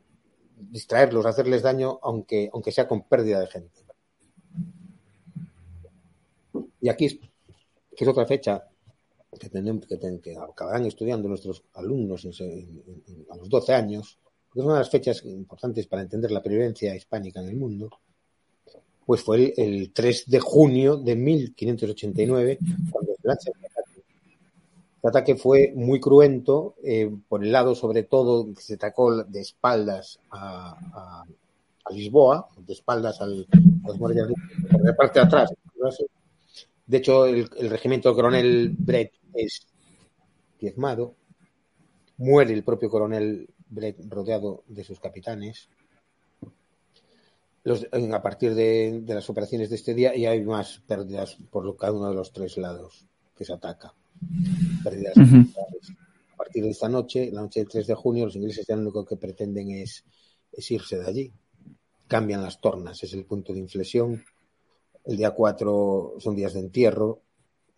distraerlos, 0.58 1.26
hacerles 1.26 1.62
daño, 1.62 2.00
aunque, 2.02 2.50
aunque 2.54 2.72
sea 2.72 2.88
con 2.88 3.04
pérdida 3.04 3.40
de 3.40 3.48
gente. 3.48 3.82
Y 6.82 6.90
aquí, 6.90 7.20
que 7.96 8.04
es 8.04 8.08
otra 8.08 8.26
fecha 8.26 8.64
que, 9.40 9.50
tenemos, 9.50 9.86
que, 9.88 9.98
que 10.22 10.36
acabarán 10.38 10.86
estudiando 10.86 11.28
nuestros 11.28 11.64
alumnos 11.74 12.26
en, 12.26 13.26
a 13.30 13.38
los 13.38 13.50
12 13.50 13.74
años, 13.74 14.20
que 14.54 14.60
es 14.60 14.66
una 14.66 14.76
de 14.76 14.80
las 14.80 14.90
fechas 14.90 15.24
importantes 15.26 15.88
para 15.88 16.04
entender 16.04 16.32
la 16.32 16.44
previvencia 16.44 16.96
hispánica 16.96 17.42
en 17.42 17.50
el 17.50 17.56
mundo, 17.56 17.90
pues 19.06 19.22
fue 19.22 19.38
el, 19.38 19.54
el 19.58 19.94
3 19.94 20.26
de 20.28 20.40
junio 20.40 20.98
de 20.98 21.16
1589, 21.16 22.60
cuando 22.92 23.14
se 23.16 23.28
lanza 23.28 23.52
el 23.52 23.65
El 25.06 25.10
ataque 25.10 25.36
fue 25.36 25.72
muy 25.76 26.00
cruento, 26.00 26.74
eh, 26.84 27.16
por 27.30 27.44
el 27.44 27.52
lado 27.52 27.76
sobre 27.76 28.02
todo 28.02 28.52
que 28.56 28.60
se 28.60 28.74
atacó 28.74 29.24
de 29.24 29.40
espaldas 29.40 30.20
a, 30.32 31.24
Lisboa, 31.92 32.50
de 32.58 32.74
espaldas 32.74 33.22
al, 33.22 33.46
a 33.84 33.88
los 33.88 34.00
murallas 34.00 34.30
por 34.72 34.84
la 34.84 34.96
parte 34.96 35.20
de 35.20 35.26
atrás. 35.28 35.54
De 36.88 36.98
hecho, 36.98 37.28
el, 37.28 37.48
el 37.56 37.70
regimiento 37.70 38.16
coronel 38.16 38.76
Brett 38.76 39.14
es 39.36 39.68
diezmado, 40.60 41.14
muere 42.18 42.54
el 42.54 42.64
propio 42.64 42.90
coronel 42.90 43.48
Brett 43.70 44.00
rodeado 44.10 44.64
de 44.66 44.84
sus 44.84 45.00
capitanes. 45.00 45.70
A 48.12 48.22
partir 48.24 48.56
de, 48.56 49.02
de, 49.04 49.14
las 49.14 49.30
operaciones 49.30 49.70
de 49.70 49.76
este 49.76 49.94
día 49.94 50.16
y 50.16 50.26
hay 50.26 50.42
más 50.42 50.82
pérdidas 50.88 51.38
por 51.52 51.78
cada 51.78 51.94
uno 51.94 52.10
de 52.10 52.16
los 52.16 52.34
tres 52.34 52.58
lados 52.58 53.06
que 53.38 53.46
se 53.46 53.54
ataca. 53.54 53.94
Pérdidas 54.84 55.18
uh 55.18 55.22
-huh. 55.22 55.54
A 56.34 56.38
partir 56.38 56.64
de 56.64 56.72
esta 56.72 56.90
noche, 56.90 57.32
la 57.32 57.42
noche 57.42 57.62
del 57.62 57.70
3 57.70 57.88
de 57.88 57.96
junio, 57.96 58.26
los 58.26 58.36
ingleses 58.36 58.68
ya 58.68 58.76
lo 58.76 58.82
único 58.82 59.06
que 59.06 59.16
pretenden 59.16 59.72
es, 59.72 60.04
es 60.52 60.72
irse 60.72 60.98
de 60.98 61.08
allí. 61.08 61.34
Cambian 62.08 62.44
las 62.44 62.60
tornas, 62.60 63.02
es 63.04 63.14
el 63.14 63.26
punto 63.26 63.54
de 63.54 63.60
inflexión. 63.60 64.24
El 65.06 65.18
día 65.18 65.32
4 65.32 66.16
son 66.20 66.36
días 66.36 66.54
de 66.54 66.60
entierro, 66.60 67.22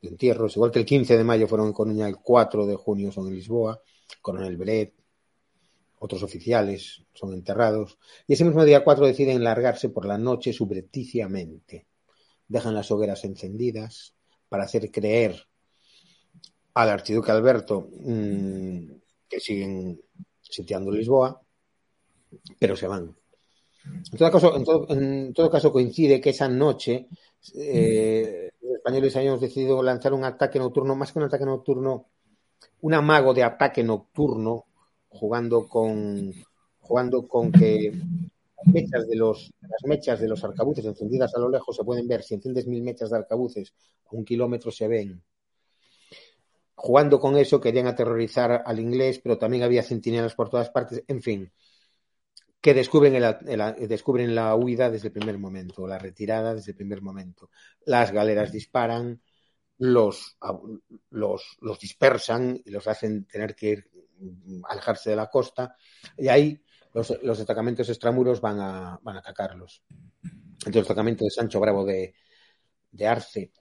de 0.02 0.10
entierros, 0.10 0.56
igual 0.56 0.72
que 0.72 0.80
el 0.80 0.86
15 0.86 1.18
de 1.18 1.24
mayo 1.24 1.48
fueron 1.48 1.68
en 1.68 1.74
Coruña, 1.74 2.08
el 2.08 2.18
4 2.18 2.66
de 2.66 2.76
junio 2.76 3.12
son 3.12 3.28
en 3.28 3.36
Lisboa, 3.36 3.82
Coronel 4.22 4.58
Brett, 4.58 4.94
otros 6.00 6.24
oficiales 6.24 7.04
son 7.14 7.34
enterrados, 7.34 7.98
y 8.28 8.34
ese 8.34 8.46
mismo 8.46 8.64
día 8.64 8.84
4 8.84 9.06
deciden 9.06 9.44
largarse 9.44 9.90
por 9.90 10.06
la 10.06 10.18
noche 10.18 10.54
subrepticiamente. 10.54 11.88
Dejan 12.48 12.74
las 12.74 12.92
hogueras 12.92 13.24
encendidas 13.24 14.16
para 14.50 14.64
hacer 14.64 14.90
creer 14.92 15.48
al 16.78 16.90
archiduque 16.90 17.32
Alberto 17.32 17.90
mmm, 17.92 18.78
que 19.28 19.40
siguen 19.40 20.00
sitiando 20.40 20.92
Lisboa, 20.92 21.42
pero 22.60 22.76
se 22.76 22.88
van. 22.88 23.16
En 23.84 24.18
todo 24.18 24.32
caso, 24.32 24.56
en 24.56 24.64
todo, 24.64 24.86
en 24.90 25.34
todo 25.34 25.50
caso 25.50 25.72
coincide 25.72 26.22
que 26.22 26.30
esa 26.30 26.48
noche 26.48 27.08
eh, 27.56 28.52
los 28.62 28.76
españoles 28.76 29.16
habíamos 29.16 29.42
decidido 29.42 29.82
lanzar 29.82 30.14
un 30.14 30.24
ataque 30.24 30.60
nocturno, 30.60 30.96
más 30.96 31.12
que 31.12 31.20
un 31.20 31.26
ataque 31.26 31.46
nocturno, 31.46 32.06
un 32.82 32.94
amago 32.94 33.34
de 33.34 33.44
ataque 33.44 33.84
nocturno 33.84 34.66
jugando 35.10 35.68
con 35.68 36.32
jugando 36.80 37.28
con 37.28 37.52
que 37.52 37.92
las 37.92 38.74
mechas 38.74 39.08
de 39.08 39.16
los 39.16 39.52
las 39.62 39.84
mechas 39.86 40.20
de 40.20 40.28
los 40.28 40.44
arcabuces 40.44 40.86
encendidas 40.86 41.34
a 41.34 41.40
lo 41.40 41.50
lejos 41.50 41.76
se 41.76 41.84
pueden 41.84 42.08
ver 42.08 42.22
si 42.22 42.36
enciendes 42.36 42.68
mil 42.68 42.84
mechas 42.84 43.10
de 43.10 43.18
arcabuces 43.18 43.74
a 44.06 44.16
un 44.16 44.24
kilómetro 44.24 44.70
se 44.70 44.88
ven 44.88 45.24
jugando 46.78 47.20
con 47.20 47.38
eso 47.38 47.60
querían 47.60 47.88
aterrorizar 47.88 48.64
al 48.66 48.80
inglés 48.80 49.20
pero 49.22 49.38
también 49.38 49.64
había 49.64 49.84
centinelas 49.84 50.36
por 50.36 50.50
todas 50.50 50.70
partes. 50.70 51.04
En 51.08 51.22
fin 51.22 51.52
que 52.62 52.74
descubren, 52.74 53.16
el, 53.16 53.24
el, 53.48 53.88
descubren 53.88 54.34
la 54.36 54.56
huida 54.56 54.90
desde 54.90 55.08
el 55.08 55.14
primer 55.14 55.38
momento 55.38 55.88
la 55.88 55.98
retirada 55.98 56.54
desde 56.54 56.72
el 56.72 56.78
primer 56.78 57.02
momento. 57.02 57.50
Las 57.86 58.12
galeras 58.12 58.52
disparan 58.52 59.22
los, 59.78 60.38
los, 61.12 61.58
los 61.62 61.80
dispersan 61.80 62.62
y 62.66 62.72
los 62.72 62.88
hacen 62.88 63.26
tener 63.26 63.56
que 63.56 63.70
ir 63.70 63.90
alejarse 64.68 65.12
de 65.12 65.16
la 65.16 65.30
costa. 65.30 65.76
Y 66.18 66.28
ahí 66.28 66.62
los, 66.94 67.14
los 67.22 67.38
destacamentos 67.38 67.88
extramuros 67.90 68.42
van 68.42 68.60
a, 68.60 69.00
van 69.02 69.18
atacarlos. 69.18 69.84
El 70.66 70.72
destacamento 70.72 71.24
de 71.24 71.32
Sancho 71.32 71.60
Bravo 71.60 71.86
de, 71.86 72.16
de 72.92 73.08
Arce, 73.08 73.52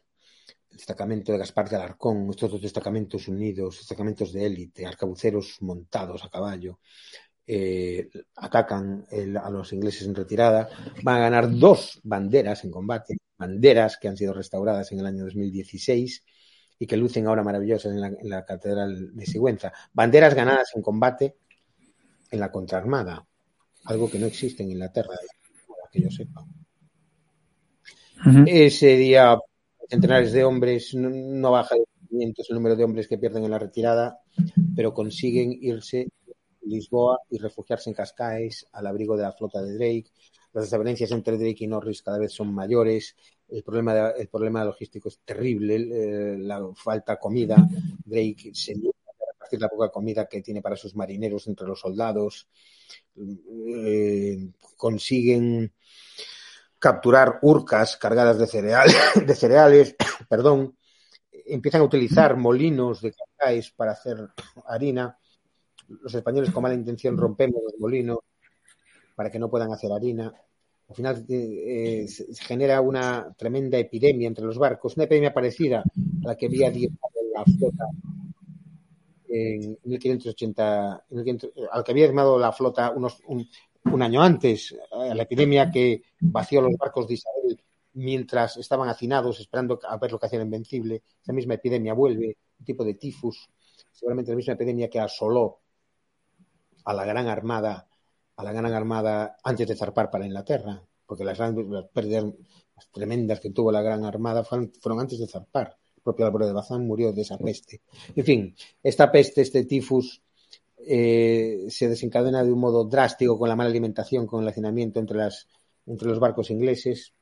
destacamento 0.77 1.33
de 1.33 1.39
Gaspar 1.39 1.68
de 1.68 1.77
Alarcón, 1.77 2.29
estos 2.31 2.51
dos 2.51 2.62
destacamentos 2.62 3.29
unidos, 3.29 3.79
destacamentos 3.79 4.33
de 4.33 4.47
élite, 4.47 4.87
arcabuceros 4.87 5.57
montados 5.61 6.24
a 6.24 6.29
caballo, 6.29 6.79
eh, 7.47 8.09
atacan 8.37 9.07
el, 9.11 9.37
a 9.37 9.49
los 9.51 9.72
ingleses 9.72 10.07
en 10.07 10.14
retirada, 10.14 10.68
van 11.03 11.16
a 11.16 11.20
ganar 11.20 11.51
dos 11.51 12.01
banderas 12.03 12.64
en 12.64 12.70
combate, 12.70 13.16
banderas 13.39 13.97
que 13.97 14.09
han 14.09 14.16
sido 14.16 14.33
restauradas 14.33 14.93
en 14.93 15.01
el 15.01 15.07
año 15.07 15.24
2016 15.24 16.24
y 16.79 16.87
que 16.87 16.97
lucen 16.97 17.27
ahora 17.27 17.43
maravillosas 17.43 17.93
en 17.93 18.01
la, 18.01 18.09
en 18.09 18.29
la 18.29 18.45
Catedral 18.45 19.14
de 19.14 19.27
Sigüenza. 19.27 19.72
Banderas 19.93 20.35
ganadas 20.35 20.72
en 20.74 20.83
combate 20.83 21.37
en 22.31 22.41
la 22.41 22.51
contraarmada, 22.51 23.24
algo 23.85 24.11
que 24.11 24.18
no 24.18 24.27
existe 24.27 24.62
en 24.62 24.72
Inglaterra, 24.72 25.16
que 25.91 26.03
yo 26.03 26.11
sepa. 26.11 26.43
Uh 28.24 28.29
-huh. 28.29 28.45
Ese 28.49 28.97
día, 28.97 29.39
centenares 29.89 30.32
de 30.32 30.45
hombres, 30.45 30.95
no, 30.95 31.51
baja 31.51 31.74
de 31.74 31.84
500 32.09 32.51
el 32.51 32.57
número 32.57 32.76
de 32.76 32.84
hombres 32.84 33.09
que 33.09 33.18
pierden 33.18 33.45
en 33.45 33.51
la 33.51 33.59
retirada, 33.59 34.20
pero 34.74 34.95
consiguen 34.95 35.53
irse 35.61 36.09
a 36.26 36.32
Lisboa 36.62 37.18
y 37.30 37.39
refugiarse 37.39 37.91
en 37.91 37.95
Cascais 37.95 38.66
al 38.72 38.87
abrigo 38.87 39.16
de 39.16 39.22
la 39.22 39.32
flota 39.32 39.62
de 39.62 39.74
Drake. 39.74 40.11
Las 40.53 40.64
desavenencias 40.64 41.11
entre 41.12 41.37
Drake 41.37 41.64
y 41.64 41.66
Norris 41.66 42.03
cada 42.03 42.18
vez 42.18 42.32
son 42.32 42.53
mayores. 42.53 43.14
El 43.49 43.62
problema, 43.62 43.95
de, 43.95 44.22
el 44.22 44.28
problema 44.28 44.64
logístico 44.64 45.09
es 45.09 45.20
terrible, 45.24 45.76
eh, 45.76 46.39
la 46.39 46.66
falta 46.74 47.16
comida, 47.18 47.57
Drake 48.05 48.51
se 48.55 48.74
la 49.53 49.68
poca 49.68 49.91
comida 49.91 50.26
que 50.26 50.43
tiene 50.43 50.61
para 50.61 50.76
sus 50.76 50.97
marineros 50.97 51.47
entre 51.47 51.66
los 51.66 51.80
soldados, 51.80 52.49
eh, 53.16 54.49
consiguen 54.76 55.72
capturar 56.79 57.39
urcas 57.43 57.97
cargadas 57.97 58.39
de, 58.39 58.47
cereal, 58.47 58.89
de 59.27 59.35
cereales, 59.35 59.97
perdón, 60.29 60.77
empiezan 61.31 61.83
a 61.83 61.85
utilizar 61.85 62.37
molinos 62.37 63.01
de 63.01 63.12
cacáis 63.12 63.70
para 63.70 63.93
hacer 63.93 64.29
harina, 64.66 65.18
los 65.89 66.14
españoles 66.14 66.51
con 66.51 66.62
mala 66.62 66.74
intención 66.74 67.16
rompemos 67.16 67.62
los 67.62 67.79
molinos 67.79 68.18
para 69.14 69.31
que 69.31 69.39
no 69.39 69.49
puedan 69.49 69.72
hacer 69.72 69.93
harina, 69.93 70.33
al 70.89 70.95
final 70.95 71.24
eh, 71.29 72.07
se 72.07 72.45
genera 72.45 72.81
una 72.81 73.35
tremenda 73.37 73.77
epidemia 73.79 74.29
entre 74.29 74.45
los 74.45 74.57
barcos, 74.57 74.97
una 74.97 75.05
epidemia 75.05 75.35
parecida 75.35 75.81
a 75.81 76.29
la 76.29 76.37
que 76.37 76.47
había 76.47 76.70
diezmado 76.70 77.14
la 77.35 77.45
flota 77.45 77.85
en 79.29 79.79
1580, 79.83 81.05
en 81.11 81.16
1500, 81.16 81.68
al 81.72 81.83
que 81.83 81.91
había 81.91 82.05
diezmado 82.05 82.39
la 82.39 82.53
flota 82.53 82.93
unos, 82.93 83.20
un, 83.27 83.49
un, 83.93 84.03
año 84.03 84.22
antes, 84.22 84.76
a 84.91 85.14
la 85.14 85.22
epidemia 85.22 85.70
que 85.70 86.03
vació 86.20 86.61
los 86.61 86.76
barcos 86.76 87.07
de 87.09 87.14
Isabel 87.14 87.61
mientras 87.95 88.57
estaban 88.59 88.89
hacinados 88.89 89.41
esperando 89.41 89.78
a 89.89 89.97
ver 89.97 90.12
lo 90.12 90.18
que 90.18 90.26
hacían 90.26 90.43
invencible. 90.43 91.03
Esa 91.22 91.32
misma 91.32 91.55
epidemia 91.55 91.95
vuelve, 91.95 92.37
un 92.59 92.64
tipo 92.64 92.84
de 92.84 92.95
tifus, 92.95 93.49
seguramente 93.91 94.32
la 94.32 94.37
misma 94.37 94.55
epidemia 94.55 94.91
que 94.91 95.01
asoló 95.01 95.61
a 96.84 96.93
la 96.93 97.05
gran 97.05 97.26
armada 97.26 97.89
a 98.37 98.45
la 98.45 98.53
Gran 98.53 98.72
Armada 98.72 99.37
antes 99.43 99.66
de 99.66 99.76
zarpar 99.76 100.11
para 100.11 100.26
Inglaterra, 100.26 100.82
porque 101.07 101.24
las, 101.24 101.39
las 101.39 101.89
pérdidas 101.93 102.24
las 102.76 102.91
tremendas 102.91 103.41
que 103.41 103.51
tuvo 103.51 103.72
la 103.72 103.80
Gran 103.80 104.05
Armada 104.05 104.45
fueron, 104.45 104.70
fueron 104.80 105.01
antes 105.01 105.18
de 105.18 105.26
zarpar. 105.26 105.76
El 105.97 106.03
propio 106.03 106.26
Álvaro 106.26 106.47
de 106.47 106.53
Bazán 106.53 106.87
murió 106.87 107.12
de 107.12 107.22
esa 107.22 107.39
peste. 107.39 107.80
En 108.14 108.24
fin, 108.24 108.57
esta 108.82 109.11
peste, 109.11 109.41
este 109.41 109.64
tifus, 109.64 110.22
eh, 110.89 111.66
se 111.68 111.89
desencadena 111.89 112.45
de 112.45 112.53
un 112.53 112.61
modo 112.61 112.84
drástico 112.84 113.39
con 113.39 113.49
la 113.49 113.57
mala 113.57 113.70
alimentación, 113.70 114.26
con 114.26 114.43
el 114.43 114.49
hacinamiento 114.49 115.01
entre, 115.01 115.18
las, 115.18 115.49
entre 115.84 116.09
los 116.09 116.20
barcos 116.20 116.51
ingleses. 116.51 117.12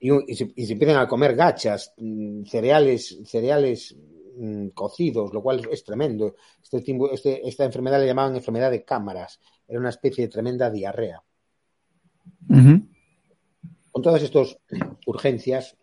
Y, 0.00 0.10
y, 0.30 0.34
se, 0.34 0.52
y, 0.56 0.66
se, 0.66 0.72
empiezan 0.72 0.96
a 0.96 1.06
comer 1.06 1.36
gachas, 1.36 1.92
mm, 1.98 2.44
cereales, 2.44 3.18
cereales 3.26 3.96
mmm, 4.36 4.68
cocidos, 4.68 5.32
lo 5.32 5.40
cual 5.42 5.68
es 5.70 5.84
tremendo. 5.84 6.34
Este, 6.62 6.82
este, 7.12 7.48
esta 7.48 7.64
enfermedad 7.64 8.00
le 8.00 8.06
llamaban 8.06 8.34
enfermedad 8.34 8.70
de 8.70 8.84
cámaras. 8.84 9.38
Era 9.68 9.78
una 9.78 9.90
especie 9.90 10.24
de 10.24 10.32
tremenda 10.32 10.70
diarrea. 10.70 11.22
Uh 12.48 12.54
-huh. 12.54 12.88
Con 13.92 14.02
todas 14.02 14.22
estas 14.22 14.58
urgencias, 15.06 15.76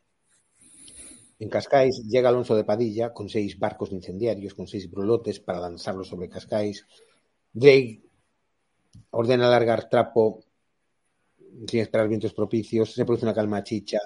en 1.40 1.50
Cascais 1.50 2.04
llega 2.08 2.30
Alonso 2.30 2.56
de 2.56 2.64
Padilla 2.64 3.14
con 3.14 3.30
seis 3.30 3.60
barcos 3.60 3.92
incendiarios, 3.92 4.54
con 4.54 4.68
seis 4.68 4.90
brulotes 4.90 5.40
para 5.40 5.60
lanzarlos 5.60 6.08
sobre 6.08 6.30
Cascais. 6.30 6.86
Drake 7.54 8.02
ordena 9.12 9.50
largar 9.50 9.88
trapo 9.90 10.44
sin 11.68 11.80
esperar 11.80 12.08
vientos 12.08 12.34
propicios. 12.34 12.94
Se 12.94 13.06
produce 13.06 13.26
una 13.26 13.36
calma 13.36 13.64
chicha 13.64 14.00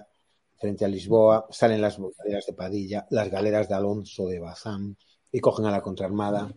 frente 0.58 0.84
a 0.84 0.90
Lisboa. 0.90 1.48
Salen 1.50 1.82
las 1.82 1.98
galeras 2.18 2.46
de 2.46 2.54
Padilla, 2.54 3.08
las 3.10 3.30
galeras 3.30 3.70
de 3.70 3.76
Alonso 3.76 4.28
de 4.28 4.40
Bazán 4.40 4.98
y 5.32 5.40
cogen 5.40 5.66
a 5.66 5.72
la 5.72 5.82
contraarmada. 5.82 6.54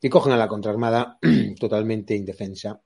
Y 0.00 0.08
cogen 0.08 0.32
a 0.32 0.36
la 0.36 0.48
contraarmada 0.48 1.18
totalmente 1.60 2.14
indefensa 2.14 2.80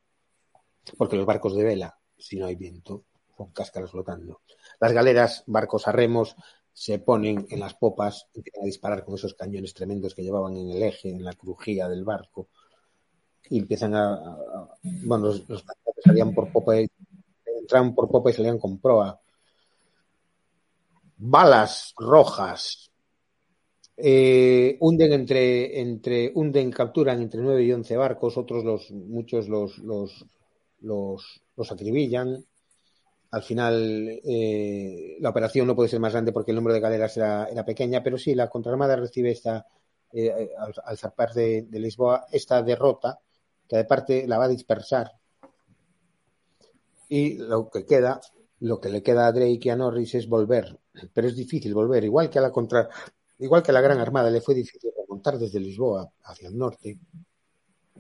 porque 0.97 1.17
los 1.17 1.27
barcos 1.27 1.55
de 1.55 1.65
vela, 1.65 1.99
si 2.17 2.37
no 2.37 2.47
hay 2.47 2.55
viento, 2.57 3.05
con 3.37 3.53
cáscaras 3.53 3.91
flotando. 3.91 4.41
Las 4.81 4.93
galeras, 4.93 5.45
barcos 5.47 5.89
a 5.89 5.93
remos, 5.93 6.37
se 6.73 7.01
ponen 7.01 7.47
en 7.51 7.59
las 7.59 7.75
popas, 7.75 8.29
empiezan 8.33 8.63
a 8.63 8.67
disparar 8.67 9.05
con 9.05 9.17
esos 9.17 9.35
cañones 9.35 9.75
tremendos 9.75 10.15
que 10.15 10.23
llevaban 10.23 10.57
en 10.57 10.71
el 10.71 10.83
eje, 10.83 11.11
en 11.11 11.25
la 11.25 11.33
crujía 11.33 11.89
del 11.89 12.05
barco, 12.05 12.49
y 13.51 13.59
empiezan 13.59 13.97
a. 13.97 14.39
bueno, 14.83 15.27
los, 15.27 15.49
los 15.49 15.65
salían 16.05 16.33
por 16.33 16.53
popa, 16.53 16.81
y, 16.81 16.89
entraban 17.61 17.95
por 17.95 18.09
popa 18.09 18.31
y 18.31 18.35
salían 18.35 18.59
con 18.59 18.79
proa. 18.79 19.21
Balas 21.17 21.95
rojas. 21.97 22.93
Eh, 23.97 24.77
hunden 24.79 25.13
entre, 25.13 25.81
entre, 25.81 26.31
hunden, 26.33 26.71
capturan 26.71 27.21
entre 27.21 27.41
9 27.41 27.65
y 27.65 27.73
11 27.73 27.97
barcos, 27.97 28.37
otros 28.37 28.63
los, 28.63 28.93
muchos 28.93 29.49
los, 29.49 29.79
los, 29.79 30.25
los, 30.83 31.43
los 31.57 31.73
acribillan, 31.73 32.45
al 33.31 33.43
final 33.43 34.21
eh, 34.25 35.17
la 35.21 35.31
operación 35.31 35.67
no 35.67 35.77
puede 35.77 35.89
ser 35.89 36.01
más 36.01 36.13
grande 36.13 36.33
porque 36.33 36.53
el 36.53 36.57
número 36.57 36.75
de 36.75 36.81
galeras 36.81 37.17
era, 37.17 37.47
era 37.47 37.65
pequeña, 37.65 38.03
pero 38.03 38.17
sí, 38.17 38.35
la 38.35 38.49
contraarmada 38.49 38.97
recibe 38.97 39.31
esta, 39.31 39.67
eh, 40.13 40.51
al, 40.59 40.75
al, 40.85 40.99
zarpar 40.99 41.35
de, 41.35 41.63
de, 41.63 41.79
Lisboa, 41.79 42.27
esta 42.33 42.63
derrota, 42.63 43.21
que 43.69 43.77
de 43.77 43.85
parte 43.85 44.27
la 44.27 44.39
va 44.39 44.45
a 44.45 44.49
dispersar. 44.49 45.13
Y 47.09 47.37
lo 47.39 47.71
que 47.71 47.85
queda, 47.85 48.21
lo 48.61 48.81
que 48.81 48.89
le 48.89 49.03
queda 49.03 49.27
a 49.27 49.33
Drake 49.33 49.61
y 49.63 49.69
a 49.71 49.77
Norris 49.77 50.15
es 50.15 50.29
volver, 50.29 50.79
pero 51.13 51.29
es 51.29 51.37
difícil 51.37 51.75
volver, 51.75 52.05
igual 52.05 52.31
que 52.31 52.39
a 52.39 52.43
la 52.43 52.51
contra, 52.51 52.89
igual 53.39 53.63
que 53.63 53.71
a 53.71 53.75
la 53.75 53.81
Gran 53.83 53.99
Armada 53.99 54.31
le 54.31 54.41
fue 54.41 54.55
difícil 54.55 54.91
remontar 54.97 55.39
desde 55.39 55.61
Lisboa 55.61 56.11
hacia 56.25 56.49
el 56.49 56.57
norte, 56.57 56.99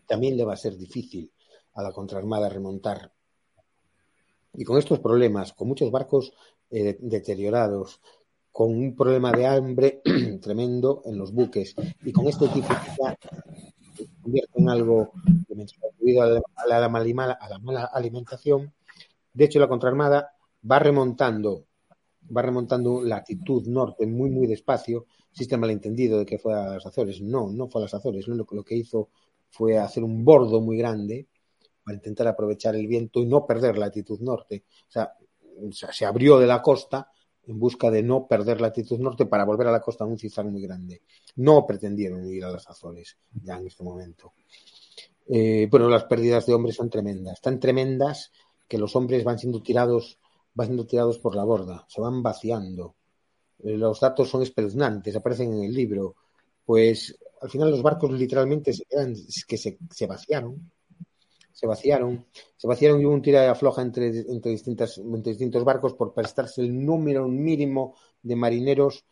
también 0.06 0.36
le 0.36 0.44
va 0.44 0.54
a 0.54 0.56
ser 0.56 0.76
difícil 0.76 1.30
a 1.74 1.82
la 1.82 1.92
contraarmada 1.92 2.48
remontar 2.48 3.12
y 4.58 4.64
con 4.64 4.76
estos 4.76 4.98
problemas, 4.98 5.52
con 5.52 5.68
muchos 5.68 5.88
barcos 5.92 6.32
eh, 6.68 6.98
deteriorados, 7.00 8.00
con 8.50 8.70
un 8.70 8.96
problema 8.96 9.30
de 9.30 9.46
hambre 9.46 10.02
tremendo 10.42 11.02
en 11.04 11.16
los 11.16 11.32
buques 11.32 11.76
y 12.04 12.10
con 12.10 12.26
este 12.26 12.48
tipo 12.48 12.66
de 12.66 13.16
convierte 14.20 14.60
en 14.60 14.68
algo 14.68 15.12
debido 16.00 16.22
a 16.22 16.26
la, 16.26 16.40
a, 16.56 16.66
la, 16.66 16.80
la 16.80 16.88
mala 16.88 17.84
alimentación. 17.84 18.72
De 19.32 19.44
hecho, 19.44 19.60
la 19.60 19.68
contraarmada 19.68 20.32
va 20.68 20.80
remontando, 20.80 21.66
va 22.36 22.42
remontando 22.42 23.00
latitud 23.04 23.64
norte 23.68 24.08
muy, 24.08 24.28
muy 24.28 24.48
despacio. 24.48 25.06
Existe 25.30 25.56
malentendido 25.56 26.18
de 26.18 26.26
que 26.26 26.38
fue 26.38 26.52
a 26.52 26.74
las 26.74 26.86
Azores. 26.86 27.20
No, 27.20 27.48
no 27.48 27.68
fue 27.68 27.80
a 27.80 27.84
las 27.84 27.94
Azores. 27.94 28.26
Lo, 28.26 28.44
lo 28.50 28.64
que 28.64 28.74
hizo 28.74 29.10
fue 29.50 29.78
hacer 29.78 30.02
un 30.02 30.24
bordo 30.24 30.60
muy 30.60 30.76
grande 30.76 31.28
para 31.88 31.96
intentar 31.96 32.28
aprovechar 32.28 32.76
el 32.76 32.86
viento 32.86 33.18
y 33.18 33.24
no 33.24 33.46
perder 33.46 33.78
la 33.78 33.86
latitud 33.86 34.20
norte. 34.20 34.66
O 34.88 34.92
sea, 34.92 35.10
se 35.90 36.04
abrió 36.04 36.38
de 36.38 36.46
la 36.46 36.60
costa 36.60 37.10
en 37.46 37.58
busca 37.58 37.90
de 37.90 38.02
no 38.02 38.28
perder 38.28 38.60
la 38.60 38.66
latitud 38.66 38.98
norte 38.98 39.24
para 39.24 39.46
volver 39.46 39.68
a 39.68 39.72
la 39.72 39.80
costa 39.80 40.04
a 40.04 40.06
un 40.06 40.18
cizar 40.18 40.44
muy 40.44 40.60
grande. 40.60 41.00
No 41.36 41.66
pretendieron 41.66 42.26
ir 42.26 42.44
a 42.44 42.50
las 42.50 42.68
Azores 42.68 43.16
ya 43.42 43.56
en 43.56 43.68
este 43.68 43.82
momento. 43.82 44.34
Eh, 45.30 45.66
bueno, 45.70 45.88
las 45.88 46.04
pérdidas 46.04 46.44
de 46.44 46.52
hombres 46.52 46.76
son 46.76 46.90
tremendas, 46.90 47.40
tan 47.40 47.58
tremendas 47.58 48.32
que 48.68 48.76
los 48.76 48.94
hombres 48.94 49.24
van 49.24 49.38
siendo 49.38 49.62
tirados, 49.62 50.18
van 50.52 50.66
siendo 50.66 50.84
tirados 50.84 51.18
por 51.18 51.34
la 51.34 51.44
borda, 51.44 51.86
se 51.88 52.02
van 52.02 52.22
vaciando. 52.22 52.96
Eh, 53.60 53.78
los 53.78 53.98
datos 53.98 54.28
son 54.28 54.42
espeluznantes, 54.42 55.16
aparecen 55.16 55.54
en 55.54 55.64
el 55.64 55.72
libro. 55.72 56.16
Pues 56.66 57.18
al 57.40 57.48
final 57.48 57.70
los 57.70 57.82
barcos 57.82 58.12
literalmente 58.12 58.74
se 58.74 58.84
quedan, 58.84 59.14
que 59.46 59.56
se 59.56 60.06
vaciaron, 60.06 60.70
se 61.58 61.66
vaciaron, 61.66 62.24
se 62.56 62.68
vaciaron 62.68 63.00
y 63.00 63.04
hubo 63.04 63.14
un 63.14 63.20
tira 63.20 63.40
de 63.42 63.48
afloja 63.48 63.82
entre, 63.82 64.06
entre, 64.06 64.52
distintas, 64.52 64.96
entre 64.98 65.32
distintos 65.32 65.64
barcos 65.64 65.94
por 65.94 66.14
prestarse 66.14 66.60
el 66.60 66.86
número 66.86 67.26
mínimo 67.26 67.96
de 68.22 68.36
marineros 68.36 69.04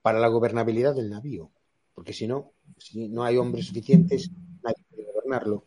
para 0.00 0.18
la 0.18 0.26
gobernabilidad 0.26 0.96
del 0.96 1.10
navío, 1.10 1.52
porque 1.94 2.12
si 2.12 2.26
no, 2.26 2.54
si 2.76 3.08
no 3.08 3.22
hay 3.22 3.36
hombres 3.36 3.66
suficientes, 3.66 4.32
nadie 4.64 4.84
puede 4.90 5.12
gobernarlo. 5.12 5.66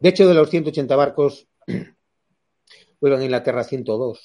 De 0.00 0.08
hecho, 0.08 0.26
de 0.26 0.34
los 0.34 0.50
180 0.50 0.96
barcos, 0.96 1.46
vuelven 3.00 3.20
a 3.20 3.24
Inglaterra 3.26 3.62
102. 3.62 4.20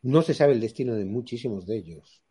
No 0.00 0.22
se 0.22 0.32
sabe 0.32 0.54
el 0.54 0.60
destino 0.60 0.94
de 0.94 1.04
muchísimos 1.04 1.66
de 1.66 1.76
ellos. 1.76 2.22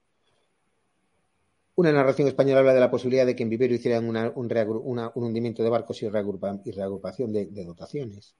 Una 1.77 1.91
narración 1.91 2.29
española 2.29 2.61
habla 2.61 2.73
de 2.73 2.79
la 2.79 2.89
posibilidad 2.89 3.25
de 3.25 3.35
que 3.35 3.43
en 3.43 3.49
Vivero 3.49 3.73
hicieran 3.73 4.07
un, 4.07 5.11
hundimiento 5.15 5.61
de 5.61 5.69
barcos 5.69 6.01
y, 6.01 6.07
reagrupa, 6.07 6.57
y 6.63 6.71
reagrupación 6.71 7.33
de, 7.33 7.65
dotaciones. 7.65 8.33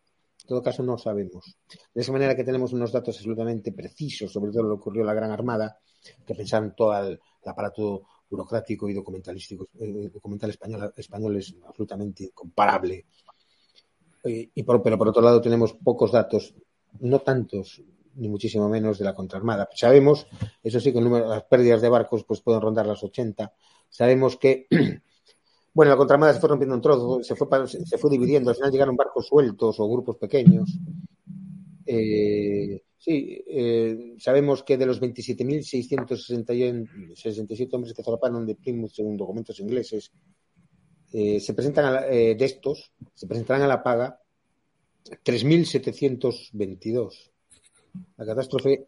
En 0.44 0.48
todo 0.48 0.64
caso, 0.64 0.84
no 0.84 0.98
sabemos. 0.98 1.58
De 1.94 2.02
esa 2.02 2.14
manera 2.14 2.36
que 2.36 2.46
tenemos 2.46 2.72
unos 2.72 2.94
datos 2.94 3.18
absolutamente 3.18 3.74
precisos 3.74 4.32
sobre 4.32 4.52
todo 4.52 4.64
lo 4.64 4.70
que 4.70 4.82
ocurrió 4.82 5.02
en 5.02 5.08
la 5.08 5.14
Gran 5.14 5.32
Armada, 5.32 5.78
que 6.26 6.34
pensaron 6.34 6.74
todo 6.76 6.98
el, 6.98 7.20
aparato 7.46 8.04
burocrático 8.30 8.88
y 8.88 8.94
documentalístico, 8.94 9.68
eh, 9.80 10.10
documental 10.14 10.52
español, 10.96 11.36
es 11.36 11.56
absolutamente 11.68 12.24
incomparable. 12.26 13.06
Eh, 14.24 14.50
y 14.56 14.64
pero 14.64 14.82
por 14.82 15.10
otro 15.10 15.22
lado 15.22 15.42
tenemos 15.42 15.74
pocos 15.74 16.12
datos, 16.12 16.56
no 17.02 17.20
tantos 17.20 17.84
ni 18.16 18.30
muchísimo 18.30 18.70
menos 18.70 18.97
de 18.97 19.05
la 19.05 19.13
contraarmada. 19.13 19.70
Sabemos, 19.74 20.28
eso 20.63 20.80
sí, 20.80 20.91
que 20.91 20.97
el 20.99 21.03
número, 21.03 21.28
las 21.28 21.43
pérdidas 21.43 21.82
de 21.82 21.89
barcos 21.89 22.24
pues 22.24 22.41
pueden 22.41 22.61
rondar 22.61 22.86
las 22.86 23.03
80. 23.03 23.51
Sabemos 23.89 24.38
que, 24.38 24.68
bueno, 25.74 25.91
la 25.91 25.97
contraarmada 25.97 26.34
se 26.34 26.39
fue 26.39 26.47
rompiendo 26.49 26.76
en 26.76 26.82
trozos, 26.82 27.28
se 27.28 27.36
fue, 27.36 27.47
se 27.68 27.97
fue 27.97 28.09
dividiendo, 28.09 28.49
al 28.49 28.55
final 28.55 28.72
llegaron 28.72 28.95
barcos 28.95 29.28
sueltos 29.28 29.78
o 29.80 29.89
grupos 29.89 30.16
pequeños. 30.18 30.80
Eh, 31.86 32.82
sí, 32.97 33.43
eh, 33.47 34.16
sabemos 34.18 34.63
que 34.63 34.78
de 34.78 34.86
los 34.86 35.01
27.667 35.01 37.74
hombres 37.74 37.93
que 37.93 38.03
zarparon 38.03 38.45
de 38.45 38.55
Plymouth, 38.55 38.91
según 38.91 39.18
documentos 39.18 39.59
ingleses, 39.59 40.13
eh, 41.11 41.39
se 41.39 41.53
presentan 41.53 41.86
a 41.86 41.91
la, 41.91 42.01
de 42.01 42.36
estos, 42.39 42.91
se 43.13 43.28
presentarán 43.28 43.61
a 43.63 43.68
la 43.68 43.84
paga 43.84 44.20
3.722 45.24 47.35
la 48.18 48.26
catástrofe, 48.26 48.88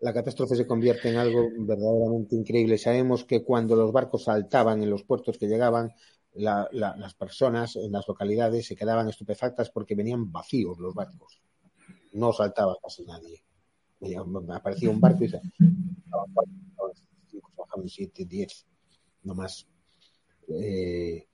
la 0.00 0.12
catástrofe 0.12 0.56
se 0.56 0.66
convierte 0.66 1.08
en 1.10 1.16
algo 1.16 1.48
verdaderamente 1.58 2.36
increíble. 2.36 2.78
Sabemos 2.78 3.24
que 3.24 3.42
cuando 3.42 3.76
los 3.76 3.92
barcos 3.92 4.24
saltaban 4.24 4.82
en 4.82 4.90
los 4.90 5.04
puertos 5.04 5.38
que 5.38 5.46
llegaban, 5.46 5.92
la, 6.34 6.68
la, 6.72 6.96
las 6.96 7.14
personas 7.14 7.76
en 7.76 7.92
las 7.92 8.06
localidades 8.08 8.66
se 8.66 8.76
quedaban 8.76 9.08
estupefactas 9.08 9.70
porque 9.70 9.94
venían 9.94 10.30
vacíos 10.32 10.78
los 10.78 10.94
barcos. 10.94 11.40
No 12.12 12.32
saltaba 12.32 12.76
casi 12.82 13.04
nadie. 13.04 13.42
Aparecía 14.50 14.90
un 14.90 15.00
barco 15.00 15.24
y 15.24 15.28
se 15.28 15.40
bajaban 17.56 17.88
siete, 17.88 18.24
diez, 18.26 18.66
no 19.22 19.34
más. 19.34 19.66
Eh, 20.48 21.26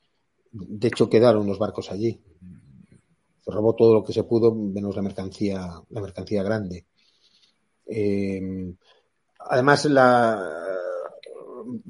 de 0.53 0.88
hecho, 0.88 1.09
quedaron 1.09 1.47
los 1.47 1.59
barcos 1.59 1.91
allí 1.91 2.20
se 3.51 3.57
robó 3.57 3.74
todo 3.74 3.94
lo 3.94 4.05
que 4.05 4.12
se 4.12 4.24
pudo, 4.24 4.55
menos 4.55 4.96
la 4.96 5.03
mercancía, 5.03 5.68
la 5.88 6.01
mercancía 6.01 6.42
grande. 6.42 6.86
Eh, 7.86 8.40
además, 9.38 9.84
la, 9.86 10.76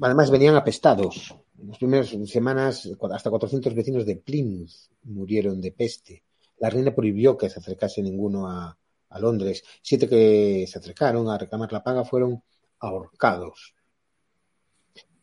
además 0.01 0.31
venían 0.31 0.55
apestados. 0.55 1.35
En 1.59 1.69
las 1.69 1.77
primeras 1.77 2.09
semanas, 2.25 2.89
hasta 3.11 3.29
400 3.29 3.75
vecinos 3.75 4.05
de 4.05 4.15
Plymouth 4.15 4.71
murieron 5.03 5.61
de 5.61 5.71
peste. 5.71 6.23
La 6.57 6.69
reina 6.69 6.93
prohibió 6.93 7.37
que 7.37 7.49
se 7.49 7.59
acercase 7.59 8.01
ninguno 8.01 8.47
a, 8.47 8.77
a 9.09 9.19
Londres. 9.19 9.63
Siete 9.81 10.07
que 10.07 10.65
se 10.67 10.79
acercaron 10.79 11.29
a 11.29 11.37
reclamar 11.37 11.71
la 11.71 11.83
paga 11.83 12.03
fueron 12.03 12.41
ahorcados. 12.79 13.75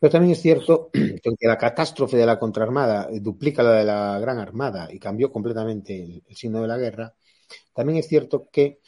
Pero 0.01 0.11
también 0.11 0.33
es 0.33 0.41
cierto 0.41 0.91
que 0.93 1.23
aunque 1.27 1.47
la 1.47 1.59
catástrofe 1.59 2.17
de 2.17 2.27
la 2.27 2.39
contraarmada 2.39 3.09
duplica 3.21 3.63
la 3.63 3.73
de 3.73 3.85
la 3.85 4.19
Gran 4.19 4.39
Armada 4.39 4.89
y 4.93 4.99
cambió 4.99 5.31
completamente 5.31 6.03
el, 6.03 6.23
el 6.27 6.37
signo 6.37 6.63
de 6.63 6.69
la 6.69 6.79
guerra, 6.79 7.15
también 7.73 7.99
es 7.99 8.09
cierto 8.09 8.49
que 8.51 8.81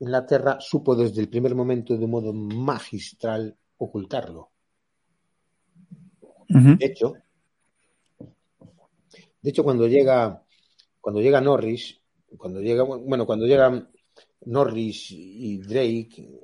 Inglaterra 0.00 0.58
supo 0.60 0.96
desde 0.96 1.20
el 1.20 1.28
primer 1.28 1.54
momento 1.54 1.96
de 1.96 2.04
un 2.04 2.10
modo 2.10 2.32
magistral 2.32 3.56
ocultarlo. 3.76 4.50
De 6.48 6.84
hecho, 6.84 7.14
de 9.40 9.50
hecho 9.50 9.62
cuando 9.62 9.86
llega 9.86 10.42
cuando 11.00 11.20
llega 11.20 11.40
Norris, 11.40 12.00
cuando 12.36 12.60
llega 12.60 12.82
bueno, 12.82 13.24
cuando 13.24 13.46
llegan 13.46 13.88
Norris 14.46 15.12
y 15.12 15.58
Drake 15.58 16.10
eh, 16.18 16.40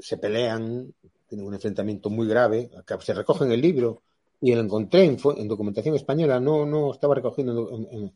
se 0.00 0.18
pelean, 0.18 0.92
tienen 1.28 1.46
un 1.46 1.54
enfrentamiento 1.54 2.10
muy 2.10 2.26
grave, 2.26 2.70
que 2.86 2.96
se 3.00 3.14
recoge 3.14 3.44
en 3.44 3.52
el 3.52 3.60
libro 3.60 4.02
y 4.40 4.54
lo 4.54 4.60
encontré 4.60 5.04
en, 5.04 5.48
documentación 5.48 5.94
española, 5.94 6.40
no, 6.40 6.64
no 6.64 6.92
estaba 6.92 7.14
recogiendo 7.14 7.70
en, 7.90 8.12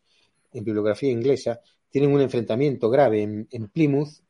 bibliografía 0.64 1.10
inglesa, 1.10 1.60
tienen 1.90 2.12
un 2.12 2.20
enfrentamiento 2.20 2.88
grave 2.90 3.22
en, 3.22 3.68
Plymouth. 3.68 4.22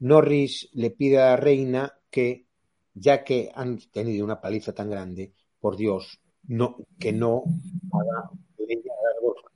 Norris 0.00 0.68
le 0.72 0.90
pide 0.90 1.18
a 1.18 1.30
la 1.30 1.36
reina 1.36 1.92
que, 2.10 2.46
ya 2.94 3.24
que 3.24 3.50
han 3.54 3.78
tenido 3.90 4.24
una 4.24 4.40
paliza 4.40 4.72
tan 4.72 4.90
grande, 4.90 5.32
por 5.60 5.76
Dios, 5.76 6.20
no, 6.46 6.76
que 6.98 7.12
no 7.12 7.44
haga 7.92 8.30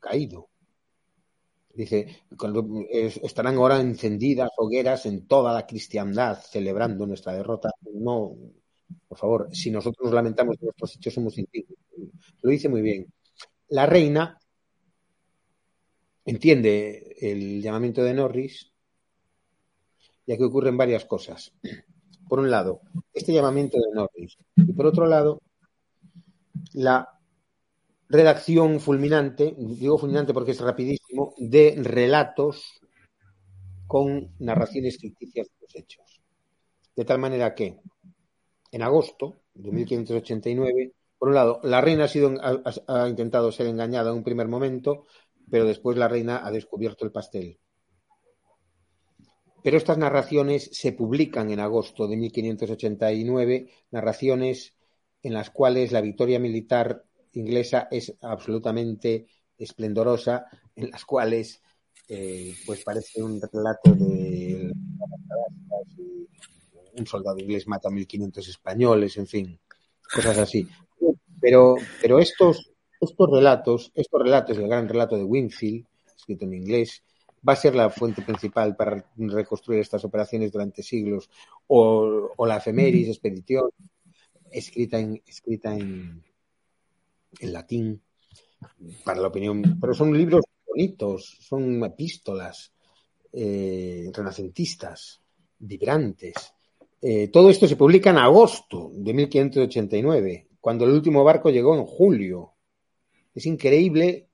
caído. 0.01 0.49
Dice, 1.79 2.09
eh, 2.91 3.21
estarán 3.23 3.55
ahora 3.55 3.81
encendidas 3.81 4.51
hogueras 4.57 5.07
en 5.07 5.29
toda 5.29 5.55
la 5.55 5.65
cristiandad 5.65 6.37
celebrando 6.41 7.07
nuestra 7.07 7.35
derrota. 7.35 7.71
No, 7.95 8.35
por 9.07 9.17
favor, 9.17 9.49
si 9.55 9.71
nosotros 9.71 10.07
nos 10.07 10.13
lamentamos 10.13 10.59
de 10.59 10.67
nuestros 10.67 10.97
hechos, 10.97 11.15
somos 11.15 11.39
indignos. 11.39 11.79
Lo 12.43 12.51
dice 12.51 12.69
muy 12.69 12.83
bien. 12.83 13.07
La 13.69 13.87
reina 13.87 14.41
entiende 16.25 17.15
el 17.21 17.63
llamamiento 17.63 18.03
de 18.03 18.15
Norris, 18.15 18.73
ya 20.27 20.37
que 20.37 20.45
ocurren 20.45 20.77
varias 20.77 21.05
cosas. 21.05 21.53
Por 22.29 22.41
un 22.41 22.51
lado, 22.51 22.81
este 23.15 23.33
llamamiento 23.33 23.79
de 23.79 23.95
Norris, 23.95 24.37
y 24.57 24.73
por 24.73 24.87
otro 24.87 25.07
lado, 25.07 25.41
la 26.73 27.18
redacción 28.09 28.81
fulminante, 28.81 29.55
digo 29.57 29.99
fulminante 29.99 30.33
porque 30.33 30.53
es 30.53 30.61
rapidísimo, 30.61 31.35
de 31.37 31.75
relatos 31.83 32.81
con 33.87 34.35
narraciones 34.39 34.99
ficticias 34.99 35.49
de 35.49 35.55
los 35.61 35.77
hechos. 35.77 36.23
De 36.97 37.05
tal 37.05 37.19
manera 37.19 37.55
que 37.55 37.79
en 38.71 38.83
agosto 38.83 39.43
de 39.55 39.73
1589, 39.73 40.93
por 41.19 41.29
un 41.29 41.35
lado, 41.35 41.61
la 41.63 41.81
reina 41.81 42.05
ha, 42.05 42.09
sido, 42.09 42.33
ha, 42.41 42.63
ha 42.87 43.09
intentado 43.09 43.51
ser 43.53 43.67
engañada 43.67 44.11
en 44.11 44.17
un 44.17 44.25
primer 44.25 44.49
momento, 44.49 45.07
pero 45.51 45.65
después 45.65 45.97
la 45.97 46.09
reina 46.09 46.47
ha 46.47 46.51
descubierto 46.51 47.05
el 47.05 47.13
pastel. 47.13 47.59
Pero 49.63 49.77
estas 49.77 49.99
narraciones 49.99 50.71
se 50.73 50.93
publican 50.93 51.51
en 51.51 51.61
agosto 51.61 52.07
de 52.07 52.17
1589, 52.17 53.69
narraciones 53.91 54.75
en 55.23 55.35
las 55.35 55.51
cuales 55.51 55.91
la 55.93 56.01
victoria 56.01 56.39
militar 56.39 57.05
inglesa 57.33 57.89
es 57.91 58.15
absolutamente 58.21 59.27
esplendorosa, 59.57 60.47
en 60.75 60.91
las 60.91 61.05
cuales 61.05 61.61
eh, 62.09 62.55
pues 62.65 62.83
parece 62.85 63.23
un 63.23 63.41
relato 63.41 63.95
de 63.95 64.73
un 66.97 67.07
soldado 67.07 67.39
inglés 67.39 67.69
mata 67.69 67.89
a 67.89 67.93
1500 67.93 68.49
españoles, 68.49 69.17
en 69.19 69.27
fin, 69.27 69.59
cosas 70.13 70.39
así. 70.39 70.67
Pero, 71.41 71.77
pero 72.03 72.19
estos, 72.19 72.73
estos 73.01 73.31
relatos, 73.31 73.93
estos 73.95 74.23
relatos, 74.23 74.59
el 74.59 74.69
gran 74.69 74.89
relato 74.89 75.17
de 75.17 75.25
Winfield, 75.25 75.87
escrito 76.17 76.45
en 76.45 76.55
inglés, 76.55 77.03
va 77.47 77.53
a 77.53 77.57
ser 77.57 77.75
la 77.75 77.91
fuente 77.91 78.23
principal 78.23 78.75
para 78.75 79.05
reconstruir 79.17 79.81
estas 79.81 80.05
operaciones 80.05 80.51
durante 80.51 80.83
siglos, 80.83 81.31
o, 81.69 82.33
o 82.37 82.47
la 82.47 82.57
efemeris, 82.57 83.09
expedición, 83.09 83.71
escrita 84.51 84.99
en, 84.99 85.23
escrita 85.27 85.75
en, 85.75 86.25
en 87.41 87.53
latín, 87.53 88.03
para 89.05 89.21
la 89.21 89.29
opinión, 89.29 89.79
pero 89.81 89.95
son 89.95 90.17
libros 90.17 90.45
bonitos, 90.67 91.39
son 91.41 91.83
epístolas 91.85 92.73
eh, 93.33 94.11
renacentistas, 94.13 95.21
vibrantes. 95.59 96.35
Eh, 97.01 97.29
todo 97.29 97.51
esto 97.51 97.69
se 97.69 97.77
publica 97.77 98.11
en 98.11 98.19
agosto 98.19 98.91
de 98.93 99.15
1589, 99.15 100.49
cuando 100.61 100.85
el 100.85 100.93
último 100.93 101.25
barco 101.25 101.51
llegó 101.51 101.75
en 101.77 101.85
julio. 101.85 102.55
Es 103.35 103.47
increíble, 103.47 104.29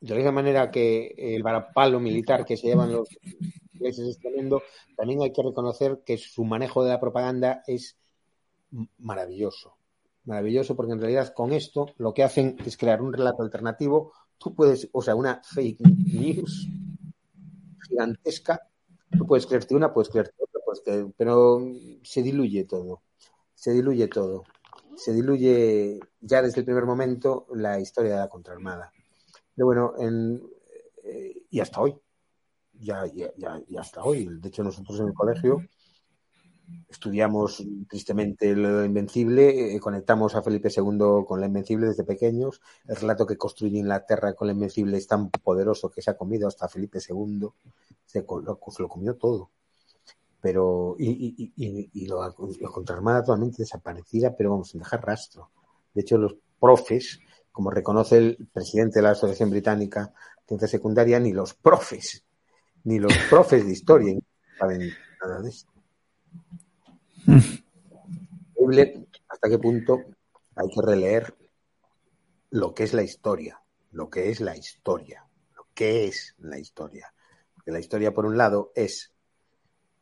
de 0.00 0.10
la 0.10 0.16
misma 0.16 0.32
manera 0.32 0.70
que 0.70 1.14
el 1.16 1.42
varapalo 1.42 1.98
militar 1.98 2.44
que 2.44 2.56
se 2.56 2.68
llevan 2.68 2.92
los 2.92 3.08
ingleses 3.72 4.08
es 4.08 4.18
tremendo, 4.18 4.62
también 4.96 5.22
hay 5.22 5.32
que 5.32 5.42
reconocer 5.42 6.02
que 6.04 6.16
su 6.18 6.44
manejo 6.44 6.84
de 6.84 6.90
la 6.90 7.00
propaganda 7.00 7.62
es 7.66 7.96
maravilloso. 8.98 9.79
Maravilloso 10.30 10.76
porque 10.76 10.92
en 10.92 11.00
realidad 11.00 11.34
con 11.34 11.52
esto 11.52 11.88
lo 11.98 12.14
que 12.14 12.22
hacen 12.22 12.56
es 12.64 12.76
crear 12.76 13.02
un 13.02 13.12
relato 13.12 13.42
alternativo. 13.42 14.12
Tú 14.38 14.54
puedes, 14.54 14.88
o 14.92 15.02
sea, 15.02 15.16
una 15.16 15.42
fake 15.42 15.80
news 15.80 16.68
gigantesca. 17.88 18.60
Tú 19.10 19.26
puedes 19.26 19.44
creerte 19.44 19.74
una, 19.74 19.92
puedes 19.92 20.08
creerte 20.08 20.36
otra, 20.40 20.60
puedes 20.64 20.82
creer, 20.82 21.06
pero 21.16 21.60
se 22.04 22.22
diluye 22.22 22.64
todo. 22.64 23.02
Se 23.56 23.72
diluye 23.72 24.06
todo. 24.06 24.44
Se 24.94 25.12
diluye 25.12 25.98
ya 26.20 26.42
desde 26.42 26.60
el 26.60 26.64
primer 26.64 26.84
momento 26.84 27.48
la 27.52 27.80
historia 27.80 28.12
de 28.12 28.18
la 28.20 28.28
contraarmada. 28.28 28.92
Pero 29.56 29.66
bueno, 29.66 29.94
en, 29.98 30.40
eh, 31.02 31.42
y 31.50 31.58
hasta 31.58 31.80
hoy. 31.80 31.98
Ya, 32.74 33.04
ya, 33.06 33.32
ya 33.36 33.80
hasta 33.80 34.04
hoy. 34.04 34.28
De 34.30 34.48
hecho, 34.48 34.62
nosotros 34.62 35.00
en 35.00 35.08
el 35.08 35.14
colegio 35.14 35.60
estudiamos 36.90 37.64
tristemente 37.88 38.54
lo 38.54 38.84
invencible, 38.84 39.74
eh, 39.74 39.80
conectamos 39.80 40.34
a 40.34 40.42
Felipe 40.42 40.70
II 40.74 41.24
con 41.26 41.40
la 41.40 41.46
invencible 41.46 41.86
desde 41.86 42.04
pequeños, 42.04 42.60
el 42.86 42.96
relato 42.96 43.26
que 43.26 43.36
construye 43.36 43.78
Inglaterra 43.78 44.34
con 44.34 44.48
la 44.48 44.54
invencible 44.54 44.96
es 44.96 45.06
tan 45.06 45.30
poderoso 45.30 45.90
que 45.90 46.02
se 46.02 46.10
ha 46.10 46.16
comido 46.16 46.48
hasta 46.48 46.68
Felipe 46.68 46.98
II, 46.98 47.48
se 48.04 48.22
lo, 48.22 48.60
se 48.70 48.82
lo 48.82 48.88
comió 48.88 49.14
todo. 49.16 49.50
Pero, 50.42 50.96
y, 50.98 51.10
y, 51.10 51.52
y, 51.56 51.90
y 51.92 52.06
lo, 52.06 52.22
lo 52.26 52.72
contraarmada 52.72 53.22
totalmente 53.22 53.58
desaparecida, 53.58 54.34
pero 54.34 54.50
vamos, 54.50 54.70
sin 54.70 54.80
dejar 54.80 55.04
rastro. 55.04 55.50
De 55.94 56.00
hecho, 56.00 56.16
los 56.16 56.34
profes, 56.58 57.20
como 57.52 57.70
reconoce 57.70 58.16
el 58.16 58.48
presidente 58.52 58.98
de 58.98 59.02
la 59.02 59.10
Asociación 59.10 59.50
Británica 59.50 60.12
de 60.38 60.46
Ciencia 60.46 60.68
Secundaria, 60.68 61.20
ni 61.20 61.32
los 61.32 61.54
profes, 61.54 62.24
ni 62.84 62.98
los 62.98 63.12
profes 63.30 63.66
de 63.66 63.72
historia 63.72 64.18
saben 64.58 64.90
nada 65.20 65.42
de 65.42 65.50
esto 65.50 65.69
hasta 69.28 69.48
qué 69.48 69.58
punto 69.58 70.04
hay 70.54 70.68
que 70.68 70.82
releer 70.82 71.34
lo 72.50 72.74
que 72.74 72.84
es 72.84 72.94
la 72.94 73.02
historia, 73.02 73.60
lo 73.92 74.10
que 74.10 74.30
es 74.30 74.40
la 74.40 74.56
historia, 74.56 75.26
lo 75.54 75.66
que 75.74 76.06
es 76.06 76.34
la 76.38 76.58
historia. 76.58 77.12
Porque 77.54 77.72
la 77.72 77.80
historia, 77.80 78.12
por 78.12 78.26
un 78.26 78.36
lado, 78.36 78.72
es 78.74 79.12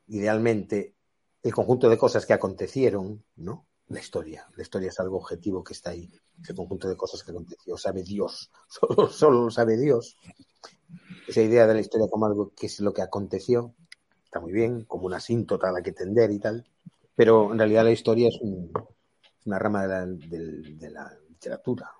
idealmente 0.08 0.94
el 1.42 1.54
conjunto 1.54 1.88
de 1.88 1.98
cosas 1.98 2.26
que 2.26 2.32
acontecieron, 2.32 3.24
¿no? 3.36 3.66
La 3.88 4.00
historia. 4.00 4.46
La 4.56 4.62
historia 4.62 4.88
es 4.88 5.00
algo 5.00 5.16
objetivo 5.16 5.64
que 5.64 5.72
está 5.72 5.90
ahí. 5.90 6.10
Ese 6.42 6.54
conjunto 6.54 6.88
de 6.88 6.96
cosas 6.96 7.22
que 7.22 7.30
aconteció. 7.30 7.76
Sabe 7.76 8.02
Dios. 8.02 8.50
Solo, 8.68 9.08
solo 9.08 9.44
lo 9.44 9.50
sabe 9.50 9.78
Dios. 9.78 10.16
Esa 11.26 11.42
idea 11.42 11.66
de 11.66 11.74
la 11.74 11.80
historia 11.80 12.08
como 12.10 12.26
algo 12.26 12.52
que 12.54 12.66
es 12.66 12.80
lo 12.80 12.92
que 12.92 13.02
aconteció 13.02 13.74
está 14.38 14.40
muy 14.40 14.52
bien, 14.52 14.84
como 14.84 15.06
una 15.06 15.16
asíntota 15.16 15.68
a 15.68 15.72
la 15.72 15.82
que 15.82 15.92
tender 15.92 16.30
y 16.30 16.38
tal, 16.38 16.64
pero 17.16 17.50
en 17.52 17.58
realidad 17.58 17.84
la 17.84 17.90
historia 17.90 18.28
es 18.28 18.38
un, 18.40 18.70
una 19.46 19.58
rama 19.58 19.82
de 19.82 19.88
la, 19.88 20.06
de, 20.06 20.62
de 20.74 20.90
la, 20.90 21.12
literatura, 21.28 21.92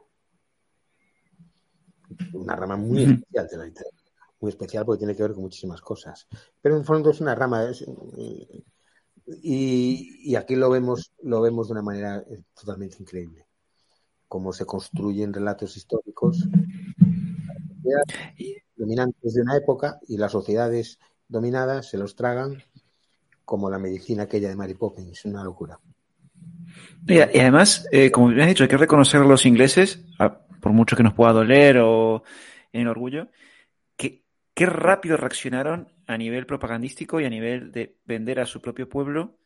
una 2.33 2.57
rama 2.57 2.77
muy 2.77 3.03
especial 3.05 3.49
de 3.49 3.57
la 3.57 3.65
literatura, 3.65 4.13
muy 4.41 4.51
especial 4.51 4.85
porque 4.85 4.99
tiene 4.99 5.17
que 5.17 5.23
ver 5.23 5.33
con 5.33 5.43
muchísimas 5.43 5.81
cosas, 5.81 6.27
pero 6.61 6.77
en 6.77 6.85
fondo 6.85 7.11
es 7.11 7.21
una 7.21 7.35
rama 7.35 7.69
es, 7.69 7.85
y, 9.43 10.31
y, 10.31 10.37
aquí 10.37 10.57
lo 10.57 10.71
vemos, 10.71 11.13
lo 11.23 11.41
vemos 11.41 11.69
de 11.69 11.73
una 11.73 11.83
manera 11.83 12.25
totalmente 12.55 12.97
increíble, 13.01 13.47
cómo 14.27 14.53
se 14.53 14.65
construyen 14.65 15.33
relatos 15.33 15.77
históricos 15.77 16.49
dominantes 18.77 19.35
de 19.35 19.43
una 19.43 19.57
época 19.57 19.99
y 20.07 20.17
las 20.17 20.33
sociedades 20.33 20.99
dominadas 21.29 21.89
se 21.89 21.99
los 21.99 22.17
tragan 22.17 22.63
como 23.45 23.71
la 23.71 23.79
medicina 23.79 24.25
aquella 24.25 24.49
de 24.49 24.57
Mary 24.57 24.75
Poppins, 24.75 25.25
una 25.25 25.45
locura. 25.45 25.79
Y, 27.07 27.19
además, 27.19 27.89
eh, 27.93 28.11
como 28.11 28.29
bien 28.29 28.43
has 28.43 28.49
dicho, 28.49 28.65
hay 28.65 28.69
que 28.69 28.77
reconocer 28.77 29.21
a 29.21 29.25
los 29.25 29.47
ingleses, 29.47 30.05
por 30.61 30.73
mucho 30.73 30.97
que 30.97 31.03
nos 31.03 31.15
pueda 31.15 31.33
doler 31.33 31.79
o 31.79 32.23
en 32.73 32.83
el 32.83 32.89
orgullo, 32.89 33.29
que 33.97 34.25
qué 34.55 34.67
rápido 34.67 35.17
reaccionaron 35.17 35.89
a 36.07 36.19
nivel 36.19 36.47
propagandístico 36.47 37.21
y 37.21 37.25
a 37.25 37.31
nivel 37.31 37.73
de 37.73 37.97
vender 38.05 38.41
a 38.41 38.47
su 38.47 38.61
propio 38.61 38.89
pueblo 38.89 39.39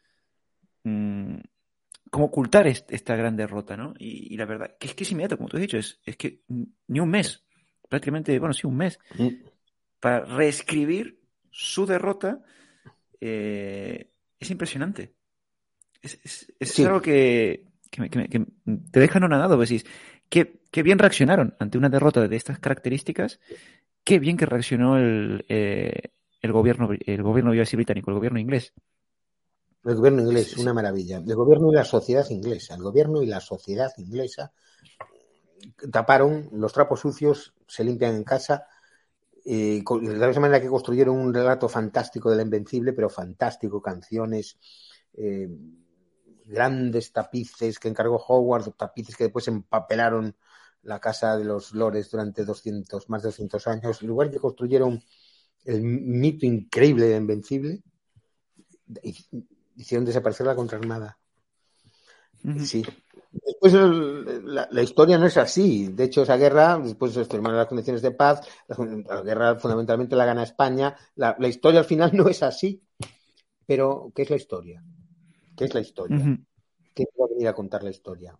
mmm, 0.85 1.37
cómo 2.11 2.27
ocultar 2.27 2.67
esta 2.67 3.17
gran 3.17 3.37
derrota, 3.37 3.77
¿no? 3.77 3.95
Y, 3.99 4.37
la 4.37 4.45
verdad, 4.45 4.77
que 4.79 4.89
es 4.89 4.95
que 4.95 5.05
es 5.05 5.13
inmediato, 5.13 5.37
como 5.37 5.49
tú 5.49 5.57
has 5.57 5.63
dicho, 5.63 5.79
es, 5.79 6.01
es 6.05 6.17
que 6.17 6.43
ni 6.89 7.01
un 7.01 7.09
mes, 7.09 7.45
prácticamente, 7.89 8.39
bueno, 8.39 8.53
sí, 8.53 8.67
un 8.67 8.77
mes, 8.77 8.99
mm. 9.17 9.29
para 10.01 10.25
reescribir 10.25 11.22
su 11.53 11.87
derrota, 11.87 12.43
eh, 13.21 14.11
es 14.41 14.51
impresionante. 14.51 15.15
Es, 16.01 16.79
algo 16.81 17.01
que, 17.01 17.69
te 18.91 19.01
deja 19.01 19.21
no 19.21 19.29
nadado. 19.29 19.57
Decís, 19.57 19.85
qué, 20.29 20.61
qué, 20.73 20.83
bien 20.83 20.99
reaccionaron 20.99 21.55
ante 21.61 21.79
una 21.79 21.89
derrota 21.89 22.27
de 22.27 22.37
estas 22.37 22.59
características. 22.59 23.39
Qué 24.03 24.19
bien 24.19 24.37
que 24.37 24.47
reaccionó 24.47 24.97
el, 24.97 25.45
eh, 25.49 26.11
el 26.41 26.53
gobierno, 26.53 26.89
el 27.07 27.23
gobierno 27.23 27.53
británico, 27.53 28.11
el 28.11 28.17
gobierno 28.17 28.41
inglés. 28.41 28.73
El 29.85 29.97
gobierno 29.97 30.23
inglés, 30.23 30.57
una 30.57 30.75
maravilla. 30.75 31.19
El 31.19 31.35
gobierno 31.37 31.71
y 31.71 31.75
la 31.75 31.85
sociedad 31.85 32.29
inglesa. 32.31 32.75
El 32.75 32.83
gobierno 32.83 33.23
y 33.23 33.27
la 33.27 33.41
sociedad 33.41 33.93
inglesa 33.99 34.53
taparon 35.91 36.49
los 36.53 36.73
trapos 36.73 37.01
sucios, 37.01 37.55
se 37.67 37.85
limpian 37.85 38.17
en 38.17 38.25
casa. 38.25 38.67
De 39.45 39.83
la 40.19 40.27
misma 40.29 40.43
manera 40.43 40.61
que 40.61 40.69
construyeron 40.69 41.17
un 41.17 41.35
relato 41.35 41.69
fantástico 41.69 42.31
de 42.31 42.37
la 42.37 42.43
Invencible, 42.43 42.93
pero 42.93 43.09
fantástico, 43.09 43.83
canciones, 43.83 44.59
eh, 45.15 45.49
grandes 46.45 47.13
tapices 47.13 47.79
que 47.79 47.89
encargó 47.89 48.17
Howard, 48.17 48.73
tapices 48.73 49.17
que 49.17 49.25
después 49.25 49.49
empapelaron 49.49 50.37
la 50.83 51.01
casa 51.01 51.37
de 51.37 51.45
los 51.45 51.73
lores 51.73 52.11
durante 52.11 52.45
200, 52.45 53.09
más 53.09 53.23
de 53.23 53.29
200 53.29 53.67
años, 53.69 54.03
en 54.03 54.09
lugar 54.09 54.31
de 54.31 54.39
construyeron 54.39 55.03
el 55.65 55.83
mito 55.83 56.45
increíble 56.45 57.07
de 57.07 57.17
Invencible, 57.17 57.83
hicieron 59.77 60.05
desaparecer 60.05 60.47
la 60.47 60.57
contraarmada. 60.57 61.19
Sí. 62.65 62.85
Después 63.33 63.73
la, 63.73 64.83
historia 64.83 65.17
no 65.17 65.27
es 65.27 65.37
así. 65.39 65.89
De 65.89 66.05
hecho, 66.05 66.23
esa 66.23 66.37
guerra, 66.37 66.79
después 66.79 67.15
de 67.15 67.41
las 67.41 67.67
condiciones 67.67 68.03
de 68.03 68.11
paz, 68.11 68.47
la, 68.69 69.23
guerra 69.23 69.59
fundamentalmente 69.59 70.15
la 70.17 70.27
gana 70.27 70.43
España. 70.43 70.95
La, 71.15 71.37
historia 71.49 71.81
al 71.81 71.87
final 71.87 72.11
no 72.15 72.29
es 72.29 72.43
así. 72.43 72.83
Pero, 73.67 74.13
¿qué 74.15 74.23
es 74.23 74.31
la 74.31 74.37
historia? 74.37 74.85
¿Qué 75.57 75.65
es 75.65 75.75
la 75.75 75.81
historia? 75.81 76.19
¿Quién 76.95 77.09
va 77.19 77.25
a 77.25 77.29
venir 77.29 77.49
a 77.49 77.55
contar 77.55 77.83
la 77.83 77.91
historia? 77.91 78.39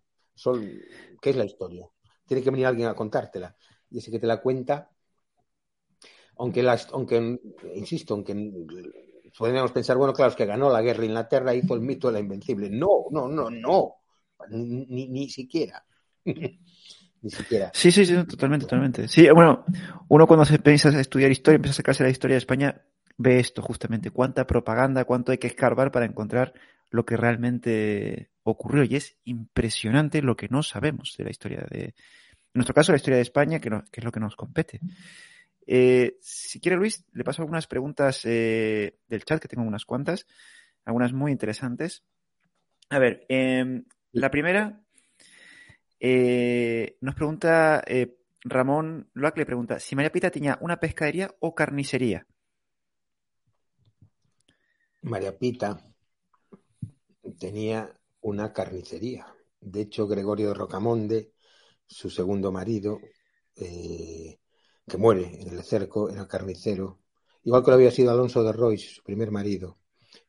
¿Qué 1.21 1.29
es 1.29 1.35
la 1.35 1.45
historia? 1.45 1.89
Tiene 2.25 2.43
que 2.43 2.51
venir 2.51 2.67
alguien 2.67 2.87
a 2.87 2.93
contártela. 2.93 3.55
Y 3.89 3.97
ese 3.97 4.11
que 4.11 4.19
te 4.19 4.27
la 4.27 4.41
cuenta, 4.41 4.91
aunque, 6.37 6.67
aunque 6.91 7.39
insisto, 7.75 8.13
aunque 8.13 8.35
podríamos 9.37 9.71
pensar, 9.71 9.97
bueno, 9.97 10.13
claro, 10.13 10.31
es 10.31 10.35
que 10.35 10.45
ganó 10.45 10.69
la 10.69 10.81
guerra 10.81 11.05
Inglaterra 11.05 11.55
hizo 11.55 11.73
el 11.73 11.81
mito 11.81 12.07
de 12.07 12.13
la 12.13 12.19
invencible. 12.19 12.69
No, 12.69 13.05
no, 13.09 13.27
no, 13.27 13.49
no. 13.49 14.02
Ni, 14.49 15.07
ni 15.07 15.29
siquiera. 15.29 15.85
ni 16.25 17.29
siquiera. 17.29 17.71
Sí, 17.73 17.91
sí, 17.91 18.05
sí, 18.05 18.15
totalmente, 18.25 18.65
totalmente. 18.65 19.07
Sí, 19.07 19.29
bueno, 19.29 19.65
uno 20.07 20.27
cuando 20.27 20.45
se 20.45 20.59
piensa 20.59 20.89
a 20.89 20.99
estudiar 20.99 21.31
historia, 21.31 21.55
empieza 21.55 21.73
a 21.73 21.77
sacarse 21.77 22.03
la 22.03 22.09
historia 22.09 22.35
de 22.35 22.39
España, 22.39 22.81
ve 23.17 23.39
esto 23.39 23.61
justamente, 23.61 24.11
cuánta 24.11 24.45
propaganda, 24.45 25.05
cuánto 25.05 25.31
hay 25.31 25.37
que 25.37 25.47
escarbar 25.47 25.91
para 25.91 26.05
encontrar 26.05 26.53
lo 26.89 27.05
que 27.05 27.17
realmente 27.17 28.29
ocurrió. 28.43 28.83
Y 28.83 28.95
es 28.95 29.17
impresionante 29.23 30.21
lo 30.21 30.35
que 30.35 30.49
no 30.49 30.63
sabemos 30.63 31.15
de 31.17 31.23
la 31.23 31.31
historia 31.31 31.65
de, 31.69 31.93
en 32.53 32.59
nuestro 32.59 32.75
caso, 32.75 32.91
la 32.91 32.97
historia 32.97 33.15
de 33.17 33.23
España, 33.23 33.59
que, 33.59 33.69
es 33.91 34.03
lo 34.03 34.11
que 34.11 34.19
nos 34.19 34.35
compete. 34.35 34.79
Eh, 35.65 36.17
si 36.21 36.59
quiere, 36.59 36.77
Luis, 36.77 37.03
le 37.13 37.23
paso 37.23 37.41
algunas 37.41 37.65
preguntas 37.65 38.21
eh, 38.25 38.99
del 39.07 39.23
chat, 39.25 39.41
que 39.41 39.47
tengo 39.47 39.67
unas 39.67 39.85
cuantas, 39.85 40.27
algunas 40.85 41.13
muy 41.13 41.31
interesantes. 41.31 42.03
A 42.91 42.99
ver, 42.99 43.25
em, 43.27 43.85
la 44.13 44.31
primera 44.31 44.81
eh, 45.99 46.97
nos 47.01 47.15
pregunta 47.15 47.83
Ramón 48.43 49.09
Loac, 49.13 49.37
le 49.37 49.45
pregunta 49.45 49.79
si 49.79 49.95
María 49.95 50.11
Pita 50.11 50.31
tenía 50.31 50.57
una 50.61 50.79
pescadería 50.79 51.33
o 51.39 51.53
carnicería. 51.53 52.25
María 55.01 55.37
Pita 55.37 55.79
tenía 57.39 57.93
una 58.21 58.53
carnicería. 58.53 59.27
De 59.59 59.81
hecho, 59.81 60.07
Gregorio 60.07 60.49
de 60.49 60.53
Rocamonde, 60.53 61.31
su 61.85 62.09
segundo 62.09 62.51
marido, 62.51 62.99
que 64.87 64.97
muere 64.97 65.41
en 65.41 65.57
el 65.57 65.63
cerco, 65.63 66.09
el 66.09 66.27
carnicero, 66.27 66.99
igual 67.43 67.63
que 67.63 67.71
lo 67.71 67.75
había 67.75 67.91
sido 67.91 68.11
Alonso 68.11 68.43
de 68.43 68.51
Royce, 68.51 68.95
su 68.95 69.03
primer 69.03 69.31
marido. 69.31 69.77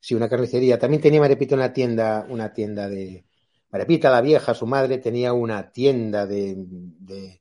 Sí, 0.01 0.15
una 0.15 0.29
carnicería. 0.29 0.79
También 0.79 1.03
tenía 1.03 1.21
Marepita 1.21 1.55
una 1.55 1.73
tienda, 1.73 2.27
una 2.29 2.53
tienda 2.53 2.89
de. 2.89 3.27
Marepita, 3.75 4.09
la 4.09 4.21
vieja, 4.21 4.55
su 4.55 4.69
madre, 4.69 4.99
tenía 4.99 5.33
una 5.33 5.73
tienda 5.73 6.29
de, 6.29 6.55
de, 6.57 7.41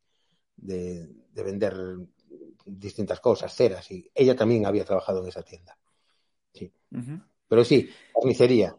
de, 0.57 1.43
vender 1.43 1.75
distintas 2.65 3.19
cosas, 3.19 3.53
ceras, 3.53 3.91
y 3.91 4.09
ella 4.15 4.35
también 4.35 4.65
había 4.65 4.83
trabajado 4.83 5.21
en 5.21 5.29
esa 5.29 5.43
tienda. 5.43 5.77
Sí. 6.51 6.73
Pero 7.47 7.63
sí, 7.63 7.87
carnicería. 8.11 8.75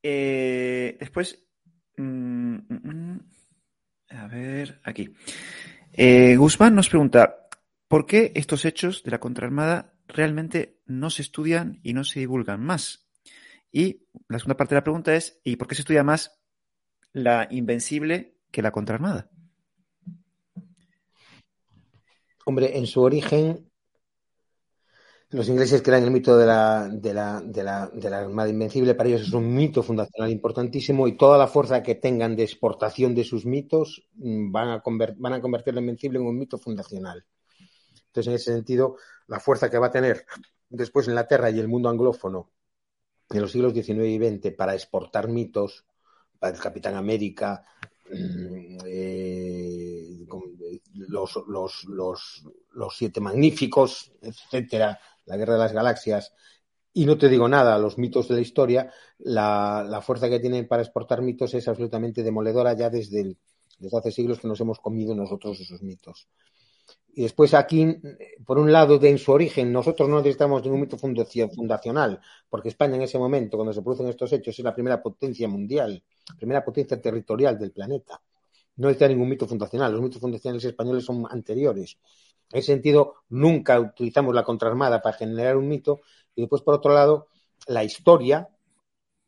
Eh, 0.00 0.96
después. 1.00 1.48
Mm, 1.96 2.54
mm, 2.54 2.80
mm, 2.84 3.20
a 4.10 4.28
ver, 4.28 4.80
aquí. 4.84 5.12
Eh, 5.92 6.36
Guzmán 6.36 6.76
nos 6.76 6.88
pregunta, 6.88 7.48
¿por 7.88 8.06
qué 8.06 8.30
estos 8.36 8.64
hechos 8.64 9.02
de 9.02 9.10
la 9.10 9.18
contraarmada 9.18 9.94
realmente 10.06 10.78
no 10.86 11.10
se 11.10 11.22
estudian 11.22 11.80
y 11.82 11.92
no 11.92 12.04
se 12.04 12.20
divulgan 12.20 12.62
más? 12.62 13.08
Y 13.72 14.06
la 14.28 14.38
segunda 14.38 14.56
parte 14.56 14.74
de 14.74 14.80
la 14.80 14.84
pregunta 14.84 15.14
es, 15.14 15.40
¿y 15.42 15.56
por 15.56 15.66
qué 15.66 15.74
se 15.74 15.82
estudia 15.82 16.04
más 16.04 16.38
la 17.12 17.48
invencible 17.50 18.36
que 18.50 18.62
la 18.62 18.70
contraarmada? 18.70 19.30
Hombre, 22.44 22.76
en 22.76 22.86
su 22.86 23.00
origen 23.00 23.72
los 25.32 25.48
ingleses 25.48 25.80
crean 25.80 26.02
el 26.02 26.10
mito 26.10 26.36
de 26.36 26.44
la, 26.44 26.90
de, 26.92 27.14
la, 27.14 27.40
de, 27.40 27.64
la, 27.64 27.88
de 27.88 28.10
la 28.10 28.18
Armada 28.18 28.50
Invencible, 28.50 28.94
para 28.94 29.08
ellos 29.08 29.22
es 29.22 29.32
un 29.32 29.54
mito 29.54 29.82
fundacional 29.82 30.30
importantísimo 30.30 31.08
y 31.08 31.16
toda 31.16 31.38
la 31.38 31.46
fuerza 31.46 31.82
que 31.82 31.94
tengan 31.94 32.36
de 32.36 32.42
exportación 32.42 33.14
de 33.14 33.24
sus 33.24 33.46
mitos 33.46 34.06
mm, 34.16 34.52
van 34.52 34.68
a, 34.68 34.82
van 35.16 35.32
a 35.32 35.40
convertir 35.40 35.72
la 35.72 35.80
Invencible 35.80 36.18
en 36.18 36.26
un 36.26 36.38
mito 36.38 36.58
fundacional. 36.58 37.24
Entonces, 38.08 38.28
en 38.28 38.34
ese 38.34 38.52
sentido, 38.52 38.96
la 39.26 39.40
fuerza 39.40 39.70
que 39.70 39.78
va 39.78 39.86
a 39.86 39.90
tener 39.90 40.26
después 40.68 41.08
Inglaterra 41.08 41.48
y 41.48 41.58
el 41.58 41.68
mundo 41.68 41.88
anglófono 41.88 42.50
en 43.30 43.40
los 43.40 43.52
siglos 43.52 43.72
XIX 43.72 44.06
y 44.06 44.18
XX 44.18 44.54
para 44.56 44.74
exportar 44.74 45.28
mitos, 45.28 45.84
para 46.38 46.54
el 46.54 46.60
Capitán 46.60 46.94
América, 46.96 47.64
mm, 48.10 48.78
eh, 48.86 50.26
los, 50.94 51.38
los, 51.46 51.84
los, 51.84 52.44
los, 52.72 52.96
siete 52.96 53.20
magníficos, 53.20 54.12
etcétera, 54.20 54.98
la 55.26 55.36
Guerra 55.36 55.54
de 55.54 55.58
las 55.60 55.72
Galaxias, 55.72 56.32
y 56.94 57.06
no 57.06 57.16
te 57.16 57.28
digo 57.28 57.48
nada, 57.48 57.78
los 57.78 57.96
mitos 57.96 58.28
de 58.28 58.34
la 58.34 58.40
historia, 58.40 58.92
la, 59.18 60.02
fuerza 60.04 60.28
que 60.28 60.40
tienen 60.40 60.68
para 60.68 60.82
exportar 60.82 61.22
mitos 61.22 61.54
es 61.54 61.66
absolutamente 61.66 62.22
demoledora 62.22 62.74
ya 62.74 62.90
desde, 62.90 63.36
desde 63.78 63.98
hace 63.98 64.12
siglos 64.12 64.40
que 64.40 64.48
nos 64.48 64.60
hemos 64.60 64.78
comido 64.78 65.14
nosotros 65.14 65.58
esos 65.60 65.82
mitos. 65.82 66.28
Y 67.14 67.22
después 67.22 67.52
aquí, 67.52 67.86
por 68.46 68.58
un 68.58 68.72
lado, 68.72 68.98
de 68.98 69.10
en 69.10 69.18
su 69.18 69.32
origen, 69.32 69.70
nosotros 69.70 70.08
no 70.08 70.16
necesitamos 70.18 70.62
ningún 70.62 70.80
mito 70.80 70.96
fundacional, 70.96 72.20
porque 72.48 72.70
España 72.70 72.96
en 72.96 73.02
ese 73.02 73.18
momento, 73.18 73.58
cuando 73.58 73.74
se 73.74 73.82
producen 73.82 74.08
estos 74.08 74.32
hechos, 74.32 74.58
es 74.58 74.64
la 74.64 74.74
primera 74.74 75.02
potencia 75.02 75.46
mundial, 75.46 76.02
primera 76.38 76.64
potencia 76.64 76.98
territorial 77.00 77.58
del 77.58 77.70
planeta. 77.70 78.20
No 78.76 78.88
necesita 78.88 79.08
ningún 79.08 79.28
mito 79.28 79.46
fundacional. 79.46 79.92
Los 79.92 80.00
mitos 80.00 80.20
fundacionales 80.20 80.64
españoles 80.64 81.04
son 81.04 81.26
anteriores. 81.28 81.98
En 82.50 82.58
ese 82.58 82.72
sentido, 82.72 83.16
nunca 83.28 83.78
utilizamos 83.78 84.34
la 84.34 84.42
contraarmada 84.42 85.02
para 85.02 85.16
generar 85.16 85.58
un 85.58 85.68
mito. 85.68 86.00
Y 86.34 86.40
después, 86.40 86.62
por 86.62 86.74
otro 86.74 86.94
lado, 86.94 87.28
la 87.66 87.84
historia, 87.84 88.48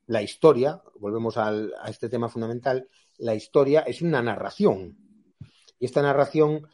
la 0.06 0.22
historia, 0.22 0.82
volvemos 0.98 1.36
a 1.36 1.52
este 1.86 2.08
tema 2.08 2.30
fundamental, 2.30 2.88
la 3.18 3.34
historia 3.34 3.80
es 3.80 4.00
una 4.00 4.22
narración. 4.22 4.96
Y 5.78 5.84
esta 5.84 6.00
narración 6.00 6.66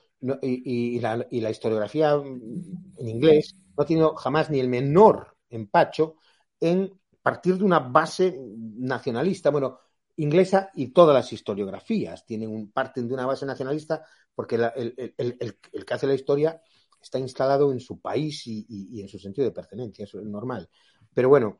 y, 0.43 1.01
la, 1.01 1.51
historiografía 1.51 2.13
en 2.13 3.09
inglés 3.09 3.55
no 3.77 3.83
ha 3.83 3.87
tenido 3.87 4.15
jamás 4.15 4.51
ni 4.51 4.61
el 4.61 4.69
menor 4.69 5.37
empacho 5.49 6.17
en 6.61 7.01
partir 7.23 7.57
de 7.57 7.65
una 7.65 7.79
base 7.79 8.39
nacionalista, 8.77 9.51
bueno, 9.51 9.79
inglesa 10.17 10.71
y 10.75 10.89
todas 10.89 11.15
las 11.15 11.33
historiografías 11.33 12.25
tienen 12.27 12.51
un, 12.51 12.71
parten 12.71 13.09
de 13.09 13.15
una 13.15 13.27
base 13.27 13.47
nacionalista 13.47 14.05
porque 14.35 14.57
el, 14.57 15.59
que 15.87 15.95
hace 15.95 16.07
la 16.07 16.15
historia 16.15 16.61
está 17.01 17.19
instalado 17.19 17.73
en 17.73 17.81
su 17.81 18.01
país 18.01 18.43
y, 18.47 19.01
en 19.01 19.09
su 19.09 19.19
sentido 19.19 19.47
de 19.47 19.53
pertenencia, 19.53 20.05
eso 20.05 20.21
es 20.21 20.27
normal. 20.27 20.69
Pero 21.15 21.29
bueno, 21.29 21.59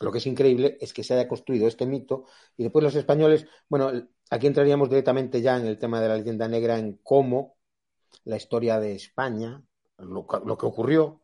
Lo 0.00 0.10
que 0.10 0.18
es 0.18 0.26
increíble 0.26 0.76
es 0.80 0.92
que 0.92 1.04
se 1.04 1.14
haya 1.14 1.28
construido 1.28 1.68
este 1.68 1.86
mito 1.86 2.24
y 2.56 2.64
después 2.64 2.82
los 2.82 2.94
españoles, 2.96 3.46
bueno, 3.68 3.92
aquí 4.34 4.48
entraríamos 4.48 4.88
directamente 4.88 5.40
ya 5.40 5.56
en 5.56 5.66
el 5.66 5.78
tema 5.78 6.00
de 6.00 6.08
la 6.08 6.16
leyenda 6.16 6.48
negra, 6.48 6.76
en 6.76 6.98
cómo 7.04 7.56
la 8.24 8.36
historia 8.36 8.80
de 8.80 8.94
España, 8.94 9.62
lo, 9.98 10.26
que 10.26 10.66
ocurrió, 10.66 11.20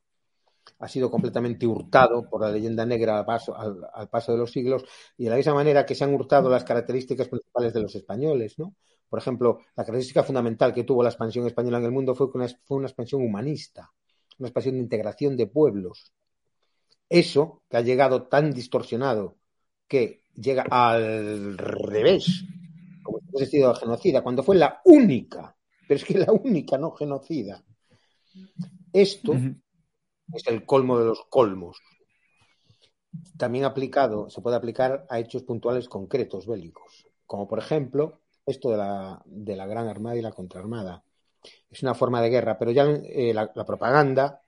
ha 0.79 0.87
sido 0.87 1.11
completamente 1.11 1.67
hurtado 1.67 2.29
por 2.31 2.43
la 2.43 2.53
leyenda 2.53 2.87
negra 2.87 3.19
al 3.19 4.09
paso, 4.09 4.33
de 4.33 4.39
los 4.39 4.53
siglos 4.53 4.85
y 5.17 5.25
de 5.25 5.31
la 5.31 5.37
misma 5.37 5.55
manera 5.55 5.85
que 5.85 5.97
se 5.97 6.05
han 6.05 6.15
hurtado 6.15 6.49
las 6.49 6.63
características 6.63 7.27
principales 7.27 7.75
de 7.75 7.81
los 7.81 7.95
españoles, 7.97 8.59
¿no? 8.59 8.77
Por 9.09 9.19
ejemplo, 9.19 9.59
la 9.75 9.85
característica 9.85 10.23
fundamental 10.23 10.73
que 10.73 10.85
tuvo 10.85 11.03
la 11.03 11.09
expansión 11.09 11.45
española 11.49 11.79
en 11.79 11.87
el 11.87 11.91
mundo 11.91 12.15
fue, 12.15 12.29
una, 12.33 12.47
fue 12.63 12.77
una 12.77 12.87
expansión 12.87 13.23
humanista, 13.23 13.91
una 14.39 14.49
expansión 14.49 14.77
de 14.77 14.83
integración 14.83 15.37
de 15.37 15.49
pueblos. 15.49 16.13
Eso, 17.09 17.65
que 17.69 17.77
ha 17.77 17.81
llegado 17.81 18.29
tan 18.29 18.53
distorsionado, 18.53 19.37
que 19.89 20.23
llega 20.37 20.65
al 20.71 21.59
revés, 21.59 22.45
sido 23.47 23.75
genocida, 23.75 24.23
cuando 24.23 24.43
fue 24.43 24.57
la 24.57 24.81
única, 24.85 25.57
pero 25.87 25.99
es 25.99 26.05
que 26.05 26.19
la 26.19 26.33
única 26.33 26.79
no 26.79 26.93
genocida. 26.93 27.63
Esto 28.93 29.35
es 30.33 30.47
el 30.47 30.65
colmo 30.65 30.99
de 30.99 31.07
los 31.07 31.25
colmos. 31.29 31.79
También 33.37 33.65
aplicado, 33.65 34.31
se 34.31 34.41
puede 34.41 34.57
aplicar 34.57 35.07
a 35.09 35.19
hechos 35.19 35.43
puntuales 35.43 35.89
concretos 35.89 36.47
bélicos, 36.47 37.07
como 37.27 37.49
por 37.49 37.59
ejemplo 37.59 38.21
esto 38.47 38.71
de 38.71 38.77
la, 38.77 39.23
de 39.25 39.57
la 39.57 39.67
Gran 39.67 39.89
Armada 39.89 40.17
y 40.17 40.23
la 40.23 40.33
Contraarmada. 40.33 41.03
Es 41.71 41.83
una 41.83 41.95
forma 41.95 42.21
de 42.21 42.31
guerra, 42.31 42.59
pero 42.59 42.71
ya 42.71 42.85
eh, 42.85 43.33
la, 43.33 43.53
propaganda 43.65 44.41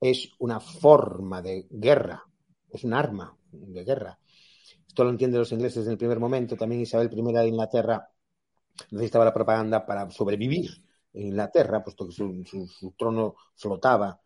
es 0.00 0.30
una 0.38 0.60
forma 0.60 1.42
de 1.42 1.66
guerra, 1.70 2.24
es 2.70 2.84
un 2.84 2.94
arma 2.94 3.36
de 3.52 3.84
guerra. 3.84 4.18
Esto 4.88 5.04
lo 5.04 5.10
entienden 5.10 5.40
los 5.40 5.52
ingleses 5.52 5.84
en 5.86 5.92
el 5.92 5.98
primer 5.98 6.18
momento. 6.18 6.56
También 6.56 6.80
Isabel 6.80 7.10
I 7.12 7.32
de 7.32 7.48
Inglaterra 7.48 8.10
necesitaba 8.90 9.26
la 9.26 9.34
propaganda 9.34 9.86
para 9.86 10.10
sobrevivir 10.10 10.70
en 11.12 11.28
Inglaterra, 11.28 11.84
puesto 11.84 12.06
que 12.06 12.12
su, 12.12 12.94
trono 12.96 13.36
flotaba, 13.54 14.20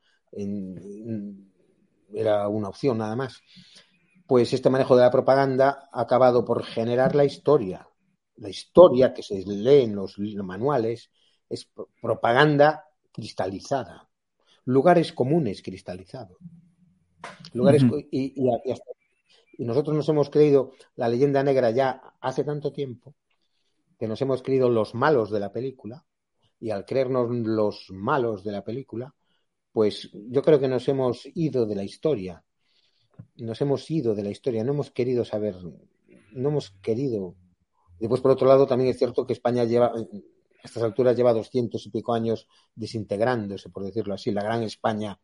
era 2.14 2.48
una 2.48 2.68
opción 2.68 2.98
nada 2.98 3.16
más. 3.16 3.40
Pues 4.26 4.52
este 4.52 4.70
manejo 4.70 4.96
de 4.96 5.02
la 5.02 5.10
propaganda 5.10 5.88
ha 5.92 6.00
acabado 6.00 6.44
por 6.44 6.64
generar 6.64 7.14
la 7.14 7.24
historia, 7.24 7.86
la 8.36 8.48
historia 8.48 9.12
que 9.12 9.22
se 9.22 9.44
lee 9.46 9.82
en 9.82 9.94
los 9.94 10.18
manuales 10.18 11.10
es 11.48 11.68
propaganda 12.00 12.84
cristalizada, 13.12 14.08
lugares 14.64 15.12
comunes 15.12 15.62
cristalizados. 15.62 16.38
Lugares 17.52 17.84
y, 18.10 18.34
nosotros 19.59 19.96
nos 19.96 20.09
hemos 20.09 20.30
creído 20.30 20.72
la 20.96 21.09
leyenda 21.09 21.42
negra 21.42 21.70
ya 21.70 22.14
hace 22.20 22.44
tanto 22.44 22.72
tiempo 22.72 23.14
que 23.98 24.09
nos 24.09 24.20
hemos 24.22 24.42
creído 24.42 24.68
los 24.68 24.94
malos 24.94 25.30
de 25.30 25.40
la 25.40 25.53
película 25.53 26.05
y 26.59 26.70
al 26.70 26.84
creernos 26.84 27.30
los 27.30 27.86
malos 27.90 28.44
de 28.44 28.53
la 28.53 28.64
película, 28.64 29.14
pues 29.72 30.11
yo 30.12 30.42
creo 30.42 30.61
que 30.61 30.68
nos 30.68 30.88
hemos 30.88 31.26
ido 31.34 31.66
de 31.66 31.74
la 31.74 31.84
historia. 31.84 32.44
Nos 33.36 33.61
hemos 33.61 33.90
ido 33.90 34.14
de 34.14 34.22
la 34.22 34.30
historia, 34.30 34.64
no 34.64 34.72
hemos 34.72 34.90
querido 34.90 35.24
saber, 35.24 35.57
no 36.32 36.48
hemos 36.48 36.70
querido 36.82 37.36
Después, 38.03 38.20
por 38.20 38.32
otro 38.32 38.48
lado, 38.48 38.66
también 38.66 38.90
es 38.90 38.98
cierto 38.98 39.24
que 39.24 39.32
España 39.32 39.62
lleva, 39.62 39.86
a 39.86 39.94
estas 40.64 40.82
alturas, 40.82 41.16
lleva 41.16 41.32
doscientos 41.32 41.86
y 41.86 41.90
pico 41.90 42.12
años 42.12 42.48
desintegrándose, 42.74 43.70
por 43.70 43.84
decirlo 43.84 44.12
así. 44.12 44.32
La 44.32 44.42
gran 44.42 44.64
España, 44.64 45.20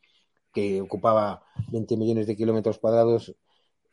que 0.53 0.81
ocupaba 0.81 1.43
20 1.73 1.97
millones 1.97 2.29
de 2.29 2.37
kilómetros 2.37 2.79
cuadrados, 2.79 3.35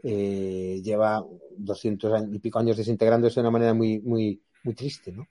eh, 0.03 0.81
lleva 0.83 1.25
doscientos 1.57 2.11
y 2.31 2.39
pico 2.39 2.59
años 2.59 2.77
desintegrándose 2.77 3.35
de 3.35 3.41
una 3.41 3.51
manera 3.51 3.73
muy, 3.73 3.99
muy, 3.99 4.41
muy 4.63 4.73
triste, 4.73 5.11
¿no? 5.11 5.27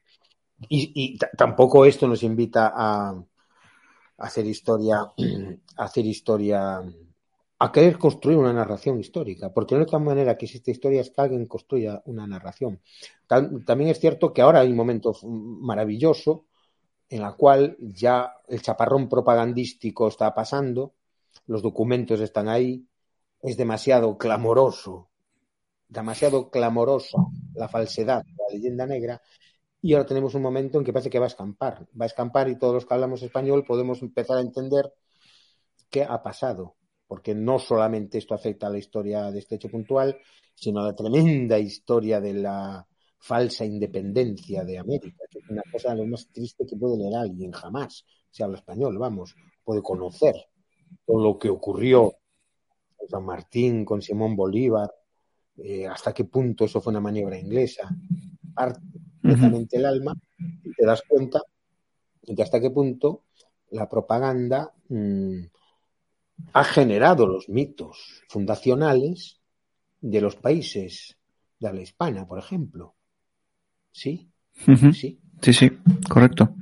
Y, 0.69 1.19
tampoco 1.37 1.85
esto 1.85 2.07
nos 2.07 2.23
invita 2.23 2.73
a, 2.75 3.11
a 3.11 3.25
hacer 4.17 4.47
historia, 4.47 5.01
a 5.77 5.85
hacer 5.85 6.07
historia 6.07 6.83
a 7.59 7.73
querer 7.73 7.99
construir 7.99 8.37
una 8.37 8.53
narración 8.53 9.01
histórica, 9.01 9.53
porque 9.53 9.75
la 9.75 9.83
única 9.83 9.99
manera 9.99 10.37
que 10.37 10.45
existe 10.47 10.71
historia 10.71 11.01
es 11.01 11.11
que 11.11 11.21
alguien 11.21 11.47
construya 11.47 12.03
una 12.05 12.27
narración. 12.27 12.81
También 13.27 13.91
es 13.91 14.01
cierto 14.01 14.33
que 14.33 14.43
ahora 14.43 14.61
hay 14.61 14.71
un 14.71 14.77
momento 14.77 15.15
maravilloso 15.23 16.47
en 17.09 17.23
el 17.23 17.35
cual 17.37 17.77
ya 17.81 18.35
el 18.49 18.61
chaparrón 18.61 19.09
propagandístico 19.09 20.09
está 20.09 20.35
pasando, 20.35 20.95
los 21.47 21.63
documentos 21.63 22.21
están 22.21 22.49
ahí, 22.49 22.87
es 23.45 23.57
demasiado 23.57 24.19
clamoroso, 24.19 25.11
demasiado 25.89 26.51
clamorosa 26.51 27.19
la 27.55 27.69
falsedad, 27.69 28.25
la 28.25 28.55
leyenda 28.55 28.87
negra, 28.87 29.23
y 29.81 29.93
ahora 29.93 30.07
tenemos 30.07 30.35
un 30.35 30.43
momento 30.43 30.79
en 30.79 30.85
que 30.85 30.93
parece 30.93 31.11
que 31.11 31.19
va 31.19 31.27
a 31.27 31.29
escampar, 31.29 31.87
va 32.01 32.05
a 32.05 32.07
escampar 32.07 32.49
y 32.49 32.59
todos 32.59 32.75
los 32.75 32.87
que 32.87 32.95
hablamos 32.95 33.23
español 33.23 33.65
podemos 33.65 34.03
empezar 34.03 34.39
a 34.39 34.41
entender 34.41 34.93
qué 35.91 36.03
ha 36.03 36.23
pasado 36.23 36.77
porque 37.07 37.35
no 37.35 37.59
solamente 37.59 38.19
esto 38.19 38.35
afecta 38.35 38.67
a 38.67 38.71
la 38.71 38.79
historia 38.79 39.31
de 39.31 39.39
este 39.39 39.57
hecho 39.57 39.69
puntual, 39.69 40.19
sino 40.55 40.81
a 40.81 40.87
la 40.87 40.97
tremenda 40.97 41.59
historia 41.59 42.21
de 42.21 42.35
la 42.35 42.87
falsa 43.19 43.65
independencia 43.65 44.65
de 44.65 44.79
América, 44.79 45.25
que 45.31 45.39
es 45.39 45.49
una 45.49 45.63
cosa 45.71 45.95
lo 45.95 46.07
más 46.07 46.29
triste 46.33 46.67
que 46.67 46.77
puede 46.77 46.99
leer 46.99 47.15
alguien 47.15 47.53
jamás, 47.53 48.05
si 48.31 48.43
habla 48.43 48.59
español, 48.59 48.99
vamos, 48.99 49.35
puede 49.63 49.83
conocer 49.83 50.35
todo 51.07 51.23
lo 51.23 51.39
que 51.39 51.49
ocurrió 51.49 52.15
San 53.09 53.25
Martín, 53.25 53.85
con 53.85 54.03
Simón 54.03 54.37
Bolívar, 54.37 54.91
eh, 55.57 55.87
hasta 55.87 56.13
qué 56.13 56.25
punto 56.25 56.65
eso 56.65 56.81
fue 56.81 56.91
una 56.91 57.01
maniobra 57.01 57.39
inglesa, 57.39 57.89
parte 58.55 58.81
completamente 59.23 59.77
el 59.77 59.87
alma 59.87 60.15
y 60.65 60.73
te 60.73 60.85
das 60.85 61.03
cuenta 61.07 61.41
de 62.23 62.43
hasta 62.43 62.61
qué 62.61 62.71
punto 62.71 63.25
la 63.71 63.89
propaganda 63.89 64.73
mm, 64.89 65.41
ha 66.53 66.65
generado 66.65 67.27
los 67.27 67.49
mitos 67.49 68.23
fundacionales 68.29 69.41
de 70.01 70.21
los 70.21 70.37
países 70.37 71.17
de 71.59 71.69
habla 71.69 71.83
hispana, 71.83 72.27
por 72.27 72.39
ejemplo. 72.39 72.95
¿Sí? 73.91 74.29
Sí. 74.93 75.21
Sí, 75.41 75.53
sí, 75.53 75.71
correcto. 76.09 76.55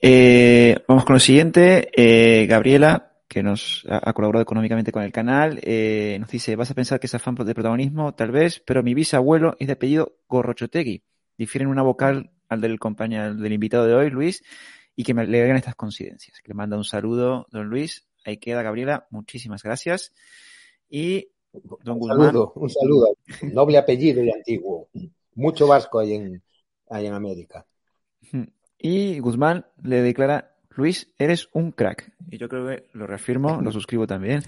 Eh, 0.00 0.76
vamos 0.88 1.04
con 1.04 1.14
lo 1.14 1.20
siguiente. 1.20 1.90
Eh, 1.94 2.46
Gabriela, 2.46 3.11
que 3.32 3.42
nos 3.42 3.86
ha, 3.88 4.12
colaborado 4.12 4.42
económicamente 4.42 4.92
con 4.92 5.02
el 5.02 5.10
canal, 5.10 5.58
eh, 5.62 6.18
nos 6.20 6.28
dice, 6.28 6.54
vas 6.54 6.70
a 6.70 6.74
pensar 6.74 7.00
que 7.00 7.06
es 7.06 7.14
afán 7.14 7.34
de 7.34 7.54
protagonismo, 7.54 8.14
tal 8.14 8.30
vez, 8.30 8.60
pero 8.60 8.82
mi 8.82 8.92
bisabuelo 8.92 9.56
es 9.58 9.68
de 9.68 9.72
apellido 9.72 10.18
Gorrochotegui. 10.28 11.02
Difieren 11.38 11.68
una 11.68 11.80
vocal 11.80 12.30
al 12.50 12.60
del 12.60 12.78
compañero 12.78 13.34
del 13.34 13.54
invitado 13.54 13.86
de 13.86 13.94
hoy, 13.94 14.10
Luis, 14.10 14.44
y 14.94 15.02
que 15.02 15.14
me 15.14 15.26
le 15.26 15.42
hagan 15.42 15.56
estas 15.56 15.74
coincidencias. 15.74 16.42
Que 16.42 16.48
le 16.48 16.54
manda 16.54 16.76
un 16.76 16.84
saludo, 16.84 17.46
don 17.50 17.68
Luis. 17.68 18.06
Ahí 18.26 18.36
queda, 18.36 18.60
Gabriela. 18.60 19.06
Muchísimas 19.08 19.62
gracias. 19.62 20.12
Y 20.90 21.30
don 21.52 22.02
un 22.02 22.08
saludo, 22.08 22.52
un 22.54 22.68
saludo. 22.68 23.16
Noble 23.50 23.78
apellido 23.78 24.22
y 24.22 24.30
antiguo. 24.30 24.90
Mucho 25.36 25.66
vasco 25.66 26.00
hay 26.00 26.12
en, 26.16 26.42
hay 26.90 27.06
en 27.06 27.14
América. 27.14 27.64
Y 28.76 29.20
Guzmán 29.20 29.64
le 29.82 30.02
declara, 30.02 30.51
Luis, 30.76 31.12
eres 31.18 31.48
un 31.52 31.72
crack. 31.72 32.12
Y 32.30 32.38
yo 32.38 32.48
creo 32.48 32.66
que 32.66 32.88
lo 32.92 33.06
reafirmo, 33.06 33.60
lo 33.60 33.72
suscribo 33.72 34.06
también. 34.06 34.42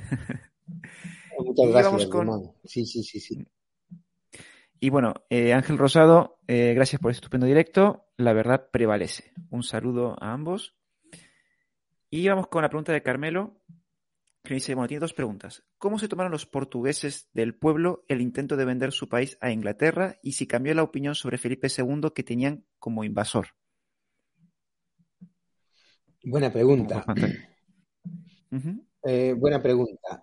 Muchas 1.38 1.68
gracias, 1.68 2.06
Guzmán. 2.10 2.52
Sí, 2.64 2.86
sí, 2.86 3.02
sí, 3.02 3.20
sí. 3.20 3.46
Y 4.80 4.90
bueno, 4.90 5.14
eh, 5.30 5.52
Ángel 5.52 5.78
Rosado, 5.78 6.38
eh, 6.46 6.74
gracias 6.74 7.00
por 7.00 7.10
este 7.10 7.20
estupendo 7.20 7.46
directo. 7.46 8.06
La 8.16 8.32
verdad 8.32 8.68
prevalece. 8.70 9.32
Un 9.50 9.62
saludo 9.62 10.16
a 10.20 10.32
ambos. 10.32 10.74
Y 12.10 12.28
vamos 12.28 12.48
con 12.48 12.62
la 12.62 12.68
pregunta 12.68 12.92
de 12.92 13.02
Carmelo, 13.02 13.60
que 14.42 14.54
dice, 14.54 14.74
bueno, 14.74 14.88
tiene 14.88 15.00
dos 15.00 15.14
preguntas. 15.14 15.64
¿Cómo 15.78 15.98
se 15.98 16.06
tomaron 16.06 16.32
los 16.32 16.46
portugueses 16.46 17.30
del 17.32 17.54
pueblo 17.54 18.04
el 18.08 18.20
intento 18.20 18.56
de 18.56 18.66
vender 18.66 18.92
su 18.92 19.08
país 19.08 19.38
a 19.40 19.50
Inglaterra 19.50 20.18
y 20.22 20.32
si 20.32 20.46
cambió 20.46 20.74
la 20.74 20.82
opinión 20.82 21.14
sobre 21.14 21.38
Felipe 21.38 21.68
II 21.76 22.10
que 22.14 22.22
tenían 22.22 22.66
como 22.78 23.04
invasor? 23.04 23.48
Buena 26.24 26.50
pregunta. 26.52 27.04
Eh, 29.06 29.34
buena 29.36 29.60
pregunta. 29.60 30.20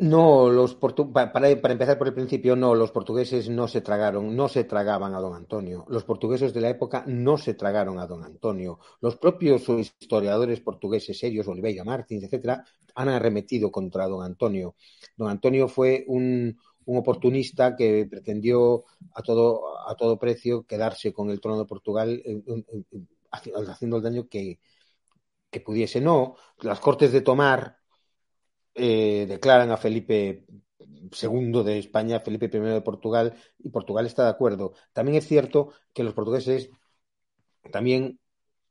No, 0.00 0.48
los 0.48 0.76
para, 0.76 1.30
para, 1.30 1.50
empezar 1.50 1.98
por 1.98 2.06
el 2.06 2.14
principio, 2.14 2.56
no, 2.56 2.74
los 2.74 2.90
portugueses 2.90 3.50
no 3.50 3.68
se 3.68 3.82
tragaron, 3.82 4.34
no 4.34 4.48
se 4.48 4.64
tragaban 4.64 5.12
a 5.14 5.20
don 5.20 5.34
Antonio. 5.34 5.84
Los 5.88 6.04
portugueses 6.04 6.54
de 6.54 6.62
la 6.62 6.70
época 6.70 7.04
no 7.06 7.36
se 7.36 7.52
tragaron 7.52 7.98
a 7.98 8.06
don 8.06 8.24
Antonio. 8.24 8.78
Los 9.02 9.16
propios 9.16 9.68
historiadores 9.68 10.60
portugueses 10.60 11.18
serios, 11.18 11.46
Oliveira 11.48 11.84
Martins, 11.84 12.24
etcétera, 12.24 12.64
han 12.94 13.08
arremetido 13.10 13.70
contra 13.70 14.08
don 14.08 14.24
Antonio. 14.24 14.74
Don 15.16 15.28
Antonio 15.28 15.68
fue 15.68 16.04
un, 16.08 16.58
oportunista 16.98 17.76
que 17.76 18.06
pretendió 18.10 18.84
a 19.14 19.22
todo, 19.22 19.88
a 19.88 19.94
todo 19.94 20.18
precio 20.18 20.64
quedarse 20.64 21.12
con 21.12 21.30
el 21.30 21.40
trono 21.40 21.58
de 21.58 21.66
Portugal, 21.66 22.22
haciendo 23.32 23.96
el 23.96 24.02
daño 24.02 24.28
que, 24.28 24.58
que 25.50 25.60
pudiese 25.60 26.00
no. 26.00 26.36
Las 26.60 26.80
Cortes 26.80 27.12
de 27.12 27.20
Tomar 27.20 27.76
eh, 28.74 29.26
declaran 29.28 29.70
a 29.70 29.76
Felipe 29.76 30.46
II 30.78 31.62
de 31.64 31.78
España, 31.78 32.20
Felipe 32.20 32.46
I 32.46 32.60
de 32.60 32.80
Portugal, 32.80 33.34
y 33.58 33.68
Portugal 33.70 34.06
está 34.06 34.24
de 34.24 34.30
acuerdo. 34.30 34.74
También 34.92 35.18
es 35.18 35.26
cierto 35.26 35.72
que 35.92 36.04
los 36.04 36.14
portugueses 36.14 36.70
también, 37.72 38.18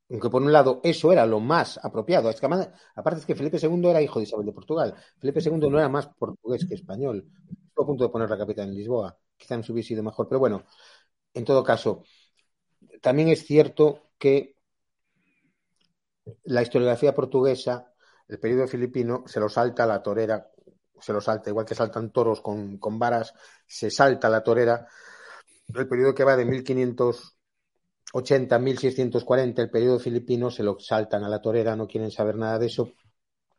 aunque 0.10 0.30
por 0.30 0.42
un 0.42 0.52
lado 0.52 0.82
eso 0.84 1.12
era 1.12 1.26
lo 1.26 1.40
más 1.40 1.80
apropiado. 1.84 2.30
Aparte 2.96 3.20
es 3.20 3.26
que 3.26 3.36
Felipe 3.36 3.60
II 3.62 3.90
era 3.90 4.02
hijo 4.02 4.20
de 4.20 4.24
Isabel 4.24 4.46
de 4.46 4.54
Portugal. 4.54 4.96
Felipe 5.20 5.42
II 5.42 5.70
no 5.70 5.80
era 5.80 5.90
más 5.90 6.08
portugués 6.08 6.66
que 6.68 6.76
español. 6.76 7.28
Estuvo 7.68 7.84
a 7.84 7.88
punto 7.88 8.04
de 8.06 8.10
poner 8.10 8.30
la 8.30 8.38
capital 8.38 8.70
en 8.70 8.76
Lisboa. 8.76 9.18
Quizá 9.38 9.56
Quizás 9.56 9.70
hubiese 9.70 9.90
sido 9.90 10.04
mejor, 10.04 10.28
pero 10.28 10.40
bueno, 10.40 10.66
en 11.34 11.46
todo 11.46 11.64
caso, 11.64 12.04
también 13.02 13.30
es 13.30 13.46
cierto 13.46 14.10
que 14.18 14.56
la 16.44 16.62
historiografía 16.62 17.14
portuguesa, 17.14 17.94
el 18.28 18.40
periodo 18.40 18.68
filipino, 18.68 19.24
se 19.26 19.40
lo 19.40 19.50
salta 19.50 19.84
a 19.84 19.88
la 19.88 20.04
torera, 20.04 20.50
se 21.00 21.14
lo 21.14 21.22
salta, 21.22 21.50
igual 21.50 21.66
que 21.66 21.76
saltan 21.76 22.12
toros 22.12 22.42
con, 22.42 22.78
con 22.78 23.00
varas, 23.00 23.34
se 23.66 23.90
salta 23.90 24.28
a 24.28 24.32
la 24.32 24.44
torera 24.44 24.88
el 25.76 25.88
periodo 25.88 26.16
que 26.16 26.24
va 26.24 26.36
de 26.36 26.46
1500 26.46 27.39
80.640, 28.14 29.62
el 29.62 29.70
periodo 29.70 30.00
filipino, 30.00 30.50
se 30.50 30.64
lo 30.64 30.80
saltan 30.80 31.24
a 31.24 31.30
la 31.30 31.42
torera, 31.42 31.76
no 31.76 31.88
quieren 31.88 32.12
saber 32.12 32.36
nada 32.36 32.60
de 32.60 32.68
eso. 32.68 32.92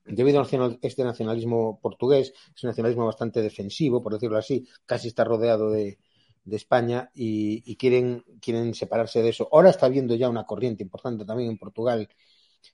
Debido 0.04 0.40
a 0.40 0.78
este 0.82 1.04
nacionalismo 1.04 1.78
portugués, 1.80 2.32
es 2.54 2.64
un 2.64 2.68
nacionalismo 2.68 3.06
bastante 3.06 3.42
defensivo, 3.42 4.02
por 4.02 4.14
decirlo 4.14 4.38
así, 4.38 4.66
casi 4.86 5.08
está 5.08 5.24
rodeado 5.24 5.70
de, 5.70 5.98
de 6.44 6.56
España 6.56 7.10
y, 7.14 7.76
quieren, 7.76 8.24
quieren 8.40 8.74
separarse 8.74 9.22
de 9.22 9.28
eso. 9.28 9.48
Ahora 9.52 9.70
está 9.70 9.86
habiendo 9.86 10.14
ya 10.16 10.28
una 10.28 10.44
corriente 10.46 10.82
importante 10.82 11.24
también 11.24 11.50
en 11.50 11.58
Portugal, 11.58 12.08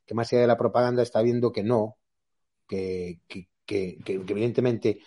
que 0.05 0.15
más 0.15 0.33
allá 0.33 0.43
de 0.43 0.49
la 0.49 0.57
propaganda 0.57 1.03
está 1.03 1.21
viendo 1.21 1.53
que 1.53 1.63
no, 1.63 1.99
que, 2.67 3.21
que 3.29 3.99
evidentemente 4.07 5.01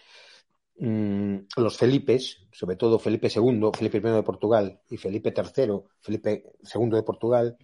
los 0.79 1.77
Felipes, 1.77 2.37
sobre 2.51 2.77
todo 2.77 2.99
Felipe 2.99 3.29
II, 3.33 3.69
Felipe 3.77 3.97
I 3.97 4.01
de 4.01 4.23
Portugal 4.23 4.81
y 4.89 4.97
Felipe 4.97 5.33
III, 5.35 5.81
Felipe 5.99 6.43
II 6.73 6.89
de 6.89 7.03
Portugal, 7.03 7.57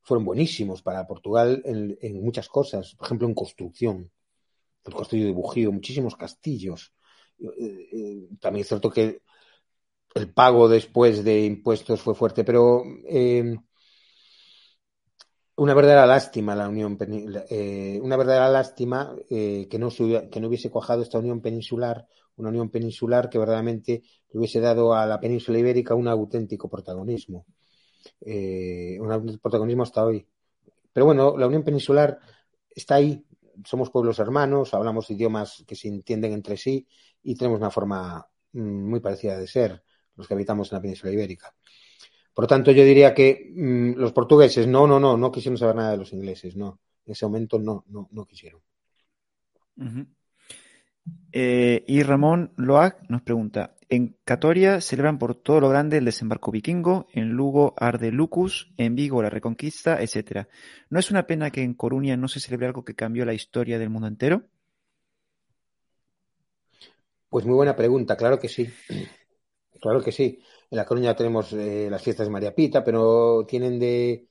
fueron 0.00 0.24
buenísimos 0.24 0.82
para 0.82 1.06
Portugal 1.06 1.62
en, 1.64 2.22
muchas 2.22 2.48
cosas, 2.48 2.94
por 2.94 3.06
ejemplo 3.06 3.28
en 3.28 3.34
construcción, 3.34 4.10
el 4.84 4.94
castillo 4.94 5.26
de 5.26 5.32
Bujío, 5.32 5.70
muchísimos 5.70 6.16
castillos. 6.16 6.92
Eh, 7.38 7.88
eh, 7.92 8.28
también 8.40 8.62
es 8.62 8.68
cierto 8.68 8.90
que 8.90 9.20
el 10.14 10.32
pago 10.32 10.68
después 10.68 11.24
de 11.24 11.44
impuestos 11.44 12.00
fue 12.00 12.14
fuerte, 12.14 12.42
pero 12.42 12.82
eh, 13.06 13.56
una 15.56 15.74
verdadera 15.74 16.06
lástima 16.06 16.56
la 16.56 16.68
unión 16.68 16.98
eh, 17.00 18.00
una 18.02 18.16
verdadera 18.16 18.48
lástima 18.48 19.14
que 19.28 19.78
no 19.78 19.90
que 19.90 20.40
no 20.40 20.48
hubiese 20.48 20.70
cuajado 20.70 21.02
esta 21.02 21.18
unión 21.18 21.40
peninsular 21.40 22.06
una 22.36 22.48
unión 22.48 22.70
peninsular 22.70 23.28
que 23.28 23.38
verdaderamente 23.38 24.02
le 24.30 24.38
hubiese 24.38 24.60
dado 24.60 24.94
a 24.94 25.06
la 25.06 25.20
península 25.20 25.58
ibérica 25.58 25.94
un 25.94 26.08
auténtico 26.08 26.68
protagonismo 26.68 27.46
un 28.20 29.38
protagonismo 29.40 29.82
hasta 29.82 30.04
hoy 30.04 30.26
pero 30.92 31.06
bueno 31.06 31.36
la 31.36 31.46
unión 31.46 31.62
peninsular 31.62 32.18
está 32.74 32.96
ahí 32.96 33.24
somos 33.64 33.90
pueblos 33.90 34.18
hermanos 34.18 34.74
hablamos 34.74 35.10
idiomas 35.10 35.64
que 35.66 35.76
se 35.76 35.88
entienden 35.88 36.32
entre 36.32 36.56
sí 36.56 36.86
y 37.22 37.34
tenemos 37.36 37.58
una 37.58 37.70
forma 37.70 38.26
mm, 38.52 38.90
muy 38.90 39.00
parecida 39.00 39.38
de 39.38 39.46
ser 39.46 39.82
los 40.16 40.26
que 40.26 40.34
habitamos 40.34 40.70
en 40.70 40.76
la 40.76 40.82
península 40.82 41.12
ibérica. 41.12 41.54
Por 42.34 42.44
lo 42.44 42.48
tanto, 42.48 42.70
yo 42.70 42.84
diría 42.84 43.14
que 43.14 43.50
mmm, 43.54 43.92
los 43.92 44.12
portugueses 44.12 44.66
no, 44.66 44.86
no, 44.86 44.98
no, 44.98 45.16
no 45.16 45.30
quisieron 45.32 45.58
saber 45.58 45.76
nada 45.76 45.92
de 45.92 45.98
los 45.98 46.12
ingleses, 46.12 46.56
no. 46.56 46.80
En 47.04 47.12
ese 47.12 47.26
momento 47.26 47.58
no, 47.58 47.84
no, 47.88 48.08
no 48.12 48.24
quisieron. 48.24 48.60
Uh. 49.76 50.04
Eh, 51.32 51.84
y 51.86 52.02
Ramón 52.02 52.52
Loac 52.56 53.02
nos 53.08 53.22
pregunta, 53.22 53.74
en 53.88 54.16
Catoria 54.24 54.80
celebran 54.80 55.18
por 55.18 55.34
todo 55.34 55.60
lo 55.60 55.68
grande 55.68 55.98
el 55.98 56.04
desembarco 56.04 56.50
vikingo, 56.50 57.08
en 57.12 57.30
Lugo 57.30 57.74
arde 57.76 58.10
Lucus, 58.10 58.72
en 58.76 58.94
Vigo 58.94 59.22
la 59.22 59.30
reconquista, 59.30 60.00
etc. 60.00 60.46
¿No 60.88 60.98
es 60.98 61.10
una 61.10 61.26
pena 61.26 61.50
que 61.50 61.62
en 61.62 61.74
Coruña 61.74 62.16
no 62.16 62.28
se 62.28 62.40
celebre 62.40 62.66
algo 62.66 62.84
que 62.84 62.94
cambió 62.94 63.24
la 63.24 63.34
historia 63.34 63.78
del 63.78 63.90
mundo 63.90 64.08
entero? 64.08 64.44
Pues 67.28 67.44
muy 67.44 67.54
buena 67.54 67.76
pregunta, 67.76 68.16
claro 68.16 68.38
que 68.38 68.48
sí. 68.48 68.68
Claro 69.80 70.02
que 70.02 70.12
sí. 70.12 70.38
En 70.70 70.76
La 70.76 70.84
Coruña 70.84 71.16
tenemos 71.16 71.52
eh, 71.52 71.88
las 71.90 72.00
fiestas 72.02 72.26
de 72.26 72.32
María 72.32 72.54
Pita, 72.54 72.84
pero 72.84 73.44
tienen 73.46 73.78
de 73.78 74.28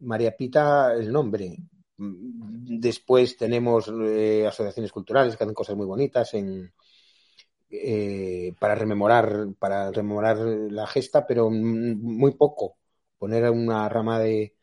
María 0.00 0.36
Pita 0.36 0.94
el 0.94 1.12
nombre. 1.12 1.56
Después 1.98 3.36
tenemos 3.36 3.88
eh, 3.88 4.46
asociaciones 4.46 4.92
culturales 4.92 5.36
que 5.36 5.44
hacen 5.44 5.54
cosas 5.54 5.76
muy 5.76 5.86
bonitas 5.86 6.34
en, 6.34 6.72
eh, 7.70 8.54
para 8.60 8.74
rememorar 8.74 9.48
para 9.58 9.90
rememorar 9.92 10.38
la 10.38 10.86
gesta, 10.86 11.26
pero 11.26 11.50
muy 11.50 12.32
poco. 12.34 12.78
Poner 13.18 13.50
una 13.50 13.88
rama 13.88 14.18
de 14.20 14.56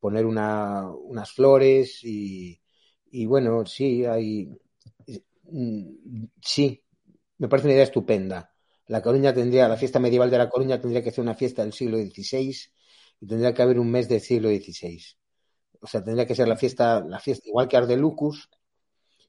poner 0.00 0.26
una, 0.26 0.90
unas 0.90 1.32
flores 1.32 2.00
y, 2.04 2.60
y 3.10 3.26
bueno, 3.26 3.64
sí, 3.66 4.04
hay 4.06 4.50
sí, 6.42 6.82
me 7.38 7.48
parece 7.48 7.68
una 7.68 7.74
idea 7.74 7.84
estupenda 7.84 8.52
la 8.86 9.02
Coruña 9.02 9.32
tendría, 9.34 9.68
la 9.68 9.76
fiesta 9.76 10.00
medieval 10.00 10.30
de 10.30 10.38
La 10.38 10.48
Coruña 10.50 10.80
tendría 10.80 11.02
que 11.02 11.12
ser 11.12 11.22
una 11.22 11.34
fiesta 11.34 11.62
del 11.62 11.72
siglo 11.72 11.96
XVI 11.98 12.72
y 13.20 13.26
tendría 13.26 13.54
que 13.54 13.62
haber 13.62 13.78
un 13.78 13.90
mes 13.90 14.08
del 14.08 14.20
siglo 14.20 14.48
XVI. 14.48 15.19
O 15.80 15.86
sea, 15.86 16.04
tendría 16.04 16.26
que 16.26 16.34
ser 16.34 16.48
la 16.48 16.56
fiesta, 16.56 17.00
la 17.00 17.18
fiesta 17.18 17.48
igual 17.48 17.68
que 17.68 17.76
Ardelucus, 17.76 18.48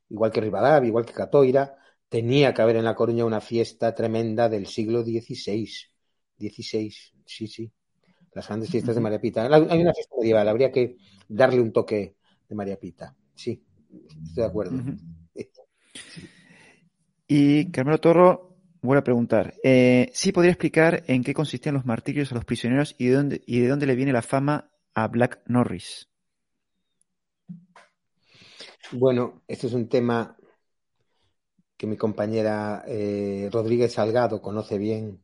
igual 0.09 0.31
que 0.31 0.41
Rivadavia, 0.41 0.87
igual 0.87 1.05
que 1.05 1.13
Catoira, 1.13 1.77
tenía 2.09 2.53
que 2.53 2.61
haber 2.61 2.75
en 2.75 2.85
La 2.85 2.95
Coruña 2.95 3.25
una 3.25 3.41
fiesta 3.41 3.95
tremenda 3.95 4.49
del 4.49 4.67
siglo 4.67 5.03
XVI. 5.03 5.69
XVI, 6.37 6.93
sí, 7.25 7.47
sí. 7.47 7.71
Las 8.33 8.47
grandes 8.47 8.69
fiestas 8.69 8.95
de 8.95 9.01
María 9.01 9.19
Pita. 9.19 9.43
Hay 9.43 9.81
una 9.81 9.93
fiesta 9.93 10.15
medieval, 10.17 10.47
habría 10.47 10.71
que 10.71 10.97
darle 11.27 11.61
un 11.61 11.71
toque 11.71 12.15
de 12.47 12.55
María 12.55 12.77
Pita. 12.77 13.15
Sí, 13.35 13.63
estoy 14.25 14.43
de 14.43 14.45
acuerdo. 14.45 14.81
Y 17.27 17.71
Carmelo 17.71 17.99
Torro 17.99 18.51
Vuelvo 18.81 19.01
a 19.01 19.03
preguntar. 19.03 19.53
Eh, 19.63 20.09
¿Sí 20.13 20.31
podría 20.31 20.51
explicar 20.51 21.03
en 21.05 21.23
qué 21.23 21.35
consistían 21.35 21.75
los 21.75 21.85
martirios 21.85 22.31
a 22.31 22.35
los 22.35 22.45
prisioneros 22.45 22.95
y 22.97 23.07
de 23.07 23.13
dónde, 23.13 23.41
y 23.45 23.59
de 23.59 23.67
dónde 23.67 23.85
le 23.85 23.95
viene 23.95 24.11
la 24.11 24.23
fama 24.23 24.71
a 24.95 25.07
Black 25.07 25.41
Norris? 25.45 26.10
Bueno, 28.89 29.43
este 29.47 29.67
es 29.67 29.73
un 29.73 29.87
tema 29.89 30.37
que 31.77 31.85
mi 31.87 31.97
compañera 31.97 32.83
eh, 32.87 33.49
Rodríguez 33.51 33.91
Salgado 33.93 34.41
conoce 34.41 34.77
bien. 34.77 35.21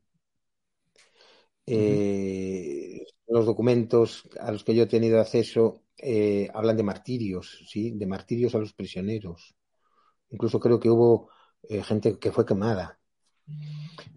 Eh, 1.65 3.01
uh 3.01 3.03
-huh. 3.03 3.07
Los 3.27 3.45
documentos 3.45 4.23
a 4.39 4.51
los 4.53 4.63
que 4.63 4.73
yo 4.73 4.83
he 4.83 4.87
tenido 4.87 5.19
acceso 5.19 5.83
eh, 5.97 6.47
hablan 6.53 6.77
de 6.77 6.83
martirios, 6.83 7.45
¿sí? 7.67 7.91
De 7.91 8.05
martirios 8.05 8.55
a 8.55 8.59
los 8.59 8.73
prisioneros. 8.73 9.53
Incluso 10.29 10.59
creo 10.59 10.79
que 10.79 10.89
hubo 10.89 11.29
eh, 11.69 11.83
gente 11.83 12.19
que 12.19 12.31
fue 12.31 12.45
quemada 12.45 12.99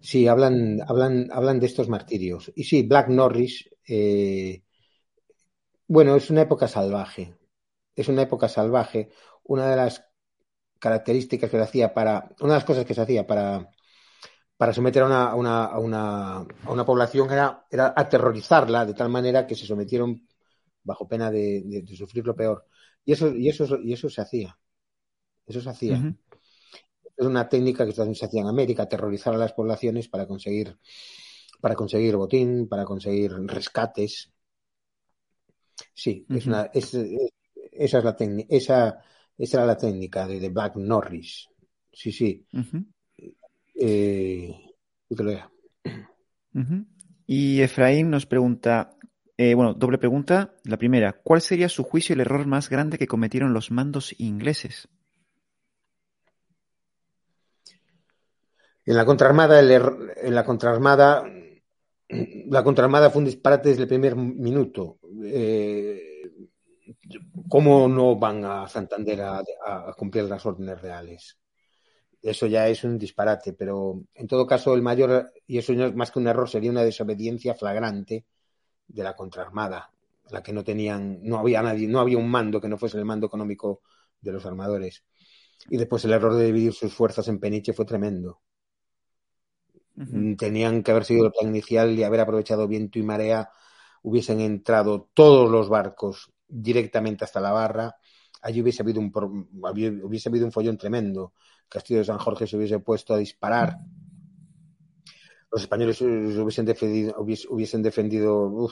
Sí, 0.01 0.27
hablan, 0.27 0.79
hablan, 0.87 1.29
hablan 1.31 1.59
de 1.59 1.67
estos 1.67 1.87
martirios. 1.89 2.51
Y 2.55 2.63
sí, 2.65 2.83
Black 2.83 3.07
Norris, 3.09 3.69
eh, 3.87 4.63
bueno, 5.87 6.15
es 6.15 6.29
una 6.29 6.41
época 6.41 6.67
salvaje. 6.67 7.35
Es 7.95 8.07
una 8.07 8.23
época 8.23 8.47
salvaje. 8.47 9.09
Una 9.43 9.69
de 9.69 9.75
las 9.75 10.03
características 10.79 11.49
que 11.49 11.57
se 11.57 11.63
hacía 11.63 11.93
para, 11.93 12.29
una 12.39 12.53
de 12.53 12.57
las 12.59 12.65
cosas 12.65 12.85
que 12.85 12.93
se 12.93 13.01
hacía 13.01 13.25
para, 13.25 13.69
para 14.57 14.73
someter 14.73 15.03
a 15.03 15.05
una, 15.05 15.25
a 15.31 15.35
una, 15.35 15.65
a 15.65 15.79
una, 15.79 16.37
a 16.37 16.71
una 16.71 16.85
población 16.85 17.31
era, 17.31 17.65
era 17.69 17.93
aterrorizarla 17.95 18.85
de 18.85 18.93
tal 18.93 19.09
manera 19.09 19.45
que 19.45 19.55
se 19.55 19.65
sometieron 19.65 20.27
bajo 20.83 21.07
pena 21.07 21.29
de, 21.29 21.63
de, 21.65 21.81
de 21.81 21.95
sufrir 21.95 22.25
lo 22.25 22.35
peor. 22.35 22.65
Y 23.05 23.13
eso, 23.13 23.29
y 23.35 23.49
eso, 23.49 23.77
y 23.81 23.93
eso 23.93 24.09
se 24.09 24.21
hacía. 24.21 24.57
Eso 25.45 25.61
se 25.61 25.69
hacía. 25.69 25.93
Uh 25.93 25.97
-huh 25.97 26.17
es 27.21 27.27
una 27.27 27.47
técnica 27.47 27.85
que 27.85 27.91
se 27.91 28.01
hacía 28.25 28.41
en 28.41 28.47
América, 28.47 28.83
aterrorizar 28.83 29.35
a 29.35 29.37
las 29.37 29.53
poblaciones 29.53 30.07
para 30.07 30.25
conseguir, 30.25 30.77
para 31.59 31.75
conseguir 31.75 32.15
botín, 32.15 32.67
para 32.67 32.83
conseguir 32.83 33.31
rescates. 33.45 34.31
Sí, 35.93 36.25
uh 36.27 36.33
-huh. 36.33 36.37
es 36.37 36.45
una, 36.47 36.61
es, 36.73 36.93
es, 36.95 37.31
esa 37.71 37.97
es 37.99 38.03
la 38.03 38.15
técnica, 38.15 38.47
esa, 38.55 39.03
esa 39.41 39.57
era 39.57 39.65
la 39.65 39.77
técnica 39.77 40.27
de, 40.27 40.39
de 40.39 40.49
Black 40.49 40.75
Norris. 40.75 41.49
Sí, 41.91 42.11
sí. 42.11 42.45
Uh 42.53 42.59
-huh. 42.59 42.85
eh, 43.75 44.55
te 45.09 45.23
lo 45.23 45.31
uh 45.31 45.37
-huh. 46.53 46.85
Y 47.25 47.61
Efraín 47.61 48.11
nos 48.11 48.27
pregunta, 48.27 48.95
eh, 49.37 49.55
bueno, 49.55 49.73
doble 49.73 49.97
pregunta. 49.97 50.53
La 50.63 50.77
primera, 50.77 51.13
¿cuál 51.23 51.41
sería 51.41 51.69
su 51.69 51.83
juicio 51.83 52.13
el 52.13 52.21
error 52.21 52.45
más 52.45 52.69
grande 52.69 52.99
que 52.99 53.07
cometieron 53.07 53.51
los 53.53 53.71
mandos 53.71 54.13
ingleses? 54.19 54.87
En 58.85 58.95
la 58.95 59.05
contraarmada, 59.05 59.59
el, 59.59 59.71
en 59.71 60.35
la 60.35 60.43
contraarmada, 60.43 61.23
la 62.09 62.63
contraarmada 62.63 63.09
fue 63.09 63.19
un 63.19 63.25
disparate 63.25 63.69
desde 63.69 63.83
el 63.83 63.87
primer 63.87 64.15
minuto. 64.15 64.99
Eh, 65.23 66.10
¿cómo 67.51 67.89
no 67.89 68.15
van 68.15 68.45
a 68.45 68.65
Santander 68.69 69.21
a, 69.21 69.43
a 69.65 69.93
cumplir 69.97 70.23
las 70.23 70.45
órdenes 70.45 70.81
reales? 70.81 71.37
Eso 72.21 72.47
ya 72.47 72.69
es 72.69 72.85
un 72.85 72.97
disparate, 72.97 73.51
pero 73.51 74.03
en 74.13 74.25
todo 74.25 74.47
caso 74.47 74.73
el 74.73 74.81
mayor, 74.81 75.33
y 75.45 75.57
eso 75.57 75.73
no 75.73 75.87
es 75.87 75.93
más 75.93 76.11
que 76.11 76.19
un 76.19 76.27
error, 76.27 76.47
sería 76.47 76.71
una 76.71 76.83
desobediencia 76.83 77.53
flagrante 77.53 78.25
de 78.87 79.03
la 79.03 79.17
contraarmada, 79.17 79.91
la 80.29 80.41
que 80.41 80.53
no 80.53 80.63
tenían, 80.63 81.19
no 81.23 81.39
había 81.39 81.61
nadie, 81.61 81.89
no 81.89 81.99
había 81.99 82.17
un 82.17 82.29
mando 82.29 82.61
que 82.61 82.69
no 82.69 82.77
fuese 82.77 82.97
el 82.97 83.05
mando 83.05 83.27
económico 83.27 83.81
de 84.21 84.31
los 84.31 84.45
armadores. 84.45 85.03
Y 85.69 85.75
después 85.75 86.05
el 86.05 86.13
error 86.13 86.35
de 86.35 86.45
dividir 86.45 86.73
sus 86.73 86.93
fuerzas 86.93 87.27
en 87.27 87.39
Peniche 87.39 87.73
fue 87.73 87.85
tremendo. 87.85 88.41
Tenían 90.37 90.83
que 90.83 90.91
haber 90.91 91.03
seguido 91.03 91.25
el 91.25 91.33
plan 91.33 91.49
inicial 91.49 91.91
y 91.99 92.03
haber 92.03 92.21
aprovechado 92.21 92.65
viento 92.65 92.97
y 92.97 93.03
marea. 93.03 93.49
Hubiesen 94.03 94.39
entrado 94.39 95.09
todos 95.13 95.51
los 95.51 95.67
barcos 95.67 96.31
directamente 96.51 97.23
hasta 97.23 97.39
la 97.39 97.51
barra. 97.51 97.95
Allí 98.41 98.61
hubiese 98.61 98.83
habido 98.83 98.99
un, 98.99 99.11
hubiese 99.13 100.29
habido 100.29 100.45
un 100.45 100.51
follón 100.51 100.77
tremendo. 100.77 101.33
Castillo 101.69 101.99
de 101.99 102.05
San 102.05 102.17
Jorge 102.17 102.47
se 102.47 102.57
hubiese 102.57 102.79
puesto 102.79 103.13
a 103.13 103.17
disparar. 103.17 103.77
Los 105.51 105.61
españoles 105.61 106.01
hubiesen 106.01 106.65
defendido, 106.65 107.15
hubiesen 107.17 107.81
defendido 107.81 108.69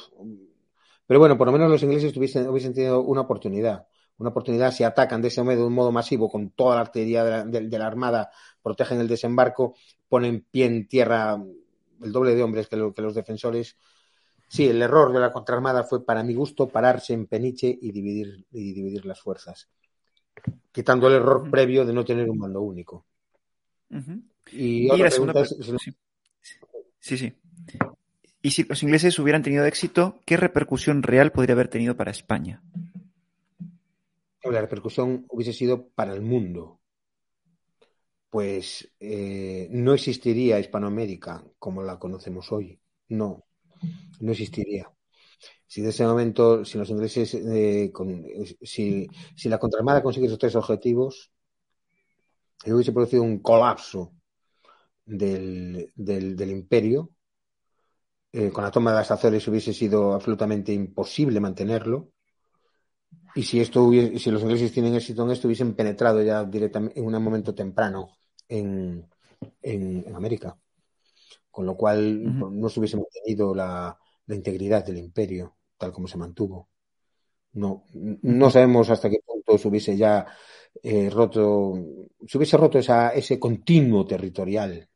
pero 1.06 1.20
bueno, 1.20 1.38
por 1.38 1.48
lo 1.48 1.54
menos 1.54 1.72
los 1.72 1.82
ingleses 1.82 2.16
hubiesen, 2.16 2.48
hubiesen 2.48 2.74
tenido 2.74 3.02
una 3.02 3.22
oportunidad 3.22 3.88
una 4.20 4.30
oportunidad 4.30 4.72
si 4.72 4.84
atacan 4.84 5.22
de 5.22 5.30
ese 5.30 5.42
modo, 5.42 5.56
de 5.56 5.64
un 5.64 5.74
modo 5.74 5.92
masivo 5.92 6.30
con 6.30 6.52
toda 6.52 6.76
la 6.76 6.82
artillería 6.82 7.24
de 7.46 7.78
la, 7.78 7.88
Armada, 7.88 8.30
protegen 8.62 9.00
el 9.00 9.08
desembarco, 9.08 9.76
ponen 10.08 10.46
pie 10.52 10.66
en 10.66 10.88
tierra 10.88 11.42
el 12.02 12.12
doble 12.12 12.36
de 12.36 12.44
hombres 12.44 12.68
que, 12.68 12.76
los 12.76 13.16
defensores. 13.16 13.78
Sí, 14.50 14.68
el 14.68 14.82
error 14.82 15.14
de 15.14 15.20
la 15.20 15.32
contraarmada 15.32 15.84
fue, 15.84 16.04
para 16.04 16.24
mi 16.24 16.34
gusto, 16.34 16.68
pararse 16.68 17.14
en 17.14 17.28
Peniche 17.28 17.78
y 17.80 17.92
dividir, 17.92 18.48
y 18.52 18.74
dividir 18.74 19.06
las 19.06 19.22
fuerzas, 19.22 19.70
quitando 20.72 21.08
el 21.08 21.14
error 21.14 21.50
previo 21.52 21.86
de 21.86 21.94
no 21.94 22.04
tener 22.04 22.28
un 22.28 22.40
mando 22.40 22.60
único. 22.62 23.06
Y, 24.52 24.90
sí, 27.00 27.18
sí. 27.18 27.34
Y 28.42 28.52
si 28.52 28.64
los 28.64 28.82
ingleses 28.82 29.20
hubieran 29.20 29.44
tenido 29.44 29.66
éxito, 29.66 30.20
¿qué 30.26 30.36
repercusión 30.36 31.04
real 31.04 31.32
podría 31.32 31.54
haber 31.54 31.68
tenido 31.68 31.96
para 31.96 32.10
España? 32.10 32.64
la 34.42 34.62
repercusión 34.62 35.26
hubiese 35.30 35.54
sido 35.54 35.90
para 35.90 36.14
el 36.14 36.22
mundo. 36.22 36.80
Pues 38.32 38.92
eh, 39.00 39.68
no 39.70 39.94
existiría 39.94 40.60
Hispanoamérica 40.60 41.44
como 41.60 41.84
la 41.84 42.00
conocemos 42.00 42.52
hoy. 42.52 42.80
No, 43.10 43.46
no 44.20 44.32
existiría. 44.32 44.92
Si 45.68 45.82
de 45.82 45.90
ese 45.90 46.06
momento, 46.06 46.66
si 46.66 46.78
los 46.78 46.90
ingleses, 46.90 47.34
eh, 47.36 47.92
si, 48.62 49.08
la 49.46 49.60
contraarmada 49.60 50.02
consigue 50.02 50.26
esos 50.26 50.40
tres 50.40 50.56
objetivos, 50.56 51.32
hubiese 52.66 52.92
producido 52.92 53.24
un 53.24 53.40
colapso 53.40 54.14
del, 55.06 55.92
imperio. 56.40 57.12
Eh, 58.32 58.52
con 58.52 58.64
la 58.64 58.72
toma 58.72 58.92
de 58.92 58.98
las 58.98 59.12
Azores 59.12 59.48
hubiese 59.48 59.74
sido 59.74 60.14
absolutamente 60.14 60.72
imposible 60.74 61.40
mantenerlo. 61.40 62.12
Y 63.36 63.44
si 63.44 63.60
esto 63.60 63.92
si 63.92 64.32
los 64.32 64.42
ingleses 64.42 64.72
tienen 64.72 64.96
éxito 64.96 65.24
en 65.24 65.32
esto, 65.32 65.48
hubiesen 65.48 65.76
penetrado 65.76 66.22
ya 66.22 66.44
directamente 66.44 67.00
en 67.00 67.06
un 67.06 67.24
momento 67.24 67.54
temprano 67.54 68.10
en, 68.48 69.08
América. 70.16 70.58
Con 71.60 71.66
lo 71.66 71.76
cual 71.76 72.24
no 72.58 72.70
se 72.70 72.80
hubiese 72.80 72.96
mantenido 72.96 73.54
la, 73.54 73.98
integridad 74.30 74.86
del 74.86 74.98
imperio 74.98 75.58
tal 75.78 75.92
como 75.92 76.08
se 76.08 76.18
mantuvo. 76.18 76.70
No, 77.52 77.84
no 77.94 78.50
sabemos 78.50 78.90
hasta 78.90 79.10
qué 79.10 79.18
punto 79.26 79.58
se 79.58 79.68
hubiese 79.68 79.98
ya 79.98 80.26
eh, 80.82 81.10
roto, 81.10 81.74
se 82.26 82.38
hubiese 82.38 82.56
roto 82.56 82.80
esa, 82.80 83.10
ese 83.10 83.38
continuo 83.38 84.06
territorial 84.06 84.88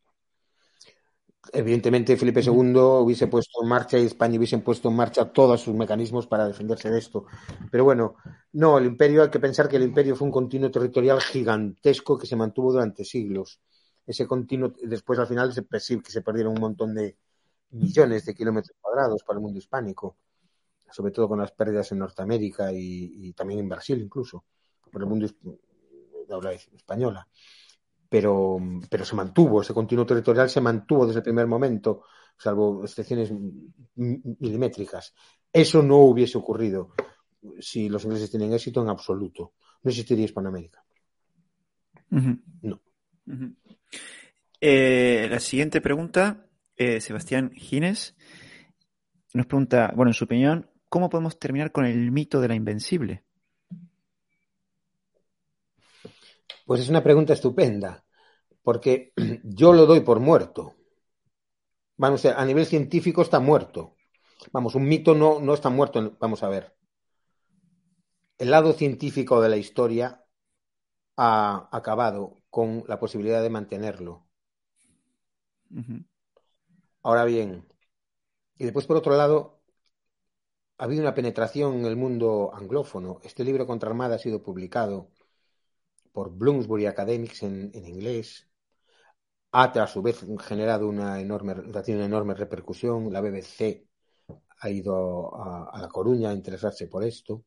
Evidentemente, 1.51 2.15
Felipe 2.15 2.41
II 2.41 2.79
hubiese 3.03 3.27
puesto 3.27 3.61
en 3.61 3.67
marcha 3.67 3.97
y 3.97 4.05
España 4.05 4.37
hubiesen 4.37 4.61
puesto 4.61 4.87
en 4.87 4.95
marcha 4.95 5.33
todos 5.33 5.59
sus 5.59 5.75
mecanismos 5.75 6.27
para 6.27 6.47
defenderse 6.47 6.89
de 6.89 6.99
esto. 6.99 7.25
Pero 7.69 7.83
bueno, 7.83 8.15
no, 8.53 8.77
el 8.77 8.85
imperio, 8.85 9.23
hay 9.23 9.29
que 9.29 9.41
pensar 9.41 9.67
que 9.67 9.75
el 9.75 9.83
imperio 9.83 10.15
fue 10.15 10.27
un 10.27 10.31
continuo 10.31 10.71
territorial 10.71 11.19
gigantesco 11.19 12.17
que 12.17 12.27
se 12.27 12.37
mantuvo 12.37 12.71
durante 12.71 13.03
siglos. 13.03 13.59
Ese 14.05 14.27
continuo, 14.27 14.73
después 14.81 15.19
al 15.19 15.27
final 15.27 15.53
se 15.53 15.65
que 15.65 16.11
se 16.11 16.21
perdieron 16.21 16.53
un 16.53 16.61
montón 16.61 16.93
de 16.93 17.17
millones 17.71 18.25
de 18.25 18.33
kilómetros 18.33 18.75
cuadrados 18.79 19.23
para 19.23 19.37
el 19.37 19.43
mundo 19.43 19.59
hispánico, 19.59 20.17
sobre 20.91 21.11
todo 21.11 21.29
con 21.29 21.39
las 21.39 21.51
pérdidas 21.51 21.91
en 21.91 21.99
Norteamérica 21.99 22.71
y, 22.71 23.33
también 23.33 23.61
en 23.61 23.69
Brasil 23.69 23.99
incluso, 23.99 24.43
por 24.91 25.01
el 25.01 25.07
mundo 25.07 25.27
de 25.27 26.33
habla 26.33 26.53
española 26.53 27.27
pero, 28.13 28.59
pero 28.91 29.05
se 29.05 29.15
mantuvo, 29.15 29.63
ese 29.63 29.73
continuo 29.73 30.05
territorial 30.05 30.47
se 30.47 30.61
mantuvo 30.61 31.07
desde 31.07 31.21
el 31.21 31.23
primer 31.23 31.47
momento, 31.47 32.03
salvo 32.37 32.83
excepciones 32.83 33.33
milimétricas. 33.95 35.15
Eso 35.51 35.81
no 35.81 35.97
hubiese 35.97 36.37
ocurrido 36.37 36.93
si 37.59 37.89
los 37.89 38.03
ingleses 38.05 38.29
tienen 38.29 38.53
éxito 38.53 38.83
en 38.83 38.89
absoluto. 38.89 39.53
No 39.81 39.89
existiría 39.89 40.25
Hispanoamérica. 40.25 40.85
No. 42.61 42.79
Eh, 44.61 45.27
la 45.29 45.39
siguiente 45.39 45.81
pregunta, 45.81 46.47
eh, 46.75 47.01
Sebastián 47.01 47.51
Gines, 47.53 48.15
nos 49.33 49.45
pregunta, 49.45 49.91
bueno, 49.95 50.11
en 50.11 50.13
su 50.13 50.25
opinión, 50.25 50.69
¿cómo 50.89 51.09
podemos 51.09 51.37
terminar 51.39 51.71
con 51.71 51.85
el 51.85 52.11
mito 52.11 52.39
de 52.39 52.47
la 52.47 52.55
invencible? 52.55 53.23
Pues 56.65 56.81
es 56.81 56.89
una 56.89 57.03
pregunta 57.03 57.33
estupenda, 57.33 58.05
porque 58.61 59.11
yo 59.43 59.73
lo 59.73 59.85
doy 59.85 60.01
por 60.01 60.19
muerto. 60.19 60.75
Vamos, 61.97 62.25
a 62.25 62.45
nivel 62.45 62.65
científico 62.65 63.21
está 63.21 63.39
muerto. 63.39 63.97
Vamos, 64.51 64.75
un 64.75 64.87
mito 64.87 65.15
no, 65.15 65.39
no 65.39 65.53
está 65.53 65.69
muerto. 65.69 66.15
Vamos 66.19 66.43
a 66.43 66.49
ver. 66.49 66.75
El 68.37 68.51
lado 68.51 68.73
científico 68.73 69.41
de 69.41 69.49
la 69.49 69.57
historia 69.57 70.23
ha 71.17 71.69
acabado 71.71 72.42
con 72.53 72.83
la 72.87 72.99
posibilidad 72.99 73.41
de 73.41 73.49
mantenerlo. 73.49 74.27
Ahora 77.01 77.25
bien, 77.25 77.65
y 78.59 78.65
después 78.65 78.85
por 78.85 78.95
otro 78.95 79.17
lado, 79.17 79.59
ha 80.77 80.83
habido 80.83 81.01
una 81.01 81.15
penetración 81.15 81.79
en 81.79 81.85
el 81.85 81.95
mundo 81.95 82.51
anglófono. 82.53 83.19
Este 83.23 83.43
libro 83.43 83.65
contra 83.65 83.89
Armada 83.89 84.17
ha 84.17 84.19
sido 84.19 84.43
publicado 84.43 85.09
por 86.11 86.29
Bloomsbury 86.37 86.85
Academics 86.85 87.41
en, 87.41 87.71
inglés. 87.73 88.47
Ha 89.51 89.63
a 89.63 89.87
su 89.87 90.03
vez 90.03 90.23
generado 90.41 90.87
una 90.87 91.19
enorme, 91.19 91.53
una 91.53 92.05
enorme 92.05 92.35
repercusión. 92.35 93.11
La 93.11 93.21
BBC 93.21 93.87
ha 94.59 94.69
ido 94.69 95.35
a, 95.35 95.81
La 95.81 95.87
Coruña 95.87 96.29
a 96.29 96.33
interesarse 96.33 96.85
por 96.87 97.03
esto. 97.03 97.45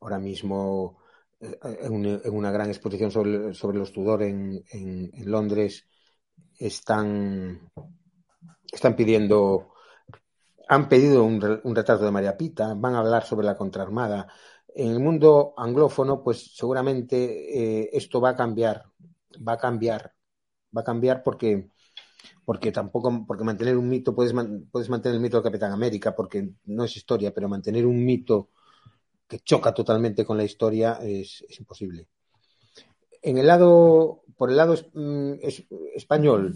Ahora 0.00 0.18
mismo, 0.18 1.01
en, 1.42 2.34
una 2.34 2.50
gran 2.50 2.68
exposición 2.68 3.10
sobre, 3.10 3.78
los 3.78 3.92
Tudor 3.92 4.22
en, 4.22 4.62
Londres, 5.24 5.86
están, 6.58 7.70
están 8.70 8.94
pidiendo, 8.94 9.72
han 10.68 10.88
pedido 10.88 11.24
un, 11.24 11.60
un 11.64 11.74
retrato 11.74 12.04
de 12.04 12.10
María 12.10 12.36
Pita, 12.36 12.74
van 12.74 12.94
a 12.94 13.00
hablar 13.00 13.24
sobre 13.24 13.46
la 13.46 13.56
contraarmada. 13.56 14.28
En 14.74 14.92
el 14.92 15.00
mundo 15.00 15.54
anglófono, 15.56 16.22
pues 16.22 16.54
seguramente 16.54 17.82
eh, 17.82 17.90
esto 17.92 18.20
va 18.20 18.30
a 18.30 18.36
cambiar, 18.36 18.84
va 19.46 19.54
a 19.54 19.58
cambiar, 19.58 20.14
va 20.74 20.82
a 20.82 20.84
cambiar 20.84 21.22
porque, 21.22 21.68
porque 22.44 22.70
tampoco, 22.70 23.24
porque 23.26 23.44
mantener 23.44 23.76
un 23.76 23.88
mito, 23.88 24.14
puedes, 24.14 24.32
puedes 24.70 24.88
mantener 24.88 25.16
el 25.16 25.22
mito 25.22 25.36
del 25.38 25.44
Capitán 25.44 25.72
América, 25.72 26.14
porque 26.14 26.52
no 26.66 26.84
es 26.84 26.96
historia, 26.96 27.34
pero 27.34 27.48
mantener 27.48 27.84
un 27.84 28.04
mito 28.04 28.50
que 29.32 29.38
choca 29.38 29.72
totalmente 29.72 30.26
con 30.26 30.36
la 30.36 30.44
historia 30.44 30.98
es, 31.02 31.42
imposible. 31.58 32.06
En 33.22 33.38
el 33.38 33.46
lado, 33.46 34.24
por 34.36 34.50
el 34.50 34.58
lado 34.58 34.74
mm, 34.92 35.36
español, 35.94 36.54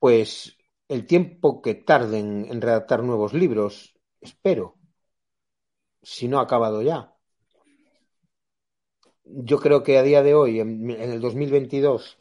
pues 0.00 0.56
el 0.88 1.06
tiempo 1.06 1.62
que 1.62 1.74
tarden 1.74 2.48
en 2.50 2.60
redactar 2.60 3.04
nuevos 3.04 3.32
libros, 3.32 3.94
espero 4.20 4.74
si 6.02 6.26
no 6.26 6.40
ha 6.40 6.42
acabado 6.42 6.82
ya. 6.82 7.14
Yo 9.22 9.60
creo 9.60 9.84
que 9.84 9.98
a 9.98 10.02
día 10.02 10.24
de 10.24 10.34
hoy, 10.34 10.58
en, 10.58 10.90
el 10.90 11.20
2022, 11.20 12.18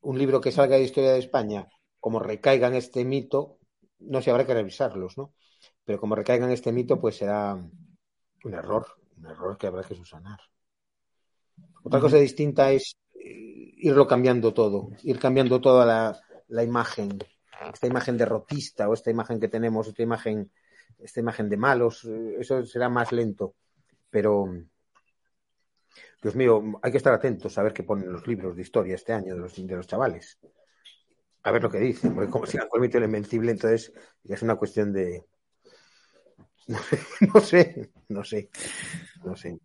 un 0.00 0.18
libro 0.18 0.40
que 0.40 0.50
salga 0.50 0.74
de 0.74 0.82
historia 0.82 1.12
de 1.12 1.20
España, 1.20 1.68
como 2.00 2.18
recaiga 2.18 2.66
en 2.66 2.74
este 2.74 3.04
mito, 3.04 3.60
no 4.00 4.20
sé, 4.20 4.32
habrá 4.32 4.44
que 4.44 4.54
revisarlos, 4.54 5.16
¿no? 5.16 5.32
Pero 5.84 6.00
como 6.00 6.14
recaiga 6.14 6.46
en 6.46 6.52
este 6.52 6.72
mito, 6.72 7.00
pues 7.00 7.16
será 7.16 7.54
un 7.54 8.54
error, 8.54 8.86
un 9.18 9.26
error 9.26 9.58
que 9.58 9.66
habrá 9.66 9.82
que 9.82 9.94
subsanar. 9.94 10.40
Otra 11.82 12.00
cosa 12.00 12.16
distinta 12.16 12.72
es 12.72 12.96
eh, 13.14 13.74
irlo 13.76 14.06
cambiando 14.06 14.54
todo, 14.54 14.90
ir 15.02 15.18
cambiando 15.18 15.60
toda 15.60 15.84
la, 15.84 16.20
la 16.48 16.62
imagen, 16.62 17.18
esta 17.72 17.86
imagen 17.86 18.16
derrotista 18.16 18.88
o 18.88 18.94
esta 18.94 19.10
imagen 19.10 19.38
que 19.38 19.48
tenemos, 19.48 19.86
esta 19.88 20.02
imagen 20.02 20.50
esta 20.98 21.20
imagen 21.20 21.48
de 21.48 21.56
malos, 21.56 22.04
eso 22.38 22.64
será 22.64 22.88
más 22.88 23.12
lento. 23.12 23.54
Pero, 24.10 24.46
Dios 26.22 26.34
mío, 26.34 26.62
hay 26.82 26.90
que 26.90 26.98
estar 26.98 27.12
atentos 27.12 27.56
a 27.58 27.62
ver 27.62 27.72
qué 27.72 27.82
ponen 27.82 28.12
los 28.12 28.26
libros 28.26 28.56
de 28.56 28.62
historia 28.62 28.94
este 28.94 29.12
año 29.12 29.34
de 29.34 29.40
los, 29.40 29.54
de 29.54 29.76
los 29.76 29.86
chavales. 29.86 30.38
A 31.42 31.50
ver 31.50 31.62
lo 31.62 31.70
que 31.70 31.78
dicen, 31.78 32.14
porque 32.14 32.30
como 32.30 32.46
sigan 32.46 32.68
con 32.68 32.82
el 32.82 32.88
mito 32.88 32.98
invencible, 32.98 33.52
entonces 33.52 33.92
es 34.24 34.42
una 34.42 34.56
cuestión 34.56 34.92
de. 34.92 35.26
No 37.34 37.40
sé, 37.40 37.90
no 38.08 38.24
sé, 38.24 38.50
no 39.24 39.36
sé. 39.36 39.58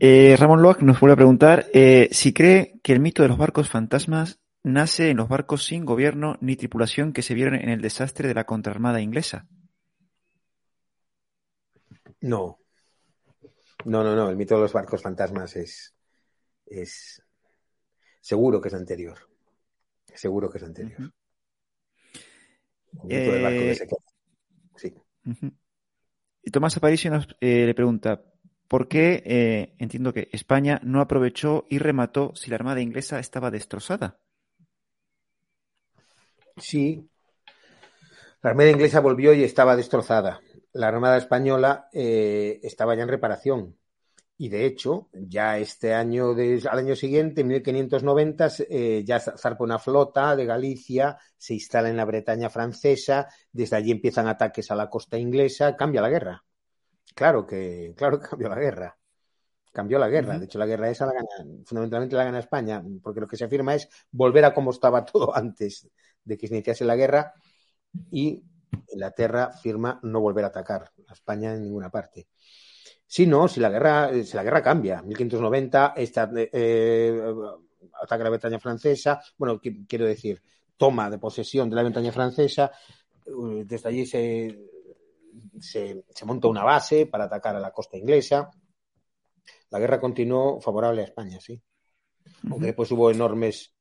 Eh, 0.00 0.36
Ramón 0.38 0.62
Loac 0.62 0.82
nos 0.82 1.00
vuelve 1.00 1.14
a 1.14 1.16
preguntar 1.16 1.66
eh, 1.74 2.08
si 2.12 2.32
cree 2.32 2.78
que 2.82 2.92
el 2.92 3.00
mito 3.00 3.22
de 3.22 3.28
los 3.28 3.38
barcos 3.38 3.68
fantasmas 3.68 4.40
nace 4.62 5.10
en 5.10 5.16
los 5.16 5.28
barcos 5.28 5.64
sin 5.64 5.84
gobierno 5.84 6.36
ni 6.40 6.56
tripulación 6.56 7.12
que 7.12 7.22
se 7.22 7.34
vieron 7.34 7.54
en 7.54 7.68
el 7.68 7.80
desastre 7.80 8.28
de 8.28 8.34
la 8.34 8.44
contraarmada 8.44 9.00
inglesa. 9.00 9.46
No, 12.20 12.58
no, 13.84 14.02
no, 14.02 14.14
no. 14.14 14.28
El 14.30 14.36
mito 14.36 14.54
de 14.54 14.62
los 14.62 14.72
barcos 14.72 15.02
fantasmas 15.02 15.56
es, 15.56 15.94
es 16.66 17.22
seguro 18.20 18.60
que 18.60 18.68
es 18.68 18.74
anterior. 18.74 19.18
Seguro 20.14 20.50
que 20.50 20.58
es 20.58 20.64
anterior. 20.64 21.12
Barco 23.02 23.58
eh, 23.58 23.78
Sí. 24.76 24.94
Y 26.42 26.50
Tomás 26.50 26.76
Aparicio 26.76 27.10
nos 27.10 27.28
eh, 27.40 27.66
le 27.66 27.74
pregunta, 27.74 28.22
¿por 28.68 28.88
qué 28.88 29.22
eh, 29.26 29.74
entiendo 29.78 30.12
que 30.12 30.28
España 30.32 30.80
no 30.84 31.00
aprovechó 31.00 31.66
y 31.68 31.78
remató 31.78 32.32
si 32.34 32.50
la 32.50 32.56
Armada 32.56 32.80
inglesa 32.80 33.18
estaba 33.18 33.50
destrozada? 33.50 34.20
Sí. 36.56 37.08
La 38.42 38.50
Armada 38.50 38.70
inglesa 38.70 39.00
volvió 39.00 39.34
y 39.34 39.44
estaba 39.44 39.76
destrozada 39.76 40.40
la 40.72 40.88
Armada 40.88 41.16
Española 41.16 41.88
estaba 41.92 42.94
ya 42.94 43.02
en 43.02 43.08
reparación. 43.08 43.77
Y 44.40 44.48
de 44.48 44.66
hecho, 44.66 45.08
ya 45.12 45.58
este 45.58 45.92
año, 45.92 46.30
al 46.30 46.78
año 46.78 46.94
siguiente, 46.94 47.40
en 47.40 47.48
1590, 47.48 48.48
eh, 48.70 49.02
ya 49.04 49.18
zarpa 49.18 49.64
una 49.64 49.80
flota 49.80 50.36
de 50.36 50.46
Galicia, 50.46 51.18
se 51.36 51.54
instala 51.54 51.90
en 51.90 51.96
la 51.96 52.04
Bretaña 52.04 52.48
francesa, 52.48 53.26
desde 53.50 53.74
allí 53.74 53.90
empiezan 53.90 54.28
ataques 54.28 54.70
a 54.70 54.76
la 54.76 54.88
costa 54.88 55.18
inglesa, 55.18 55.74
cambia 55.74 56.00
la 56.00 56.08
guerra. 56.08 56.44
Claro 57.16 57.44
que, 57.44 57.92
claro 57.96 58.20
que 58.20 58.28
cambió 58.28 58.48
la 58.48 58.60
guerra. 58.60 58.96
Cambió 59.72 59.98
la 59.98 60.08
guerra. 60.08 60.38
De 60.38 60.44
hecho, 60.44 60.60
la 60.60 60.66
guerra 60.66 60.88
esa 60.88 61.06
la 61.06 61.14
gana, 61.14 61.26
fundamentalmente 61.64 62.14
la 62.14 62.24
gana 62.24 62.38
España, 62.38 62.80
porque 63.02 63.20
lo 63.20 63.26
que 63.26 63.36
se 63.36 63.44
afirma 63.44 63.74
es 63.74 63.88
volver 64.12 64.44
a 64.44 64.54
como 64.54 64.70
estaba 64.70 65.04
todo 65.04 65.36
antes 65.36 65.88
de 66.22 66.38
que 66.38 66.46
se 66.46 66.54
iniciase 66.54 66.84
la 66.84 66.94
guerra 66.94 67.34
y 68.12 68.44
Inglaterra 68.92 69.50
firma 69.50 69.98
no 70.04 70.20
volver 70.20 70.44
a 70.44 70.48
atacar 70.48 70.92
a 71.08 71.12
España 71.12 71.54
en 71.54 71.62
ninguna 71.62 71.90
parte. 71.90 72.28
Si 73.10 73.26
no, 73.26 73.48
si 73.48 73.58
la 73.58 73.70
guerra, 73.70 74.10
si 74.22 74.36
la 74.36 74.42
guerra 74.42 74.62
cambia, 74.62 75.00
1590, 75.00 75.94
esta, 75.96 76.30
eh, 76.34 77.18
ataca 78.02 78.22
la 78.22 78.28
Bretaña 78.28 78.58
francesa, 78.58 79.22
bueno, 79.38 79.58
quiero 79.88 80.04
decir, 80.04 80.42
toma 80.76 81.08
de 81.08 81.18
posesión 81.18 81.70
de 81.70 81.76
la 81.76 81.84
Bretaña 81.84 82.12
francesa, 82.12 82.70
eh, 83.24 83.64
desde 83.64 83.88
allí 83.88 84.04
se, 84.04 84.58
se, 85.58 86.04
monta 86.26 86.48
una 86.48 86.62
base 86.62 87.06
para 87.06 87.24
atacar 87.24 87.56
a 87.56 87.60
la 87.60 87.72
costa 87.72 87.96
inglesa. 87.96 88.50
La 89.70 89.78
guerra 89.78 89.98
continuó 89.98 90.60
favorable 90.60 91.00
a 91.00 91.04
España, 91.04 91.40
sí. 91.40 91.58
Aunque 92.50 92.66
después 92.66 92.90
hubo 92.92 93.10
enormes, 93.10 93.74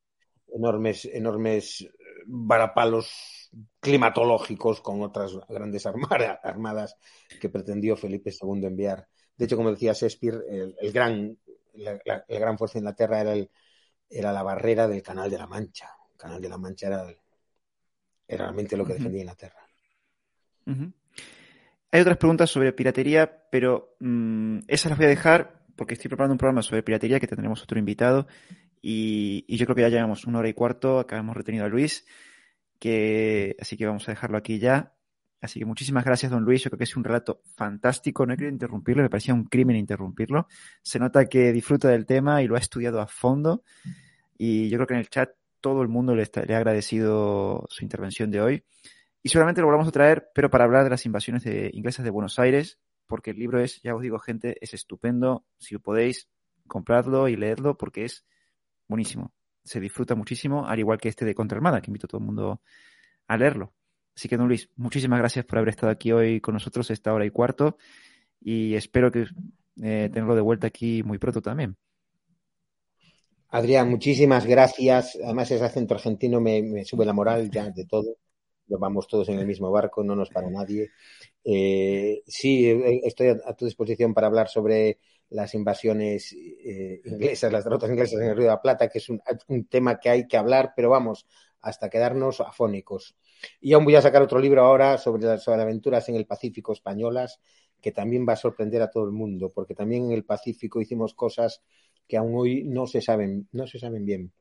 enormes, 0.48 1.04
enormes 1.04 1.86
varapalos 2.26 3.50
climatológicos 3.82 4.80
con 4.80 5.02
otras 5.02 5.34
grandes 5.50 5.86
armadas 5.86 6.96
que 7.42 7.50
pretendió 7.50 7.98
Felipe 7.98 8.32
II 8.32 8.66
enviar. 8.66 9.06
De 9.38 9.46
hecho, 9.46 9.56
como 9.56 9.72
decía 9.72 9.94
Shakespeare, 9.94 10.42
el, 10.80 10.92
gran, 10.92 11.38
la, 11.76 12.00
gran 12.28 12.58
fuerza 12.58 12.74
de 12.74 12.80
Inglaterra 12.80 13.22
era, 13.22 13.34
el, 13.34 13.50
era 14.10 14.32
la 14.32 14.44
barrera 14.44 14.88
del 14.88 15.02
Canal 15.04 15.30
de 15.30 15.38
la 15.38 15.48
Mancha. 15.48 15.90
El 16.12 16.18
Canal 16.18 16.42
de 16.42 16.50
la 16.50 16.58
Mancha 16.58 16.88
era, 16.88 17.06
realmente 18.28 18.76
lo 18.76 18.86
que 18.86 18.94
defendía 18.94 19.22
Inglaterra. 19.22 19.68
Hay 21.92 22.02
otras 22.02 22.18
preguntas 22.18 22.50
sobre 22.50 22.74
piratería, 22.74 23.48
pero 23.52 23.96
mm, 24.00 24.60
esas 24.68 24.90
las 24.90 24.98
voy 24.98 25.06
a 25.06 25.10
dejar 25.10 25.66
porque 25.76 25.94
estoy 25.94 26.10
preparando 26.10 26.34
un 26.34 26.40
programa 26.40 26.64
sobre 26.64 26.84
piratería 26.84 27.20
que 27.20 27.28
tendremos 27.28 27.62
otro 27.62 27.78
invitado 27.78 28.28
y, 28.82 29.46
y 29.48 29.58
yo 29.58 29.66
creo 29.66 29.76
que 29.76 29.82
ya 29.84 29.90
llevamos 29.90 30.26
una 30.26 30.40
hora 30.40 30.50
y 30.50 30.54
cuarto, 30.54 31.00
acá 31.00 31.18
hemos 31.18 31.38
retenido 31.38 31.66
a 31.66 31.70
Luis 31.70 32.06
que, 32.80 33.56
así 33.60 33.78
que 33.78 33.86
vamos 33.86 34.08
a 34.08 34.12
dejarlo 34.12 34.38
aquí 34.38 34.60
ya. 34.60 34.94
Así 35.42 35.60
que 35.60 35.66
muchísimas 35.66 36.04
gracias, 36.04 36.32
don 36.32 36.44
Luis. 36.44 36.64
Yo 36.64 36.70
creo 36.70 36.78
que 36.80 36.84
es 36.86 36.96
un 36.96 37.04
relato 37.04 37.42
fantástico. 37.56 38.26
No 38.26 38.34
he 38.34 38.38
querido 38.38 38.52
interrumpirlo, 38.52 39.04
me 39.04 39.10
parecía 39.10 39.34
un 39.34 39.46
crimen 39.46 39.76
interrumpirlo. 39.76 40.48
Se 40.82 41.00
nota 41.00 41.28
que 41.28 41.52
disfruta 41.52 41.90
del 41.90 42.06
tema 42.06 42.42
y 42.42 42.48
lo 42.48 42.56
ha 42.56 42.60
estudiado 42.60 43.00
a 43.02 43.08
fondo. 43.08 43.64
Y 44.38 44.70
yo 44.70 44.78
creo 44.78 44.88
que 44.88 44.94
en 44.96 45.00
el 45.00 45.10
chat 45.10 45.32
todo 45.62 45.82
el 45.82 45.88
mundo 45.88 46.16
le, 46.16 46.24
ha 46.24 46.58
agradecido 46.58 47.66
su 47.70 47.84
intervención 47.84 48.32
de 48.32 48.42
hoy. 48.42 48.64
Y 49.22 49.30
seguramente 49.30 49.62
lo 49.62 49.68
volvamos 49.68 49.88
a 49.88 49.92
traer, 49.92 50.30
pero 50.34 50.50
para 50.50 50.64
hablar 50.64 50.84
de 50.84 50.90
las 50.92 51.06
invasiones 51.06 51.44
de, 51.44 51.70
inglesas 51.74 52.06
de 52.06 52.12
Buenos 52.12 52.40
Aires, 52.40 52.80
porque 53.06 53.32
el 53.32 53.38
libro 53.38 53.60
es, 53.60 53.82
ya 53.82 53.96
os 53.96 54.02
digo, 54.02 54.20
gente, 54.20 54.58
es 54.62 54.74
estupendo. 54.74 55.46
Si 55.58 55.78
podéis, 55.78 56.30
compradlo 56.68 57.28
y 57.28 57.36
leerlo 57.36 57.78
porque 57.78 58.06
es 58.06 58.26
buenísimo 58.88 59.34
se 59.68 59.80
disfruta 59.80 60.16
muchísimo, 60.16 60.66
al 60.66 60.80
igual 60.80 60.98
que 60.98 61.10
este 61.10 61.26
de 61.26 61.36
Contraarmada, 61.36 61.82
que 61.82 61.92
invito 61.92 62.08
a 62.08 62.10
todo 62.10 62.20
el 62.20 62.26
mundo 62.26 62.62
a 63.28 63.38
leerlo. 63.38 63.74
Así 64.18 64.28
que, 64.28 64.36
don 64.36 64.48
Luis, 64.48 64.68
muchísimas 64.78 65.20
gracias 65.20 65.46
por 65.46 65.60
haber 65.60 65.70
estado 65.70 65.92
aquí 65.92 66.12
hoy 66.12 66.42
con 66.42 66.56
nosotros 66.56 66.90
esta 66.90 67.14
hora 67.14 67.24
y 67.24 67.30
cuarto 67.30 67.78
y 68.42 68.74
espero 68.74 69.12
que 69.12 69.26
eh, 69.84 70.10
tenerlo 70.12 70.34
de 70.34 70.42
vuelta 70.42 70.66
aquí 70.66 71.04
muy 71.04 71.20
pronto 71.20 71.40
también. 71.40 71.78
Adrián, 73.50 73.92
muchísimas 73.92 74.48
gracias. 74.48 75.20
Además, 75.24 75.52
ese 75.52 75.64
acento 75.64 75.94
argentino 75.94 76.42
me, 76.42 76.84
sube 76.84 77.06
la 77.06 77.14
moral 77.14 77.52
ya 77.52 77.70
de 77.70 77.86
todo. 77.86 78.18
Vamos 78.66 79.08
todos 79.08 79.30
en 79.30 79.38
el 79.38 79.46
mismo 79.46 79.70
barco, 79.70 80.04
no 80.04 80.16
nos 80.16 80.32
para 80.32 80.50
nadie. 80.50 80.90
Eh, 81.44 82.24
sí, 82.26 82.68
eh, 82.72 83.02
estoy 83.04 83.28
a, 83.28 83.54
tu 83.54 83.66
disposición 83.66 84.16
para 84.16 84.26
hablar 84.26 84.50
sobre 84.50 84.98
las 85.30 85.54
invasiones 85.54 86.34
eh, 86.34 87.02
inglesas, 87.06 87.52
las 87.52 87.64
derrotas 87.64 87.92
inglesas 87.92 88.20
en 88.20 88.30
el 88.30 88.36
Río 88.36 88.46
de 88.46 88.52
la 88.52 88.62
Plata, 88.64 88.90
que 88.90 88.98
es 88.98 89.10
un, 89.10 89.22
tema 89.70 90.00
que 90.00 90.10
hay 90.10 90.28
que 90.28 90.38
hablar, 90.38 90.74
pero 90.76 90.90
vamos, 90.90 91.28
hasta 91.68 91.90
quedarnos 91.90 92.40
afónicos. 92.40 93.18
Y 93.60 93.74
aún 93.74 93.84
voy 93.84 93.96
a 93.96 94.02
sacar 94.02 94.22
otro 94.22 94.40
libro 94.40 94.64
ahora 94.64 94.98
sobre 94.98 95.26
las, 95.26 95.48
aventuras 95.48 96.08
en 96.08 96.16
el 96.16 96.26
Pacífico 96.26 96.72
españolas, 96.72 97.42
que 97.82 97.92
también 97.92 98.26
va 98.28 98.34
a 98.34 98.38
sorprender 98.38 98.82
a 98.82 98.90
todo 98.90 99.04
el 99.04 99.12
mundo, 99.12 99.52
porque 99.54 99.76
también 99.76 100.06
en 100.06 100.12
el 100.14 100.24
Pacífico 100.24 100.80
hicimos 100.80 101.14
cosas 101.14 101.62
que 102.08 102.16
aún 102.16 102.34
hoy 102.36 102.64
no 102.64 102.88
se 102.88 103.02
saben, 103.02 103.50
no 103.52 103.68
se 103.68 103.80
saben 103.80 104.06
bien. 104.06 104.32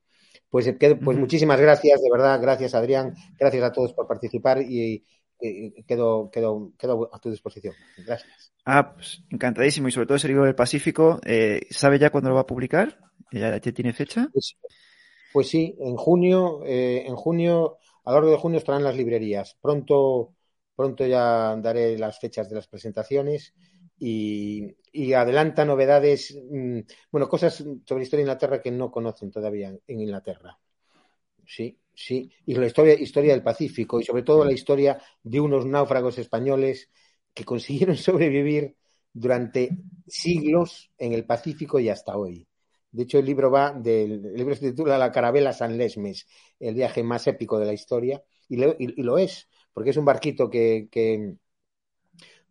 Pues, 0.48 0.68
eh, 0.68 0.74
pues 0.74 1.18
muchísimas 1.18 1.60
gracias, 1.60 2.00
de 2.00 2.10
verdad, 2.10 2.40
gracias 2.40 2.74
Adrián, 2.74 3.14
gracias 3.38 3.64
a 3.64 3.72
todos 3.72 3.92
por 3.92 4.06
participar 4.06 4.62
y, 4.62 5.04
quedo, 5.86 6.30
quedo, 6.30 6.72
quedo 6.78 7.10
a 7.12 7.18
tu 7.18 7.30
disposición. 7.30 7.74
Gracias. 8.06 8.52
Ah, 8.64 8.94
pues 8.94 9.22
encantadísimo. 9.30 9.88
Y 9.88 9.92
sobre 9.92 10.06
todo 10.06 10.16
ese 10.16 10.28
libro 10.28 10.44
del 10.44 10.54
Pacífico, 10.54 11.20
eh, 11.24 11.66
¿sabe 11.70 11.98
ya 11.98 12.10
cuándo 12.10 12.30
lo 12.30 12.36
va 12.36 12.42
a 12.42 12.46
publicar? 12.46 13.00
¿Ya, 13.32 13.58
tiene 13.60 13.92
fecha? 13.92 14.28
Pues, 14.32 14.56
pues 15.32 15.48
sí, 15.48 15.76
en 15.80 15.96
junio, 15.96 16.62
eh, 16.64 17.04
en 17.06 17.16
junio, 17.16 17.78
a 18.04 18.10
lo 18.10 18.16
largo 18.16 18.30
de 18.30 18.38
junio 18.38 18.58
estarán 18.58 18.84
las 18.84 18.96
librerías. 18.96 19.56
Pronto, 19.60 20.34
pronto 20.74 21.06
ya 21.06 21.56
daré 21.56 21.98
las 21.98 22.18
fechas 22.18 22.48
de 22.48 22.56
las 22.56 22.68
presentaciones 22.68 23.54
y, 23.98 24.74
adelanta 25.14 25.64
novedades, 25.64 26.36
mm, 26.50 26.80
bueno, 27.10 27.28
cosas 27.28 27.56
sobre 27.84 28.02
historia 28.02 28.24
de 28.24 28.30
Inglaterra 28.30 28.62
que 28.62 28.70
no 28.70 28.90
conocen 28.90 29.30
todavía 29.30 29.68
en 29.86 30.00
Inglaterra. 30.00 30.58
Sí, 31.46 31.78
sí. 31.94 32.30
Y 32.46 32.54
la 32.54 32.66
historia, 32.66 32.94
historia 32.94 33.32
del 33.32 33.42
Pacífico 33.42 34.00
y 34.00 34.04
sobre 34.04 34.22
todo 34.22 34.44
la 34.44 34.52
historia 34.52 35.00
de 35.22 35.40
unos 35.40 35.64
náufragos 35.64 36.18
españoles 36.18 36.90
que 37.32 37.44
consiguieron 37.44 37.96
sobrevivir 37.96 38.76
durante 39.12 39.70
siglos 40.06 40.90
en 40.98 41.12
el 41.12 41.24
Pacífico 41.24 41.78
y 41.78 41.88
hasta 41.88 42.16
hoy. 42.16 42.46
De 42.97 43.02
hecho, 43.02 43.18
el 43.18 43.27
libro 43.27 43.51
va 43.51 43.73
del 43.73 44.24
el 44.24 44.35
libro 44.35 44.55
se 44.55 44.70
titula 44.70 44.97
La 44.97 45.12
carabela 45.12 45.52
San 45.52 45.77
Lesmes, 45.77 46.27
el 46.59 46.74
viaje 46.74 47.02
más 47.02 47.27
épico 47.27 47.59
de 47.59 47.66
la 47.66 47.74
historia, 47.74 48.24
y 48.48 48.56
lo, 48.56 49.18
es, 49.18 49.48
porque 49.74 49.90
es 49.90 49.98
un 49.98 50.06
barquito 50.06 50.48
que, 50.48 50.89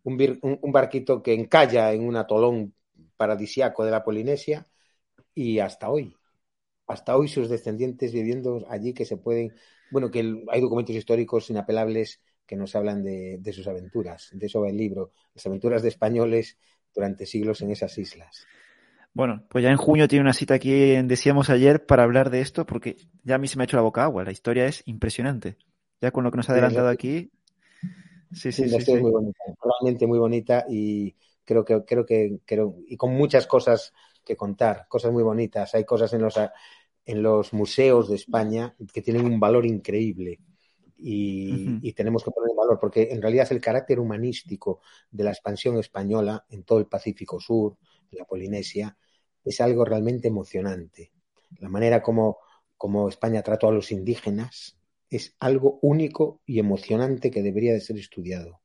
un, 0.04 0.38
un, 0.62 0.72
barquito 0.72 1.20
que 1.20 1.34
encalla 1.34 1.92
en 1.92 2.06
un 2.06 2.14
atolón 2.14 2.74
paradisiaco 3.16 3.84
de 3.84 3.90
la 3.90 4.04
Polinesia 4.04 4.68
y 5.34 5.58
hasta 5.58 5.90
hoy, 5.90 6.14
hasta 6.86 7.16
hoy 7.16 7.26
sus 7.26 7.48
descendientes 7.48 8.12
viviendo 8.12 8.64
allí 8.68 8.94
que 8.94 9.04
se 9.04 9.16
pueden, 9.16 9.52
bueno, 9.90 10.12
que 10.12 10.44
hay 10.48 10.60
documentos 10.60 10.94
históricos 10.94 11.50
inapelables 11.50 12.20
que 12.46 12.54
nos 12.54 12.76
hablan 12.76 13.02
de, 13.02 13.52
sus 13.52 13.66
aventuras. 13.66 14.28
De 14.32 14.46
eso 14.46 14.60
va 14.60 14.68
el 14.68 14.76
libro, 14.76 15.10
las 15.34 15.44
aventuras 15.46 15.82
de 15.82 15.88
españoles 15.88 16.56
durante 16.94 17.26
siglos 17.26 17.62
en 17.62 17.72
esas 17.72 17.98
islas. 17.98 18.46
Bueno, 19.16 19.42
pues 19.48 19.64
ya 19.64 19.70
en 19.70 19.78
junio 19.78 20.08
tiene 20.08 20.24
una 20.24 20.34
cita 20.34 20.54
aquí 20.54 20.92
en 20.92 21.08
Decíamos 21.08 21.48
ayer 21.48 21.86
para 21.86 22.02
hablar 22.02 22.28
de 22.28 22.42
esto, 22.42 22.66
porque 22.66 22.96
ya 23.24 23.36
a 23.36 23.38
mí 23.38 23.48
se 23.48 23.56
me 23.56 23.62
ha 23.62 23.64
hecho 23.64 23.76
la 23.76 23.82
boca 23.82 24.04
agua. 24.04 24.24
La 24.24 24.30
historia 24.30 24.66
es 24.66 24.82
impresionante. 24.86 25.56
Ya 26.02 26.10
con 26.10 26.22
lo 26.22 26.30
que 26.30 26.36
nos 26.36 26.50
ha 26.50 26.52
adelantado 26.52 26.88
aquí, 26.88 27.30
Sí, 28.32 28.52
sí, 28.52 28.68
sí, 28.68 28.96
muy 28.96 29.10
bonita, 29.10 29.38
realmente 29.62 30.06
muy 30.06 30.18
bonita 30.18 30.66
y 30.68 31.14
creo 31.44 31.64
que, 31.64 31.84
creo 31.84 32.04
que, 32.04 32.40
creo, 32.44 32.76
y 32.86 32.96
con 32.96 33.14
muchas 33.14 33.46
cosas 33.46 33.92
que 34.24 34.36
contar, 34.36 34.86
cosas 34.88 35.12
muy 35.12 35.22
bonitas. 35.22 35.74
Hay 35.74 35.84
cosas 35.84 36.12
en 36.12 36.22
los, 36.22 36.34
en 37.06 37.22
los 37.22 37.52
museos 37.52 38.10
de 38.10 38.16
España 38.16 38.74
que 38.92 39.00
tienen 39.00 39.24
un 39.24 39.38
valor 39.40 39.64
increíble. 39.64 40.40
Y, 40.98 41.92
tenemos 41.92 42.24
que 42.24 42.30
poner 42.30 42.50
en 42.50 42.56
valor, 42.56 42.78
porque 42.80 43.08
en 43.10 43.22
realidad 43.22 43.46
el 43.50 43.60
carácter 43.60 44.00
humanístico 44.00 44.80
de 45.10 45.24
la 45.24 45.30
expansión 45.30 45.78
española 45.78 46.44
en 46.50 46.64
todo 46.64 46.78
el 46.78 46.86
Pacífico 46.86 47.38
Sur, 47.38 47.76
en 48.10 48.18
la 48.18 48.24
Polinesia, 48.24 48.96
es 49.46 49.60
algo 49.60 49.84
realmente 49.84 50.28
emocionante. 50.28 51.12
La 51.60 51.68
manera 51.68 52.02
como, 52.02 52.38
como 52.76 53.08
España 53.08 53.42
trató 53.42 53.68
a 53.68 53.72
los 53.72 53.92
indígenas 53.92 54.78
es 55.08 55.36
algo 55.40 55.78
único 55.82 56.42
y 56.46 56.58
emocionante 56.58 57.30
que 57.30 57.42
debería 57.42 57.72
de 57.72 57.80
ser 57.80 57.96
estudiado, 57.96 58.60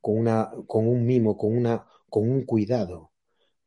con, 0.00 0.18
una, 0.18 0.50
con 0.66 0.88
un 0.88 1.06
mimo, 1.06 1.36
con, 1.36 1.56
una, 1.56 1.86
con 2.10 2.28
un 2.28 2.44
cuidado. 2.44 3.12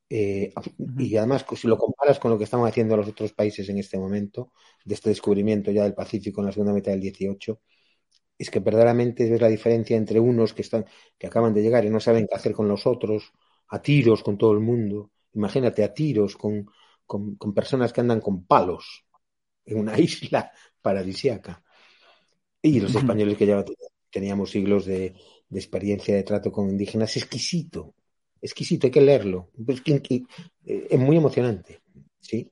Eh, 0.09 0.53
y 0.97 1.15
además, 1.15 1.45
si 1.55 1.67
lo 1.67 1.77
comparas 1.77 2.19
con 2.19 2.31
lo 2.31 2.37
que 2.37 2.43
están 2.43 2.65
haciendo 2.65 2.97
los 2.97 3.07
otros 3.07 3.33
países 3.33 3.69
en 3.69 3.77
este 3.77 3.97
momento, 3.97 4.51
de 4.85 4.95
este 4.95 5.09
descubrimiento 5.09 5.71
ya 5.71 5.83
del 5.83 5.93
Pacífico 5.93 6.41
en 6.41 6.47
la 6.47 6.51
segunda 6.51 6.73
mitad 6.73 6.91
del 6.91 7.01
18, 7.01 7.61
es 8.37 8.49
que 8.49 8.59
verdaderamente 8.59 9.29
ves 9.29 9.41
la 9.41 9.47
diferencia 9.49 9.95
entre 9.97 10.19
unos 10.19 10.53
que 10.53 10.63
están, 10.63 10.85
que 11.17 11.27
acaban 11.27 11.53
de 11.53 11.61
llegar 11.61 11.85
y 11.85 11.89
no 11.89 11.99
saben 12.01 12.27
qué 12.27 12.35
hacer 12.35 12.53
con 12.53 12.67
los 12.67 12.85
otros, 12.87 13.31
a 13.69 13.81
tiros 13.81 14.23
con 14.23 14.37
todo 14.37 14.51
el 14.53 14.59
mundo. 14.59 15.11
Imagínate 15.33 15.83
a 15.83 15.93
tiros 15.93 16.35
con, 16.35 16.65
con, 17.05 17.53
personas 17.53 17.93
que 17.93 18.01
andan 18.01 18.19
con 18.19 18.45
palos 18.45 19.05
en 19.65 19.79
una 19.79 19.99
isla 19.99 20.51
paradisiaca. 20.81 21.63
Y 22.61 22.79
los 22.79 22.93
españoles 22.93 23.37
que 23.37 23.47
ya 23.47 23.63
teníamos 24.11 24.51
siglos 24.51 24.85
de, 24.85 25.15
de 25.49 25.59
experiencia 25.59 26.15
de 26.15 26.23
trato 26.23 26.51
con 26.51 26.69
indígenas, 26.69 27.17
exquisito, 27.17 27.95
exquisito, 28.41 28.87
hay 28.87 28.91
que 28.91 29.01
leerlo. 29.01 29.51
Eh, 29.67 30.87
es 30.89 30.99
muy 30.99 31.17
emocionante. 31.17 31.81
¿sí? 32.19 32.51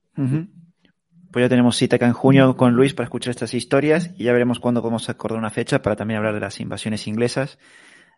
Pues 1.31 1.43
ya 1.45 1.49
tenemos 1.49 1.77
cita 1.77 1.95
acá 1.95 2.07
en 2.07 2.13
junio 2.13 2.57
con 2.57 2.73
Luis 2.73 2.93
para 2.93 3.05
escuchar 3.05 3.31
estas 3.31 3.53
historias 3.53 4.11
y 4.17 4.25
ya 4.25 4.33
veremos 4.33 4.59
cuándo 4.59 4.81
podemos 4.81 5.09
acordar 5.09 5.39
una 5.39 5.49
fecha 5.49 5.81
para 5.81 5.95
también 5.95 6.17
hablar 6.17 6.33
de 6.33 6.41
las 6.41 6.59
invasiones 6.59 7.07
inglesas 7.07 7.57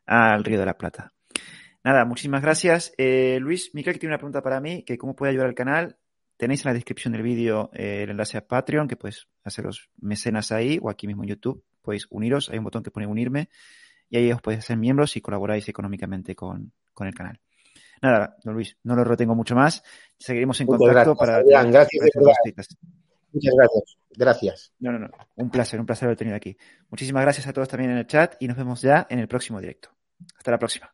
al 0.06 0.44
Río 0.44 0.60
de 0.60 0.66
la 0.66 0.78
Plata. 0.78 1.14
Nada, 1.84 2.06
muchísimas 2.06 2.42
gracias. 2.42 2.94
Eh, 2.98 3.40
Luis, 3.40 3.74
Miquel 3.74 3.94
que 3.94 4.00
tiene 4.00 4.14
una 4.14 4.20
pregunta 4.20 4.42
para 4.42 4.60
mí, 4.60 4.84
que 4.84 4.98
cómo 4.98 5.16
puede 5.16 5.32
ayudar 5.32 5.48
al 5.48 5.56
canal. 5.56 5.98
Tenéis 6.38 6.66
en 6.66 6.70
la 6.70 6.74
descripción 6.74 7.14
del 7.14 7.22
vídeo 7.22 7.70
eh, 7.74 8.04
el 8.04 8.12
enlace 8.12 8.38
a 8.38 8.48
Patreon, 8.48 8.88
que 8.88 8.96
puedes 8.96 9.28
hacer 9.44 9.66
los 9.66 9.90
mecenas 10.00 10.52
ahí 10.52 10.80
o 10.82 10.90
aquí 10.90 11.08
mismo 11.08 11.24
en 11.24 11.30
YouTube. 11.30 11.64
Podéis 11.82 12.08
uniros, 12.10 12.50
hay 12.50 12.60
un 12.60 12.64
botón 12.64 12.84
que 12.84 12.92
pone 12.92 13.08
unirme 13.08 13.50
y 14.10 14.18
ahí 14.18 14.32
os 14.32 14.42
podéis 14.42 14.64
hacer 14.64 14.78
miembros 14.78 15.16
y 15.18 15.22
colaboráis 15.22 15.68
económicamente 15.70 16.36
con, 16.36 16.72
con 16.94 17.08
el 17.08 17.14
canal. 17.14 17.40
Nada, 18.02 18.36
don 18.44 18.56
Luis, 18.56 18.78
no 18.84 18.96
lo 18.96 19.04
retengo 19.04 19.36
mucho 19.36 19.56
más. 19.56 19.84
Seguiremos 20.18 20.60
en 20.62 20.68
contacto 20.68 21.16
para. 21.16 21.42
gracias, 21.44 22.78
Muchas 23.32 23.54
gracias. 23.56 23.98
Gracias. 24.18 24.74
No, 24.80 24.92
no, 24.92 25.00
no. 25.00 25.10
Un 25.36 25.50
placer, 25.50 25.80
un 25.80 25.86
placer 25.86 26.08
haber 26.08 26.18
tenido 26.18 26.36
aquí. 26.36 26.58
Muchísimas 26.90 27.24
gracias 27.24 27.48
a 27.48 27.54
todos 27.54 27.70
también 27.70 27.92
en 27.92 27.98
el 27.98 28.08
chat 28.08 28.36
y 28.40 28.48
nos 28.48 28.58
vemos 28.58 28.82
ya 28.82 29.08
en 29.10 29.20
el 29.20 29.28
próximo 29.28 29.60
directo. 29.62 29.90
Hasta 30.36 30.52
la 30.52 30.60
próxima. 30.60 30.94